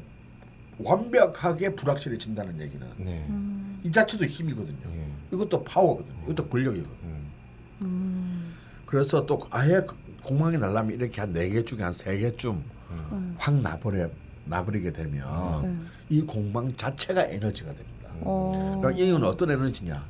완벽하게 0.79 1.73
불확실해진다는 1.73 2.59
얘기는 2.59 2.85
네. 2.97 3.25
음. 3.29 3.79
이 3.83 3.91
자체도 3.91 4.25
힘이거든요. 4.25 5.06
예. 5.31 5.35
이것도 5.35 5.63
파워거든요. 5.63 6.17
이것도 6.25 6.47
권력이거든요. 6.49 6.95
음. 7.03 7.31
음. 7.81 8.53
그래서 8.85 9.25
또 9.25 9.39
아예 9.49 9.81
공망이 10.23 10.57
날라면 10.57 10.93
이렇게 10.95 11.21
한 11.21 11.31
네 11.33 11.49
개 11.49 11.63
중에 11.63 11.81
한 11.83 11.91
세 11.93 12.17
개쯤 12.17 12.63
음. 12.91 13.35
확 13.37 13.53
나버려 13.55 14.09
나버리게 14.45 14.91
되면 14.93 15.61
네. 16.09 16.15
이 16.17 16.21
공망 16.21 16.73
자체가 16.75 17.25
에너지가 17.25 17.69
됩니다. 17.71 18.09
어. 18.21 18.77
그러니까 18.81 19.03
이건 19.03 19.23
어떤 19.25 19.51
에너지냐? 19.51 20.05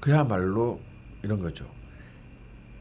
그야말로 0.00 0.80
이런 1.22 1.40
거죠. 1.40 1.66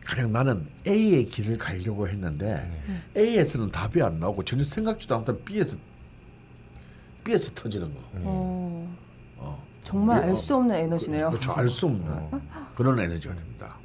가령 0.05 0.31
나는 0.33 0.65
A의 0.87 1.25
길을 1.25 1.57
가려고 1.59 2.07
했는데 2.07 2.67
A에서는 3.15 3.69
답이 3.71 4.01
안 4.01 4.19
나오고 4.19 4.43
전혀 4.43 4.63
생각지도 4.63 5.15
않던 5.17 5.43
B에서 5.45 5.77
B에서 7.23 7.53
터지는 7.53 7.93
거. 7.93 8.87
어. 9.79 9.81
어. 9.81 9.83
정말 9.83 10.19
어, 10.19 10.23
알수 10.23 10.55
없는 10.55 10.75
에너지네요. 10.75 11.29
그렇죠. 11.29 11.51
알 11.53 11.69
수 11.69 11.85
없는 11.87 12.05
그런 12.75 12.99
에너지가 12.99 13.35
됩니다. 13.35 13.75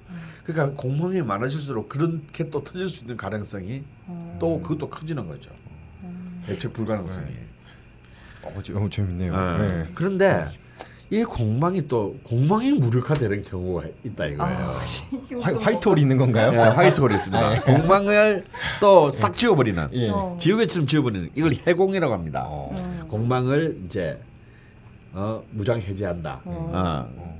그러니까 0.44 0.80
공망이 0.80 1.22
많아질수록 1.22 1.88
그렇게 1.88 2.50
또 2.50 2.62
터질 2.62 2.88
수 2.88 3.04
있는 3.04 3.16
가능성이 3.16 3.82
어. 4.06 4.36
또 4.40 4.60
그것도 4.60 4.90
커지는 4.90 5.26
거죠. 5.26 5.50
예측 6.48 6.72
불가능성이. 6.74 7.28
어, 8.42 8.60
저- 8.62 8.76
어, 8.78 8.88
재밌네요. 8.90 9.34
네. 9.58 9.66
네. 9.68 9.84
그런데 9.94 10.44
이 11.08 11.22
공망이 11.24 11.88
또 11.88 12.16
공망이 12.22 12.72
무력화되는 12.74 13.40
경우가 13.42 13.84
있다 14.04 14.26
이거예요. 14.26 14.54
아, 14.54 14.70
화, 15.40 15.58
화이트홀이 15.60 16.02
있는 16.02 16.18
건가요? 16.18 16.50
네, 16.50 16.58
화이트홀이 16.58 17.14
있습니다. 17.14 17.62
공망을 17.62 18.44
또 18.80 19.10
싹 19.10 19.34
지워버리는 19.34 19.88
예. 19.94 20.10
어. 20.10 20.36
지우개처럼 20.38 20.86
지워버리는 20.86 21.30
이걸 21.34 21.52
해공이라고 21.66 22.12
합니다. 22.12 22.46
음. 22.76 23.04
공망을 23.08 23.78
이제 23.86 24.20
어, 25.14 25.44
무장 25.50 25.80
해제한다. 25.80 26.40
어. 26.44 26.70
어. 26.74 27.34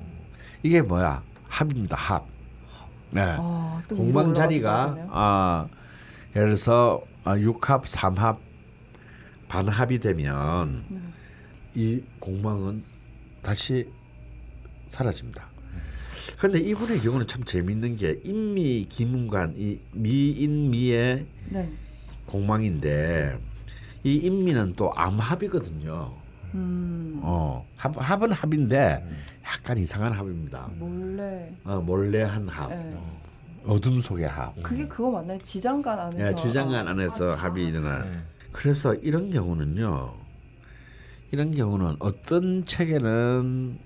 이게 0.63 0.81
뭐야? 0.81 1.23
합입니다. 1.49 1.97
합. 1.97 2.27
네. 3.11 3.21
아, 3.21 3.83
올라가서 3.91 4.33
자리가. 4.33 4.97
아, 5.11 5.67
예를 6.35 6.49
들어서 6.49 7.03
아, 7.25 7.37
6합, 7.37 7.85
3합, 7.85 8.39
반합이 9.49 9.99
되면 9.99 10.85
네. 10.89 10.99
이 11.75 12.03
공망은 12.21 12.85
다시 13.43 13.89
사라집니다. 14.89 15.49
그런데 16.39 16.61
이분의 16.61 17.01
경우는 17.01 17.27
참 17.27 17.45
재밌는 17.45 17.97
게 17.97 18.21
인미 18.25 18.87
기문관 18.89 19.55
이 19.57 19.81
미인미의 19.93 21.27
네. 21.51 21.73
공망인데 22.27 23.39
이 24.05 24.15
인미는 24.17 24.75
또 24.77 24.93
암합이거든요. 24.95 26.24
음. 26.55 27.21
어, 27.23 27.67
합, 27.77 27.93
합은 27.97 28.33
합인데 28.33 29.05
약간 29.45 29.77
이상한 29.77 30.11
합입니다. 30.13 30.71
몰래. 30.79 31.53
어, 31.65 31.81
몰래 31.81 32.23
한 32.23 32.49
합, 32.49 32.71
네. 32.71 32.97
어둠 33.67 34.01
속의 34.01 34.29
합. 34.29 34.55
그게 34.63 34.87
그거 34.87 35.11
맞나요? 35.11 35.39
지장간 35.39 35.99
안에서. 35.99 36.31
예, 36.31 36.35
지장간 36.35 36.87
아. 36.87 36.91
안에서 36.91 37.35
합이 37.35 37.67
일어나. 37.69 38.05
네. 38.05 38.13
그래서 38.53 38.95
이런 38.95 39.31
경우는요. 39.31 40.15
이런 41.33 41.51
경우는 41.51 41.97
어떤 41.99 42.65
책에는 42.65 43.79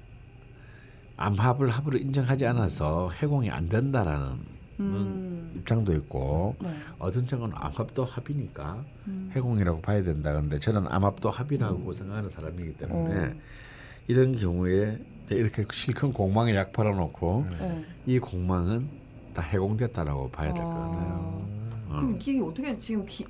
암합을 1.17 1.71
합으로 1.71 1.99
인정하지 1.99 2.47
않아서 2.47 3.11
해공이 3.11 3.51
안 3.51 3.69
된다라는 3.69 4.58
음. 4.81 5.53
입장도 5.57 5.93
있고 5.95 6.57
네. 6.61 6.71
어떤 6.99 7.27
책은 7.27 7.51
암합도 7.55 8.05
합이니까 8.05 8.85
음. 9.07 9.31
해공이라고 9.35 9.81
봐야 9.81 10.03
된다. 10.03 10.33
근데 10.33 10.59
저는 10.59 10.87
암합도 10.89 11.31
합이라고 11.31 11.93
생각하는 11.93 12.29
사람이기 12.31 12.75
때문에 12.75 13.27
어. 13.27 13.35
이런 14.07 14.33
경우에 14.33 14.99
이렇게 15.31 15.65
실컷 15.73 16.13
공망에 16.13 16.55
약 16.55 16.73
팔아놓고 16.73 17.47
네. 17.59 17.85
이 18.07 18.19
공망은 18.19 18.89
다 19.35 19.43
해공됐다라고 19.43 20.31
봐야 20.31 20.55
될 20.55 20.65
것 20.65 20.73
같아요. 20.73 21.39
어. 21.89 21.97
그럼 21.97 22.17
이게 22.21 22.41
어떻게 22.41 22.77
지금 22.79 23.05
기, 23.07 23.25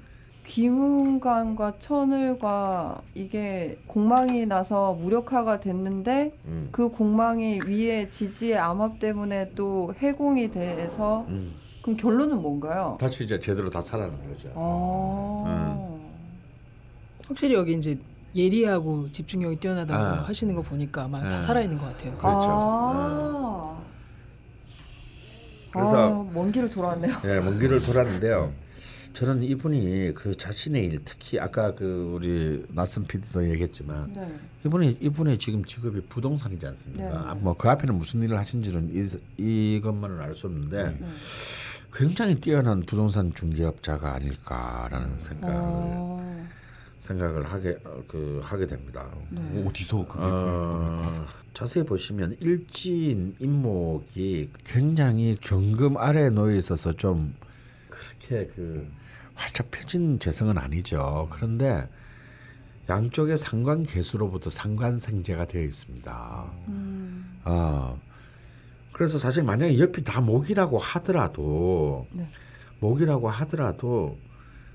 귀문관과 0.49 1.75
천을과 1.79 3.03
이게 3.15 3.79
공망이 3.87 4.47
나서 4.47 4.95
무력화가 4.95 5.61
됐는데 5.61 6.33
음. 6.47 6.69
그 6.73 6.89
공망이 6.89 7.61
위에 7.67 8.09
지지의 8.09 8.57
암압 8.57 8.99
때문에 8.99 9.53
또 9.55 9.93
해공이 10.01 10.51
돼서 10.51 11.27
음. 11.29 11.55
그럼 11.83 11.99
결론은 11.99 12.41
뭔가요? 12.41 12.97
다시 12.99 13.25
이제 13.25 13.39
제대로 13.39 13.69
다 13.69 13.83
살아난 13.83 14.17
거죠. 14.27 14.51
아. 14.55 15.99
확실히 17.29 17.55
여기 17.55 17.75
이제 17.75 17.99
예리하고 18.35 19.11
집중력이 19.11 19.57
뛰어나다고 19.57 20.03
아. 20.03 20.13
하시는 20.27 20.55
거 20.55 20.63
보니까 20.63 21.03
아마 21.05 21.19
아. 21.19 21.29
다 21.29 21.43
살아있는 21.43 21.77
것 21.77 21.85
같아요. 21.87 22.15
그렇죠. 22.15 22.49
아. 22.51 23.79
그래서- 25.73 26.09
아, 26.09 26.27
먼 26.33 26.51
길을 26.51 26.71
돌아왔네요. 26.71 27.15
예, 27.27 27.41
먼 27.41 27.59
길을 27.59 27.83
돌았는데요. 27.83 28.51
저는 29.19 29.43
이분이 29.43 30.13
그 30.15 30.37
자신의 30.37 30.87
일, 30.87 31.01
특히 31.05 31.41
아까 31.41 31.75
그 31.75 32.13
우리 32.15 32.65
낯선 32.69 33.05
PD도 33.05 33.51
얘기했지만 33.51 34.13
네. 34.13 34.33
이분이 34.65 34.99
이분의 35.01 35.39
지금 35.39 35.65
직업이 35.65 36.01
부동산이지 36.03 36.65
않습니까? 36.69 37.05
네. 37.05 37.11
아, 37.13 37.35
뭐그 37.35 37.69
앞에는 37.69 37.97
무슨 37.97 38.23
일을 38.23 38.39
하신지는 38.39 38.91
이, 38.93 39.75
이것만은 39.77 40.21
알 40.21 40.37
수 40.37 40.47
없는데 40.47 40.85
네. 41.01 41.07
굉장히 41.93 42.37
뛰어난 42.37 42.83
부동산 42.83 43.35
중개업자가 43.35 44.15
아닐까라는 44.15 45.19
생각을 45.19 45.57
아. 45.57 46.47
생각을 46.99 47.43
하게 47.43 47.77
어, 47.87 48.01
그 48.07 48.41
하게 48.45 48.69
됩니다. 48.69 49.11
네. 49.31 49.65
어디서 49.67 50.07
그게 50.07 50.21
어, 50.23 51.27
자세히 51.55 51.85
보시면 51.85 52.37
일진 52.39 53.35
인목이 53.41 54.51
굉장히 54.65 55.37
경금 55.41 55.97
아래에 55.97 56.31
놓여 56.31 56.55
있어서 56.55 56.93
좀 56.93 57.35
그렇게 57.89 58.47
그 58.55 58.87
활짝 59.39 59.71
펴진 59.71 60.19
재성은 60.19 60.59
아니죠. 60.59 61.29
그런데 61.31 61.89
양쪽의 62.89 63.39
상관 63.39 63.83
개수로부터 63.85 64.51
상관생재가 64.51 65.47
되어 65.47 65.63
있습니다. 65.63 66.53
음. 66.69 67.41
어, 67.45 68.01
그래서 68.93 69.19
사실 69.19 69.43
만약에 69.45 69.79
옆이 69.79 70.03
다 70.05 70.21
목이라고 70.21 70.79
하더라도 70.79 72.07
네. 72.11 72.29
목이라고 72.81 73.29
하더라도 73.29 74.19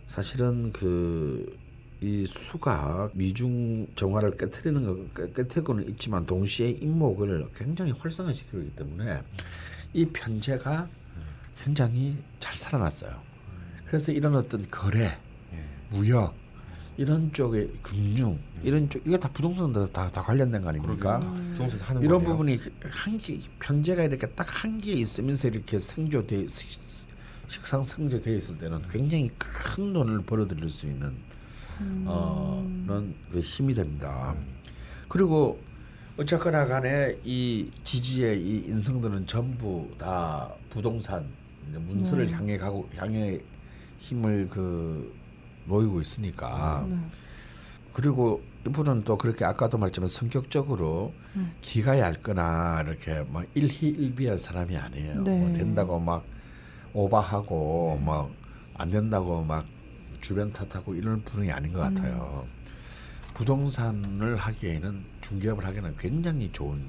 사실은 0.08 0.72
그 0.72 1.62
이 2.06 2.26
수가 2.26 3.10
미중 3.14 3.88
정화를 3.96 4.36
깨뜨리는 4.36 4.86
거 4.86 5.22
깨- 5.24 5.32
깨뜨리고는 5.32 5.88
있지만 5.92 6.26
동시에 6.26 6.70
인목을 6.72 7.48
굉장히 7.56 7.94
활성화시키고 7.94 8.58
있기 8.60 8.76
때문에 8.76 9.22
이 9.94 10.06
편제가 10.08 10.90
굉장히 11.58 12.18
잘 12.42 12.58
살아났어요. 12.58 13.22
그래서 13.88 14.12
이런 14.12 14.36
어떤 14.36 14.66
거래, 14.70 15.18
무역 15.90 16.34
이런 16.98 17.32
쪽에 17.34 17.68
금융 17.82 18.40
이런 18.64 18.90
쪽 18.90 19.02
이게 19.06 19.18
다 19.18 19.30
부동산도 19.32 19.92
다, 19.92 20.10
다 20.12 20.22
관련된 20.22 20.62
거 20.62 20.70
아닙니까? 20.70 21.20
부동산에서 21.20 21.86
하는 21.86 22.02
이런 22.04 22.20
거네요. 22.20 22.32
부분이 22.32 22.58
한개 22.90 23.40
편제가 23.60 24.04
이렇게 24.04 24.28
딱 24.28 24.48
한 24.64 24.80
개 24.80 24.92
있으면서 24.94 25.48
이렇게 25.48 25.80
생조돼 25.80 26.48
식상 27.48 27.84
생조돼 27.84 28.36
있을 28.38 28.58
때는 28.58 28.88
굉장히 28.90 29.30
큰 29.38 29.94
돈을 29.94 30.22
벌어들일 30.24 30.70
수 30.70 30.86
있는 30.88 31.14
어, 32.06 32.64
그런 32.86 33.14
그 33.32 33.40
힘이 33.40 33.74
됩니다. 33.74 34.36
그리고 35.08 35.60
어쨌거나 36.18 36.66
간에 36.66 37.18
이 37.24 37.70
지지의 37.84 38.40
이 38.40 38.58
인성들은 38.68 39.26
전부 39.26 39.90
다 39.98 40.50
부동산 40.70 41.26
이제 41.70 41.78
문서를 41.80 42.28
네. 42.28 42.34
향해 42.34 42.58
가고 42.58 42.88
향해 42.96 43.40
힘을 44.04 44.48
그 44.50 45.16
모이고 45.66 46.02
있으니까 46.02 46.86
네. 46.90 46.98
그리고 47.94 48.44
이분은 48.68 49.04
또 49.06 49.18
그렇게 49.18 49.46
아까도 49.46 49.78
말했지만 49.78 50.10
성격적으로 50.10 51.14
음. 51.36 51.54
기가 51.62 52.00
얇거나 52.00 52.84
이렇게 52.86 53.24
막 53.32 53.46
일희일비할 53.54 54.38
사람이 54.38 54.76
아니에요. 54.76 55.22
네. 55.22 55.40
뭐 55.40 55.54
된다고 55.54 56.00
막 56.00 56.26
오바하고 56.94 57.96
네. 58.00 58.06
막안 58.06 58.92
된다고 58.92 59.42
막 59.42 59.66
주변 60.20 60.52
탓하고 60.52 60.96
이런 60.96 61.22
분이 61.24 61.52
아닌 61.52 61.72
것 61.72 61.88
음. 61.88 61.96
같아요. 61.96 62.46
부동산을 63.34 64.36
하기에는 64.36 65.04
중개업을 65.22 65.66
하기에는 65.66 65.96
굉장히 65.98 66.52
좋은 66.52 66.82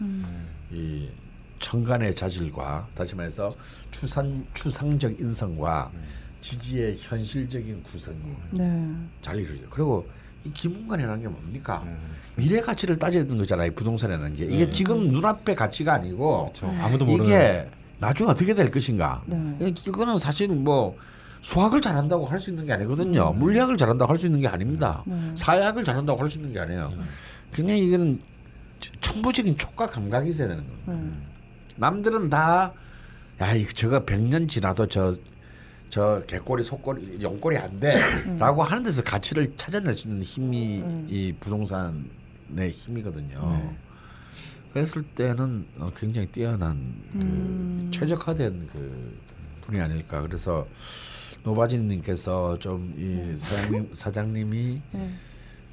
음. 0.00 0.48
이 0.70 1.10
청간의 1.58 2.14
자질과 2.14 2.88
다시 2.94 3.14
말해서 3.16 3.48
추상 3.90 4.46
추상적 4.54 5.18
인성과 5.20 5.92
지지의 6.40 6.96
현실적인 6.98 7.82
구성이 7.82 8.18
네. 8.50 8.90
잘 9.22 9.36
이루어져. 9.36 9.62
그리고 9.70 10.08
이 10.44 10.50
기문관이라는 10.52 11.20
게 11.22 11.28
뭡니까? 11.28 11.82
음. 11.84 11.98
미래 12.36 12.60
가치를 12.60 12.98
따져야 12.98 13.24
되는 13.24 13.36
거잖아요. 13.36 13.68
이 13.68 13.74
부동산이라는 13.74 14.32
게 14.34 14.44
이게 14.46 14.70
지금 14.70 15.08
눈앞의 15.08 15.54
가치가 15.54 15.94
아니고 15.94 16.44
그렇죠. 16.54 16.66
아무도 16.82 17.04
모르는 17.04 17.26
이게 17.26 17.68
나중에 17.98 18.30
어떻게 18.30 18.54
될 18.54 18.70
것인가. 18.70 19.22
네. 19.26 19.56
이거는 19.86 20.18
사실 20.18 20.48
뭐 20.48 20.96
수학을 21.42 21.80
잘한다고 21.82 22.26
할 22.26 22.40
수 22.40 22.50
있는 22.50 22.64
게 22.66 22.72
아니거든요. 22.72 23.32
물리학을 23.34 23.76
잘한다고 23.76 24.10
할 24.10 24.18
수 24.18 24.26
있는 24.26 24.40
게 24.40 24.48
아닙니다. 24.48 25.02
네. 25.06 25.32
사회학을 25.34 25.84
잘한다고 25.84 26.20
할 26.22 26.30
수 26.30 26.38
있는 26.38 26.52
게 26.54 26.60
아니에요. 26.60 26.92
굉장히 27.52 27.86
이거는 27.86 28.20
천부적인 29.00 29.58
촉각 29.58 29.92
감각이 29.92 30.30
있어야 30.30 30.48
되는 30.48 30.64
거예요. 30.86 31.00
네. 31.00 31.10
남들은 31.76 32.30
다 32.30 32.72
야, 33.42 33.52
이거 33.54 33.70
저거 33.72 34.04
100년 34.04 34.48
지나도 34.48 34.86
저, 34.86 35.12
저 35.90 36.22
개꼬리, 36.26 36.62
속꼬리, 36.62 37.18
용꼬리 37.20 37.58
안 37.58 37.80
돼. 37.80 37.96
라고 38.38 38.62
하는 38.62 38.84
데서 38.84 39.02
가치를 39.02 39.54
찾아낼 39.56 39.92
수 39.94 40.06
있는 40.06 40.22
힘이 40.22 40.80
음. 40.80 41.06
이 41.10 41.32
부동산의 41.40 42.70
힘이거든요. 42.70 43.50
네. 43.50 43.76
그랬을 44.72 45.02
때는 45.02 45.66
어, 45.78 45.90
굉장히 45.96 46.28
뛰어난 46.28 46.94
그 47.12 47.26
음. 47.26 47.90
최적화된 47.92 48.68
그 48.72 49.18
분이 49.62 49.80
아닐까. 49.80 50.22
그래서 50.22 50.66
노바진님께서 51.42 52.58
좀 52.60 52.94
이 52.96 53.34
사장님, 53.36 53.90
사장님이 53.92 54.80
네. 54.92 55.10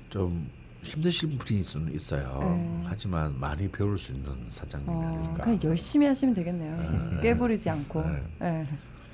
좀 0.10 0.50
힘드실 0.82 1.38
분이 1.38 1.60
있- 1.60 1.94
있어요. 1.96 2.40
네. 2.42 2.82
하지만 2.86 3.40
많이 3.40 3.68
배울 3.70 4.00
수 4.00 4.14
있는 4.14 4.32
사장님이 4.48 4.92
어, 4.96 5.02
아닐까. 5.16 5.44
그냥 5.44 5.60
열심히 5.64 6.08
하시면 6.08 6.34
되겠네요. 6.34 7.20
깨부리지 7.22 7.70
않고. 7.70 8.04
네. 8.40 8.66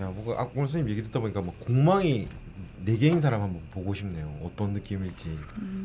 네. 0.03 0.05
야, 0.05 0.11
뭔가 0.13 0.41
아, 0.41 0.45
오늘 0.55 0.67
선생님 0.67 0.89
얘기 0.91 1.03
듣다 1.03 1.19
보니까 1.19 1.41
뭐 1.41 1.53
공망이 1.59 2.27
네 2.85 2.97
개인 2.97 3.19
사람 3.19 3.41
한번 3.41 3.61
보고 3.71 3.93
싶네요. 3.93 4.31
어떤 4.43 4.73
느낌일지. 4.73 5.37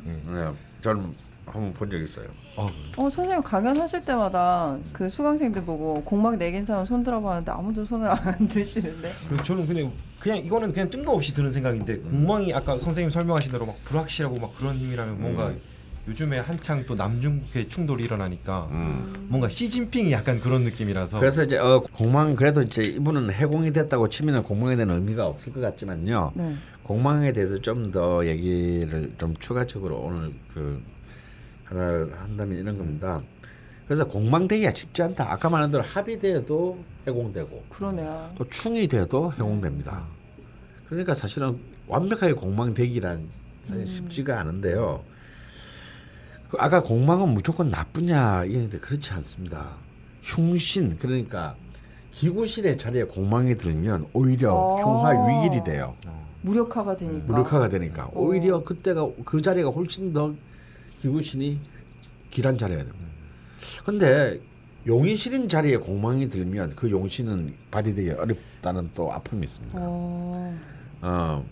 예. 0.06 0.32
네, 0.32 0.50
저는 0.80 1.14
한번 1.46 1.72
본 1.72 1.88
적 1.90 1.98
있어요. 2.02 2.26
아, 2.56 2.66
어 2.96 3.08
선생님 3.08 3.42
강연하실 3.42 4.04
때마다 4.04 4.76
그 4.92 5.08
수강생들 5.08 5.64
보고 5.64 6.02
공막 6.04 6.36
내긴 6.36 6.64
사람 6.64 6.84
손 6.84 7.02
들어봤는데 7.02 7.52
아무도 7.52 7.84
손을 7.84 8.10
안 8.10 8.46
드시는데. 8.48 9.10
그리고 9.28 9.42
저는 9.42 9.66
그냥 9.66 9.92
그냥 10.18 10.38
이거는 10.38 10.72
그냥 10.72 10.90
뜬금없이 10.90 11.32
드는 11.32 11.52
생각인데 11.52 11.98
공망이 11.98 12.52
아까 12.52 12.76
선생님 12.78 13.10
설명하신 13.10 13.52
대로 13.52 13.64
막 13.66 13.76
불확실하고 13.84 14.36
막 14.36 14.54
그런 14.56 14.76
힘이라면 14.76 15.20
뭔가 15.20 15.54
요즘에 16.08 16.38
한창 16.38 16.86
또 16.86 16.94
남중국해 16.94 17.68
충돌이 17.68 18.04
일어나니까 18.04 18.68
뭔가 19.28 19.48
시진핑이 19.50 20.10
약간 20.10 20.40
그런 20.40 20.62
느낌이라서 20.62 21.20
그래서 21.20 21.44
이제 21.44 21.58
어, 21.58 21.80
공망 21.92 22.34
그래도 22.34 22.62
이제 22.62 22.82
이분은 22.82 23.30
해공이 23.30 23.72
됐다고 23.74 24.08
치면은 24.08 24.42
공망에 24.42 24.74
대한 24.76 24.90
의미가 24.90 25.26
없을 25.26 25.52
것 25.52 25.60
같지만요. 25.60 26.32
네. 26.34 26.54
공망에 26.82 27.32
대해서 27.32 27.58
좀 27.58 27.92
더 27.92 28.26
얘기를 28.26 29.12
좀 29.18 29.34
추가적으로 29.36 29.96
오늘 29.98 30.32
그 30.52 30.82
하나를 31.64 32.12
한다면 32.18 32.58
이런 32.58 32.78
겁니다. 32.78 33.20
그래서 33.86 34.06
공망되기가 34.06 34.72
쉽지 34.72 35.02
않다. 35.02 35.30
아까 35.30 35.48
말한 35.50 35.70
대로 35.70 35.82
합의돼도 35.82 36.82
해공되고 37.06 37.64
그러네요. 37.68 38.32
또 38.36 38.44
충이 38.44 38.88
돼도 38.88 39.32
해공됩니다. 39.32 40.04
그러니까 40.88 41.14
사실은 41.14 41.58
완벽하게 41.86 42.32
공망되기란 42.32 43.28
사실 43.62 43.86
쉽지가 43.86 44.40
않은데요. 44.40 45.02
그 46.50 46.56
아까 46.58 46.82
공망은 46.82 47.28
무조건 47.34 47.70
나쁘냐 47.70 48.44
이랬는데 48.44 48.78
그렇지 48.78 49.12
않습니다. 49.12 49.76
흉신 50.22 50.96
그러니까 50.98 51.54
기구실의 52.12 52.78
자리에 52.78 53.04
공망이 53.04 53.56
들면 53.56 54.08
오히려 54.12 54.54
어. 54.54 54.76
흉화 54.76 55.26
위길이 55.26 55.62
돼요. 55.62 55.94
무력화가 56.40 56.96
되니까. 56.96 57.26
무력화가 57.26 57.68
되니까 57.68 58.10
오히려 58.14 58.64
그때가 58.64 59.08
그 59.24 59.42
자리가 59.42 59.70
훨씬 59.70 60.12
더 60.12 60.34
기구신이 60.98 61.60
길한 62.30 62.56
자리가 62.56 62.82
됩니다. 62.84 63.06
근데 63.84 64.40
용의실인 64.86 65.48
자리에 65.48 65.76
공망이 65.76 66.28
들면 66.28 66.74
그 66.76 66.90
용신은 66.90 67.54
발휘되기 67.70 68.10
어렵다는 68.12 68.90
또 68.94 69.12
아픔이 69.12 69.42
있습니다. 69.44 69.78
어. 69.80 70.58
어, 71.02 71.44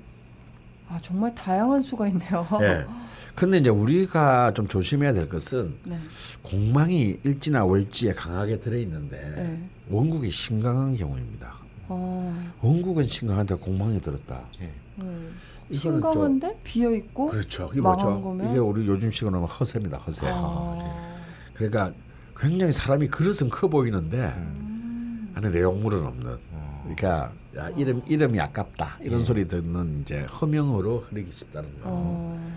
아 0.89 0.99
정말 1.03 1.35
다양한 1.35 1.83
수가 1.83 2.09
있네요. 2.09 2.47
예. 2.63 2.87
근데 3.37 3.59
이제 3.59 3.69
우리가 3.69 4.55
좀 4.55 4.67
조심해야 4.67 5.13
될 5.13 5.29
것은 5.29 5.75
네. 5.85 5.99
공망이 6.43 7.19
일지나 7.23 7.67
월지에 7.67 8.15
강하게 8.15 8.59
들어 8.59 8.79
있는데 8.79 9.19
네. 9.37 9.69
원국이 9.91 10.31
신강한 10.31 10.97
경우입니다. 10.97 11.55
어. 11.89 12.53
원국은 12.63 13.07
신강한데 13.07 13.57
공망이 13.57 14.01
들었다. 14.01 14.43
예. 14.63 14.73
음. 15.01 15.37
이거는 15.69 16.01
신강한데 16.01 16.61
비어 16.65 16.91
있고. 16.93 17.27
그렇죠. 17.29 17.69
이게 17.73 17.83
뭐죠? 17.83 18.21
거면? 18.23 18.49
이게 18.49 18.59
우리 18.59 18.87
요즘 18.87 19.11
식으로 19.11 19.37
하면 19.37 19.47
허세입니다. 19.49 19.99
허세. 19.99 20.27
아. 20.29 21.15
그러니까 21.53 21.93
굉장히 22.35 22.73
사람이 22.73 23.09
그릇은 23.09 23.51
커 23.51 23.69
보이는데 23.69 24.33
음. 24.35 25.31
안에 25.35 25.51
내용물은 25.51 26.07
없는. 26.07 26.39
어. 26.53 26.81
그러니까 26.85 27.33
야, 27.57 27.69
이름 27.77 28.03
이름이 28.07 28.41
아깝다 28.41 28.99
이런 29.03 29.21
예. 29.21 29.25
소리 29.25 29.47
듣는 29.47 30.01
이제 30.01 30.23
허명으로 30.23 31.01
흐르기 31.11 31.31
쉽다는 31.31 31.69
거. 31.81 31.83
어. 31.85 32.56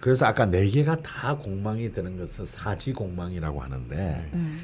그래서 0.00 0.26
아까 0.26 0.46
네 0.46 0.68
개가 0.68 1.02
다 1.02 1.36
공망이 1.36 1.92
되는 1.92 2.16
것을 2.18 2.46
사지 2.46 2.92
공망이라고 2.92 3.60
하는데 3.60 4.30
네. 4.32 4.56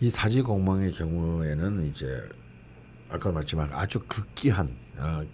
이 0.00 0.10
사지 0.10 0.42
공망의 0.42 0.92
경우에는 0.92 1.82
이제 1.86 2.22
아까 3.08 3.30
말했지만 3.30 3.70
아주 3.72 4.00
극기한 4.08 4.76
어, 4.96 5.24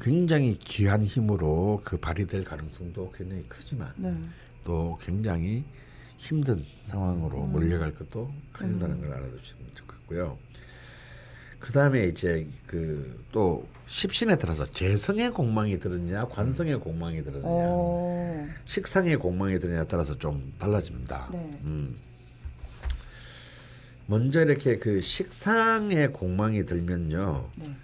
굉장히 0.00 0.54
귀한 0.58 1.04
힘으로 1.04 1.80
그 1.84 1.96
발휘될 1.98 2.44
가능성도 2.44 3.10
굉장히 3.10 3.44
크지만 3.48 3.92
네. 3.96 4.14
또 4.64 4.98
굉장히 5.00 5.64
힘든 6.18 6.64
상황으로 6.82 7.44
음. 7.44 7.52
몰려갈 7.52 7.94
것도 7.94 8.32
커진다는 8.52 9.00
걸 9.00 9.12
알아두시면 9.12 9.66
좋겠고요. 9.74 10.38
그다음에 11.58 12.04
이제 12.06 12.46
그 12.66 13.26
또 13.36 13.68
십신에 13.84 14.36
따라서 14.36 14.64
재성의 14.64 15.30
공망이 15.32 15.78
들었냐 15.78 16.24
관성의 16.28 16.80
공망이 16.80 17.22
들었냐 17.22 17.44
어. 17.44 18.48
식상의 18.64 19.16
공망이 19.16 19.58
들었냐에 19.58 19.84
따라서 19.86 20.16
좀 20.16 20.54
달라집니다. 20.58 21.28
네. 21.32 21.50
음. 21.64 21.94
먼저 24.06 24.40
이렇게 24.40 24.78
그 24.78 25.02
식상의 25.02 26.14
공망이 26.14 26.64
들면요. 26.64 27.50
네. 27.56 27.76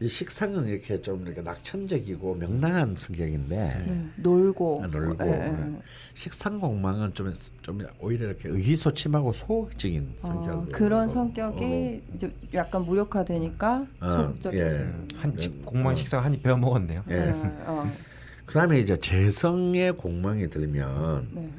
이 0.00 0.08
식상은 0.08 0.66
이렇게 0.66 1.00
좀 1.00 1.22
이렇게 1.24 1.40
낙천적이고 1.40 2.34
명랑한 2.34 2.96
성격인데 2.96 3.84
네. 3.86 4.06
놀고. 4.16 4.82
아, 4.84 4.86
놀고 4.88 5.24
예, 5.24 5.30
예. 5.30 5.82
식상 6.14 6.58
공망은 6.58 7.14
좀, 7.14 7.32
좀 7.62 7.80
오히려 8.00 8.26
이렇게 8.26 8.48
의기소침하고 8.48 9.32
소극적인 9.32 10.14
어, 10.16 10.26
성격 10.26 10.72
그런 10.72 11.08
성격이 11.08 12.02
이제 12.14 12.34
약간 12.52 12.82
무력화되니까 12.82 13.86
어, 14.00 14.10
소극적이지. 14.10 14.62
예. 14.62 14.92
한입 15.16 15.64
공망 15.64 15.94
식사 15.94 16.18
한입 16.18 16.42
베어 16.42 16.56
먹었네요. 16.56 17.04
예. 17.10 17.14
네. 17.14 17.32
어. 17.66 17.88
그다음에 18.46 18.80
이제 18.80 18.96
재성의 18.96 19.92
공망이 19.92 20.50
들면 20.50 21.28
네. 21.32 21.50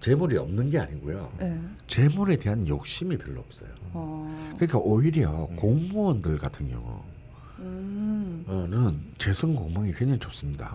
재물이 0.00 0.36
없는 0.36 0.68
게 0.68 0.78
아니고요. 0.78 1.32
네. 1.38 1.58
재물에 1.86 2.36
대한 2.36 2.66
욕심이 2.68 3.16
별로 3.16 3.40
없어요. 3.40 3.70
어. 3.92 4.54
그러니까 4.56 4.78
오히려 4.78 5.48
공무원들 5.56 6.38
같은 6.38 6.66
음. 6.66 6.70
경우 6.72 7.02
는 8.46 9.00
재성 9.18 9.54
공망이 9.54 9.92
굉장히 9.92 10.18
좋습니다. 10.18 10.74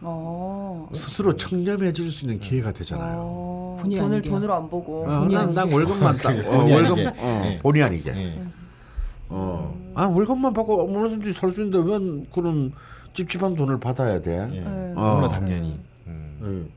어. 0.00 0.88
스스로 0.92 1.36
청렴해질 1.36 2.10
수 2.10 2.24
있는 2.24 2.38
기회가 2.38 2.72
되잖아요. 2.72 3.16
어. 3.20 3.78
본의 3.80 3.98
돈을 3.98 4.14
아니게. 4.16 4.30
돈으로 4.30 4.54
안 4.54 4.68
보고. 4.70 5.04
어, 5.08 5.18
본의 5.20 5.34
난. 5.34 5.54
난 5.54 5.72
월급만 5.72 6.16
딱 6.18 6.30
어, 6.46 6.58
월급 6.64 6.98
아니게. 6.98 7.06
어, 7.18 7.42
예. 7.46 7.58
본의 7.60 7.82
아니게. 7.82 8.10
예. 8.16 8.42
어. 9.28 9.76
아 9.94 10.04
월급만 10.06 10.52
받고 10.54 10.82
얼마든지 10.88 11.32
살 11.32 11.52
수 11.52 11.62
있는데 11.62 11.78
왜 11.90 12.24
그런 12.32 12.72
찝찝한 13.14 13.56
돈을 13.56 13.80
받아야 13.80 14.20
돼? 14.20 14.48
예. 14.52 14.60
네. 14.60 14.92
어. 14.96 15.14
너무나 15.14 15.28
당연히. 15.28 15.78
음. 16.06 16.68
예. 16.68 16.72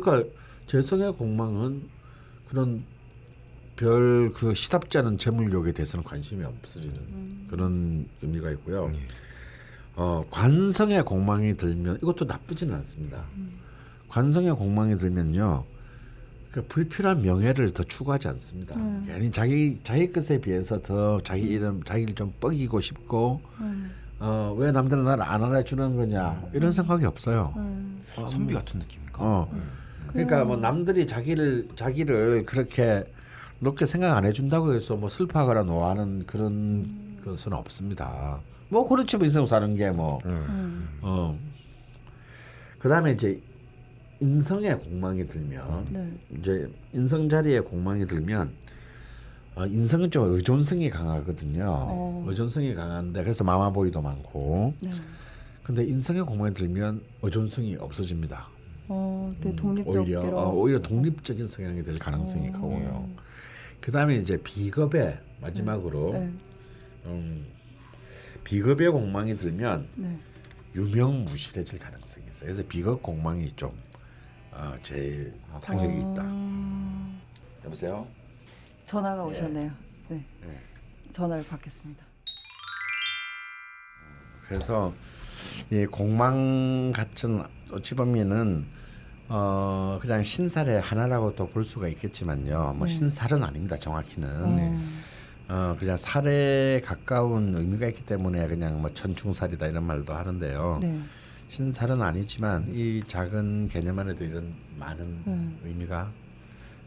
그러니까 0.00 0.28
재성의 0.66 1.12
공망은 1.14 1.82
그런 2.48 2.84
별 3.76 4.30
그 4.34 4.54
시답지 4.54 4.96
않은 4.98 5.18
재물욕에 5.18 5.72
대해서는 5.72 6.04
관심이 6.04 6.44
없어지는 6.44 7.46
그런 7.50 8.06
의미가 8.22 8.50
있고요. 8.52 8.90
예. 8.94 8.98
어, 9.96 10.24
관성의 10.30 11.04
공망이 11.04 11.56
들면 11.56 11.98
이것도 12.02 12.24
나쁘지는 12.24 12.74
않습니다. 12.76 13.22
관성의 14.08 14.54
공망이 14.56 14.96
들면요. 14.98 15.64
그 16.50 16.62
불필요한 16.66 17.22
명예를 17.22 17.72
더 17.72 17.82
추구하지 17.82 18.28
않습니다. 18.28 18.74
괜히 19.06 19.30
자기 19.30 19.80
자기 19.82 20.12
것에 20.12 20.38
비해서 20.38 20.82
더 20.82 21.20
자기 21.22 21.44
이름 21.44 21.82
자기를 21.82 22.14
좀 22.14 22.32
뻐기고 22.40 22.80
싶고 22.80 23.40
어, 24.20 24.54
왜 24.58 24.70
남들은 24.70 25.04
나를 25.04 25.24
안 25.24 25.42
알아주는 25.42 25.96
거냐 25.96 26.42
이런 26.52 26.70
생각이 26.70 27.06
없어요. 27.06 27.54
음. 27.56 28.02
선비 28.28 28.52
같은 28.52 28.80
느낌입니까? 28.80 29.18
어. 29.18 29.50
그러니까 30.08 30.44
뭐 30.44 30.56
남들이 30.58 31.06
자기를 31.06 31.68
자기를 31.74 32.44
그렇게 32.44 33.04
높게 33.60 33.86
생각 33.86 34.14
안 34.14 34.26
해준다고 34.26 34.74
해서 34.74 34.94
뭐 34.94 35.08
슬퍼하거나 35.08 35.62
노하는 35.62 36.26
그런 36.26 37.18
것은 37.24 37.54
없습니다. 37.54 38.40
뭐 38.72 38.88
그렇지 38.88 39.18
뭐 39.18 39.26
인생 39.26 39.44
사는 39.44 39.76
게 39.76 39.90
뭐. 39.90 40.18
음. 40.24 40.88
어. 41.02 41.38
그다음에 42.78 43.12
이제 43.12 43.38
인성의 44.20 44.78
공망이 44.78 45.26
들면 45.26 45.84
네. 45.90 46.10
이제 46.38 46.70
인성 46.94 47.28
자리에 47.28 47.60
공망이 47.60 48.06
들면 48.06 48.50
어, 49.56 49.66
인성은 49.66 50.10
좀 50.10 50.32
의존성이 50.32 50.88
강하거든요. 50.88 51.66
어. 51.68 52.24
의존성이 52.26 52.74
강한데 52.74 53.22
그래서 53.22 53.44
마마보이도 53.44 54.00
많고. 54.00 54.72
네. 54.80 54.90
근데 55.62 55.84
인성의 55.84 56.22
공망이 56.22 56.54
들면 56.54 57.02
의존성이 57.20 57.76
없어집니다. 57.76 58.48
어, 58.88 59.32
되게 59.42 59.54
오히려 59.62 59.84
독립적으로. 59.84 60.38
어, 60.38 60.54
오히려 60.54 60.78
독립적인 60.80 61.46
성향이 61.46 61.82
될 61.82 61.98
가능성이 61.98 62.48
어. 62.48 62.52
크고요. 62.52 63.08
그다음에 63.82 64.16
이제 64.16 64.38
비겁의 64.42 65.18
마지막으로 65.42 66.12
네. 66.14 66.32
음, 67.04 67.51
비겁의 68.44 68.90
공망이 68.90 69.36
들면 69.36 69.88
네. 69.96 70.18
유명무실해질 70.74 71.78
가능성이 71.78 72.26
있어요. 72.28 72.46
그래서 72.52 72.62
비겁 72.68 73.02
공망이 73.02 73.50
좀 73.56 73.72
어, 74.52 74.74
제일 74.82 75.34
타격이 75.62 75.94
있다. 75.98 76.22
어, 76.24 77.20
여보세요. 77.64 78.06
전화가 78.84 79.24
오셨네요. 79.24 79.70
네. 80.08 80.24
네. 80.42 80.60
전화를 81.12 81.44
받겠습니다. 81.46 82.04
그래서 84.42 84.92
이 85.70 85.86
공망 85.86 86.92
같은 86.94 87.42
어찌 87.70 87.94
보면은 87.94 88.66
어 89.28 89.98
그냥 90.02 90.22
신살의 90.22 90.80
하나라고 90.80 91.34
또 91.34 91.46
볼 91.48 91.64
수가 91.64 91.88
있겠지만요. 91.88 92.74
뭐 92.76 92.86
네. 92.86 92.92
신살은 92.92 93.42
아닙니다. 93.42 93.76
정확히는. 93.78 94.28
어, 94.28 94.78
어 95.48 95.76
그냥 95.78 95.96
살에 95.96 96.80
가까운 96.84 97.54
의미가 97.54 97.86
있기 97.88 98.04
때문에 98.06 98.46
그냥 98.48 98.80
뭐 98.80 98.92
천충살이다 98.92 99.66
이런 99.66 99.84
말도 99.84 100.12
하는데요. 100.12 100.78
네. 100.82 101.00
신살은 101.48 102.00
아니지만 102.00 102.68
이 102.72 103.02
작은 103.06 103.68
개념 103.68 103.98
안에도 103.98 104.24
이런 104.24 104.54
많은 104.78 105.22
네. 105.26 105.48
의미가 105.68 106.10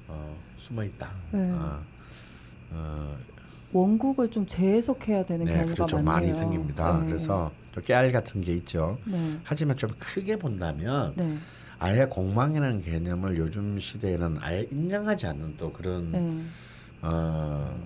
어, 0.08 0.36
숨어 0.58 0.84
있다. 0.84 1.12
네. 1.32 1.52
어, 1.52 1.84
어, 2.72 3.18
원국을 3.74 4.32
좀 4.32 4.48
재해석해야 4.48 5.26
되는 5.26 5.46
네, 5.46 5.54
경우가 5.54 5.74
그렇죠. 5.74 5.98
많네요. 5.98 6.12
많이 6.12 6.34
생깁니다. 6.34 7.00
네. 7.00 7.08
그래서 7.08 7.52
또 7.74 7.82
깨알 7.82 8.12
같은 8.12 8.42
게 8.42 8.54
있죠. 8.56 8.98
네. 9.06 9.38
하지만 9.44 9.78
좀 9.78 9.92
크게 10.00 10.38
본다면 10.38 11.14
네. 11.16 11.38
아예 11.78 12.06
공망이라는 12.06 12.82
개념을 12.82 13.38
요즘 13.38 13.78
시대에는 13.78 14.38
아예 14.40 14.68
인정하지 14.72 15.28
않는 15.28 15.58
또 15.58 15.72
그런 15.74 16.12
네. 16.12 16.42
어, 17.02 17.78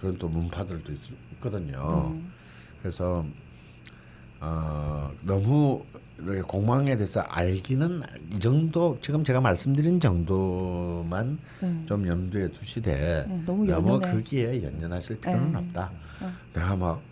그런 0.00 0.16
또 0.18 0.28
문파들도 0.28 0.92
있, 0.92 0.98
있거든요. 1.32 2.12
네. 2.14 2.22
그래서 2.80 3.24
어, 4.40 5.10
너무 5.22 5.84
이렇게 6.18 6.42
공망에 6.42 6.96
대해서 6.96 7.20
알기는 7.20 8.02
이 8.34 8.40
정도 8.40 8.98
지금 9.00 9.22
제가 9.24 9.40
말씀드린 9.40 10.00
정도만 10.00 11.38
네. 11.60 11.82
좀 11.86 12.06
염두에 12.06 12.48
두시되 12.50 13.26
네, 13.28 13.42
너무 13.44 13.66
너무. 13.66 14.00
거기에 14.00 14.62
연연하실 14.62 15.20
필요는 15.20 15.52
네. 15.52 15.58
없다. 15.58 15.90
어. 16.20 16.32
내가 16.54 16.76
막 16.76 17.02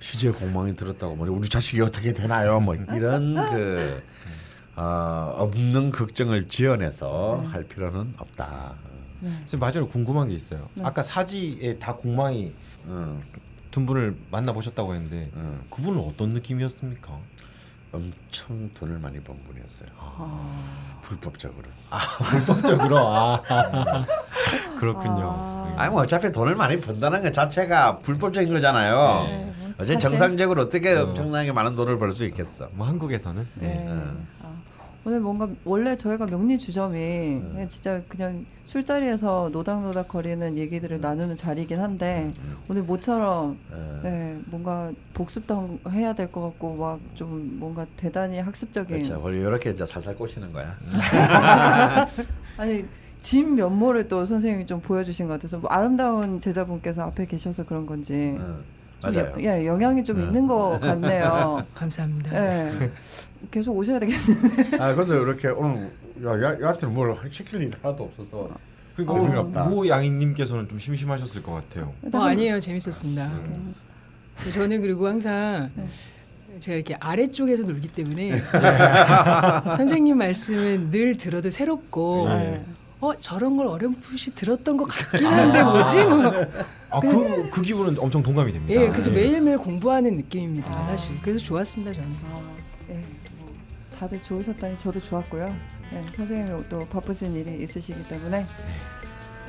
시제 0.00 0.30
공망이 0.30 0.76
들었다고 0.76 1.16
뭐 1.16 1.28
우리 1.30 1.48
자식이 1.48 1.80
어떻게 1.80 2.12
되나요? 2.12 2.60
뭐 2.60 2.74
이런 2.74 3.34
그 3.34 4.02
어, 4.76 5.34
없는 5.36 5.90
걱정을 5.90 6.46
지어내서 6.46 7.40
네. 7.42 7.48
할 7.48 7.64
필요는 7.64 8.14
없다. 8.18 8.74
선생님 9.20 9.60
마지막으로 9.60 9.88
궁금한 9.88 10.28
게 10.28 10.34
있어요. 10.34 10.68
아까 10.82 11.02
사지에 11.02 11.78
다 11.78 11.94
공망이 11.94 12.52
어, 12.86 13.20
둔 13.70 13.86
분을 13.86 14.16
만나 14.30 14.52
보셨다고 14.52 14.94
했는데 14.94 15.30
어. 15.34 15.60
그분은 15.70 16.00
어떤 16.00 16.30
느낌이었습니까? 16.30 17.12
엄청 17.90 18.70
돈을 18.74 18.98
많이 18.98 19.18
번 19.20 19.36
분이었어요. 19.46 19.88
아. 19.98 20.98
불법적으로. 21.02 21.64
불법적으로 22.30 22.98
아 22.98 23.42
그렇군요. 24.78 25.30
아. 25.34 25.74
아니 25.78 25.90
뭐 25.90 26.02
어차피 26.02 26.30
돈을 26.30 26.54
많이 26.54 26.78
번다는 26.80 27.22
것 27.22 27.32
자체가 27.32 27.98
불법적인 28.00 28.52
거잖아요. 28.52 29.26
네. 29.26 29.36
네, 29.38 29.52
뭐 29.58 29.72
어제 29.80 29.96
정상적으로 29.96 30.62
어떻게 30.62 30.92
엄청나게 30.94 31.52
많은 31.52 31.76
돈을 31.76 31.98
벌 31.98 32.12
수 32.12 32.24
있겠어? 32.26 32.68
뭐 32.72 32.86
한국에서는 32.86 33.46
네. 33.54 33.86
어. 33.88 34.16
아, 34.37 34.37
오늘 35.08 35.20
뭔가 35.20 35.48
원래 35.64 35.96
저희가 35.96 36.26
명리 36.26 36.58
주점이 36.58 36.98
네. 36.98 37.42
그냥 37.50 37.68
진짜 37.68 38.02
그냥 38.08 38.44
술자리에서 38.66 39.48
노닥노닥 39.50 40.06
거리는 40.06 40.58
얘기들을 40.58 41.00
나누는 41.00 41.34
자리이긴 41.34 41.80
한데 41.80 42.30
오늘 42.68 42.82
모처럼 42.82 43.58
어. 43.72 44.00
네, 44.02 44.38
뭔가 44.50 44.92
복습도 45.14 45.78
한- 45.82 45.92
해야 45.94 46.12
될 46.12 46.30
것 46.30 46.42
같고 46.42 46.76
막 46.76 46.98
좀 47.14 47.56
뭔가 47.58 47.86
대단히 47.96 48.38
학습적인 48.38 48.96
그렇죠. 49.02 49.18
원래 49.24 49.38
이렇게 49.38 49.70
이제 49.70 49.86
살살 49.86 50.14
꼬시는 50.16 50.52
거야. 50.52 50.76
아니 52.58 52.84
진 53.20 53.54
면모를 53.54 54.08
또 54.08 54.26
선생님이 54.26 54.66
좀 54.66 54.78
보여주신 54.80 55.26
것 55.26 55.32
같아서 55.32 55.56
뭐 55.58 55.70
아름다운 55.70 56.38
제자분께서 56.38 57.02
앞에 57.04 57.24
계셔서 57.24 57.64
그런 57.64 57.86
건지 57.86 58.36
맞아요. 59.02 59.32
여- 59.36 59.40
예, 59.40 59.66
영향이 59.66 60.02
좀 60.04 60.18
네. 60.18 60.24
있는 60.26 60.46
것 60.46 60.78
같네요. 60.82 61.64
감사합니다. 61.74 62.30
예. 62.34 62.90
계속 63.50 63.76
오셔야 63.76 63.98
되겠네요. 64.00 64.82
아 64.82 64.94
근데 64.94 65.14
이렇게 65.14 65.48
오늘 65.48 65.90
야, 66.24 66.30
야, 66.42 66.56
야한테는 66.60 66.92
뭘 66.94 67.16
시킬 67.30 67.62
일 67.62 67.72
하나도 67.80 68.04
없어서 68.04 68.48
의미가 68.96 69.40
없다. 69.40 69.64
무양이님께서는 69.64 70.68
좀 70.68 70.78
심심하셨을 70.78 71.42
것 71.42 71.52
같아요. 71.52 71.92
어, 72.12 72.18
아니에요. 72.18 72.58
재밌었습니다. 72.58 73.30
저는 74.52 74.80
그리고 74.82 75.06
항상 75.06 75.70
제가 76.58 76.74
이렇게 76.74 76.94
아래쪽에서 76.98 77.62
놀기 77.62 77.86
때문에 77.88 78.32
선생님 79.76 80.18
말씀은 80.18 80.90
늘 80.90 81.16
들어도 81.16 81.50
새롭고 81.50 82.26
네. 82.28 82.64
어 83.00 83.14
저런 83.16 83.56
걸 83.56 83.68
어렴풋이 83.68 84.34
들었던 84.34 84.76
것 84.76 84.84
같긴 84.86 85.26
한데 85.26 85.62
뭐지 85.62 86.04
뭐. 86.04 86.22
아그 86.90 87.50
그 87.50 87.62
기분은 87.62 87.98
엄청 87.98 88.22
동감이 88.22 88.50
됩니다. 88.52 88.80
예, 88.80 88.88
그래서 88.88 89.10
예. 89.10 89.14
매일매일 89.14 89.58
공부하는 89.58 90.16
느낌입니다, 90.16 90.72
아. 90.72 90.82
사실. 90.82 91.14
그래서 91.20 91.38
좋았습니다, 91.38 91.92
저는. 91.92 92.10
아, 92.32 92.56
예, 92.90 92.94
뭐 93.38 93.54
다들 93.98 94.22
좋으셨다니 94.22 94.78
저도 94.78 95.00
좋았고요. 95.00 95.54
네, 95.92 96.04
선생님이 96.16 96.68
또 96.68 96.80
바쁘신 96.88 97.34
일이 97.36 97.62
있으시기 97.62 98.08
때문에 98.08 98.46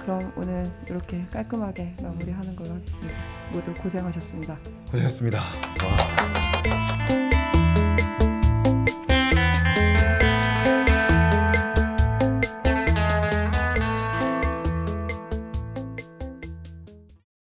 그럼 0.02 0.32
오늘 0.36 0.70
이렇게 0.90 1.24
깔끔하게 1.32 1.96
마무리하는 2.02 2.56
걸로 2.56 2.72
하겠습니다. 2.72 3.18
모두 3.54 3.74
고생하셨습니다. 3.74 4.58
고생했습니다. 4.92 5.40
와. 5.40 6.49